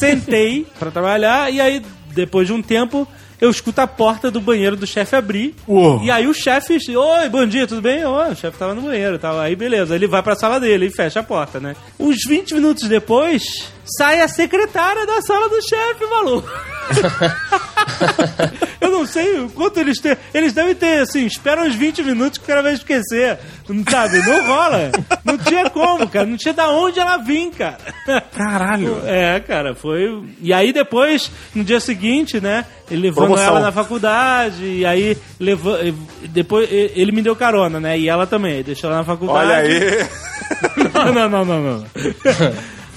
Sentei 0.00 0.66
pra 0.78 0.90
trabalhar 0.90 1.52
e 1.52 1.60
aí, 1.60 1.82
depois 2.14 2.46
de 2.46 2.52
um 2.52 2.62
tempo, 2.62 3.06
eu 3.40 3.50
escuto 3.50 3.80
a 3.80 3.86
porta 3.86 4.30
do 4.30 4.40
banheiro 4.40 4.76
do 4.76 4.86
chefe 4.86 5.16
abrir. 5.16 5.54
Uou. 5.66 6.02
E 6.02 6.10
aí 6.10 6.26
o 6.28 6.34
chefe, 6.34 6.78
oi, 6.96 7.28
bom 7.28 7.44
dia, 7.46 7.66
tudo 7.66 7.82
bem? 7.82 8.04
Oi, 8.04 8.30
o 8.32 8.36
chefe 8.36 8.56
tava 8.58 8.74
no 8.74 8.82
banheiro, 8.82 9.18
tava 9.18 9.42
aí 9.42 9.56
beleza. 9.56 9.94
Ele 9.94 10.06
vai 10.06 10.22
pra 10.22 10.36
sala 10.36 10.60
dele 10.60 10.86
e 10.86 10.90
fecha 10.90 11.20
a 11.20 11.24
porta, 11.24 11.58
né? 11.58 11.74
Uns 11.98 12.18
20 12.26 12.54
minutos 12.54 12.88
depois, 12.88 13.42
sai 13.98 14.20
a 14.20 14.28
secretária 14.28 15.04
da 15.06 15.20
sala 15.22 15.48
do 15.48 15.60
chefe, 15.68 16.06
maluco. 16.06 16.48
eu 18.80 18.90
não 18.90 19.06
sei 19.06 19.40
o 19.40 19.50
quanto 19.50 19.78
eles 19.80 19.98
têm. 20.00 20.16
Eles 20.32 20.52
devem 20.52 20.74
ter, 20.74 21.00
assim, 21.00 21.26
espera 21.26 21.62
uns 21.62 21.74
20 21.74 22.02
minutos 22.02 22.38
que 22.38 22.44
o 22.44 22.46
cara 22.46 22.62
vai 22.62 22.72
esquecer. 22.74 23.38
Não 23.68 23.84
sabe? 23.88 24.18
Não 24.18 24.46
rola. 24.46 24.90
Não 25.24 25.38
tinha 25.38 25.70
como, 25.70 26.08
cara. 26.08 26.26
Não 26.26 26.36
tinha 26.36 26.54
da 26.54 26.70
onde 26.70 26.98
ela 26.98 27.16
vir, 27.18 27.50
cara. 27.50 27.78
Caralho. 28.36 29.00
É, 29.10 29.40
cara, 29.40 29.74
foi. 29.74 30.22
E 30.40 30.52
aí 30.52 30.72
depois, 30.72 31.30
no 31.54 31.64
dia 31.64 31.80
seguinte, 31.80 32.40
né? 32.40 32.64
Ele 32.90 33.02
levando 33.02 33.26
Promoção. 33.26 33.46
ela 33.46 33.60
na 33.60 33.72
faculdade, 33.72 34.64
e 34.64 34.86
aí 34.86 35.16
levou. 35.38 35.76
Depois 36.28 36.68
ele 36.70 37.12
me 37.12 37.22
deu 37.22 37.34
carona, 37.34 37.80
né? 37.80 37.98
E 37.98 38.08
ela 38.08 38.26
também, 38.26 38.62
deixou 38.62 38.88
ela 38.88 38.98
na 39.00 39.04
faculdade. 39.04 39.46
Olha 39.46 39.56
aí. 39.56 40.06
Não, 40.92 41.12
não, 41.12 41.28
não, 41.28 41.44
não, 41.44 41.62
não. 41.62 41.84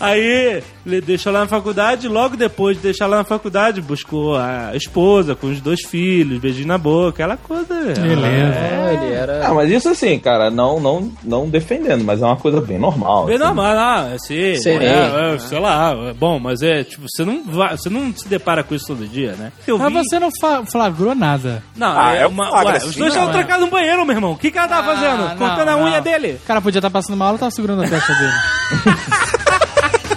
Aí, 0.04 0.62
ele 0.86 1.02
deixou 1.02 1.32
lá 1.32 1.40
na 1.42 1.48
faculdade, 1.48 2.08
logo 2.08 2.36
depois 2.36 2.76
de 2.78 2.84
deixar 2.84 3.08
lá 3.08 3.18
na 3.18 3.24
faculdade, 3.24 3.82
buscou 3.82 4.36
a 4.38 4.72
esposa 4.76 5.34
com 5.36 5.48
os 5.48 5.62
dois 5.62 5.80
filhos, 5.86 6.40
beijinho 6.40 6.68
na 6.68 6.78
boca, 6.78 7.10
aquela 7.24 7.38
coisa. 7.38 7.74
Beleza. 7.74 8.56
É, 8.56 9.00
ele 9.02 9.14
era. 9.14 9.48
Ah, 9.48 9.54
mas 9.54 9.72
isso 9.72 9.88
assim, 9.90 10.20
cara, 10.20 10.50
não, 10.52 10.80
não, 10.80 11.12
não 11.24 11.48
defendendo, 11.50 12.04
mas 12.04 12.22
é 12.22 12.26
uma 12.26 12.36
coisa 12.36 12.60
bem 12.60 12.78
normal. 12.78 13.26
Bem 13.26 13.36
assim. 13.36 13.46
normal, 13.46 13.66
ah, 13.66 14.12
assim, 14.14 14.56
Sim. 14.58 14.78
é, 14.80 15.34
é, 15.36 15.40
sei 15.40 15.60
lá, 15.60 15.94
é 16.10 16.14
bom, 16.14 16.38
mas 16.40 16.62
é, 16.62 16.84
tipo, 16.84 17.06
você 17.10 17.24
não, 17.24 17.44
vai, 17.46 17.78
você 17.78 17.90
não 17.90 18.14
se 18.16 18.28
depara 18.28 18.64
com 18.64 18.76
isso 18.76 18.88
todo 18.88 19.08
dia, 19.08 19.34
né? 19.34 19.52
Eu 19.66 19.78
Mas 19.78 19.94
vi- 19.94 20.00
você 20.04 20.20
não 20.20 20.30
flagrou 20.70 21.16
nada. 21.16 21.64
Não, 21.76 21.98
Ah, 21.98 22.16
é 22.16 22.24
é 22.24 22.28
uma, 22.28 22.52
ué, 22.64 22.78
os 22.78 22.96
dois 22.96 23.14
estavam 23.14 23.30
é. 23.30 23.34
trancados 23.34 23.66
no 23.66 23.72
banheiro, 23.72 24.06
meu 24.06 24.16
irmão. 24.16 24.32
O 24.34 24.38
que 24.38 24.52
que 24.52 24.58
ela 24.58 24.68
tava 24.68 24.92
Ah, 24.92 24.96
fazendo? 24.96 25.30
não, 25.30 25.38
Cortando 25.38 25.70
a 25.70 25.78
não. 25.78 25.84
unha 25.84 26.02
dele? 26.02 26.40
O 26.44 26.46
cara 26.48 26.62
podia 26.62 26.80
estar 26.80 26.90
passando 26.90 27.18
mal, 27.18 27.30
ela 27.30 27.38
tava 27.38 27.52
segurando 27.52 27.84
a 27.84 27.88
testa 27.88 28.14
dele. 28.14 28.34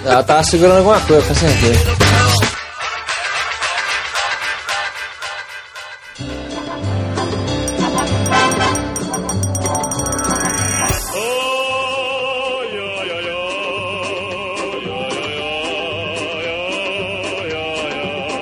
Ela 0.07 0.23
tava 0.23 0.43
segurando 0.45 0.79
alguma 0.79 1.01
coisa, 1.01 1.27
com 1.27 1.35
certeza. 1.35 1.97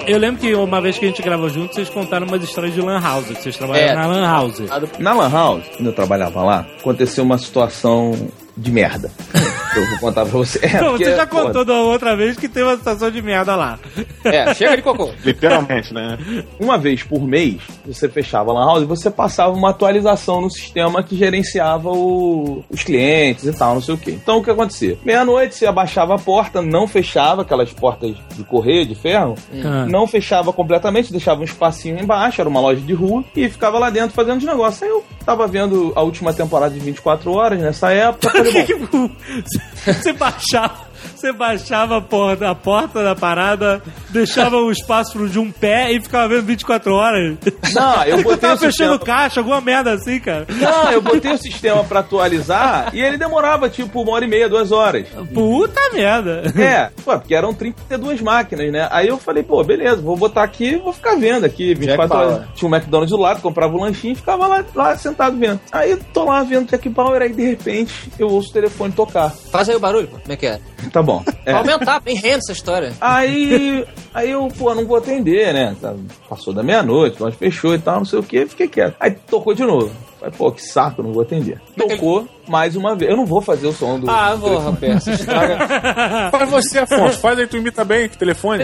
Eu 0.07 0.19
lembro 0.19 0.39
que 0.39 0.55
uma 0.55 0.83
vez 0.83 0.99
que 0.99 1.07
a 1.07 1.09
gente 1.09 1.23
gravou 1.23 1.49
junto, 1.49 1.75
vocês 1.75 1.89
contaram 1.89 2.27
umas 2.27 2.43
histórias 2.45 2.75
de 2.75 2.81
Lan 2.83 3.01
House, 3.01 3.25
que 3.27 3.35
vocês 3.43 3.57
trabalharam 3.57 3.93
É. 3.93 3.95
na 3.95 4.07
Lan 4.07 4.27
House. 4.27 4.63
Na 4.99 5.15
Lan 5.15 5.31
House, 5.31 5.65
quando 5.77 5.87
eu 5.87 5.93
trabalhava 5.95 6.43
lá, 6.43 6.67
aconteceu 6.79 7.25
uma 7.25 7.39
situação 7.39 8.13
de 8.55 8.71
merda. 8.71 9.11
eu 9.81 9.91
vou 9.91 9.99
contar 9.99 10.23
pra 10.27 10.39
você. 10.39 10.59
É, 10.65 10.79
Pô, 10.79 10.91
porque, 10.91 11.05
você 11.05 11.17
já 11.17 11.27
pô, 11.27 11.43
contou 11.43 11.65
da 11.65 11.75
outra 11.75 12.17
vez 12.17 12.37
que 12.37 12.49
teve 12.49 12.67
uma 12.67 12.77
situação 12.77 13.11
de 13.11 13.21
merda 13.23 13.55
lá. 13.57 13.79
É, 14.25 14.53
chega 14.55 14.77
de 14.77 14.83
cocô. 14.83 15.11
Literalmente, 15.25 15.93
né? 15.93 16.19
Uma 16.59 16.77
vez 16.79 17.03
por 17.03 17.23
mês, 17.23 17.57
você 17.87 18.09
fechava 18.09 18.51
a 18.51 18.55
Lan 18.55 18.67
House 18.67 18.83
e 18.83 18.87
você 18.87 19.11
passava 19.11 19.53
uma 19.55 19.71
atualização 19.71 20.41
no 20.41 20.51
sistema 20.51 21.03
que 21.03 21.17
gerenciava 21.17 21.91
o- 21.91 22.65
os 22.71 22.83
clientes 22.83 23.45
e 23.45 23.53
tal, 23.53 23.75
não 23.75 23.81
sei 23.83 23.95
o 23.95 23.99
quê. 23.99 24.11
Então 24.13 24.39
o 24.39 24.45
que 24.45 24.51
acontecia? 24.51 24.99
Meia-noite 25.05 25.55
você 25.55 25.67
abaixava 25.67 26.15
a 26.15 26.19
porta, 26.19 26.61
não 26.63 26.87
fechava 26.89 27.43
aquelas 27.43 27.73
portas 27.73 28.15
de 28.35 28.45
correio, 28.45 28.87
de 28.87 28.95
ferro, 28.95 29.35
Ah. 29.65 29.87
não 29.87 30.07
fechava 30.07 30.53
completamente, 30.53 31.13
deixava 31.13 31.41
um 31.41 31.45
espacinho 31.45 31.99
embaixo, 32.01 32.41
era 32.41 32.49
uma 32.49 32.61
loja 32.61 32.81
de 32.81 32.93
rua, 32.95 33.25
e 33.37 33.49
ficava 33.49 33.79
lá 33.79 33.91
dentro 33.91 34.15
fazendo 34.15 34.39
os 34.39 34.45
negócios. 34.45 34.83
Aí 34.83 34.89
eu 34.89 35.05
tava 35.25 35.47
vendo 35.47 35.93
a 35.95 36.03
última 36.03 36.33
temporada 36.33 36.73
de 36.75 36.81
24 36.81 37.33
horas 37.33 37.61
nessa 37.61 37.91
época, 37.93 38.31
falei, 38.33 38.53
bom, 38.53 38.65
Que 38.65 38.75
que- 38.75 39.64
você 39.85 40.13
baixava. 40.13 40.84
Você 41.25 41.33
baixava 41.33 41.97
a 41.97 42.01
porta, 42.03 42.51
a 42.51 42.55
porta 42.55 43.03
da 43.03 43.15
parada, 43.15 43.83
deixava 44.11 44.59
o 44.59 44.71
espaço 44.71 45.27
de 45.27 45.39
um 45.39 45.51
pé 45.51 45.91
e 45.91 45.99
ficava 45.99 46.29
vendo 46.29 46.45
24 46.45 46.93
horas. 46.93 47.39
não, 47.73 48.05
eu 48.05 48.19
Eu 48.19 48.23
botei 48.23 48.37
tava 48.41 48.55
o 48.57 48.59
fechando 48.59 48.93
sistema... 48.93 48.99
caixa, 48.99 49.41
alguma 49.41 49.59
merda 49.59 49.93
assim, 49.93 50.21
cara. 50.21 50.47
Não, 50.51 50.93
eu 50.93 51.01
botei 51.01 51.33
o 51.33 51.39
sistema 51.39 51.83
pra 51.83 52.01
atualizar 52.01 52.91
e 52.93 53.01
ele 53.01 53.17
demorava 53.17 53.71
tipo 53.71 54.03
uma 54.03 54.13
hora 54.13 54.27
e 54.27 54.29
meia, 54.29 54.51
duas 54.51 54.71
horas. 54.71 55.07
Puta 55.33 55.81
merda. 55.95 56.43
É, 56.59 56.91
pô, 57.03 57.19
porque 57.19 57.35
eram 57.35 57.55
32 57.55 58.21
máquinas, 58.21 58.71
né? 58.71 58.87
Aí 58.91 59.09
eu 59.09 59.17
falei, 59.17 59.43
pô, 59.43 59.65
beleza, 59.65 60.03
vou 60.03 60.19
botar 60.19 60.43
aqui 60.43 60.75
e 60.75 60.77
vou 60.77 60.93
ficar 60.93 61.17
vendo 61.17 61.45
aqui 61.47 61.75
24 61.75 62.07
Jack 62.07 62.15
horas. 62.15 62.49
Tinha 62.55 62.69
um 62.71 62.75
McDonald's 62.75 63.17
do 63.17 63.23
lado, 63.23 63.41
comprava 63.41 63.75
um 63.75 63.81
lanchinho 63.81 64.13
e 64.13 64.17
ficava 64.17 64.47
lá, 64.47 64.63
lá 64.75 64.95
sentado 64.99 65.39
vendo. 65.39 65.59
Aí 65.73 65.97
tô 66.13 66.25
lá 66.25 66.43
vendo 66.43 66.69
Jack 66.69 66.89
Power, 66.91 67.23
aí 67.23 67.33
de 67.33 67.47
repente 67.47 68.11
eu 68.19 68.29
ouço 68.29 68.51
o 68.51 68.53
telefone 68.53 68.93
tocar. 68.93 69.31
Faz 69.31 69.71
aí 69.71 69.75
o 69.77 69.81
barulho, 69.81 70.07
pô. 70.07 70.19
Como 70.19 70.33
é 70.33 70.37
que 70.37 70.47
é? 70.47 70.61
Tá 70.93 71.03
bom. 71.03 71.14
É. 71.45 71.51
Pra 71.53 71.59
aumentar, 71.59 72.01
bem 72.01 72.15
rende 72.17 72.37
essa 72.37 72.53
história. 72.53 72.93
Aí, 73.01 73.85
aí 74.13 74.31
eu, 74.31 74.49
pô, 74.57 74.75
não 74.75 74.87
vou 74.87 74.97
atender, 74.97 75.53
né? 75.53 75.77
Tá- 75.81 75.95
Passou 76.29 76.53
da 76.55 76.63
meia-noite, 76.63 77.23
loja 77.23 77.37
fechou 77.37 77.75
e 77.75 77.79
tal, 77.79 77.99
não 77.99 78.05
sei 78.05 78.19
o 78.19 78.23
que, 78.23 78.47
fiquei 78.47 78.69
quieto. 78.69 78.95
Aí 78.99 79.11
tocou 79.13 79.55
de 79.55 79.63
novo. 79.65 79.91
Falei, 80.19 80.35
pô, 80.37 80.51
que 80.51 80.63
saco, 80.63 81.03
não 81.03 81.13
vou 81.13 81.23
atender. 81.23 81.61
Tocou 81.77 82.27
mais 82.49 82.75
uma 82.77 82.95
vez. 82.97 83.11
Eu 83.11 83.17
não 83.17 83.27
vou 83.27 83.43
fazer 83.43 83.67
o 83.67 83.73
som 83.73 84.01
do. 84.01 84.11
Ah, 84.11 84.35
vou, 84.35 84.59
rapaz. 84.59 85.07
Estraga. 85.07 86.31
Faz 86.31 86.51
você, 86.51 86.79
Afonso. 86.79 87.19
Faz 87.19 87.39
aí, 87.39 87.47
tu 87.47 87.57
imita 87.59 87.85
bem 87.85 88.09
que 88.09 88.17
telefone. 88.17 88.63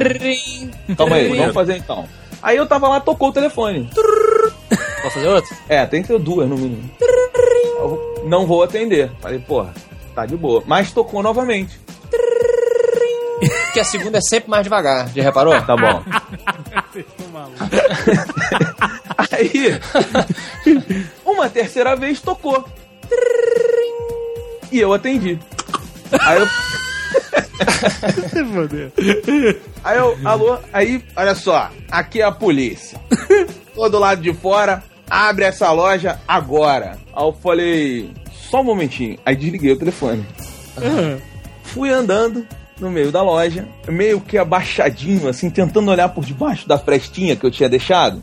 Calma 0.96 1.16
aí, 1.16 1.28
vamos 1.38 1.54
fazer 1.54 1.76
então. 1.76 2.04
Aí 2.42 2.56
eu 2.56 2.66
tava 2.66 2.88
lá, 2.88 3.00
tocou 3.00 3.28
o 3.28 3.32
telefone. 3.32 3.90
Vou 5.02 5.10
fazer 5.10 5.28
outro? 5.28 5.54
É, 5.68 5.84
tem 5.84 6.00
que 6.02 6.08
ter 6.08 6.18
duas 6.18 6.48
no 6.48 6.56
mínimo. 6.56 6.90
Eu 7.00 8.22
não 8.26 8.46
vou 8.46 8.62
atender. 8.62 9.10
Falei, 9.20 9.38
porra, 9.38 9.72
tá 10.14 10.24
de 10.26 10.36
boa. 10.36 10.62
Mas 10.66 10.92
tocou 10.92 11.22
novamente. 11.22 11.78
Que 13.72 13.80
a 13.80 13.84
segunda 13.84 14.18
é 14.18 14.20
sempre 14.20 14.50
mais 14.50 14.64
devagar. 14.64 15.08
Já 15.14 15.22
reparou? 15.22 15.58
Tá 15.62 15.74
bom. 15.76 16.02
Aí, 19.32 19.80
uma 21.24 21.48
terceira 21.48 21.96
vez 21.96 22.20
tocou. 22.20 22.68
E 24.70 24.78
eu 24.78 24.92
atendi. 24.92 25.38
Aí 26.20 26.38
eu. 26.40 26.46
Aí 29.84 29.98
eu, 29.98 30.18
alô, 30.24 30.58
aí, 30.72 31.04
olha 31.16 31.34
só, 31.34 31.70
aqui 31.90 32.20
é 32.20 32.24
a 32.24 32.32
polícia. 32.32 33.00
Tô 33.74 33.88
do 33.88 33.98
lado 33.98 34.20
de 34.20 34.32
fora, 34.34 34.82
abre 35.08 35.44
essa 35.44 35.70
loja 35.72 36.20
agora. 36.28 36.98
Aí 37.14 37.24
eu 37.24 37.32
falei, 37.32 38.12
só 38.50 38.60
um 38.60 38.64
momentinho. 38.64 39.18
Aí 39.24 39.34
desliguei 39.36 39.72
o 39.72 39.78
telefone. 39.78 40.26
Fui 41.72 41.90
andando 41.90 42.46
no 42.80 42.90
meio 42.90 43.12
da 43.12 43.22
loja, 43.22 43.68
meio 43.86 44.20
que 44.20 44.38
abaixadinho, 44.38 45.28
assim, 45.28 45.50
tentando 45.50 45.90
olhar 45.90 46.08
por 46.08 46.24
debaixo 46.24 46.66
da 46.66 46.78
frestinha 46.78 47.36
que 47.36 47.44
eu 47.44 47.50
tinha 47.50 47.68
deixado. 47.68 48.22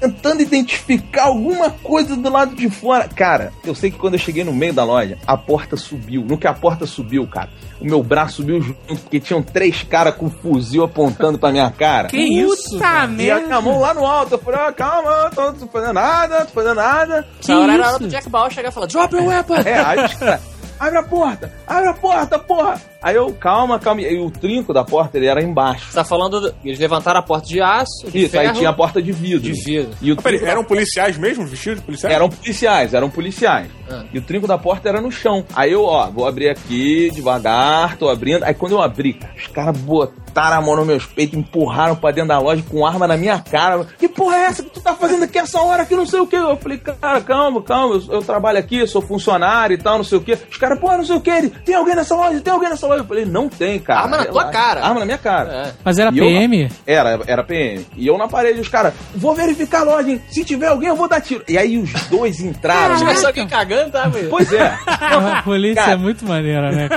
tentando 0.00 0.40
identificar 0.40 1.24
alguma 1.24 1.70
coisa 1.70 2.16
do 2.16 2.30
lado 2.30 2.54
de 2.56 2.70
fora. 2.70 3.08
Cara, 3.08 3.52
eu 3.64 3.74
sei 3.74 3.90
que 3.90 3.98
quando 3.98 4.14
eu 4.14 4.18
cheguei 4.18 4.42
no 4.42 4.52
meio 4.52 4.72
da 4.72 4.84
loja, 4.84 5.18
a 5.26 5.36
porta 5.36 5.76
subiu. 5.76 6.24
No 6.24 6.38
que 6.38 6.46
a 6.46 6.54
porta 6.54 6.86
subiu, 6.86 7.26
cara, 7.26 7.50
o 7.80 7.84
meu 7.84 8.02
braço 8.02 8.36
subiu 8.36 8.60
junto, 8.62 8.78
porque 9.02 9.20
tinham 9.20 9.42
três 9.42 9.82
caras 9.82 10.14
com 10.14 10.30
fuzil 10.30 10.84
apontando 10.84 11.38
pra 11.38 11.52
minha 11.52 11.70
cara. 11.70 12.08
Que 12.08 12.16
isso? 12.16 12.70
Puta 12.70 13.10
E 13.18 13.30
a 13.30 13.40
minha 13.40 13.60
mão 13.60 13.78
lá 13.80 13.92
no 13.92 14.06
alto, 14.06 14.34
eu 14.34 14.38
falei, 14.38 14.60
ah, 14.60 14.72
calma, 14.72 15.10
eu 15.10 15.30
tô, 15.30 15.52
tô 15.52 15.66
fazendo 15.66 15.92
nada, 15.92 16.46
tô 16.46 16.52
fazendo 16.52 16.76
nada. 16.76 17.26
Essa 17.40 17.58
hora 17.58 17.72
era 17.74 17.82
a 17.82 17.86
hora 17.86 17.96
isso? 17.96 18.04
do 18.04 18.08
Jack 18.08 18.28
Bauer 18.30 18.50
chegar 18.50 18.70
e 18.70 18.72
falar: 18.72 18.86
Drop 18.86 19.14
your 19.14 19.26
weapon! 19.26 19.54
É, 19.56 19.78
aí 19.78 20.04
os 20.04 20.14
caras, 20.14 20.40
abre 20.78 20.98
a 20.98 21.02
porta, 21.02 21.50
abre 21.66 21.88
a 21.88 21.94
porta, 21.94 22.38
porra. 22.38 22.80
Aí 23.04 23.14
eu, 23.16 23.30
calma, 23.34 23.78
calma. 23.78 24.00
E 24.00 24.18
o 24.18 24.30
trinco 24.30 24.72
da 24.72 24.82
porta, 24.82 25.18
ele 25.18 25.26
era 25.26 25.42
embaixo. 25.42 25.88
Você 25.90 25.94
tá 25.94 26.04
falando. 26.04 26.40
do- 26.40 26.54
Eles 26.64 26.78
levantaram 26.78 27.20
a 27.20 27.22
porta 27.22 27.46
de 27.46 27.60
aço, 27.60 28.10
de 28.10 28.22
Isso, 28.22 28.30
ferro, 28.30 28.48
aí 28.48 28.54
tinha 28.56 28.70
a 28.70 28.72
porta 28.72 29.02
de 29.02 29.12
vidro. 29.12 29.40
de 29.40 29.52
vidro. 29.52 29.90
E 30.00 30.10
o 30.10 30.16
Peraí, 30.16 30.38
trinco 30.38 30.44
da 30.46 30.50
eram 30.52 30.64
policiais 30.64 31.18
mesmo, 31.18 31.44
vestidos 31.46 31.80
de 31.80 31.84
policiais? 31.84 32.14
Eram 32.14 32.30
policiais, 32.30 32.94
eram 32.94 33.10
policiais. 33.10 33.68
Ah. 33.90 34.04
E 34.10 34.18
o 34.18 34.22
trinco 34.22 34.46
da 34.46 34.56
porta 34.56 34.88
era 34.88 35.02
no 35.02 35.12
chão. 35.12 35.44
Aí 35.54 35.70
eu, 35.72 35.84
ó, 35.84 36.06
vou 36.10 36.26
abrir 36.26 36.48
aqui 36.48 37.10
devagar, 37.12 37.96
tô 37.98 38.08
abrindo. 38.08 38.42
Aí 38.44 38.54
quando 38.54 38.72
eu 38.72 38.80
abri, 38.82 39.18
os 39.36 39.46
caras 39.48 39.76
botaram 39.76 40.56
a 40.58 40.62
mão 40.62 40.76
nos 40.76 40.86
meus 40.86 41.04
peitos, 41.06 41.38
empurraram 41.38 41.94
pra 41.94 42.10
dentro 42.10 42.28
da 42.28 42.38
loja 42.38 42.62
com 42.68 42.86
arma 42.86 43.06
na 43.06 43.16
minha 43.18 43.38
cara. 43.38 43.84
Que 43.98 44.08
porra 44.08 44.36
é 44.36 44.44
essa 44.46 44.62
que 44.62 44.70
tu 44.70 44.80
tá 44.80 44.94
fazendo 44.94 45.24
aqui 45.24 45.38
essa 45.38 45.60
hora 45.60 45.84
que 45.84 45.94
não 45.94 46.06
sei 46.06 46.20
o 46.20 46.26
que? 46.26 46.36
Eu 46.36 46.56
falei, 46.56 46.78
cara, 46.78 47.20
calma, 47.20 47.60
calma, 47.62 47.96
eu, 47.96 48.14
eu 48.14 48.22
trabalho 48.22 48.58
aqui, 48.58 48.86
sou 48.86 49.02
funcionário 49.02 49.74
e 49.74 49.78
tal, 49.78 49.98
não 49.98 50.04
sei 50.04 50.16
o 50.18 50.20
que. 50.22 50.32
Os 50.50 50.56
caras, 50.56 50.78
pô, 50.80 50.88
não 50.96 51.04
sei 51.04 51.16
o 51.16 51.20
que, 51.20 51.48
tem 51.64 51.74
alguém 51.74 51.94
nessa 51.94 52.14
loja, 52.16 52.40
tem 52.40 52.52
alguém 52.52 52.70
nessa 52.70 52.86
loja. 52.86 52.93
Eu 52.96 53.04
falei, 53.04 53.24
não 53.24 53.48
tem, 53.48 53.78
cara. 53.78 54.00
Arma 54.00 54.16
na 54.18 54.24
tua 54.24 54.42
Relaxa. 54.44 54.58
cara. 54.58 54.82
Arma 54.84 55.00
na 55.00 55.06
minha 55.06 55.18
cara. 55.18 55.52
É. 55.68 55.72
Mas 55.84 55.98
era 55.98 56.10
E 56.12 56.18
eu- 56.18 56.24
PM? 56.26 56.68
Era, 56.86 57.20
era 57.26 57.42
PM. 57.44 57.86
E 57.96 58.06
eu 58.06 58.16
na 58.18 58.28
parede, 58.28 58.60
os 58.60 58.68
caras, 58.68 58.92
vou 59.14 59.34
verificar 59.34 59.80
a 59.80 59.84
loja, 59.84 60.10
hein? 60.10 60.20
Se 60.30 60.44
tiver 60.44 60.66
alguém, 60.68 60.88
eu 60.88 60.96
vou 60.96 61.08
dar 61.08 61.20
tiro. 61.20 61.44
E 61.48 61.56
aí 61.58 61.76
os 61.78 61.92
dois 62.08 62.40
entraram. 62.40 62.96
Se 62.96 63.04
né? 63.04 63.08
tivesse 63.10 63.26
alguém 63.26 63.46
cagando, 63.48 63.90
tá, 63.90 64.08
velho? 64.08 64.28
Pois 64.30 64.52
é. 64.52 64.76
A 64.86 65.42
polícia 65.42 65.76
Cara. 65.82 65.92
é 65.92 65.96
muito 65.96 66.24
maneira, 66.26 66.70
né? 66.72 66.88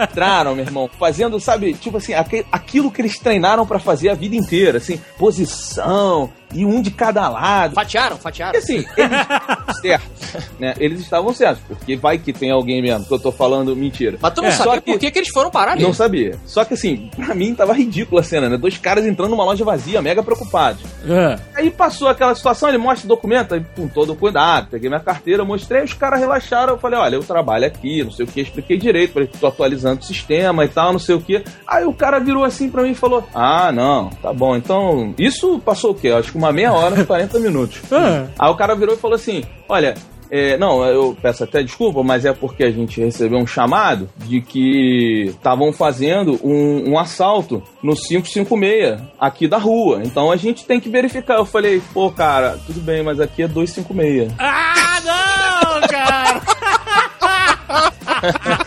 entraram, 0.00 0.54
meu 0.54 0.64
irmão, 0.64 0.90
fazendo, 0.98 1.38
sabe, 1.40 1.74
tipo 1.74 1.96
assim, 1.96 2.12
aquilo 2.50 2.90
que 2.90 3.00
eles 3.00 3.18
treinaram 3.18 3.66
pra 3.66 3.78
fazer 3.78 4.08
a 4.10 4.14
vida 4.14 4.36
inteira, 4.36 4.78
assim, 4.78 5.00
posição 5.18 6.30
e 6.54 6.64
um 6.64 6.80
de 6.82 6.90
cada 6.90 7.28
lado. 7.28 7.74
Fatiaram, 7.74 8.16
E 8.16 8.20
fatiaram. 8.20 8.58
assim, 8.58 8.84
eles 8.96 9.12
estavam 9.20 9.74
certos, 9.80 10.50
né? 10.58 10.74
Eles 10.78 11.00
estavam 11.00 11.32
certos, 11.32 11.62
porque 11.68 11.96
vai 11.96 12.18
que 12.18 12.32
tem 12.32 12.50
alguém 12.50 12.80
mesmo 12.82 13.04
que 13.06 13.12
eu 13.14 13.18
tô 13.18 13.32
falando 13.32 13.74
mentira. 13.76 14.18
Mas 14.20 14.32
tu 14.34 14.40
não 14.42 14.48
É. 14.48 14.52
sabia 14.52 14.72
Só 14.74 14.80
que- 14.80 14.92
por 14.92 14.98
que, 15.00 15.10
que 15.10 15.18
eles 15.18 15.28
foram 15.30 15.50
parar 15.50 15.72
ali. 15.72 15.82
Não 15.82 15.92
sabia. 15.94 16.38
Só 16.46 16.64
que 16.64 16.74
assim, 16.74 17.10
pra 17.16 17.34
mim 17.34 17.54
tava 17.54 17.72
ridícula 17.72 18.20
a 18.20 18.24
cena, 18.24 18.48
né? 18.48 18.56
Dois 18.56 18.78
caras 18.78 19.06
entrando 19.06 19.30
numa 19.30 19.44
loja 19.44 19.64
vazia, 19.64 20.00
mega 20.02 20.22
preocupados. 20.22 20.82
Ah, 21.08 21.38
Aí 21.54 21.70
passou 21.70 22.08
aquela 22.08 22.34
situação, 22.34 22.68
ele 22.68 22.78
mostra 22.78 23.06
o 23.06 23.08
documento, 23.08 23.54
aí 23.54 23.64
com 23.76 23.88
todo 23.88 24.14
cuidado, 24.14 24.68
peguei 24.70 24.88
minha 24.88 25.00
carteira, 25.00 25.44
mostrei, 25.44 25.82
os 25.82 25.92
caras 25.94 26.20
relaxaram, 26.20 26.74
eu 26.74 26.78
falei, 26.78 26.98
olha, 26.98 27.16
eu 27.16 27.22
trabalho 27.22 27.66
aqui, 27.66 28.02
não 28.02 28.10
sei 28.10 28.24
o 28.24 28.28
que, 28.28 28.40
expliquei 28.40 28.76
direito, 28.78 29.12
falei, 29.12 29.28
tô 29.40 29.46
atualizando 29.46 30.00
o 30.00 30.04
sistema 30.04 30.64
e 30.64 30.68
tal, 30.68 30.92
não 30.92 30.98
sei 30.98 31.14
o 31.14 31.20
que. 31.20 31.42
Aí 31.66 31.84
o 31.84 31.92
cara 31.92 32.18
virou 32.18 32.44
assim 32.44 32.68
pra 32.70 32.82
mim 32.82 32.90
e 32.90 32.94
falou, 32.94 33.24
ah, 33.34 33.70
não, 33.72 34.10
tá 34.10 34.32
bom, 34.32 34.56
então, 34.56 35.14
isso 35.18 35.58
passou 35.64 35.92
o 35.92 35.94
quê? 35.94 36.08
Acho 36.10 36.32
que 36.32 36.38
uma 36.42 36.52
meia 36.52 36.72
hora, 36.72 37.04
40 37.04 37.38
minutos. 37.38 37.80
ah. 37.92 38.26
Aí 38.38 38.50
o 38.50 38.54
cara 38.54 38.74
virou 38.74 38.94
e 38.94 38.98
falou 38.98 39.16
assim, 39.16 39.44
olha... 39.68 39.94
é, 40.30 40.56
não, 40.56 40.82
eu 40.84 41.14
peço 41.20 41.44
até 41.44 41.62
desculpa, 41.62 42.02
mas 42.02 42.24
é 42.24 42.32
porque 42.32 42.64
a 42.64 42.70
gente 42.70 42.98
recebeu 43.00 43.38
um 43.38 43.46
chamado 43.46 44.08
de 44.16 44.40
que 44.40 45.26
estavam 45.28 45.74
fazendo 45.74 46.40
um, 46.42 46.92
um 46.92 46.98
assalto 46.98 47.62
no 47.82 47.94
556 47.94 48.98
aqui 49.20 49.46
da 49.46 49.58
rua. 49.58 50.00
Então 50.02 50.32
a 50.32 50.36
gente 50.36 50.64
tem 50.64 50.80
que 50.80 50.88
verificar. 50.88 51.36
Eu 51.36 51.44
falei, 51.44 51.82
pô, 51.92 52.10
cara, 52.10 52.58
tudo 52.66 52.80
bem, 52.80 53.02
mas 53.02 53.20
aqui 53.20 53.42
é 53.42 53.48
256. 53.48 54.32
Ah, 54.38 55.00
não, 55.04 55.80
cara! 55.88 56.40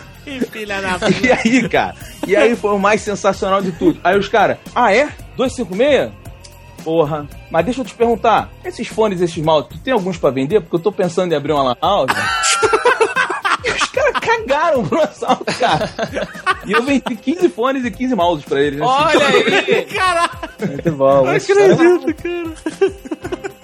que 0.24 0.40
filha 0.46 0.80
da 0.80 0.92
puta. 0.92 1.26
E 1.26 1.32
aí, 1.32 1.68
cara? 1.68 1.94
E 2.26 2.36
aí 2.36 2.54
foi 2.54 2.72
o 2.74 2.78
mais 2.78 3.00
sensacional 3.00 3.60
de 3.60 3.72
tudo. 3.72 3.98
Aí 4.04 4.16
os 4.16 4.28
caras, 4.28 4.58
ah, 4.74 4.94
é? 4.94 5.08
256? 5.36 6.12
Porra. 6.86 7.26
Mas 7.50 7.64
deixa 7.64 7.80
eu 7.80 7.84
te 7.84 7.92
perguntar, 7.94 8.48
esses 8.64 8.86
fones, 8.86 9.20
esses 9.20 9.42
mouse, 9.44 9.68
tu 9.68 9.76
tem 9.78 9.92
alguns 9.92 10.16
pra 10.16 10.30
vender? 10.30 10.60
Porque 10.60 10.76
eu 10.76 10.80
tô 10.80 10.92
pensando 10.92 11.32
em 11.32 11.34
abrir 11.34 11.50
uma 11.50 11.64
lan 11.64 11.76
house. 11.82 12.12
E 13.64 13.70
os 13.74 13.84
caras 13.90 14.20
cagaram 14.20 14.86
pro 14.86 15.02
assalto, 15.02 15.44
cara. 15.58 15.90
E 16.64 16.70
eu 16.70 16.84
vendi 16.84 17.16
15 17.16 17.48
fones 17.48 17.84
e 17.84 17.90
15 17.90 18.14
mouses 18.14 18.44
pra 18.44 18.60
eles. 18.62 18.80
assim. 18.80 18.90
Olha 18.92 19.26
aí! 19.26 19.88
Muito 20.68 20.92
bom. 20.92 21.24
não 21.24 21.32
acredito, 21.32 22.14
cara. 22.22 23.56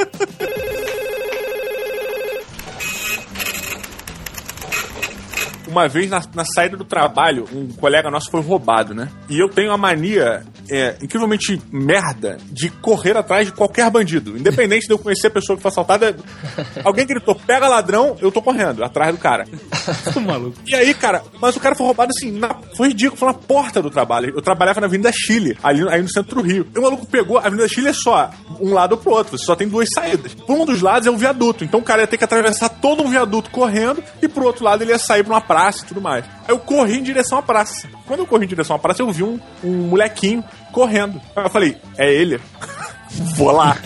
Uma 5.68 5.88
vez 5.88 6.10
na, 6.10 6.20
na 6.34 6.44
saída 6.44 6.76
do 6.76 6.84
trabalho, 6.84 7.48
um 7.52 7.68
colega 7.68 8.10
nosso 8.10 8.30
foi 8.30 8.42
roubado, 8.42 8.94
né? 8.94 9.08
E 9.28 9.38
eu 9.38 9.48
tenho 9.48 9.70
a 9.72 9.76
mania 9.78 10.42
é, 10.70 10.96
incrivelmente 11.02 11.60
merda 11.70 12.38
de 12.50 12.70
correr 12.70 13.16
atrás 13.16 13.46
de 13.46 13.52
qualquer 13.52 13.90
bandido. 13.90 14.36
Independente 14.36 14.86
de 14.86 14.92
eu 14.92 14.98
conhecer 14.98 15.26
a 15.28 15.30
pessoa 15.30 15.56
que 15.56 15.62
foi 15.62 15.70
assaltada. 15.70 16.16
Alguém 16.84 17.06
gritou, 17.06 17.34
pega 17.34 17.68
ladrão, 17.68 18.16
eu 18.20 18.30
tô 18.32 18.40
correndo 18.42 18.82
atrás 18.84 19.14
do 19.14 19.18
cara. 19.20 19.46
Maluco. 20.24 20.58
E 20.66 20.74
aí, 20.74 20.94
cara, 20.94 21.22
mas 21.40 21.56
o 21.56 21.60
cara 21.60 21.74
foi 21.74 21.86
roubado 21.86 22.12
assim, 22.16 22.30
na- 22.32 22.56
foi 22.76 22.88
ridículo, 22.88 23.16
foi 23.18 23.28
na 23.28 23.34
porta 23.34 23.82
do 23.82 23.90
trabalho. 23.90 24.32
Eu 24.34 24.42
trabalhava 24.42 24.80
na 24.80 24.86
Avenida 24.86 25.10
Chile, 25.12 25.56
ali 25.62 25.86
aí 25.88 26.02
no 26.02 26.08
centro 26.10 26.36
do 26.36 26.42
Rio. 26.42 26.66
E 26.74 26.78
o 26.78 26.82
maluco 26.82 27.06
pegou, 27.06 27.38
a 27.38 27.42
Avenida 27.46 27.68
Chile 27.68 27.88
é 27.88 27.92
só 27.92 28.30
um 28.60 28.72
lado 28.72 28.96
pro 28.96 29.12
outro, 29.12 29.36
você 29.36 29.44
só 29.44 29.54
tem 29.56 29.68
duas 29.68 29.88
saídas. 29.92 30.34
Por 30.34 30.56
um 30.56 30.64
dos 30.64 30.80
lados 30.80 31.06
é 31.06 31.10
um 31.10 31.16
viaduto, 31.16 31.64
então 31.64 31.80
o 31.80 31.82
cara 31.82 32.02
ia 32.02 32.06
ter 32.06 32.16
que 32.16 32.24
atravessar 32.24 32.68
todo 32.68 33.02
um 33.02 33.10
viaduto 33.10 33.50
correndo, 33.50 34.02
e 34.20 34.28
pro 34.28 34.44
outro 34.44 34.64
lado 34.64 34.82
ele 34.82 34.90
ia 34.92 34.98
sair 34.98 35.24
pra 35.24 35.34
uma 35.34 35.40
praça 35.40 35.84
e 35.84 35.88
tudo 35.88 36.00
mais. 36.00 36.24
Aí 36.24 36.50
eu 36.50 36.58
corri 36.58 36.98
em 36.98 37.02
direção 37.02 37.38
à 37.38 37.42
praça. 37.42 37.88
Quando 38.12 38.20
eu 38.20 38.26
corri 38.26 38.44
em 38.44 38.48
direção 38.48 38.76
à 38.76 38.78
praça, 38.78 39.00
eu 39.00 39.10
vi 39.10 39.22
um, 39.22 39.40
um 39.64 39.88
molequinho 39.88 40.44
correndo. 40.70 41.18
Eu 41.34 41.48
falei, 41.48 41.78
é 41.96 42.12
ele? 42.12 42.38
Vou 43.36 43.52
lá. 43.52 43.76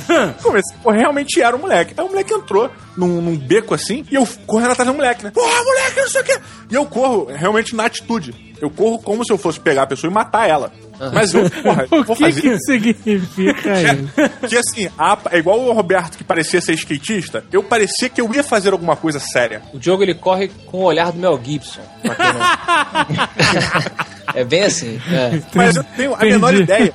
Comecei, 0.42 0.76
pô, 0.82 0.90
realmente 0.90 1.40
era 1.40 1.56
o 1.56 1.58
moleque. 1.58 1.94
Aí 1.96 2.04
o 2.04 2.08
moleque 2.08 2.32
entrou 2.32 2.70
num, 2.96 3.20
num 3.20 3.36
beco 3.36 3.74
assim, 3.74 4.04
e 4.10 4.14
eu 4.14 4.26
correndo 4.46 4.72
atrás 4.72 4.88
do 4.88 4.94
moleque, 4.94 5.24
né? 5.24 5.30
Porra, 5.30 5.64
moleque, 5.64 6.00
não 6.00 6.08
sei 6.08 6.20
o 6.20 6.24
quê. 6.24 6.38
E 6.70 6.74
eu 6.74 6.86
corro 6.86 7.26
realmente 7.26 7.74
na 7.74 7.84
atitude. 7.86 8.46
Eu 8.60 8.70
corro 8.70 8.98
como 8.98 9.22
se 9.24 9.30
eu 9.32 9.36
fosse 9.36 9.60
pegar 9.60 9.82
a 9.82 9.86
pessoa 9.86 10.10
e 10.10 10.14
matar 10.14 10.48
ela. 10.48 10.72
Mas 11.12 11.34
eu, 11.34 11.50
porra, 11.50 11.86
eu 11.90 12.00
O 12.00 12.04
vou 12.04 12.16
que 12.16 12.22
fazer. 12.24 12.40
que 12.40 12.58
significa 12.60 13.68
isso? 13.82 14.48
Que 14.48 14.56
assim, 14.56 14.88
a- 14.98 15.18
é 15.30 15.38
igual 15.38 15.60
o 15.60 15.72
Roberto 15.72 16.16
que 16.16 16.24
parecia 16.24 16.58
ser 16.62 16.72
skatista, 16.72 17.44
eu 17.52 17.62
parecia 17.62 18.08
que 18.08 18.18
eu 18.18 18.32
ia 18.32 18.42
fazer 18.42 18.72
alguma 18.72 18.96
coisa 18.96 19.18
séria. 19.20 19.60
O 19.74 19.78
Diogo 19.78 20.02
ele 20.02 20.14
corre 20.14 20.48
com 20.66 20.78
o 20.78 20.84
olhar 20.84 21.12
do 21.12 21.18
Mel 21.18 21.38
Gibson. 21.44 21.82
não- 22.02 22.14
é 24.34 24.44
bem 24.44 24.62
assim. 24.64 25.00
É. 25.10 25.40
Mas 25.54 25.76
eu 25.76 25.84
tenho 25.84 26.14
a 26.14 26.18
menor 26.20 26.54
ideia 26.54 26.92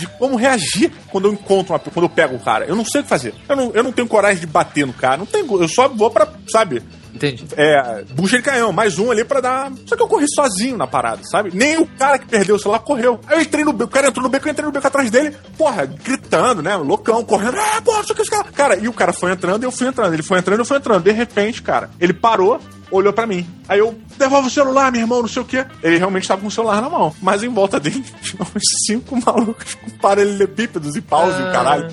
de 0.00 0.06
como 0.18 0.36
reagir 0.36 0.90
quando 1.10 1.28
eu 1.28 1.32
encontro 1.32 1.72
uma, 1.74 1.78
quando 1.78 2.04
eu 2.04 2.08
pego 2.08 2.36
o 2.36 2.40
cara. 2.40 2.64
Eu 2.64 2.74
não 2.74 2.84
sei 2.84 3.00
o 3.00 3.04
que 3.04 3.10
fazer. 3.10 3.34
Eu 3.48 3.54
não, 3.54 3.70
eu 3.72 3.82
não 3.82 3.92
tenho 3.92 4.08
coragem 4.08 4.40
de 4.40 4.46
bater 4.46 4.86
no 4.86 4.92
cara. 4.92 5.18
Não 5.18 5.26
tenho, 5.26 5.62
eu 5.62 5.68
só 5.68 5.88
vou 5.88 6.10
pra, 6.10 6.26
sabe, 6.48 6.82
Entendi. 7.14 7.44
é, 7.56 8.04
bucha 8.12 8.38
de 8.38 8.42
canhão, 8.42 8.72
mais 8.72 8.98
um 8.98 9.10
ali 9.10 9.24
pra 9.24 9.40
dar. 9.40 9.70
Só 9.86 9.94
que 9.94 10.02
eu 10.02 10.08
corri 10.08 10.26
sozinho 10.34 10.76
na 10.76 10.86
parada, 10.86 11.22
sabe? 11.24 11.50
Nem 11.52 11.78
o 11.78 11.86
cara 11.86 12.18
que 12.18 12.26
perdeu 12.26 12.56
o 12.56 12.58
celular 12.58 12.78
correu. 12.80 13.20
Aí 13.26 13.36
eu 13.38 13.42
entrei 13.42 13.64
no 13.64 13.72
beco, 13.72 13.90
o 13.90 13.92
cara 13.92 14.08
entrou 14.08 14.22
no 14.22 14.30
beco, 14.30 14.48
eu 14.48 14.52
entrei 14.52 14.66
no 14.66 14.72
beco 14.72 14.86
atrás 14.86 15.10
dele, 15.10 15.36
porra, 15.58 15.84
gritando, 15.86 16.62
né? 16.62 16.74
Loucão, 16.76 17.22
correndo, 17.24 17.58
ah, 17.58 17.82
porra, 17.82 18.02
só 18.04 18.14
que 18.14 18.22
esse 18.22 18.30
cara. 18.30 18.44
Cara, 18.52 18.76
e 18.76 18.88
o 18.88 18.92
cara 18.92 19.12
foi 19.12 19.32
entrando 19.32 19.62
e 19.62 19.66
eu 19.66 19.72
fui 19.72 19.86
entrando. 19.86 20.14
Ele 20.14 20.22
foi 20.22 20.38
entrando 20.38 20.58
e 20.58 20.62
eu 20.62 20.66
fui 20.66 20.76
entrando. 20.78 21.02
De 21.02 21.12
repente, 21.12 21.62
cara, 21.62 21.90
ele 22.00 22.12
parou. 22.14 22.60
Olhou 22.90 23.12
pra 23.12 23.26
mim. 23.26 23.46
Aí 23.68 23.78
eu, 23.78 23.96
devolve 24.18 24.48
o 24.48 24.50
celular, 24.50 24.90
meu 24.90 25.00
irmão, 25.00 25.20
não 25.22 25.28
sei 25.28 25.42
o 25.42 25.44
quê. 25.44 25.64
Ele 25.82 25.96
realmente 25.96 26.26
tava 26.26 26.40
com 26.40 26.48
o 26.48 26.50
celular 26.50 26.82
na 26.82 26.88
mão. 26.88 27.14
Mas 27.22 27.42
em 27.42 27.48
volta 27.48 27.78
dele 27.78 28.02
tinha 28.20 28.42
uns 28.42 28.62
cinco 28.86 29.16
malucos 29.24 29.74
com 29.76 29.90
paralelepípedos 29.98 30.96
e 30.96 31.00
paus 31.00 31.32
e 31.38 31.42
o 31.42 31.52
caralho. 31.52 31.88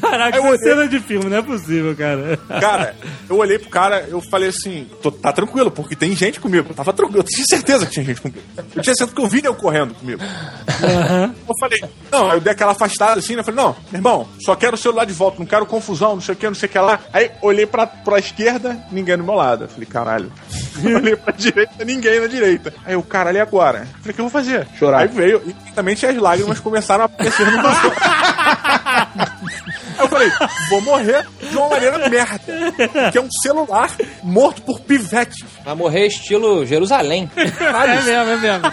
Caraca, 0.00 0.36
eu 0.38 0.44
é 0.44 0.48
olhei- 0.48 0.58
cena 0.58 0.88
de 0.88 0.98
filme, 1.00 1.26
não 1.28 1.36
é 1.36 1.42
possível, 1.42 1.94
cara. 1.94 2.36
Cara, 2.60 2.96
eu 3.28 3.36
olhei 3.36 3.58
pro 3.58 3.68
cara, 3.68 4.06
eu 4.08 4.20
falei 4.30 4.48
assim, 4.48 4.86
"Tô- 5.02 5.10
tá 5.12 5.32
tranquilo, 5.32 5.70
porque 5.70 5.94
tem 5.94 6.14
gente 6.16 6.40
comigo. 6.40 6.72
Tava 6.72 6.92
tranquilo, 6.92 7.20
eu 7.20 7.24
tinha 7.24 7.44
certeza 7.48 7.84
que 7.86 7.92
tinha 7.92 8.04
gente 8.06 8.20
comigo. 8.20 8.40
Eu 8.56 8.82
tinha 8.82 8.94
certeza 8.94 9.12
que 9.14 9.20
eu 9.20 9.26
vi 9.28 9.42
eu 9.44 9.54
correndo 9.54 9.94
comigo. 9.94 10.22
Eu 11.46 11.54
falei, 11.60 11.78
não, 12.10 12.32
eu 12.32 12.40
dei 12.40 12.52
aquela 12.52 12.72
afastada 12.72 13.18
assim, 13.20 13.34
né? 13.34 13.40
Eu 13.40 13.44
falei, 13.44 13.60
não, 13.62 13.76
meu 13.90 13.98
irmão, 13.98 14.28
só 14.44 14.54
quero 14.56 14.74
o 14.74 14.78
celular 14.78 15.04
de 15.04 15.12
volta, 15.12 15.38
não 15.38 15.46
quero 15.46 15.66
confusão, 15.66 16.14
não 16.14 16.20
sei 16.22 16.34
o 16.34 16.36
que, 16.36 16.46
não 16.46 16.54
sei 16.54 16.68
o 16.68 16.72
que 16.72 16.78
lá. 16.78 17.00
Aí 17.12 17.30
olhei 17.42 17.66
pra, 17.66 17.86
pra 17.86 18.18
esquerda, 18.18 18.78
ninguém 18.90 19.16
do 19.16 19.24
meu 19.24 19.34
lado. 19.34 19.64
Eu 19.64 19.68
falei, 19.68 19.86
caralho. 19.86 20.32
olhei 20.96 21.16
pra 21.16 21.32
direita, 21.32 21.84
ninguém 21.84 22.20
na 22.20 22.26
direita. 22.26 22.72
Aí 22.84 22.94
eu, 22.94 23.02
caralho, 23.02 23.38
e 23.38 23.40
agora? 23.40 23.80
Eu 23.80 23.86
falei, 23.86 24.10
o 24.10 24.14
que 24.14 24.20
eu 24.20 24.24
vou 24.28 24.30
fazer? 24.30 24.66
Chorar. 24.78 24.98
Aí 25.00 25.08
veio, 25.08 25.42
e 25.46 25.52
também 25.72 25.94
as 25.94 26.16
lágrimas 26.16 26.60
começaram 26.60 27.02
a 27.02 27.06
aparecer 27.06 27.44
no 27.46 27.52
meu. 27.52 27.70
Aí 29.98 30.04
eu 30.04 30.08
falei, 30.08 30.30
vou 30.70 30.80
morrer 30.80 31.26
de 31.50 31.56
uma 31.56 31.68
maneira 31.68 32.08
merda. 32.08 32.40
Que 33.10 33.18
é 33.18 33.20
um 33.20 33.28
celular 33.42 33.90
morto 34.22 34.62
por 34.62 34.80
pivete. 34.80 35.44
Vai 35.64 35.74
morrer 35.74 36.06
estilo 36.06 36.64
Jerusalém. 36.64 37.26
Caralho, 37.58 37.92
É 37.92 38.02
mesmo, 38.02 38.30
é 38.32 38.36
mesmo. 38.36 38.66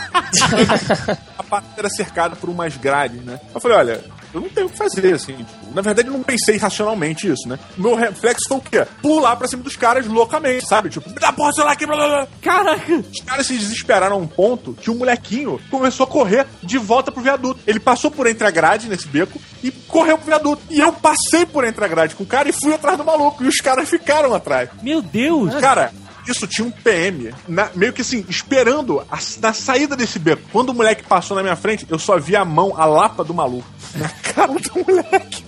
a 1.37 1.43
parte 1.43 1.67
era 1.77 1.89
cercada 1.89 2.35
por 2.35 2.49
umas 2.49 2.77
grades, 2.77 3.21
né? 3.23 3.39
Eu 3.53 3.59
falei, 3.59 3.77
olha, 3.77 4.01
eu 4.35 4.41
não 4.41 4.49
tenho 4.49 4.67
o 4.67 4.69
que 4.69 4.77
fazer, 4.77 5.13
assim. 5.13 5.35
tipo, 5.37 5.73
na 5.73 5.81
verdade, 5.81 6.09
eu 6.09 6.13
não 6.13 6.23
pensei 6.23 6.57
racionalmente 6.57 7.27
isso, 7.27 7.47
né? 7.47 7.57
Meu 7.77 7.95
reflexo 7.95 8.47
foi 8.47 8.57
o 8.57 8.61
quê? 8.61 8.85
Pular 9.01 9.35
pra 9.35 9.47
cima 9.47 9.63
dos 9.63 9.75
caras 9.75 10.05
loucamente, 10.05 10.67
sabe? 10.67 10.89
Tipo, 10.89 11.09
me 11.09 11.15
dá 11.15 11.31
porra 11.31 11.49
do 11.49 11.55
celular 11.55 11.73
aqui, 11.73 11.85
blá 11.85 11.95
blá 11.95 12.07
blá. 12.07 12.27
Caraca. 12.41 12.95
Os 12.97 13.21
caras 13.21 13.47
se 13.47 13.57
desesperaram 13.57 14.17
a 14.17 14.19
um 14.19 14.27
ponto 14.27 14.73
que 14.73 14.91
o 14.91 14.95
molequinho 14.95 15.59
começou 15.69 16.03
a 16.03 16.07
correr 16.07 16.45
de 16.61 16.77
volta 16.77 17.11
pro 17.11 17.21
viaduto. 17.21 17.59
Ele 17.65 17.79
passou 17.79 18.11
por 18.11 18.27
entre 18.27 18.45
a 18.45 18.51
grade 18.51 18.89
nesse 18.89 19.07
beco 19.07 19.39
e 19.63 19.71
correu 19.71 20.17
pro 20.17 20.27
viaduto. 20.27 20.61
E 20.69 20.79
eu 20.79 20.91
passei 20.91 21.45
por 21.45 21.63
entre 21.63 21.83
a 21.83 21.87
grade 21.87 22.15
com 22.15 22.23
o 22.23 22.27
cara 22.27 22.49
e 22.49 22.51
fui 22.51 22.73
atrás 22.73 22.97
do 22.97 23.05
maluco. 23.05 23.43
E 23.43 23.47
os 23.47 23.57
caras 23.57 23.89
ficaram 23.89 24.33
atrás. 24.33 24.69
Meu 24.81 25.01
Deus. 25.01 25.55
Cara, 25.55 25.93
isso 26.31 26.47
tinha 26.47 26.67
um 26.67 26.71
PM, 26.71 27.33
na- 27.47 27.69
meio 27.75 27.93
que 27.93 28.01
assim, 28.01 28.25
esperando 28.29 28.99
a- 29.11 29.19
na 29.41 29.53
saída 29.53 29.95
desse 29.95 30.17
beco. 30.19 30.41
Quando 30.51 30.69
o 30.69 30.73
moleque 30.73 31.03
passou 31.03 31.35
na 31.35 31.43
minha 31.43 31.55
frente, 31.55 31.85
eu 31.89 31.99
só 31.99 32.17
vi 32.19 32.35
a 32.35 32.43
mão, 32.45 32.73
a 32.77 32.85
lapa 32.85 33.23
do 33.23 33.33
maluco, 33.33 33.67
na 33.95 34.09
cara 34.33 34.53
do 34.53 34.71
moleque. 34.85 35.43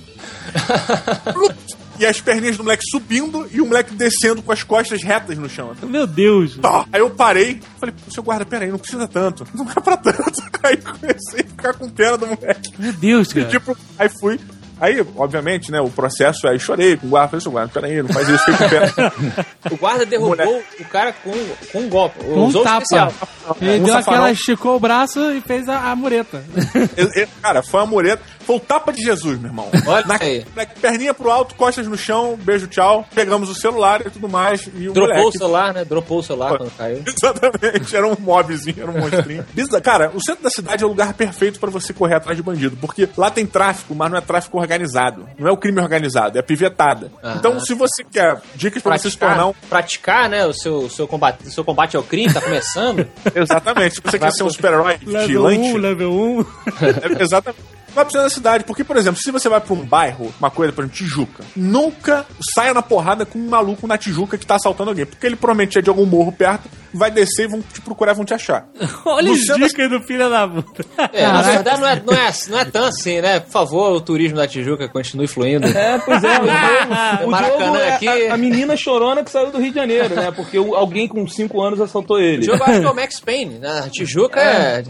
e 1.99 2.05
as 2.05 2.21
perninhas 2.21 2.57
do 2.57 2.63
moleque 2.63 2.83
subindo 2.91 3.47
e 3.51 3.59
o 3.59 3.65
moleque 3.65 3.93
descendo 3.95 4.41
com 4.41 4.51
as 4.51 4.61
costas 4.63 5.01
retas 5.03 5.37
no 5.37 5.49
chão. 5.49 5.73
Meu 5.83 6.05
Deus. 6.05 6.57
Tá. 6.57 6.85
Aí 6.93 6.99
eu 7.01 7.09
parei, 7.09 7.59
falei, 7.79 7.95
seu 8.09 8.21
guarda, 8.23 8.45
peraí, 8.45 8.69
não 8.71 8.77
precisa 8.77 9.07
tanto. 9.07 9.45
Não 9.53 9.67
é 9.69 9.73
pra 9.81 9.97
tanto. 9.97 10.21
Aí 10.63 10.77
comecei 10.77 11.41
a 11.41 11.47
ficar 11.47 11.73
com 11.73 11.89
pena 11.89 12.17
do 12.17 12.27
moleque. 12.27 12.71
Meu 12.77 12.93
Deus, 12.93 13.33
cara. 13.33 13.45
Pedi 13.45 13.59
pro... 13.59 13.77
Aí 13.97 14.09
fui. 14.19 14.39
Aí, 14.79 15.05
obviamente, 15.15 15.71
né, 15.71 15.79
o 15.81 15.89
processo, 15.89 16.47
aí 16.47 16.59
chorei 16.59 16.97
com 16.97 17.07
o 17.07 17.09
guarda, 17.09 17.29
falei, 17.29 17.41
seu 17.41 17.51
guarda, 17.51 17.71
peraí, 17.73 18.01
não 18.01 18.09
faz 18.09 18.27
isso, 18.29 18.43
com 18.45 18.69
pena. 18.69 19.47
O 19.71 19.75
guarda 19.75 20.05
derrubou 20.05 20.63
o 20.79 20.85
cara 20.85 21.11
com, 21.11 21.31
com 21.73 21.79
um 21.79 21.89
golpe. 21.89 22.23
Com 22.23 22.45
Usou 22.45 22.61
um 22.61 22.63
tapa. 22.63 22.83
especial. 22.83 23.11
Ele 23.61 23.79
Um 23.79 23.83
deu 23.83 23.93
safanão. 23.93 23.99
aquela, 24.19 24.31
esticou 24.31 24.75
o 24.77 24.79
braço 24.79 25.19
e 25.33 25.41
fez 25.41 25.67
a, 25.67 25.91
a 25.91 25.95
mureta. 25.95 26.41
Eu- 26.95 27.09
eu- 27.15 27.27
Cara, 27.41 27.61
foi 27.61 27.79
uma 27.81 27.85
mureta. 27.85 28.21
Foi 28.45 28.55
o 28.55 28.59
tapa 28.61 28.93
de 28.93 29.01
Jesus, 29.03 29.37
meu 29.39 29.49
irmão. 29.49 29.69
Olha 29.85 30.05
Na, 30.05 30.15
aí. 30.21 30.45
na- 30.55 30.65
perninha 30.65 31.13
pro 31.13 31.29
alto, 31.29 31.53
costas 31.55 31.85
no 31.85 31.97
chão, 31.97 32.37
beijo, 32.41 32.65
tchau. 32.67 33.05
Pegamos 33.13 33.49
o 33.49 33.55
celular 33.55 34.01
e 34.05 34.09
tudo 34.09 34.29
mais. 34.29 34.69
E 34.73 34.87
o 34.87 34.93
Dropou 34.93 35.15
moleque... 35.17 35.27
o 35.35 35.39
celular, 35.39 35.73
né? 35.73 35.83
Dropou 35.85 36.19
o 36.19 36.23
celular 36.23 36.57
quando 36.57 36.71
caiu. 36.77 37.03
Exatamente, 37.05 37.95
era 37.95 38.07
um 38.07 38.15
mobzinho, 38.17 38.81
era 38.83 38.91
um 38.91 38.99
monstrinho. 38.99 39.45
Cara, 39.83 40.11
o 40.13 40.23
centro 40.23 40.43
da 40.43 40.49
cidade 40.49 40.83
é 40.83 40.85
o 40.85 40.89
lugar 40.89 41.13
perfeito 41.13 41.59
pra 41.59 41.69
você 41.69 41.91
correr 41.93 42.15
atrás 42.15 42.37
de 42.37 42.43
bandido, 42.43 42.77
porque 42.77 43.07
lá 43.17 43.29
tem 43.29 43.45
tráfico, 43.45 43.93
mas 43.93 44.09
não 44.09 44.17
é 44.17 44.21
tráfico 44.21 44.57
organizado. 44.67 45.27
Não 45.39 45.47
é 45.47 45.51
o 45.51 45.57
crime 45.57 45.79
organizado, 45.79 46.37
é 46.37 46.41
pivetada. 46.41 47.11
Aham. 47.23 47.35
Então, 47.37 47.59
se 47.59 47.73
você 47.73 48.03
quer 48.03 48.41
dicas 48.55 48.83
pra 48.83 48.97
você 48.97 49.09
se 49.09 49.17
tornar 49.17 49.47
um. 49.47 49.53
praticar, 49.69 50.29
né? 50.29 50.45
O 50.45 50.53
seu, 50.53 50.89
seu, 50.89 51.07
combate, 51.07 51.47
o 51.47 51.51
seu 51.51 51.63
combate 51.63 51.95
ao 51.95 52.03
crime 52.03 52.33
tá 52.33 52.41
começando. 52.41 53.07
Exatamente, 53.33 53.95
se 53.95 54.01
você 54.01 54.19
quer 54.19 54.31
ser 54.31 54.43
um 54.43 54.49
super-herói 54.49 54.97
Level 55.01 55.21
vigilante. 55.21 55.73
1, 55.73 55.77
level 55.77 56.13
1. 56.13 56.45
É, 57.17 57.23
exatamente. 57.23 57.76
Vai 57.97 58.05
precisar 58.05 58.23
da 58.23 58.29
cidade, 58.29 58.63
porque, 58.63 58.83
por 58.83 58.95
exemplo, 58.95 59.19
se 59.19 59.31
você 59.31 59.49
vai 59.49 59.59
pra 59.59 59.73
um 59.73 59.83
bairro, 59.83 60.31
uma 60.39 60.51
coisa, 60.51 60.71
por 60.71 60.83
exemplo, 60.83 60.95
Tijuca, 60.97 61.43
nunca 61.55 62.25
saia 62.53 62.73
na 62.73 62.81
porrada 62.83 63.25
com 63.25 63.39
um 63.39 63.49
maluco 63.49 63.87
na 63.87 63.97
Tijuca 63.97 64.37
que 64.37 64.45
tá 64.45 64.55
assaltando 64.55 64.91
alguém, 64.91 65.05
porque 65.05 65.25
ele 65.25 65.35
provavelmente 65.35 65.79
é 65.79 65.81
de 65.81 65.89
algum 65.89 66.05
morro 66.05 66.31
perto, 66.31 66.69
vai 66.93 67.09
descer 67.11 67.45
e 67.45 67.47
vão 67.47 67.61
te 67.61 67.81
procurar 67.81 68.11
e 68.11 68.15
vão 68.15 68.23
te 68.25 68.33
achar. 68.33 68.67
Olha 69.05 69.27
No 69.29 69.33
as 69.33 69.39
centro 69.41 69.59
da- 69.61 69.67
dicas 69.67 69.89
do 69.89 70.01
filho 70.01 70.29
da 70.29 70.47
puta. 70.47 70.85
É, 71.11 71.25
na 71.27 71.41
verdade, 71.41 71.81
não 71.81 71.87
é, 71.87 72.01
não, 72.05 72.13
é, 72.13 72.31
não 72.49 72.59
é 72.59 72.65
tão 72.65 72.85
assim, 72.85 73.19
né? 73.21 73.39
Por 73.39 73.51
favor, 73.51 73.91
o 73.93 74.01
turismo 74.01 74.37
da 74.37 74.47
Tijuca 74.47 74.87
continue 74.87 75.27
fluindo. 75.27 75.67
É, 75.67 75.97
pois 75.99 76.23
é. 76.23 76.37
O 76.37 76.43
Diogo, 76.45 77.25
o 77.25 77.31
Maracanã 77.31 77.79
é 77.79 77.93
aqui. 77.95 78.07
a, 78.07 78.33
a 78.35 78.37
menina 78.37 78.77
chorona 78.77 79.23
que 79.23 79.31
saiu 79.31 79.51
do 79.51 79.57
Rio 79.59 79.69
de 79.71 79.75
Janeiro, 79.75 80.15
né? 80.15 80.31
Porque 80.31 80.57
o- 80.59 80.75
alguém 80.75 81.07
com 81.07 81.27
5 81.27 81.61
anos 81.61 81.81
assaltou 81.81 82.17
O 82.17 82.19
ele. 82.19 82.43
jogo 82.43 82.59
eu 82.59 82.65
acho 82.65 82.79
que 82.81 82.85
é 82.85 82.89
o 82.89 82.95
Max 82.95 83.19
Payne. 83.19 83.57
Na 83.59 83.89
Tijuca 83.89 84.39
é. 84.39 84.83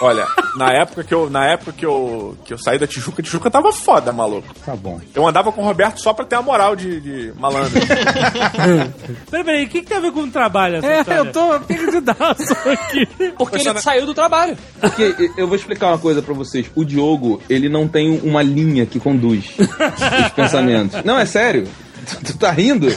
Olha, 0.00 0.26
na 0.56 0.72
época 0.72 1.04
que 1.04 1.12
eu, 1.14 1.28
na 1.30 1.46
época 1.52 1.72
que 1.72 1.84
eu, 1.84 2.11
que 2.44 2.52
eu 2.52 2.58
saí 2.58 2.78
da 2.78 2.86
Tijuca, 2.86 3.22
Tijuca 3.22 3.50
tava 3.50 3.72
foda, 3.72 4.12
maluco. 4.12 4.54
Tá 4.64 4.74
bom. 4.76 5.00
Eu 5.14 5.26
andava 5.26 5.50
com 5.52 5.60
o 5.62 5.64
Roberto 5.64 6.00
só 6.00 6.12
pra 6.12 6.24
ter 6.24 6.36
a 6.36 6.42
moral 6.42 6.74
de, 6.76 7.00
de 7.00 7.32
malandro. 7.38 7.72
Peraí, 9.30 9.44
peraí, 9.44 9.64
o 9.64 9.68
que, 9.68 9.80
que 9.82 9.86
tem 9.86 9.96
a 9.96 10.00
ver 10.00 10.12
com 10.12 10.20
o 10.20 10.30
trabalho 10.30 10.76
essa 10.76 10.86
É, 10.86 11.00
história? 11.00 11.18
eu 11.20 11.32
tô 11.32 11.60
perdidaço 11.60 12.52
aqui. 12.68 13.06
Porque 13.36 13.56
ele 13.68 13.80
saiu 13.80 14.06
do 14.06 14.14
trabalho. 14.14 14.56
Porque 14.80 15.30
eu 15.36 15.46
vou 15.46 15.56
explicar 15.56 15.88
uma 15.88 15.98
coisa 15.98 16.22
pra 16.22 16.34
vocês. 16.34 16.66
O 16.74 16.84
Diogo, 16.84 17.42
ele 17.48 17.68
não 17.68 17.86
tem 17.88 18.20
uma 18.22 18.42
linha 18.42 18.86
que 18.86 18.98
conduz 19.00 19.50
os 19.58 20.32
pensamentos. 20.34 21.02
Não, 21.04 21.18
é 21.18 21.26
sério. 21.26 21.66
Tu, 22.06 22.32
tu 22.32 22.38
tá 22.38 22.50
rindo? 22.50 22.88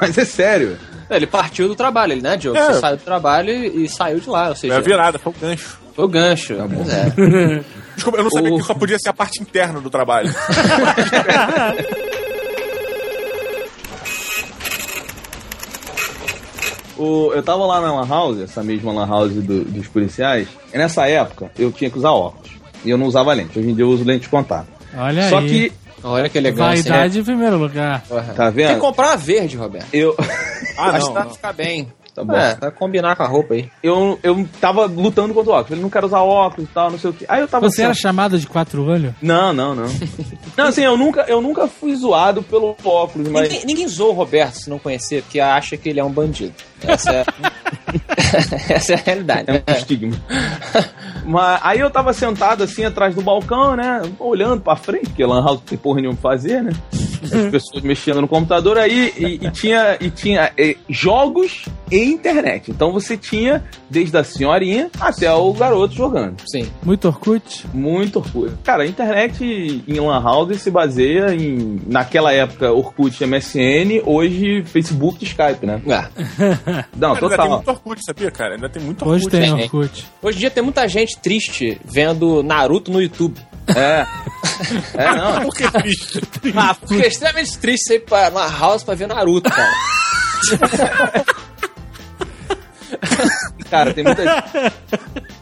Mas 0.00 0.18
é 0.18 0.24
sério. 0.24 0.76
Ele 1.10 1.26
partiu 1.26 1.68
do 1.68 1.74
trabalho, 1.74 2.12
ele, 2.12 2.22
né, 2.22 2.36
Diogo? 2.36 2.58
É. 2.58 2.66
Você 2.72 2.80
saiu 2.80 2.96
do 2.96 3.02
trabalho 3.02 3.50
e, 3.50 3.84
e 3.84 3.88
saiu 3.88 4.18
de 4.20 4.28
lá. 4.28 4.48
Ou 4.48 4.54
Foi 4.56 4.56
seja, 4.56 4.76
a 4.76 4.80
virada, 4.80 5.18
foi 5.18 5.32
o 5.32 5.36
gancho. 5.40 5.78
foi 5.94 6.04
o 6.04 6.08
gancho. 6.08 6.56
Tá 6.56 6.66
bom. 6.66 6.84
É. 6.90 7.64
Desculpa, 7.94 8.18
eu 8.18 8.24
não 8.24 8.30
sabia 8.30 8.52
O- 8.52 8.58
que 8.58 8.64
só 8.64 8.74
podia 8.74 8.98
ser 8.98 9.08
a 9.10 9.12
parte 9.12 9.40
interna 9.42 9.80
do 9.80 9.88
trabalho. 9.90 10.32
O- 16.96 17.32
eu 17.34 17.42
tava 17.42 17.66
lá 17.66 17.80
na 17.80 17.92
Lan 17.92 18.06
House, 18.08 18.38
essa 18.40 18.62
mesma 18.62 18.92
Lan 18.92 19.06
House 19.08 19.32
do- 19.32 19.64
dos 19.64 19.88
policiais, 19.88 20.46
e 20.72 20.78
nessa 20.78 21.08
época 21.08 21.50
eu 21.58 21.72
tinha 21.72 21.90
que 21.90 21.98
usar 21.98 22.12
óculos. 22.12 22.50
E 22.84 22.90
eu 22.90 22.98
não 22.98 23.06
usava 23.06 23.32
lente. 23.32 23.58
Hoje 23.58 23.70
em 23.70 23.74
dia 23.74 23.84
eu 23.84 23.88
uso 23.88 24.04
lente 24.04 24.22
de 24.22 24.28
contato. 24.28 24.68
Olha 24.96 25.28
Só 25.28 25.38
aí. 25.38 25.48
que, 25.48 25.72
Olha 26.04 26.28
que 26.28 26.38
elegância. 26.38 26.90
Vaidade 26.92 27.18
em 27.18 27.24
primeiro 27.24 27.56
lugar. 27.56 28.02
né? 28.10 28.22
tá 28.36 28.44
Tem 28.52 28.52
que 28.52 28.68
vendo? 28.68 28.78
comprar 28.78 29.06
uma 29.08 29.16
verde, 29.16 29.56
Roberto. 29.56 29.86
Eu, 29.92 30.14
Ah, 30.78 30.90
Acho 30.94 30.98
não. 31.00 31.06
que 31.08 31.12
vai 31.14 31.24
não. 31.24 31.30
ficar 31.34 31.52
bem. 31.52 31.92
Tá 32.14 32.22
bom. 32.22 32.36
É, 32.36 32.54
vai 32.54 32.70
combinar 32.70 33.16
com 33.16 33.24
a 33.24 33.26
roupa 33.26 33.54
aí. 33.54 33.68
eu, 33.82 34.18
eu 34.22 34.48
tava 34.60 34.86
lutando 34.86 35.34
contra 35.34 35.50
o 35.50 35.54
óculos. 35.54 35.72
Ele 35.72 35.82
não 35.82 35.90
quer 35.90 36.04
usar 36.04 36.20
óculos 36.20 36.70
e 36.70 36.72
tal, 36.72 36.90
não 36.90 36.98
sei 36.98 37.10
o 37.10 37.12
que. 37.12 37.24
Aí 37.28 37.40
eu 37.40 37.48
tava. 37.48 37.68
Você 37.68 37.82
era 37.82 37.92
chamado 37.92 38.38
de 38.38 38.46
quatro 38.46 38.86
olhos? 38.86 39.12
Não, 39.20 39.52
não, 39.52 39.74
não. 39.74 39.86
não, 40.56 40.66
assim, 40.66 40.82
eu 40.82 40.96
nunca, 40.96 41.22
eu 41.22 41.40
nunca 41.40 41.66
fui 41.66 41.94
zoado 41.96 42.40
pelo 42.42 42.76
óculos, 42.84 43.28
mas. 43.28 43.48
Ninguém, 43.48 43.66
ninguém 43.66 43.88
zoou 43.88 44.10
o 44.10 44.14
Roberto 44.14 44.54
se 44.54 44.70
não 44.70 44.78
conhecer, 44.78 45.22
porque 45.22 45.40
acha 45.40 45.76
que 45.76 45.88
ele 45.88 45.98
é 45.98 46.04
um 46.04 46.10
bandido. 46.10 46.54
Essa 46.86 47.12
é, 47.12 47.24
Essa 48.74 48.92
é 48.92 48.96
a 48.96 49.02
realidade. 49.04 49.44
É 49.50 49.52
um 49.52 49.74
estigma. 49.74 50.16
Mas 51.24 51.60
aí 51.62 51.80
eu 51.80 51.90
tava 51.90 52.12
sentado 52.12 52.62
assim 52.62 52.84
atrás 52.84 53.14
do 53.14 53.22
balcão, 53.22 53.76
né? 53.76 54.02
Olhando 54.18 54.60
pra 54.60 54.76
frente, 54.76 55.06
porque 55.06 55.24
Lan 55.24 55.42
House 55.42 55.58
não 55.58 55.66
tem 55.66 55.78
porra 55.78 56.00
nenhuma 56.00 56.18
pra 56.18 56.30
fazer, 56.32 56.62
né? 56.62 56.72
As 57.24 57.50
pessoas 57.50 57.82
mexendo 57.82 58.20
no 58.20 58.28
computador 58.28 58.76
aí 58.76 59.12
e, 59.16 59.46
e 59.46 59.50
tinha, 59.50 59.96
e 59.98 60.10
tinha 60.10 60.52
eh, 60.58 60.76
jogos 60.88 61.64
e 61.90 62.04
internet. 62.04 62.70
Então 62.70 62.92
você 62.92 63.16
tinha 63.16 63.64
desde 63.88 64.16
a 64.16 64.24
senhorinha 64.24 64.90
até 65.00 65.32
o 65.32 65.52
garoto 65.52 65.94
jogando. 65.94 66.36
Sim. 66.46 66.68
Muito 66.82 67.08
Orkut? 67.08 67.66
Muito 67.72 68.18
Orkut. 68.18 68.52
Cara, 68.62 68.82
a 68.82 68.86
internet 68.86 69.82
em 69.86 70.00
Lan 70.00 70.22
House 70.22 70.60
se 70.60 70.70
baseia 70.70 71.34
em, 71.34 71.80
naquela 71.86 72.32
época, 72.32 72.72
Orkut 72.72 73.24
MSN, 73.24 74.02
hoje 74.04 74.62
Facebook 74.64 75.24
e 75.24 75.28
Skype, 75.28 75.64
né? 75.64 75.80
Ah, 75.88 76.08
Não, 76.96 77.14
Cara, 77.14 77.26
ainda 77.26 77.28
tem 77.28 77.28
total. 77.30 77.48
muito 77.50 77.68
Orkut, 77.70 78.04
sabia, 78.04 78.30
cara? 78.30 78.54
Ainda 78.54 78.68
tem 78.68 78.82
muito 78.82 79.08
Hoje 79.08 79.24
Orkut. 79.26 79.40
tem 79.40 79.54
tem. 79.54 79.64
Orkut. 79.64 80.06
Hoje 80.22 80.36
em 80.36 80.40
dia 80.40 80.50
tem 80.50 80.62
muita 80.62 80.88
gente 80.88 81.18
triste 81.18 81.80
vendo 81.84 82.42
Naruto 82.42 82.90
no 82.90 83.00
YouTube. 83.00 83.40
É. 83.68 84.06
É, 84.94 85.10
não. 85.16 85.42
Por 85.46 85.54
que 85.54 85.70
triste? 85.72 86.20
Ah, 86.54 86.74
porque 86.74 87.02
é 87.02 87.08
extremamente 87.08 87.58
triste 87.58 87.84
você 87.88 87.94
ir 87.96 88.00
pra 88.00 88.28
uma 88.28 88.46
house 88.48 88.84
pra 88.84 88.94
ver 88.94 89.08
Naruto, 89.08 89.50
cara. 89.50 89.72
Cara, 93.70 93.92
tem 93.92 94.04
muita 94.04 94.22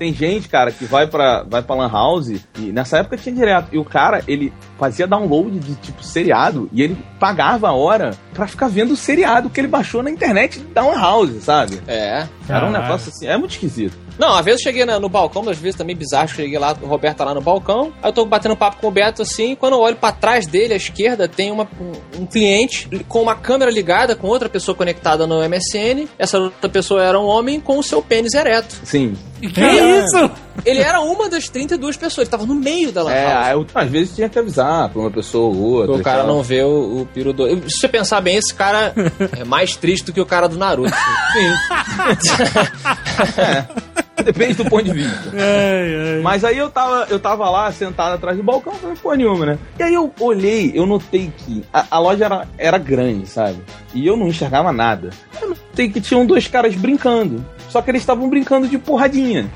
Tem 0.02 0.12
gente, 0.12 0.48
cara, 0.48 0.72
que 0.72 0.84
vai 0.84 1.06
pra, 1.06 1.44
vai 1.44 1.62
pra 1.62 1.76
Lan 1.76 1.88
House 1.88 2.26
e 2.58 2.72
nessa 2.72 2.98
época 2.98 3.16
tinha 3.16 3.32
direto. 3.32 3.68
E 3.70 3.78
o 3.78 3.84
cara, 3.84 4.20
ele 4.26 4.52
fazia 4.76 5.06
download 5.06 5.60
de 5.60 5.76
tipo 5.76 6.02
seriado 6.02 6.68
e 6.72 6.82
ele 6.82 6.98
pagava 7.20 7.68
a 7.68 7.72
hora 7.72 8.10
pra 8.34 8.48
ficar 8.48 8.66
vendo 8.66 8.94
o 8.94 8.96
seriado 8.96 9.48
que 9.48 9.60
ele 9.60 9.68
baixou 9.68 10.02
na 10.02 10.10
internet 10.10 10.58
da 10.58 10.82
Lan 10.84 10.98
House, 11.00 11.30
sabe? 11.44 11.80
É. 11.86 12.26
Era 12.48 12.66
um 12.66 12.72
negócio 12.72 13.10
assim, 13.14 13.28
é 13.28 13.36
muito 13.36 13.52
esquisito. 13.52 13.96
Não, 14.18 14.34
às 14.34 14.44
vezes 14.44 14.60
eu 14.60 14.64
cheguei 14.72 14.84
no 14.84 15.08
balcão, 15.08 15.48
às 15.48 15.56
vezes 15.56 15.76
também 15.78 15.94
bizarro, 15.96 16.28
cheguei 16.28 16.58
lá, 16.58 16.76
o 16.82 16.86
Roberto 16.86 17.18
tá 17.18 17.24
lá 17.24 17.32
no 17.32 17.40
balcão, 17.40 17.92
aí 18.02 18.08
eu 18.10 18.12
tô 18.12 18.26
batendo 18.26 18.56
papo 18.56 18.76
com 18.80 18.88
o 18.88 18.90
Beto 18.90 19.22
assim, 19.22 19.52
e 19.52 19.56
quando 19.56 19.74
eu 19.74 19.80
olho 19.80 19.96
pra 19.96 20.10
trás 20.12 20.46
dele, 20.46 20.74
à 20.74 20.76
esquerda, 20.76 21.26
tem 21.28 21.50
uma- 21.50 21.66
um, 21.80 22.22
um 22.22 22.26
cliente 22.26 22.88
com 23.08 23.22
uma 23.22 23.34
câmera 23.36 23.70
ligada, 23.70 24.14
com 24.16 24.26
outra 24.26 24.48
pessoa 24.48 24.74
conectada 24.74 25.26
no 25.28 25.42
MSN, 25.42 26.08
essa 26.18 26.38
outra 26.38 26.68
pessoa 26.68 27.02
era 27.02 27.18
um 27.18 27.24
homem 27.24 27.58
com 27.60 27.78
o 27.78 27.82
seu 27.82 28.02
pênis 28.02 28.34
ereto. 28.34 28.76
Sim. 28.84 29.14
Que 29.48 29.60
isso? 29.60 30.30
Ele 30.64 30.80
era 30.80 31.00
uma 31.00 31.28
das 31.28 31.48
32 31.48 31.96
pessoas, 31.96 32.26
ele 32.26 32.30
tava 32.30 32.46
no 32.46 32.54
meio 32.54 32.92
da 32.92 33.02
lan 33.02 33.12
É, 33.12 33.52
eu- 33.54 33.66
às 33.74 33.88
vezes 33.90 34.14
tinha 34.14 34.28
que 34.28 34.38
avisar 34.38 34.88
pra 34.90 35.00
uma 35.00 35.10
pessoa 35.10 35.52
ou 35.54 35.60
outra. 35.60 35.96
O 35.96 36.02
cara 36.02 36.22
não 36.24 36.42
vê 36.42 36.62
o, 36.62 37.00
o 37.02 37.08
peru 37.12 37.32
do. 37.32 37.46
Se 37.68 37.78
você 37.78 37.88
pensar 37.88 38.20
bem, 38.20 38.36
esse 38.36 38.54
cara 38.54 38.94
é 39.36 39.44
mais 39.44 39.74
triste 39.76 40.04
do 40.06 40.12
que 40.12 40.20
o 40.20 40.26
cara 40.26 40.48
do 40.48 40.56
Naruto. 40.56 40.92
Depende 44.24 44.54
do 44.54 44.64
ponto 44.66 44.84
de 44.84 44.92
vista. 44.92 45.30
Ai, 45.34 46.14
ai. 46.16 46.20
Mas 46.22 46.44
aí 46.44 46.56
eu 46.56 46.70
tava, 46.70 47.06
eu 47.10 47.18
tava 47.18 47.48
lá 47.50 47.72
sentado 47.72 48.14
atrás 48.14 48.36
do 48.36 48.42
balcão, 48.42 48.72
não 48.82 48.94
porra 48.94 49.16
nenhuma, 49.16 49.44
né? 49.46 49.58
E 49.78 49.82
aí 49.82 49.94
eu 49.94 50.12
olhei, 50.20 50.70
eu 50.74 50.86
notei 50.86 51.32
que 51.36 51.64
a, 51.72 51.86
a 51.90 51.98
loja 51.98 52.26
era, 52.26 52.48
era 52.56 52.78
grande, 52.78 53.26
sabe? 53.28 53.58
E 53.92 54.06
eu 54.06 54.16
não 54.16 54.28
enxergava 54.28 54.70
nada. 54.72 55.10
Eu 55.40 55.48
notei 55.48 55.88
que 55.90 56.00
tinham 56.00 56.24
dois 56.24 56.46
caras 56.46 56.74
brincando. 56.76 57.44
Só 57.72 57.80
que 57.80 57.90
eles 57.90 58.02
estavam 58.02 58.28
brincando 58.28 58.68
de 58.68 58.76
porradinha. 58.76 59.50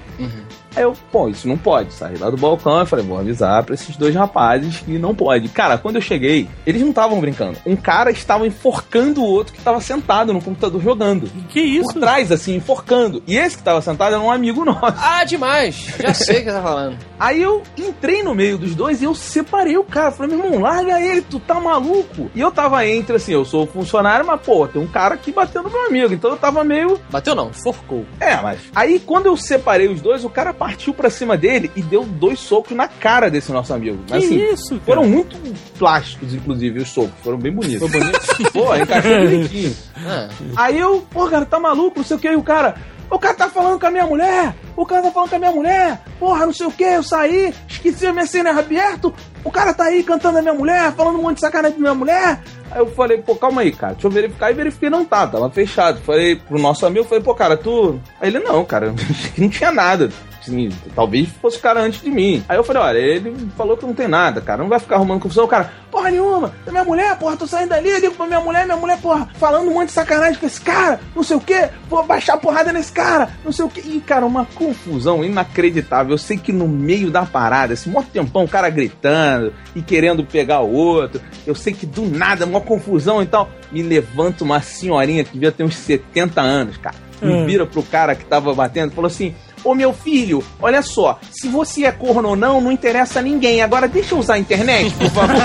Aí 0.76 0.82
eu, 0.82 0.94
pô, 1.10 1.28
isso 1.28 1.48
não 1.48 1.56
pode. 1.56 1.92
Saí 1.92 2.16
lá 2.18 2.28
do 2.28 2.36
balcão 2.36 2.82
e 2.82 2.86
falei, 2.86 3.04
vou 3.04 3.18
avisar 3.18 3.64
pra 3.64 3.74
esses 3.74 3.96
dois 3.96 4.14
rapazes 4.14 4.80
que 4.80 4.98
não 4.98 5.14
pode. 5.14 5.48
Cara, 5.48 5.78
quando 5.78 5.96
eu 5.96 6.02
cheguei, 6.02 6.48
eles 6.66 6.82
não 6.82 6.90
estavam 6.90 7.18
brincando. 7.18 7.58
Um 7.64 7.74
cara 7.74 8.10
estava 8.10 8.46
enforcando 8.46 9.22
o 9.22 9.24
outro 9.24 9.54
que 9.54 9.58
estava 9.58 9.80
sentado 9.80 10.32
no 10.32 10.42
computador 10.42 10.82
jogando. 10.82 11.30
Que 11.48 11.60
isso? 11.60 11.94
Por 11.94 12.00
trás, 12.00 12.30
assim, 12.30 12.56
enforcando. 12.56 13.22
E 13.26 13.36
esse 13.36 13.56
que 13.56 13.62
estava 13.62 13.80
sentado 13.80 14.14
era 14.14 14.22
um 14.22 14.30
amigo 14.30 14.64
nosso. 14.64 14.94
ah, 15.00 15.24
demais! 15.24 15.94
Já 15.98 16.12
sei 16.12 16.36
o 16.36 16.38
que 16.40 16.44
você 16.44 16.52
tá 16.52 16.62
falando. 16.62 16.98
Aí 17.18 17.40
eu 17.40 17.62
entrei 17.78 18.22
no 18.22 18.34
meio 18.34 18.58
dos 18.58 18.74
dois 18.74 19.00
e 19.00 19.06
eu 19.06 19.14
separei 19.14 19.78
o 19.78 19.84
cara. 19.84 20.10
Falei, 20.10 20.36
meu 20.36 20.44
irmão, 20.44 20.60
larga 20.60 21.00
ele, 21.00 21.22
tu 21.22 21.40
tá 21.40 21.58
maluco? 21.58 22.30
E 22.34 22.40
eu 22.40 22.50
tava 22.50 22.86
entre, 22.86 23.16
assim, 23.16 23.32
eu 23.32 23.44
sou 23.44 23.66
funcionário, 23.66 24.26
mas, 24.26 24.40
pô, 24.42 24.68
tem 24.68 24.82
um 24.82 24.86
cara 24.86 25.14
aqui 25.14 25.32
batendo 25.32 25.64
no 25.64 25.70
meu 25.70 25.86
amigo. 25.86 26.12
Então 26.12 26.30
eu 26.30 26.36
tava 26.36 26.62
meio. 26.62 27.00
Bateu 27.10 27.34
não, 27.34 27.50
forcou. 27.52 28.04
É, 28.20 28.36
mas. 28.36 28.60
Aí 28.74 29.00
quando 29.00 29.26
eu 29.26 29.36
separei 29.36 29.88
os 29.88 30.02
dois, 30.02 30.24
o 30.24 30.28
cara 30.30 30.52
partiu 30.66 30.92
pra 30.92 31.08
cima 31.08 31.36
dele 31.36 31.70
e 31.76 31.82
deu 31.82 32.02
dois 32.02 32.40
socos 32.40 32.76
na 32.76 32.88
cara 32.88 33.30
desse 33.30 33.52
nosso 33.52 33.72
amigo. 33.72 33.98
Que 34.04 34.14
Mas, 34.14 34.24
assim, 34.24 34.52
isso, 34.52 34.70
cara? 34.70 34.82
Foram 34.84 35.04
muito 35.04 35.36
plásticos, 35.78 36.34
inclusive, 36.34 36.80
os 36.80 36.88
socos. 36.88 37.12
Foram 37.22 37.38
bem 37.38 37.52
bonitos. 37.52 37.88
Foi 37.88 38.00
bonito? 38.00 38.20
Pô, 38.52 38.74
encaixou 38.74 39.20
direitinho. 39.20 39.76
Ah, 39.96 40.28
Aí 40.56 40.76
eu, 40.76 41.06
pô, 41.08 41.28
cara, 41.28 41.46
tá 41.46 41.60
maluco, 41.60 41.98
não 41.98 42.04
sei 42.04 42.16
o 42.16 42.18
que, 42.18 42.28
e 42.28 42.34
o 42.34 42.42
cara. 42.42 42.74
O 43.08 43.16
cara 43.16 43.34
tá 43.34 43.48
falando 43.48 43.78
com 43.78 43.86
a 43.86 43.90
minha 43.92 44.04
mulher! 44.04 44.56
O 44.76 44.84
cara 44.84 45.00
tá 45.02 45.12
falando 45.12 45.30
com 45.30 45.36
a 45.36 45.38
minha 45.38 45.52
mulher! 45.52 46.00
Porra, 46.18 46.44
não 46.44 46.52
sei 46.52 46.66
o 46.66 46.72
que, 46.72 46.82
eu 46.82 47.04
saí, 47.04 47.54
esqueci 47.68 48.04
a 48.04 48.12
minha 48.12 48.26
cena 48.26 48.50
aberto, 48.50 49.14
o 49.44 49.50
cara 49.52 49.72
tá 49.72 49.84
aí 49.84 50.02
cantando 50.02 50.38
a 50.38 50.42
minha 50.42 50.54
mulher, 50.54 50.92
falando 50.94 51.20
um 51.20 51.22
monte 51.22 51.36
de 51.36 51.42
sacanagem 51.42 51.76
da 51.76 51.80
minha 51.80 51.94
mulher. 51.94 52.42
Aí 52.68 52.80
eu 52.80 52.88
falei, 52.88 53.18
pô, 53.18 53.36
calma 53.36 53.60
aí, 53.62 53.70
cara, 53.70 53.92
deixa 53.92 54.08
eu 54.08 54.10
verificar. 54.10 54.50
E 54.50 54.54
verifiquei, 54.54 54.90
não 54.90 55.04
tá, 55.04 55.24
tava 55.28 55.48
fechado. 55.48 56.00
Falei 56.00 56.34
pro 56.34 56.58
nosso 56.58 56.84
amigo, 56.84 57.04
falei, 57.04 57.22
pô, 57.22 57.32
cara, 57.32 57.56
tu. 57.56 58.00
Aí 58.20 58.28
ele, 58.28 58.40
não, 58.40 58.64
cara, 58.64 58.92
não 59.38 59.48
tinha 59.48 59.70
nada. 59.70 60.10
Assim, 60.46 60.68
talvez 60.94 61.28
fosse 61.40 61.58
o 61.58 61.60
cara 61.60 61.80
antes 61.80 62.00
de 62.00 62.10
mim. 62.10 62.44
Aí 62.48 62.56
eu 62.56 62.64
falei, 62.64 62.82
olha, 62.82 62.98
ele 62.98 63.48
falou 63.56 63.76
que 63.76 63.84
não 63.84 63.94
tem 63.94 64.06
nada, 64.06 64.40
cara, 64.40 64.62
não 64.62 64.68
vai 64.68 64.78
ficar 64.78 64.96
arrumando 64.96 65.20
confusão. 65.20 65.44
O 65.44 65.48
cara, 65.48 65.72
porra 65.90 66.10
nenhuma, 66.10 66.52
é 66.66 66.70
minha 66.70 66.84
mulher, 66.84 67.18
porra, 67.18 67.36
tô 67.36 67.46
saindo 67.46 67.70
dali, 67.70 67.88
eu 67.88 67.98
ligo 67.98 68.14
pra 68.14 68.26
minha 68.26 68.40
mulher, 68.40 68.64
minha 68.64 68.76
mulher, 68.76 69.00
porra, 69.00 69.28
falando 69.34 69.68
um 69.68 69.74
monte 69.74 69.88
de 69.88 69.92
sacanagem 69.92 70.38
com 70.38 70.46
esse 70.46 70.60
cara, 70.60 71.00
não 71.14 71.22
sei 71.22 71.36
o 71.36 71.40
que, 71.40 71.68
vou 71.88 72.04
baixar 72.04 72.34
a 72.34 72.38
porrada 72.38 72.72
nesse 72.72 72.92
cara, 72.92 73.28
não 73.44 73.52
sei 73.52 73.64
o 73.64 73.68
que. 73.68 73.80
E, 73.80 74.00
cara, 74.00 74.24
uma 74.24 74.44
confusão 74.44 75.24
inacreditável. 75.24 76.12
Eu 76.12 76.18
sei 76.18 76.36
que 76.36 76.52
no 76.52 76.68
meio 76.68 77.10
da 77.10 77.24
parada, 77.24 77.72
esse 77.72 77.88
mó 77.88 78.02
tempão, 78.02 78.44
o 78.44 78.48
cara 78.48 78.70
gritando 78.70 79.52
e 79.74 79.82
querendo 79.82 80.24
pegar 80.24 80.60
o 80.60 80.72
outro. 80.72 81.20
Eu 81.46 81.54
sei 81.54 81.72
que 81.72 81.86
do 81.86 82.02
nada, 82.02 82.46
uma 82.46 82.60
confusão 82.60 83.22
e 83.22 83.26
tal. 83.26 83.50
Me 83.72 83.82
levanta 83.82 84.44
uma 84.44 84.60
senhorinha 84.60 85.24
que 85.24 85.32
devia 85.32 85.52
ter 85.52 85.64
uns 85.64 85.76
70 85.76 86.40
anos, 86.40 86.76
cara. 86.76 86.96
Me 87.20 87.46
vira 87.46 87.64
pro 87.64 87.82
cara 87.82 88.14
que 88.14 88.24
tava 88.24 88.54
batendo 88.54 88.92
e 88.92 88.94
falou 88.94 89.08
assim: 89.08 89.34
Ô 89.64 89.74
meu 89.74 89.92
filho, 89.92 90.44
olha 90.60 90.82
só, 90.82 91.18
se 91.30 91.48
você 91.48 91.84
é 91.84 91.92
corno 91.92 92.30
ou 92.30 92.36
não, 92.36 92.60
não 92.60 92.70
interessa 92.70 93.18
a 93.18 93.22
ninguém. 93.22 93.62
Agora 93.62 93.88
deixa 93.88 94.14
eu 94.14 94.18
usar 94.18 94.34
a 94.34 94.38
internet, 94.38 94.94
por 94.94 95.10
favor. 95.10 95.36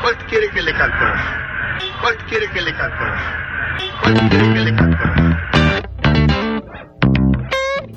¿Cuál 0.00 0.26
quiere 0.28 0.50
que 0.50 0.62
le 0.62 0.72
cantemos? 0.72 1.20
¿Cuál 2.00 2.16
quiere 2.26 2.50
que 2.50 2.60
le 2.60 2.72
cantemos? 2.76 3.20
¿Cuál 4.02 4.28
quiere 4.28 4.52
que 4.52 4.60
le 4.60 4.76
cantemos? 4.76 5.63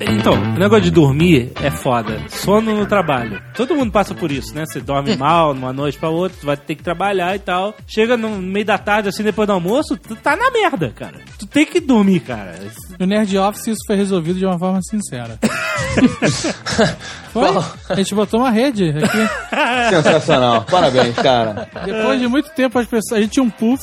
Então, 0.00 0.34
o 0.34 0.58
negócio 0.58 0.84
de 0.84 0.90
dormir 0.90 1.52
é 1.62 1.70
foda. 1.70 2.20
Sono 2.28 2.74
no 2.74 2.86
trabalho. 2.86 3.42
Todo 3.54 3.74
mundo 3.74 3.90
passa 3.90 4.14
por 4.14 4.30
isso, 4.30 4.54
né? 4.54 4.64
Você 4.66 4.80
dorme 4.80 5.16
mal 5.18 5.54
numa 5.54 5.72
noite 5.72 5.98
pra 5.98 6.08
outra, 6.08 6.38
tu 6.40 6.46
vai 6.46 6.56
ter 6.56 6.74
que 6.74 6.82
trabalhar 6.82 7.34
e 7.34 7.38
tal. 7.38 7.74
Chega 7.86 8.16
no 8.16 8.30
meio 8.40 8.64
da 8.64 8.78
tarde, 8.78 9.08
assim, 9.08 9.22
depois 9.22 9.46
do 9.46 9.52
almoço, 9.52 9.96
tu 9.96 10.14
tá 10.16 10.36
na 10.36 10.50
merda, 10.50 10.90
cara. 10.94 11.18
Tu 11.38 11.46
tem 11.46 11.66
que 11.66 11.80
dormir, 11.80 12.20
cara. 12.20 12.54
No 12.98 13.06
Nerd 13.06 13.36
Office 13.38 13.68
isso 13.68 13.80
foi 13.86 13.96
resolvido 13.96 14.38
de 14.38 14.46
uma 14.46 14.58
forma 14.58 14.80
sincera. 14.82 15.38
foi? 17.32 17.48
A 17.88 17.94
gente 17.94 18.14
botou 18.14 18.40
uma 18.40 18.50
rede 18.50 18.90
aqui. 18.90 19.28
Sensacional. 19.90 20.64
Parabéns, 20.64 21.14
cara. 21.16 21.68
Depois 21.84 22.20
de 22.20 22.28
muito 22.28 22.50
tempo 22.50 22.78
as 22.78 22.86
pessoas. 22.86 23.18
A 23.18 23.22
gente 23.22 23.32
tinha 23.32 23.42
um 23.42 23.50
puff, 23.50 23.82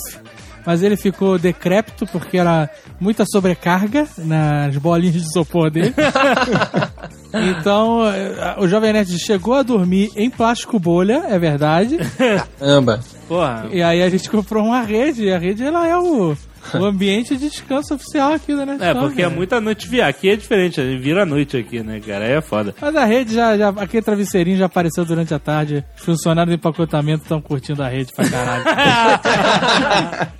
mas 0.65 0.81
ele 0.81 0.97
ficou 0.97 1.37
decrépito 1.37 2.05
porque 2.07 2.37
era 2.37 2.69
muita 2.99 3.23
sobrecarga 3.25 4.07
nas 4.17 4.75
bolinhas 4.77 5.21
de 5.21 5.27
isopor 5.27 5.69
dele. 5.69 5.93
Então, 7.37 8.05
eh, 8.07 8.55
o 8.59 8.65
Jovem 8.65 8.93
Nerd 8.93 9.19
chegou 9.19 9.55
a 9.55 9.61
dormir 9.61 10.09
em 10.15 10.29
plástico 10.29 10.79
bolha, 10.79 11.25
é 11.27 11.37
verdade. 11.37 11.97
Amba. 12.61 13.01
Porra. 13.27 13.67
E 13.71 13.83
aí 13.83 14.01
a 14.01 14.09
gente 14.09 14.29
comprou 14.29 14.63
uma 14.63 14.81
rede, 14.81 15.25
e 15.25 15.33
a 15.33 15.37
rede 15.37 15.61
ela 15.61 15.85
é 15.85 15.97
o, 15.97 16.33
o 16.73 16.83
ambiente 16.85 17.35
de 17.37 17.49
descanso 17.49 17.93
oficial 17.93 18.33
aqui 18.33 18.55
da 18.55 18.65
Nerd 18.65 18.83
É, 18.83 18.93
porque 18.93 19.21
é 19.21 19.27
muita 19.27 19.61
noite 19.61 19.87
via. 19.87 20.07
Aqui 20.07 20.29
é 20.29 20.35
diferente, 20.35 20.81
vira 20.97 21.23
a 21.23 21.25
noite 21.25 21.57
aqui, 21.57 21.81
né, 21.81 21.99
cara? 21.99 22.25
Aí 22.25 22.31
é 22.31 22.41
foda. 22.41 22.73
Mas 22.79 22.95
a 22.95 23.05
rede 23.05 23.33
já, 23.33 23.57
já. 23.57 23.69
Aquele 23.69 24.03
travesseirinho 24.03 24.57
já 24.57 24.65
apareceu 24.65 25.05
durante 25.05 25.33
a 25.33 25.39
tarde. 25.39 25.83
Os 25.97 26.03
funcionários 26.03 26.55
do 26.55 26.59
empacotamento 26.59 27.23
estão 27.23 27.41
curtindo 27.41 27.83
a 27.83 27.87
rede 27.87 28.11
pra 28.13 28.29
caralho. 28.29 28.63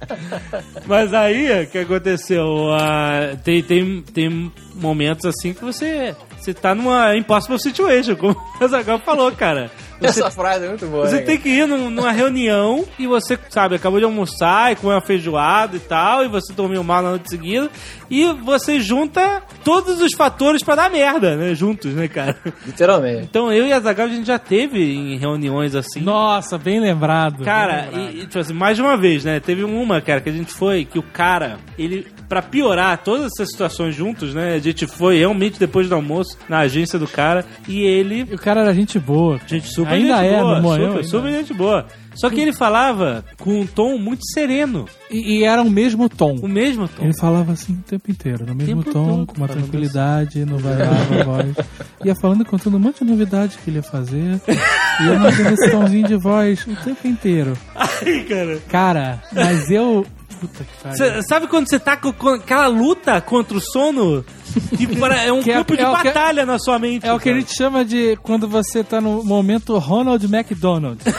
Mas 0.85 1.13
aí, 1.13 1.63
o 1.63 1.67
que 1.67 1.79
aconteceu? 1.79 2.71
Ah, 2.73 3.35
tem, 3.43 3.61
tem, 3.63 4.01
tem 4.01 4.51
momentos 4.75 5.25
assim 5.25 5.53
que 5.53 5.63
você, 5.63 6.15
você 6.37 6.53
tá 6.53 6.75
numa 6.75 7.15
impossible 7.17 7.59
situation, 7.59 8.15
como 8.15 8.35
o 8.59 8.67
Zagal 8.67 8.99
falou, 8.99 9.31
cara. 9.31 9.71
Você, 9.99 10.19
Essa 10.21 10.29
frase 10.31 10.65
é 10.65 10.69
muito 10.69 10.85
boa. 10.87 11.07
você 11.07 11.17
né, 11.17 11.21
tem 11.21 11.37
que 11.37 11.49
ir 11.49 11.67
num- 11.67 11.89
numa 11.89 12.11
reunião 12.11 12.85
e 12.99 13.07
você, 13.07 13.37
sabe, 13.49 13.75
acabou 13.75 13.99
de 13.99 14.05
almoçar 14.05 14.71
e 14.71 14.75
comer 14.75 14.93
uma 14.95 15.01
feijoada 15.01 15.75
e 15.75 15.79
tal, 15.79 16.23
e 16.23 16.27
você 16.27 16.53
dormiu 16.53 16.83
mal 16.83 17.01
na 17.01 17.09
noite 17.11 17.29
seguida, 17.29 17.69
e 18.09 18.25
você 18.43 18.79
junta 18.79 19.41
todos 19.63 20.01
os 20.01 20.13
fatores 20.13 20.61
pra 20.63 20.75
dar 20.75 20.89
merda, 20.91 21.35
né? 21.35 21.55
Juntos, 21.55 21.93
né, 21.93 22.07
cara? 22.07 22.35
Literalmente. 22.65 23.23
Então 23.23 23.51
eu 23.51 23.65
e 23.65 23.73
a 23.73 23.79
Zagal 23.79 24.05
a 24.07 24.09
gente 24.09 24.27
já 24.27 24.37
teve 24.39 24.79
em 24.95 25.17
reuniões 25.17 25.75
assim. 25.75 26.01
Nossa, 26.01 26.57
bem 26.57 26.79
lembrado. 26.79 27.43
Cara, 27.43 27.83
bem 27.83 27.99
lembrado. 27.99 28.15
e, 28.15 28.17
e, 28.21 28.25
tipo 28.27 28.39
assim, 28.39 28.53
mais 28.53 28.75
de 28.77 28.83
uma 28.83 28.97
vez, 28.97 29.23
né? 29.23 29.39
Teve 29.39 29.63
uma, 29.63 30.01
cara, 30.01 30.21
que 30.21 30.29
a 30.29 30.33
gente 30.33 30.51
foi, 30.53 30.85
que 30.85 30.99
o 30.99 31.03
cara, 31.03 31.57
ele, 31.77 32.07
pra 32.29 32.41
piorar 32.41 32.97
todas 33.03 33.27
essas 33.33 33.49
situações 33.51 33.95
juntos, 33.95 34.33
né? 34.33 34.53
A 34.55 34.59
gente 34.59 34.85
foi 34.87 35.17
realmente 35.19 35.59
depois 35.59 35.87
do 35.89 35.95
almoço 35.95 36.37
na 36.49 36.59
agência 36.59 36.99
do 36.99 37.07
cara 37.07 37.45
e 37.67 37.81
ele. 37.81 38.25
E 38.29 38.35
o 38.35 38.37
cara 38.39 38.61
era 38.61 38.73
gente 38.73 38.99
boa. 38.99 39.39
Gente, 39.47 39.67
super 39.67 39.84
Ainda 39.87 40.17
gente 40.17 40.33
é, 40.33 40.39
boa, 40.39 40.55
não 40.55 40.61
morreu 40.61 40.89
super, 40.91 41.05
super 41.05 41.31
gente 41.31 41.53
boa. 41.53 41.85
Só 42.15 42.29
que 42.29 42.39
ele 42.39 42.53
falava 42.53 43.25
com 43.39 43.61
um 43.61 43.67
tom 43.67 43.97
muito 43.97 44.25
sereno. 44.33 44.85
E, 45.11 45.39
e 45.39 45.43
era 45.43 45.61
o 45.61 45.69
mesmo 45.69 46.07
tom. 46.07 46.35
O 46.41 46.47
mesmo 46.47 46.87
tom. 46.87 47.03
Ele 47.03 47.13
falava 47.19 47.51
assim 47.51 47.73
o 47.73 47.83
tempo 47.83 48.09
inteiro, 48.09 48.45
no 48.45 48.55
mesmo 48.55 48.83
tom, 48.83 49.25
com 49.25 49.35
uma 49.35 49.47
tranquilidade, 49.47 50.45
não 50.45 50.57
variava 50.57 51.21
a 51.21 51.23
voz. 51.23 51.55
Ia 52.03 52.15
falando, 52.21 52.43
e 52.43 52.45
contando 52.45 52.77
um 52.77 52.79
monte 52.79 53.03
de 53.03 53.11
novidade 53.11 53.57
que 53.57 53.69
ele 53.69 53.77
ia 53.77 53.83
fazer. 53.83 54.39
E 54.47 55.07
eu 55.07 55.19
mantendo 55.19 55.49
esse 55.49 55.69
tomzinho 55.69 56.07
de 56.07 56.15
voz 56.15 56.65
o 56.65 56.75
tempo 56.83 57.07
inteiro. 57.07 57.57
Ai, 57.75 58.23
cara. 58.23 58.61
Cara, 58.69 59.23
mas 59.33 59.69
eu. 59.69 60.05
Puta 60.47 60.63
que 60.63 60.83
pariu. 60.83 60.97
Cê- 60.97 61.21
sabe 61.23 61.47
quando 61.47 61.69
você 61.69 61.79
tá 61.79 61.95
com, 61.97 62.11
com 62.13 62.29
aquela 62.29 62.67
luta 62.67 63.19
contra 63.21 63.57
o 63.57 63.61
sono? 63.61 64.23
Que 64.77 64.87
para- 64.95 65.21
é 65.21 65.33
um 65.33 65.41
Que 65.43 65.51
é- 65.51 65.55
campo 65.55 65.75
de 65.75 65.81
é 65.83 65.85
que- 65.85 65.91
batalha 65.91 66.45
na 66.45 66.57
sua 66.57 66.79
mente. 66.79 67.05
É 67.05 67.11
o 67.13 67.19
que 67.19 67.27
a 67.27 67.31
cara. 67.33 67.41
gente 67.41 67.53
chama 67.55 67.83
de 67.83 68.15
quando 68.23 68.47
você 68.47 68.83
tá 68.85 69.01
no 69.01 69.21
momento 69.23 69.77
Ronald 69.77 70.23
McDonald. 70.25 70.99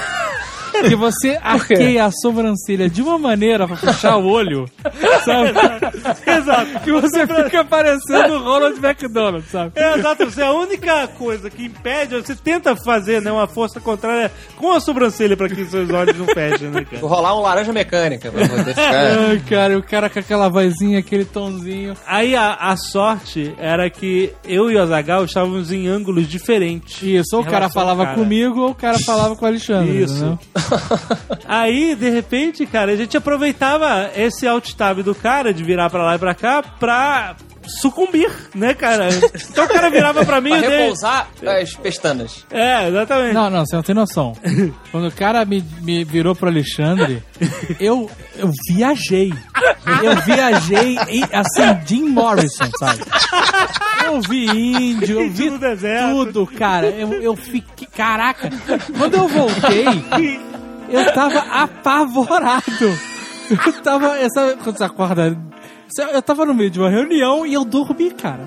que 0.83 0.97
você 0.97 1.39
arqueia 1.43 2.05
a 2.05 2.11
sobrancelha 2.11 2.89
de 2.89 3.03
uma 3.03 3.19
maneira 3.19 3.67
pra 3.67 3.77
fechar 3.77 4.17
o 4.17 4.27
olho, 4.27 4.67
sabe? 5.25 5.51
Exato. 6.27 6.81
Que 6.85 6.93
você 6.93 7.27
fica 7.27 7.65
parecendo 7.65 8.35
o 8.35 8.43
Ronald 8.43 8.79
McDonald, 8.85 9.45
sabe? 9.51 9.73
É, 9.75 9.99
exato. 9.99 10.25
Você, 10.25 10.43
a 10.43 10.53
única 10.53 11.07
coisa 11.09 11.51
que 11.51 11.65
impede, 11.65 12.17
você 12.17 12.35
tenta 12.35 12.77
fazer 12.77 13.21
né, 13.21 13.31
uma 13.31 13.47
força 13.47 13.81
contrária 13.81 14.31
com 14.57 14.73
a 14.73 14.81
sobrancelha 14.81 15.37
pra 15.37 15.49
que 15.49 15.65
seus 15.65 15.91
olhos 15.91 16.17
não 16.17 16.27
fechem, 16.27 16.69
né, 16.69 16.85
cara? 16.85 17.01
Vou 17.01 17.11
rolar 17.11 17.37
um 17.37 17.43
laranja 17.43 17.73
mecânica 17.73 18.31
pra 18.31 18.49
poder 18.49 18.65
ficar. 18.75 19.19
Ai, 19.29 19.43
cara, 19.49 19.73
e 19.73 19.77
o 19.77 19.83
cara 19.83 20.11
com 20.11 20.19
aquela 20.19 20.49
vozinha, 20.49 20.99
aquele 20.99 21.25
tonzinho. 21.25 21.95
Aí 22.07 22.35
a, 22.35 22.55
a 22.55 22.77
sorte 22.77 23.55
era 23.59 23.89
que 23.91 24.33
eu 24.45 24.71
e 24.71 24.77
o 24.77 24.83
Azagal 24.83 25.25
estávamos 25.25 25.73
em 25.73 25.87
ângulos 25.89 26.29
diferentes. 26.29 27.03
Isso, 27.03 27.37
ou 27.37 27.43
o 27.43 27.47
cara 27.47 27.69
falava 27.69 28.05
cara. 28.05 28.17
comigo 28.17 28.61
ou 28.61 28.71
o 28.71 28.75
cara 28.75 28.99
falava 29.05 29.37
com 29.37 29.45
o 29.45 29.49
Alexandre. 29.49 30.03
Isso. 30.03 30.15
entendeu? 30.15 30.39
Aí, 31.47 31.95
de 31.95 32.11
repente, 32.11 32.67
cara, 32.67 32.93
a 32.93 32.97
gente 32.97 33.17
aproveitava 33.17 34.11
esse 34.17 34.47
alt 34.47 34.73
tab 34.75 34.99
do 35.03 35.15
cara 35.15 35.53
de 35.53 35.63
virar 35.63 35.91
pra 35.91 36.03
lá 36.05 36.17
e 36.17 36.19
pra 36.19 36.35
cá 36.35 36.63
pra 36.63 37.37
sucumbir, 37.81 38.31
né, 38.55 38.75
cara? 38.75 39.09
Então 39.51 39.65
o 39.65 39.69
cara 39.69 39.91
virava 39.91 40.25
pra 40.25 40.41
mim 40.41 40.51
Pra 40.51 40.59
e 40.59 40.61
dei- 40.63 40.79
repousar 40.83 41.29
as 41.61 41.75
pestanas. 41.75 42.47
É, 42.51 42.89
exatamente. 42.89 43.35
Não, 43.35 43.51
não, 43.51 43.67
você 43.67 43.75
não 43.77 43.83
tem 43.83 43.95
noção. 43.95 44.35
Quando 44.93 45.09
o 45.09 45.13
cara 45.13 45.45
me, 45.45 45.65
me 45.83 46.05
virou 46.05 46.35
pro 46.37 46.49
Alexandre, 46.49 47.23
eu, 47.81 48.09
eu 48.37 48.51
viajei. 48.71 49.33
Eu 50.03 50.17
viajei, 50.23 50.97
em- 51.09 51.25
assim, 51.33 51.81
Jim 51.87 52.09
Morrison, 52.09 52.69
sabe? 52.79 53.01
Eu 54.05 54.21
vi 54.21 54.47
índio, 54.47 55.21
eu 55.23 55.31
vi 55.31 55.51
no 55.51 55.59
deserto. 55.59 56.09
tudo, 56.27 56.47
cara. 56.47 56.87
Eu, 56.89 57.15
eu 57.15 57.35
fiquei. 57.37 57.87
Caraca! 57.97 58.49
Quando 58.97 59.15
eu 59.17 59.27
voltei, 59.27 59.85
eu 60.89 61.13
tava 61.13 61.39
apavorado. 61.39 62.99
Eu 63.51 63.73
tava. 63.83 64.29
Sabe 64.31 64.57
quando 64.63 64.77
você 64.77 64.85
acorda? 64.85 65.37
Eu 66.13 66.21
tava 66.21 66.45
no 66.45 66.53
meio 66.53 66.69
de 66.69 66.81
uma 66.81 66.91
reunião 66.91 67.47
e 67.47 67.55
eu 67.55 67.65
dormi, 67.65 68.11
cara. 68.11 68.41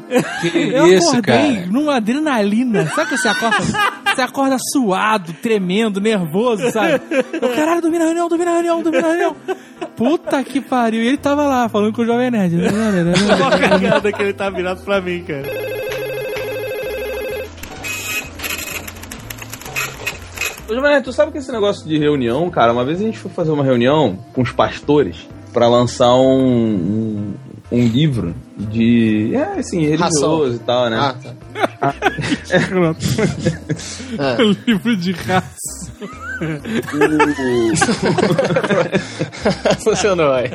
eu 0.54 0.88
isso, 0.88 1.10
acordei 1.10 1.56
cara? 1.56 1.68
numa 1.68 1.96
adrenalina. 1.96 2.86
Sabe 2.90 3.10
que 3.10 3.18
você 3.18 3.30
acorda? 3.30 3.64
Você 4.14 4.22
acorda 4.22 4.58
suado, 4.74 5.32
tremendo, 5.42 6.02
nervoso, 6.02 6.70
sabe? 6.72 7.02
Eu, 7.42 7.50
caralho, 7.56 7.82
dormi 7.82 7.98
na 7.98 8.06
reunião, 8.06 8.28
dormi 8.28 8.44
na 8.44 8.52
reunião, 8.52 8.84
dormi 8.84 9.02
na 9.02 9.08
reunião. 9.08 9.36
Puta 9.96 10.44
que 10.44 10.60
pariu. 10.60 11.02
E 11.02 11.08
ele 11.08 11.18
tava 11.18 11.48
lá, 11.48 11.70
falando 11.70 11.94
com 11.94 12.02
o 12.02 12.06
Jovem 12.06 12.30
Nerd. 12.30 12.58
A 12.68 13.58
cagada 13.58 14.12
que 14.12 14.22
ele 14.22 14.34
tá 14.34 14.50
virado 14.50 14.84
pra 14.84 15.00
mim, 15.00 15.24
cara. 15.24 15.44
Giovanni, 20.74 21.04
tu 21.04 21.12
sabe 21.12 21.32
que 21.32 21.38
esse 21.38 21.52
negócio 21.52 21.88
de 21.88 21.98
reunião, 21.98 22.50
cara, 22.50 22.74
uma 22.74 22.86
vez 22.86 23.00
a 23.00 23.04
gente 23.04 23.18
foi 23.18 23.32
fazer 23.32 23.52
uma 23.52 23.64
reunião 23.64 24.18
com 24.34 24.42
os 24.42 24.52
pastores 24.52 25.28
pra 25.52 25.68
lançar 25.68 26.14
um, 26.16 26.76
um, 26.76 27.34
um 27.72 27.88
livro 27.88 28.36
de. 28.58 29.34
É, 29.36 29.60
assim, 29.60 29.86
religioso 29.86 30.44
Ração. 30.44 30.54
e 30.54 30.60
tal, 30.60 30.90
né? 30.90 30.98
Ah, 31.00 31.14
tá. 31.14 31.34
Ah. 31.82 31.94
Livro 34.68 34.98
de 34.98 35.12
raça. 35.12 35.92
Funcionou 39.84 40.32
aí. 40.32 40.50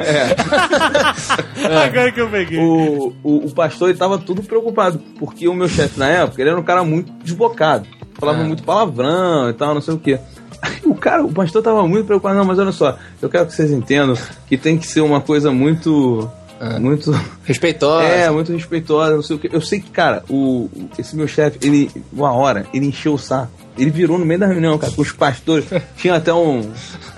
Agora 1.87 2.11
que 2.11 2.21
eu 2.21 2.31
peguei. 2.31 2.59
o, 2.59 3.15
o, 3.23 3.47
o 3.47 3.55
pastor 3.55 3.91
ele 3.91 3.99
tava 3.99 4.19
tudo 4.19 4.43
preocupado, 4.43 4.99
porque 5.19 5.47
o 5.47 5.55
meu 5.55 5.69
chefe 5.69 5.99
na 5.99 6.09
época, 6.09 6.41
ele 6.41 6.49
era 6.51 6.59
um 6.59 6.65
cara 6.65 6.83
muito 6.85 7.13
desbocado. 7.23 7.87
Falava 8.25 8.43
Ah. 8.45 8.47
muito 8.47 8.63
palavrão 8.63 9.51
e 9.51 9.53
tal, 9.53 9.75
não 9.75 9.81
sei 9.81 9.95
o 9.95 9.99
quê. 9.99 10.19
Aí 10.63 10.81
o 10.85 10.95
cara, 10.95 11.23
o 11.25 11.33
pastor 11.33 11.63
tava 11.63 11.87
muito 11.87 12.07
preocupado, 12.07 12.37
não, 12.39 12.45
mas 12.45 12.59
olha 12.59 12.73
só, 12.73 12.97
eu 13.21 13.29
quero 13.29 13.47
que 13.47 13.53
vocês 13.53 13.71
entendam 13.71 14.17
que 14.47 14.57
tem 14.57 14.79
que 14.79 14.87
ser 14.87 15.01
uma 15.03 15.21
coisa 15.21 15.51
muito. 15.53 16.31
Ah. 16.61 16.79
Muito. 16.79 17.11
Respeitosa. 17.45 18.07
É, 18.07 18.31
muito 18.31 18.53
respeitosa, 18.53 19.15
não 19.17 19.23
sei 19.23 19.37
o 19.37 19.39
quê. 19.39 19.51
Eu 19.53 19.61
sei 19.61 19.81
que, 19.81 19.91
cara, 19.91 20.23
o, 20.31 20.71
esse 20.99 21.15
meu 21.17 21.27
chefe, 21.29 21.59
ele, 21.67 21.91
uma 22.13 22.33
hora, 22.33 22.65
ele 22.73 22.87
encheu 22.87 23.15
o 23.15 23.19
saco. 23.19 23.51
Ele 23.77 23.91
virou 23.91 24.17
no 24.19 24.25
meio 24.25 24.39
da 24.41 24.47
reunião, 24.47 24.79
cara, 24.79 24.93
com 24.93 25.03
os 25.03 25.11
pastores. 25.13 25.67
Tinha 25.97 26.15
até 26.15 26.33
um, 26.33 26.71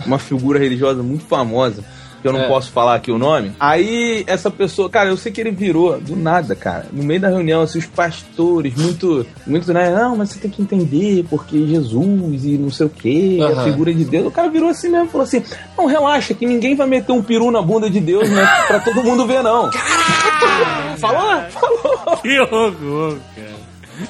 uma 0.06 0.18
figura 0.18 0.58
religiosa 0.58 1.02
muito 1.02 1.24
famosa, 1.26 1.84
que 2.26 2.28
eu 2.28 2.32
não 2.32 2.44
É. 2.46 2.48
posso 2.48 2.72
falar 2.72 2.96
aqui 2.96 3.12
o 3.12 3.18
nome. 3.18 3.52
Aí, 3.60 4.24
essa 4.26 4.50
pessoa, 4.50 4.90
cara, 4.90 5.08
eu 5.10 5.16
sei 5.16 5.30
que 5.30 5.40
ele 5.40 5.52
virou 5.52 6.00
do 6.00 6.16
nada, 6.16 6.56
cara. 6.56 6.86
No 6.92 7.04
meio 7.04 7.20
da 7.20 7.28
reunião, 7.28 7.62
assim, 7.62 7.78
os 7.78 7.86
pastores, 7.86 8.74
muito, 8.74 9.24
muito, 9.46 9.72
né? 9.72 9.90
Não, 9.90 10.16
mas 10.16 10.30
você 10.30 10.40
tem 10.40 10.50
que 10.50 10.60
entender, 10.60 11.24
porque 11.30 11.66
Jesus 11.66 12.44
e 12.44 12.58
não 12.58 12.70
sei 12.70 12.86
o 12.86 12.90
quê, 12.90 13.38
a 13.40 13.44
Aham. 13.46 13.64
figura 13.64 13.94
de 13.94 14.04
Deus. 14.04 14.26
O 14.26 14.30
cara 14.30 14.48
virou 14.48 14.68
assim 14.68 14.88
mesmo, 14.88 15.08
falou 15.08 15.24
assim: 15.24 15.42
não, 15.78 15.86
relaxa, 15.86 16.34
que 16.34 16.44
ninguém 16.46 16.74
vai 16.74 16.86
meter 16.86 17.12
um 17.12 17.22
peru 17.22 17.50
na 17.50 17.62
bunda 17.62 17.88
de 17.88 18.00
Deus, 18.00 18.28
né? 18.28 18.44
Pra 18.66 18.80
todo 18.80 19.04
mundo 19.04 19.26
ver, 19.26 19.42
não. 19.42 19.70
Falou? 20.98 21.42
Falou. 21.50 22.16
Que 22.22 22.40
horror, 22.40 23.16
cara. 23.34 23.56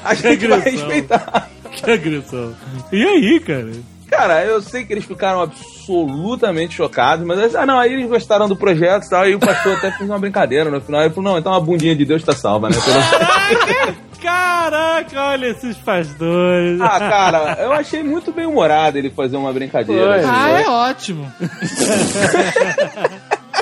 A 0.05 0.14
gente 0.14 0.47
vai 0.47 0.59
agressão. 0.59 0.73
respeitar. 0.89 1.51
Que 1.73 1.91
agressão. 1.91 2.53
E 2.93 3.05
aí, 3.05 3.41
cara? 3.41 3.71
Cara, 4.17 4.45
eu 4.45 4.61
sei 4.62 4.85
que 4.85 4.93
eles 4.93 5.05
ficaram 5.05 5.41
absolutamente 5.43 6.75
chocados, 6.75 7.25
mas 7.27 7.55
ah, 7.55 7.67
não, 7.67 7.79
aí 7.79 7.93
eles 7.93 8.09
gostaram 8.09 8.49
do 8.49 8.57
projeto 8.57 9.05
e 9.05 9.11
tal, 9.11 9.23
aí 9.23 9.35
o 9.35 9.39
pastor 9.39 9.77
até 9.77 9.91
fez 9.93 10.09
uma 10.09 10.19
brincadeira 10.19 10.71
no 10.71 10.81
final. 10.81 11.03
Ele 11.03 11.12
falou, 11.12 11.33
não, 11.33 11.39
então 11.39 11.53
a 11.53 11.61
bundinha 11.61 11.95
de 11.95 12.05
Deus 12.05 12.23
tá 12.25 12.33
salva, 12.33 12.69
né? 12.71 12.77
Pelo- 12.83 13.97
Caraca, 14.23 15.21
olha 15.23 15.47
esses 15.51 15.77
pastores. 15.77 16.81
ah, 16.81 16.99
cara, 16.99 17.59
eu 17.61 17.73
achei 17.73 18.03
muito 18.03 18.33
bem 18.33 18.47
humorado 18.47 18.97
ele 18.99 19.11
fazer 19.11 19.37
uma 19.37 19.53
brincadeira. 19.53 20.17
assim, 20.17 20.27
Ah, 20.29 20.47
né? 20.49 20.62
é 20.62 20.69
ótimo. 20.69 21.33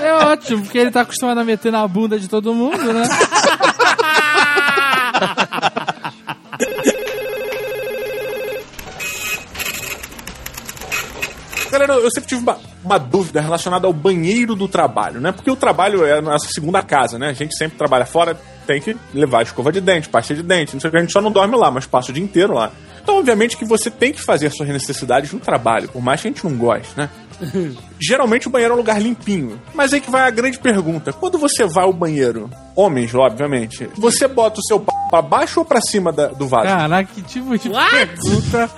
É 0.00 0.12
ótimo, 0.12 0.62
porque 0.62 0.76
ele 0.76 0.90
tá 0.90 1.02
acostumado 1.02 1.38
a 1.38 1.44
meter 1.44 1.70
na 1.70 1.86
bunda 1.86 2.18
de 2.18 2.28
todo 2.28 2.52
mundo, 2.52 2.92
né? 2.92 3.04
Eu 11.92 12.10
sempre 12.10 12.28
tive 12.28 12.42
uma, 12.42 12.58
uma 12.84 12.98
dúvida 12.98 13.40
relacionada 13.40 13.86
ao 13.86 13.92
banheiro 13.92 14.54
do 14.54 14.66
trabalho, 14.66 15.20
né? 15.20 15.32
Porque 15.32 15.50
o 15.50 15.56
trabalho 15.56 16.04
é 16.04 16.18
a 16.18 16.22
nossa 16.22 16.48
segunda 16.48 16.82
casa, 16.82 17.18
né? 17.18 17.28
A 17.28 17.32
gente 17.32 17.56
sempre 17.56 17.76
trabalha 17.76 18.06
fora, 18.06 18.38
tem 18.66 18.80
que 18.80 18.96
levar 19.12 19.42
escova 19.42 19.70
de 19.70 19.80
dente, 19.80 20.08
pasta 20.08 20.34
de 20.34 20.42
dente, 20.42 20.74
não 20.74 20.80
sei 20.80 20.88
o 20.88 20.90
que, 20.90 20.96
a 20.96 21.00
gente 21.00 21.12
só 21.12 21.20
não 21.20 21.30
dorme 21.30 21.56
lá, 21.56 21.70
mas 21.70 21.86
passa 21.86 22.10
o 22.10 22.14
dia 22.14 22.24
inteiro 22.24 22.54
lá. 22.54 22.72
Então, 23.02 23.18
obviamente, 23.18 23.58
que 23.58 23.66
você 23.66 23.90
tem 23.90 24.12
que 24.12 24.20
fazer 24.20 24.50
suas 24.50 24.68
necessidades 24.70 25.30
no 25.32 25.38
trabalho, 25.38 25.88
por 25.88 26.02
mais 26.02 26.22
que 26.22 26.28
a 26.28 26.30
gente 26.30 26.42
não 26.42 26.56
goste, 26.56 26.88
né? 26.96 27.10
Geralmente 28.00 28.46
o 28.48 28.50
banheiro 28.50 28.72
é 28.72 28.74
um 28.74 28.78
lugar 28.78 29.00
limpinho. 29.00 29.60
Mas 29.74 29.92
aí 29.92 30.00
que 30.00 30.10
vai 30.10 30.22
a 30.26 30.30
grande 30.30 30.58
pergunta: 30.58 31.12
quando 31.12 31.38
você 31.38 31.64
vai 31.64 31.84
ao 31.84 31.92
banheiro, 31.92 32.50
homens, 32.76 33.14
obviamente, 33.14 33.88
você 33.94 34.26
bota 34.28 34.60
o 34.60 34.64
seu 34.64 34.78
p 34.80 34.86
pra 35.10 35.22
baixo 35.22 35.60
ou 35.60 35.64
pra 35.66 35.80
cima 35.80 36.12
da- 36.12 36.26
do 36.28 36.46
vaso? 36.48 36.64
Caraca, 36.66 37.08
que 37.14 37.22
tipo 37.22 37.56
de 37.56 37.68
What? 37.68 37.90
pergunta 37.90 38.70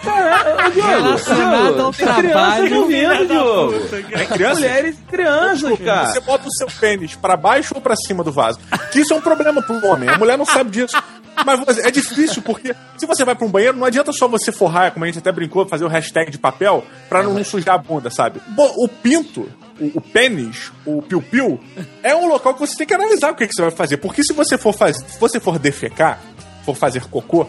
relacionada 0.75 1.67
Diogo, 1.73 1.83
ao 1.83 1.93
criança 1.93 2.23
trabalho. 2.23 2.81
ouvindo, 2.83 3.27
Diogo. 3.27 3.75
É 4.13 4.25
criança? 4.27 4.61
Mulheres 4.61 4.97
e 4.99 5.03
crianças, 5.11 5.79
cara. 5.79 6.09
Você 6.13 6.21
bota 6.21 6.49
o 6.49 6.53
seu 6.53 6.67
pênis 6.81 7.15
pra 7.17 7.37
baixo 7.37 7.75
ou 7.75 7.81
pra 7.81 7.95
cima 7.97 8.23
do 8.23 8.33
vaso? 8.33 8.59
Que 8.93 9.01
isso 9.01 9.13
é 9.13 9.17
um 9.17 9.21
problema 9.21 9.63
pro 9.63 9.85
homem. 9.87 10.09
A 10.09 10.19
mulher 10.19 10.37
não 10.39 10.45
sabe 10.45 10.71
disso. 10.71 10.97
Mas 11.45 11.79
é 11.79 11.91
difícil, 11.91 12.43
porque 12.43 12.75
se 12.97 13.07
você 13.07 13.25
vai 13.25 13.35
pra 13.35 13.47
um 13.47 13.51
banheiro, 13.51 13.77
não 13.77 13.85
adianta 13.87 14.13
só 14.13 14.27
você 14.27 14.51
forrar, 14.51 14.91
como 14.93 15.05
a 15.05 15.09
gente 15.09 15.19
até 15.19 15.31
brincou, 15.31 15.67
fazer 15.67 15.85
o 15.85 15.89
hashtag 15.89 16.31
de 16.31 16.39
papel 16.39 16.85
pra 17.09 17.23
não, 17.23 17.43
sujar 17.45 17.75
a 17.75 17.79
bunda, 17.79 18.11
sabe? 18.11 18.41
Bo- 18.49 18.73
o 18.77 18.89
pinto, 18.89 19.49
o, 19.79 19.99
o 19.99 20.01
pênis, 20.01 20.73
o 20.87 21.03
piu-piu, 21.03 21.61
é 22.03 22.15
um 22.17 22.27
local 22.29 22.55
que 22.55 22.61
você 22.61 22.77
tem 22.77 22.87
que 22.87 22.95
analisar 22.95 23.31
o 23.33 23.35
que, 23.35 23.47
que 23.47 23.53
você 23.55 23.63
vai 23.63 23.71
fazer. 23.71 23.99
Porque 23.99 24.23
se 24.25 24.33
você 24.33 24.57
for, 24.57 24.73
faz, 24.73 24.97
se 24.97 25.19
você 25.21 25.39
for 25.39 25.59
defecar, 25.59 26.21
for 26.65 26.75
fazer 26.75 27.05
cocô, 27.05 27.47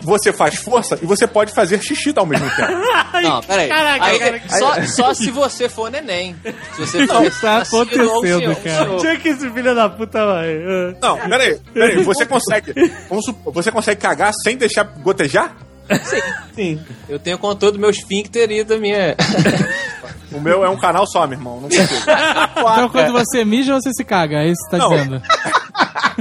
você 0.00 0.32
faz 0.32 0.56
força 0.56 0.98
e 1.02 1.06
você 1.06 1.26
pode 1.26 1.52
fazer 1.52 1.82
xixi 1.82 2.12
ao 2.16 2.26
mesmo 2.26 2.48
tempo. 2.54 2.72
Não, 3.22 3.40
peraí. 3.42 3.68
Caraca, 3.68 4.04
Aí, 4.04 4.18
cara, 4.18 4.42
só, 4.48 4.82
só 4.86 5.14
se 5.14 5.30
você 5.30 5.68
for 5.68 5.90
neném. 5.90 6.36
Se 6.74 6.80
você 6.80 7.06
for 7.06 7.22
que 7.22 7.40
tá 7.40 7.58
acontecendo, 7.58 8.56
cara? 8.56 8.84
senhor. 8.84 9.00
Tinha 9.00 9.16
que 9.18 9.28
esse 9.28 9.50
filho 9.50 9.74
da 9.74 9.88
puta 9.88 10.24
vai. 10.24 10.56
Ah. 10.56 10.94
Não, 11.00 11.28
peraí, 11.28 11.58
peraí, 11.72 12.02
você 12.02 12.24
consegue. 12.24 12.72
Vamos 13.08 13.24
supor, 13.24 13.52
você 13.52 13.70
consegue 13.70 14.00
cagar 14.00 14.32
sem 14.42 14.56
deixar 14.56 14.84
gotejar? 14.84 15.56
Sim. 16.54 16.80
Eu 17.08 17.18
tenho 17.18 17.38
controle 17.38 17.74
do 17.74 17.80
meu 17.80 17.90
esfíncter 17.90 18.50
e 18.50 18.62
da 18.64 18.76
minha. 18.78 19.16
O 20.30 20.40
meu 20.40 20.62
é 20.62 20.68
um 20.68 20.76
canal 20.76 21.06
só, 21.06 21.26
meu 21.26 21.38
irmão. 21.38 21.60
Não 21.60 21.70
consigo. 21.70 22.02
Então 22.58 22.88
quando 22.90 23.12
você 23.12 23.44
mija, 23.46 23.72
você 23.74 23.90
se 23.94 24.04
caga, 24.04 24.42
é 24.42 24.48
isso 24.48 24.62
que 24.68 24.70
você 24.70 24.76
tá 24.76 24.78
Não. 24.78 24.90
dizendo. 24.90 25.22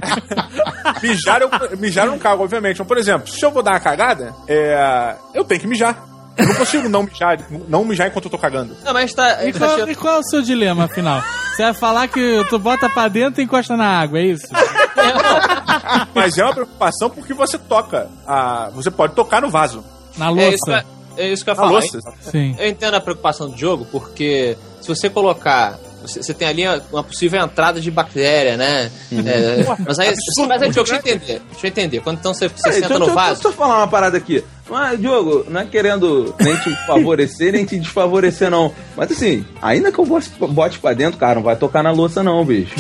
mijar, 1.01 1.41
eu, 1.41 1.49
mijar 1.77 2.05
eu 2.05 2.11
não 2.11 2.19
cago, 2.19 2.43
obviamente. 2.43 2.77
Mas, 2.79 2.87
por 2.87 2.97
exemplo, 2.97 3.27
se 3.27 3.43
eu 3.45 3.51
vou 3.51 3.63
dar 3.63 3.71
uma 3.71 3.79
cagada, 3.79 4.33
é, 4.47 5.15
eu 5.33 5.43
tenho 5.43 5.61
que 5.61 5.67
mijar. 5.67 6.03
Eu 6.37 6.45
não 6.47 6.53
consigo 6.55 6.87
não 6.87 7.01
mijar, 7.01 7.39
não 7.67 7.83
mijar 7.83 8.07
enquanto 8.09 8.25
eu 8.25 8.31
tô 8.31 8.37
cagando. 8.37 8.77
Não, 8.85 8.93
mas 8.93 9.11
tá. 9.11 9.43
E 9.43 9.51
tá 9.51 9.59
qual, 9.59 9.89
e 9.89 9.95
qual 9.95 10.15
é 10.17 10.19
o 10.19 10.23
seu 10.23 10.41
dilema, 10.43 10.85
afinal? 10.85 11.19
Você 11.55 11.63
vai 11.63 11.73
falar 11.73 12.07
que 12.07 12.45
tu 12.47 12.59
bota 12.59 12.87
pra 12.87 13.07
dentro 13.07 13.41
e 13.41 13.45
encosta 13.45 13.75
na 13.75 13.87
água, 13.99 14.19
é 14.19 14.25
isso? 14.27 14.45
Mas 16.13 16.37
é 16.37 16.43
uma 16.43 16.53
preocupação 16.53 17.09
porque 17.09 17.33
você 17.33 17.57
toca. 17.57 18.07
A, 18.25 18.69
você 18.73 18.91
pode 18.91 19.13
tocar 19.15 19.41
no 19.41 19.49
vaso. 19.49 19.83
Na 20.17 20.27
É 20.29 20.49
isso, 20.53 20.65
louça. 20.69 20.83
que- 21.15 21.21
É 21.21 21.27
isso 21.29 21.43
que 21.43 21.49
eu 21.49 21.53
ia 21.53 21.59
Na 21.59 21.63
falar. 21.67 21.79
louça. 21.79 21.99
Sim. 22.21 22.55
Eu 22.59 22.67
entendo 22.67 22.93
a 22.95 23.01
preocupação 23.01 23.49
do 23.49 23.57
jogo, 23.57 23.85
porque 23.91 24.55
se 24.81 24.87
você 24.87 25.09
colocar. 25.09 25.75
Você, 26.01 26.21
você 26.23 26.33
tem 26.33 26.47
ali 26.47 26.63
uma 26.91 27.03
possível 27.03 27.41
entrada 27.41 27.81
de 27.81 27.89
bactéria, 27.91 28.55
né? 28.55 28.89
É, 29.11 29.65
mas 29.85 29.99
aí, 29.99 30.13
mas 30.47 30.61
aí, 30.61 30.69
Diogo, 30.69 30.89
deixa 30.89 30.93
eu 30.93 30.95
entender. 30.97 31.41
Deixa 31.51 31.65
eu 31.65 31.67
entender. 31.69 31.99
Quando 32.01 32.19
então 32.19 32.33
você, 32.33 32.47
você 32.47 32.63
Peraí, 32.63 32.75
senta 32.81 32.87
deixa, 32.89 33.05
no 33.05 33.13
vaso. 33.15 33.33
deixa 33.35 33.47
eu 33.47 33.53
falar 33.53 33.77
uma 33.79 33.87
parada 33.87 34.17
aqui. 34.17 34.43
Mas, 34.69 34.99
Diogo, 34.99 35.45
não 35.49 35.61
é 35.61 35.65
querendo 35.65 36.35
nem 36.39 36.55
te 36.57 36.75
favorecer, 36.85 37.53
nem 37.53 37.65
te 37.65 37.79
desfavorecer, 37.79 38.49
não. 38.49 38.73
Mas 38.95 39.11
assim, 39.11 39.45
ainda 39.61 39.91
que 39.91 39.99
eu 39.99 40.05
bote, 40.05 40.29
bote 40.39 40.79
pra 40.79 40.93
dentro, 40.93 41.17
cara, 41.19 41.35
não 41.35 41.43
vai 41.43 41.55
tocar 41.55 41.81
na 41.81 41.91
louça, 41.91 42.21
não, 42.21 42.43
bicho. 42.45 42.73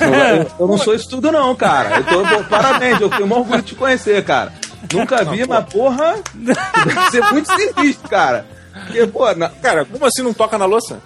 Eu, 0.00 0.46
eu 0.60 0.66
não 0.66 0.76
sou 0.78 0.94
isso 0.94 1.08
tudo, 1.08 1.32
não, 1.32 1.54
cara. 1.54 1.96
Eu 1.98 2.04
tô, 2.04 2.44
parabéns, 2.44 3.00
eu 3.00 3.08
tenho 3.10 3.24
o 3.24 3.28
maior 3.28 3.40
orgulho 3.42 3.62
de 3.62 3.68
te 3.68 3.74
conhecer, 3.74 4.22
cara. 4.24 4.52
Nunca 4.92 5.24
vi, 5.24 5.46
mas 5.46 5.64
porra, 5.72 6.16
deve 6.34 7.10
ser 7.10 7.22
muito 7.32 7.48
sinistro, 7.54 8.08
cara. 8.10 8.44
Porque, 8.86 9.06
pô, 9.06 9.32
na- 9.34 9.48
Cara, 9.48 9.84
como 9.84 10.04
assim 10.06 10.22
não 10.22 10.32
toca 10.34 10.58
na 10.58 10.64
louça? 10.64 10.98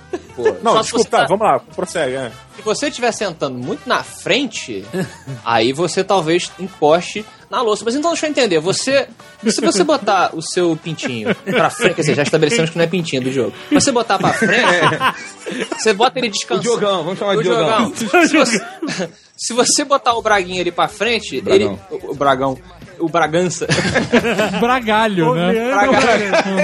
Não, 0.62 0.72
Só 0.72 0.80
desculpa, 0.82 1.10
tá, 1.10 1.18
tá- 1.22 1.26
vamos 1.28 1.46
lá, 1.46 1.58
prossegue. 1.74 2.14
É. 2.16 2.32
Se 2.56 2.62
você 2.62 2.88
estiver 2.88 3.12
sentando 3.12 3.58
muito 3.58 3.88
na 3.88 4.02
frente, 4.02 4.84
aí 5.44 5.72
você 5.72 6.02
talvez 6.04 6.50
encoste 6.58 7.24
na 7.50 7.62
louça. 7.62 7.84
Mas 7.84 7.94
então 7.94 8.10
deixa 8.12 8.26
eu 8.26 8.30
entender. 8.30 8.58
Você. 8.60 9.08
Se 9.46 9.60
você 9.60 9.84
botar 9.84 10.30
o 10.34 10.42
seu 10.42 10.76
pintinho 10.82 11.34
pra 11.34 11.70
frente, 11.70 11.94
quer 11.94 12.00
dizer, 12.02 12.14
já 12.14 12.22
estabelecemos 12.22 12.70
que 12.70 12.76
não 12.78 12.84
é 12.84 12.88
pintinho 12.88 13.22
do 13.22 13.30
jogo. 13.32 13.52
Se 13.68 13.74
você 13.74 13.92
botar 13.92 14.18
pra 14.18 14.32
frente, 14.32 14.64
você 15.78 15.92
bota 15.92 16.18
ele 16.18 16.28
o 16.28 16.30
descansando. 16.30 16.62
Diogão, 16.62 17.04
vamos 17.04 17.18
chamar 17.18 17.32
de 17.34 17.38
O 17.40 17.42
Diogão. 17.42 17.90
Diogão. 17.90 18.26
Se 18.26 18.34
você, 18.34 19.10
se 19.36 19.52
você 19.52 19.84
botar 19.84 20.14
o 20.14 20.22
Braguinho 20.22 20.62
ali 20.62 20.72
pra 20.72 20.88
frente, 20.88 21.36
ele. 21.36 21.42
Bragão. 21.68 21.78
O, 21.90 22.10
o 22.12 22.14
Bragão. 22.14 22.58
O 22.98 23.09
Bragança. 23.09 23.66
Bragalho, 24.60 25.35
né? 25.35 25.52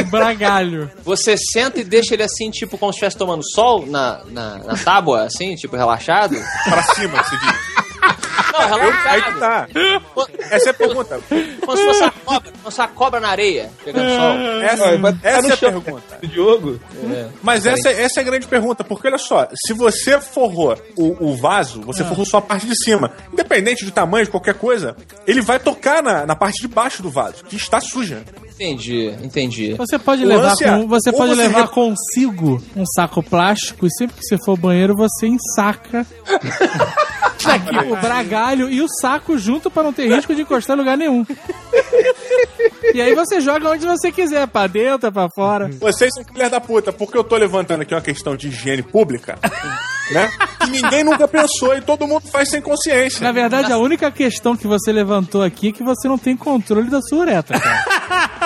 Um 0.00 0.10
bragalho. 0.10 0.90
Você 1.04 1.36
senta 1.36 1.80
e 1.80 1.84
deixa 1.84 2.14
ele 2.14 2.22
assim, 2.22 2.50
tipo, 2.50 2.78
como 2.78 2.92
se 2.92 2.96
estivesse 2.96 3.16
tomando 3.18 3.42
sol 3.44 3.86
na, 3.86 4.20
na, 4.30 4.58
na 4.58 4.74
tábua, 4.76 5.24
assim, 5.24 5.54
tipo, 5.54 5.76
relaxado. 5.76 6.36
Pra 6.64 6.82
cima, 6.82 7.22
você 7.22 7.36
diz. 7.36 7.81
Não, 8.52 8.68
relaxado. 8.68 9.08
Aí 9.08 9.22
que 9.22 9.38
tá. 9.38 9.68
Essa 10.50 10.68
é 10.68 10.70
a 10.70 10.74
pergunta. 10.74 11.20
Como 11.64 11.76
se 11.76 11.84
fosse 11.84 12.02
a 12.04 12.10
cobra, 12.10 12.52
fosse 12.62 12.80
a 12.80 12.88
cobra 12.88 13.20
na 13.20 13.28
areia, 13.28 13.70
pegando 13.84 14.08
sol. 14.10 14.62
Essa, 14.62 14.98
tá 14.98 15.28
essa 15.28 15.48
é 15.48 15.52
a 15.52 15.56
chão. 15.56 15.70
pergunta. 15.72 16.18
Diogo. 16.22 16.80
Mas 17.42 17.66
essa, 17.66 17.90
essa 17.90 18.20
é 18.20 18.22
a 18.22 18.24
grande 18.24 18.46
pergunta, 18.46 18.84
porque 18.84 19.08
olha 19.08 19.18
só, 19.18 19.48
se 19.54 19.72
você 19.72 20.20
forrou 20.20 20.76
o, 20.96 21.30
o 21.30 21.36
vaso, 21.36 21.80
você 21.82 22.04
forrou 22.04 22.26
só 22.26 22.38
a 22.38 22.42
parte 22.42 22.66
de 22.66 22.76
cima. 22.76 23.12
Independente 23.32 23.84
do 23.84 23.90
tamanho, 23.90 24.24
de 24.24 24.30
qualquer 24.30 24.54
coisa, 24.54 24.96
ele 25.26 25.40
vai 25.40 25.58
tocar 25.58 26.02
na, 26.02 26.26
na 26.26 26.36
parte 26.36 26.60
de 26.60 26.68
baixo 26.68 27.02
do 27.02 27.10
vaso, 27.10 27.44
que 27.44 27.56
está 27.56 27.80
suja. 27.80 28.22
Entendi, 28.62 29.12
entendi. 29.22 29.74
Você 29.74 29.98
pode 29.98 30.24
O 30.24 30.28
levar, 30.28 30.56
com, 30.56 30.86
você 30.86 31.10
pode 31.12 31.34
você 31.34 31.42
levar 31.42 31.62
re- 31.62 31.68
consigo 31.68 32.62
um 32.76 32.84
saco 32.86 33.20
plástico 33.22 33.86
e 33.86 33.90
sempre 33.90 34.16
que 34.16 34.22
você 34.24 34.38
for 34.38 34.52
ao 34.52 34.56
banheiro 34.56 34.94
você 34.96 35.26
ensaca 35.26 36.06
aqui, 37.44 37.90
o 37.90 37.96
bragalho 37.96 38.70
e 38.70 38.80
o 38.80 38.86
saco 38.88 39.36
junto 39.36 39.68
para 39.70 39.82
não 39.82 39.92
ter 39.92 40.06
risco 40.14 40.32
de 40.34 40.42
encostar 40.42 40.76
em 40.76 40.78
lugar 40.78 40.96
nenhum. 40.96 41.26
E 42.94 43.00
aí 43.00 43.14
você 43.14 43.40
joga 43.40 43.70
onde 43.70 43.84
você 43.86 44.12
quiser, 44.12 44.46
pra 44.46 44.66
dentro, 44.66 45.10
pra 45.10 45.28
fora. 45.34 45.68
Vocês 45.80 46.12
são 46.14 46.24
filhas 46.24 46.50
da 46.50 46.60
puta, 46.60 46.92
porque 46.92 47.16
eu 47.18 47.24
tô 47.24 47.36
levantando 47.36 47.82
aqui 47.82 47.94
uma 47.94 48.00
questão 48.00 48.36
de 48.36 48.48
higiene 48.48 48.82
pública, 48.82 49.38
né? 50.12 50.30
Que 50.64 50.70
ninguém 50.70 51.02
nunca 51.04 51.26
pensou 51.26 51.76
e 51.76 51.80
todo 51.80 52.06
mundo 52.06 52.22
faz 52.30 52.48
sem 52.50 52.60
consciência. 52.60 53.22
Na 53.22 53.32
verdade, 53.32 53.72
a 53.72 53.78
única 53.78 54.10
questão 54.10 54.56
que 54.56 54.66
você 54.66 54.92
levantou 54.92 55.42
aqui 55.42 55.68
é 55.68 55.72
que 55.72 55.82
você 55.82 56.06
não 56.08 56.18
tem 56.18 56.36
controle 56.36 56.88
da 56.90 57.00
sua 57.02 57.18
uretra, 57.20 57.58
cara. 57.58 57.84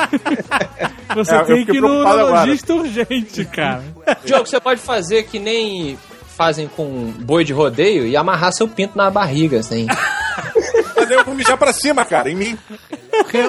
Você 1.15 1.35
É, 1.35 1.45
tem 1.45 1.65
que 1.65 1.77
ir 1.79 1.81
no 1.81 2.05
neurologista 2.05 2.75
urgente, 2.75 3.45
cara. 3.47 3.83
Diogo, 4.25 4.47
você 4.47 4.61
pode 4.61 4.81
fazer 4.81 5.23
que 5.25 5.39
nem 5.39 5.99
fazem 6.37 6.69
com 6.69 7.13
boi 7.21 7.43
de 7.45 7.53
rodeio 7.55 8.07
e 8.07 8.15
amarrar 8.17 8.53
seu 8.53 8.69
pinto 8.69 8.97
na 8.99 9.11
barriga, 9.11 9.61
assim. 9.61 9.87
Mas 10.95 11.11
eu 11.11 11.25
vou 11.25 11.35
mijar 11.35 11.57
pra 11.57 11.73
cima, 11.73 12.05
cara, 12.05 12.31
em 12.31 12.35
mim. 12.35 12.59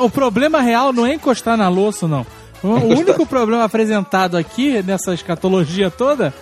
O 0.02 0.10
problema 0.10 0.62
real 0.62 0.94
não 0.94 1.06
é 1.06 1.14
encostar 1.14 1.58
na 1.58 1.68
louça, 1.68 2.08
não. 2.08 2.26
O 2.64 2.70
único 2.70 3.26
problema 3.26 3.64
apresentado 3.64 4.36
aqui, 4.38 4.82
nessa 4.84 5.14
escatologia 5.14 5.90
toda, 5.92 6.34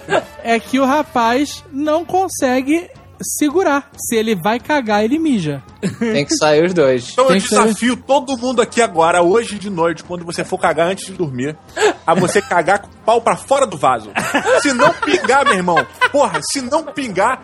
é 0.44 0.60
que 0.60 0.80
o 0.80 0.86
rapaz 0.86 1.64
não 1.72 2.06
consegue 2.06 2.90
segurar. 3.22 3.90
Se 3.98 4.16
ele 4.16 4.36
vai 4.36 4.60
cagar, 4.60 5.04
ele 5.04 5.18
mija. 5.18 5.64
Tem 6.00 6.26
que 6.26 6.36
sair 6.36 6.66
os 6.66 6.74
dois. 6.74 7.12
Então 7.12 7.26
eu 7.26 7.32
Tem 7.32 7.40
ser- 7.40 7.48
desafio 7.50 7.96
todo 7.98 8.38
mundo 8.38 8.62
aqui 8.62 8.82
agora, 8.82 9.22
hoje 9.22 9.58
de 9.58 9.70
noite, 9.70 10.04
quando 10.04 10.26
você 10.26 10.44
for 10.44 10.58
cagar 10.60 10.88
antes 10.88 11.06
de 11.06 11.14
dormir, 11.14 11.58
a 12.06 12.14
você 12.14 12.42
cagar 12.42 12.80
com 12.80 12.88
o 12.88 12.98
pau 13.06 13.22
pra 13.22 13.36
fora 13.38 13.66
do 13.66 13.78
vaso. 13.78 14.10
Se 14.62 14.74
não 14.74 14.94
pingar, 14.94 15.46
meu 15.46 15.54
irmão, 15.56 15.86
porra, 16.12 16.40
se 16.52 16.62
não 16.62 16.84
pingar, 16.84 17.42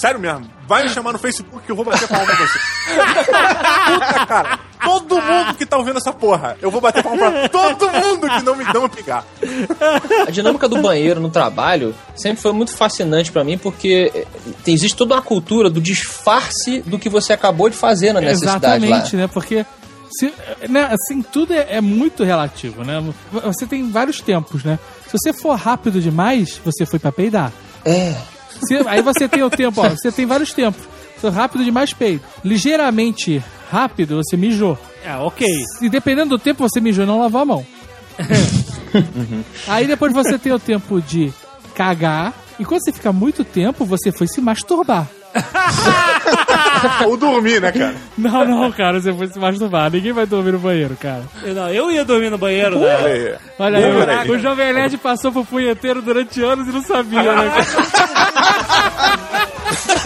sério 0.00 0.20
mesmo, 0.20 0.48
vai 0.66 0.82
me 0.84 0.88
chamar 0.88 1.12
no 1.12 1.18
Facebook 1.18 1.64
que 1.64 1.70
eu 1.70 1.76
vou 1.76 1.84
bater 1.84 2.08
palma 2.08 2.26
pra 2.26 2.36
você. 2.36 2.58
Puta, 3.92 4.26
cara, 4.26 4.58
todo 4.84 5.20
mundo 5.20 5.54
que 5.54 5.66
tá 5.66 5.76
ouvindo 5.76 5.98
essa 5.98 6.12
porra, 6.12 6.56
eu 6.60 6.70
vou 6.70 6.80
bater 6.80 7.02
palma 7.02 7.30
pra 7.30 7.48
todo 7.48 7.90
mundo 7.90 8.28
que 8.28 8.42
não 8.42 8.56
me 8.56 8.64
dão 8.72 8.88
pingar. 8.88 9.24
A 10.26 10.30
dinâmica 10.30 10.68
do 10.68 10.80
banheiro 10.80 11.20
no 11.20 11.30
trabalho 11.30 11.94
sempre 12.16 12.42
foi 12.42 12.52
muito 12.52 12.76
fascinante 12.76 13.30
pra 13.30 13.44
mim, 13.44 13.58
porque 13.58 14.10
eh, 14.14 14.26
existe 14.66 14.96
toda 14.96 15.14
uma 15.14 15.22
cultura 15.22 15.70
do 15.70 15.80
disfarce 15.80 16.80
do 16.82 16.98
que 16.98 17.08
você 17.08 17.32
acabou 17.32 17.68
de 17.68 17.76
fazer 17.76 18.12
na 18.12 18.20
necessidade 18.20 18.64
lá. 18.64 18.76
Exatamente, 18.76 19.16
né? 19.16 19.26
Porque 19.26 19.64
se, 20.10 20.32
né, 20.68 20.88
assim, 20.90 21.22
tudo 21.22 21.54
é, 21.54 21.66
é 21.76 21.80
muito 21.80 22.22
relativo, 22.24 22.84
né? 22.84 23.02
Você 23.32 23.66
tem 23.66 23.90
vários 23.90 24.20
tempos, 24.20 24.62
né? 24.64 24.78
Se 25.06 25.12
você 25.12 25.32
for 25.32 25.56
rápido 25.56 26.00
demais, 26.00 26.60
você 26.64 26.84
foi 26.84 26.98
pra 26.98 27.10
peidar. 27.10 27.52
É. 27.84 28.14
Se- 28.66 28.88
aí 28.88 29.02
você 29.02 29.28
tem 29.28 29.42
o 29.42 29.50
tempo, 29.50 29.80
ó, 29.80 29.88
você 29.90 30.10
tem 30.12 30.26
vários 30.26 30.52
tempos. 30.52 30.82
Rápido 31.32 31.62
demais, 31.64 31.92
peido. 31.92 32.22
Ligeiramente 32.44 33.42
rápido, 33.70 34.16
você 34.16 34.36
mijou. 34.36 34.76
É, 35.04 35.16
ok. 35.16 35.46
E 35.80 35.88
dependendo 35.88 36.30
do 36.30 36.38
tempo, 36.38 36.66
você 36.68 36.80
mijou 36.80 37.04
e 37.04 37.06
não 37.06 37.20
lavou 37.20 37.40
a 37.40 37.44
mão. 37.44 37.66
Aí 39.68 39.86
depois 39.86 40.12
você 40.12 40.38
tem 40.38 40.52
o 40.52 40.58
tempo 40.58 41.00
de 41.00 41.32
cagar. 41.74 42.32
E 42.58 42.64
quando 42.64 42.82
você 42.84 42.92
fica 42.92 43.12
muito 43.12 43.44
tempo, 43.44 43.84
você 43.84 44.12
foi 44.12 44.26
se 44.28 44.40
masturbar. 44.40 45.08
Ou 47.06 47.16
dormir, 47.16 47.60
né, 47.60 47.72
cara? 47.72 47.94
Não, 48.16 48.44
não, 48.44 48.72
cara, 48.72 49.00
você 49.00 49.12
foi 49.12 49.28
se 49.28 49.38
masturbar. 49.38 49.90
Ninguém 49.90 50.12
vai 50.12 50.26
dormir 50.26 50.52
no 50.52 50.58
banheiro, 50.58 50.96
cara. 50.96 51.22
Eu, 51.42 51.54
não, 51.54 51.68
eu 51.70 51.90
ia 51.90 52.04
dormir 52.04 52.30
no 52.30 52.38
banheiro, 52.38 52.78
né? 52.78 52.96
Olha 52.96 53.06
aí. 53.06 53.34
Olha 53.58 53.78
aí, 53.78 53.84
Peraí. 53.92 54.30
o, 54.30 54.38
Jovem 54.38 54.72
Nerd 54.72 54.96
passou 54.98 55.32
pro 55.32 55.44
punheteiro 55.44 56.02
durante 56.02 56.42
anos 56.42 56.68
e 56.68 56.72
não 56.72 56.82
sabia, 56.82 57.22
né? 57.22 57.50
cara? 57.50 57.64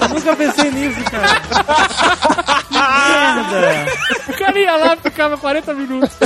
Nunca 0.14 0.36
pensei 0.36 0.70
nisso, 0.70 1.00
cara. 1.10 2.55
Merda. 2.88 3.86
O 4.28 4.32
cara 4.38 4.58
ia 4.58 4.76
lá, 4.76 4.96
ficava 4.96 5.36
40 5.36 5.74
minutos. 5.74 6.16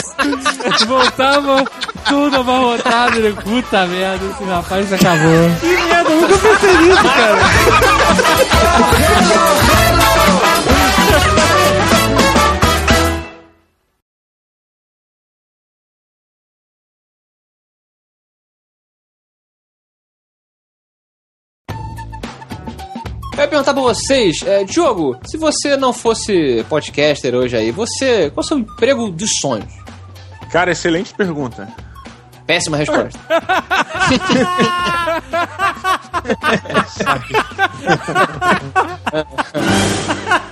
Voltava 0.86 1.64
tudo 2.06 2.36
amarrotado. 2.36 3.16
Ele, 3.18 3.32
puta 3.34 3.86
merda, 3.86 4.24
esse 4.26 4.44
rapaz 4.44 4.92
acabou. 4.92 5.50
Que 5.60 5.66
merda, 5.66 6.10
eu 6.10 6.20
nunca 6.20 6.38
pensei 6.38 6.76
nisso, 6.78 7.02
cara. 7.02 7.38
Perguntar 23.50 23.74
pra 23.74 23.82
vocês, 23.82 24.36
é, 24.46 24.64
Diogo, 24.64 25.18
se 25.26 25.36
você 25.36 25.76
não 25.76 25.92
fosse 25.92 26.64
podcaster 26.68 27.34
hoje 27.34 27.56
aí, 27.56 27.72
você. 27.72 28.30
Qual 28.30 28.42
é 28.42 28.44
o 28.44 28.48
seu 28.48 28.58
emprego 28.58 29.10
dos 29.10 29.30
sonhos? 29.40 29.72
Cara, 30.50 30.70
excelente 30.70 31.12
pergunta. 31.14 31.68
Péssima 32.46 32.76
resposta. 32.76 33.18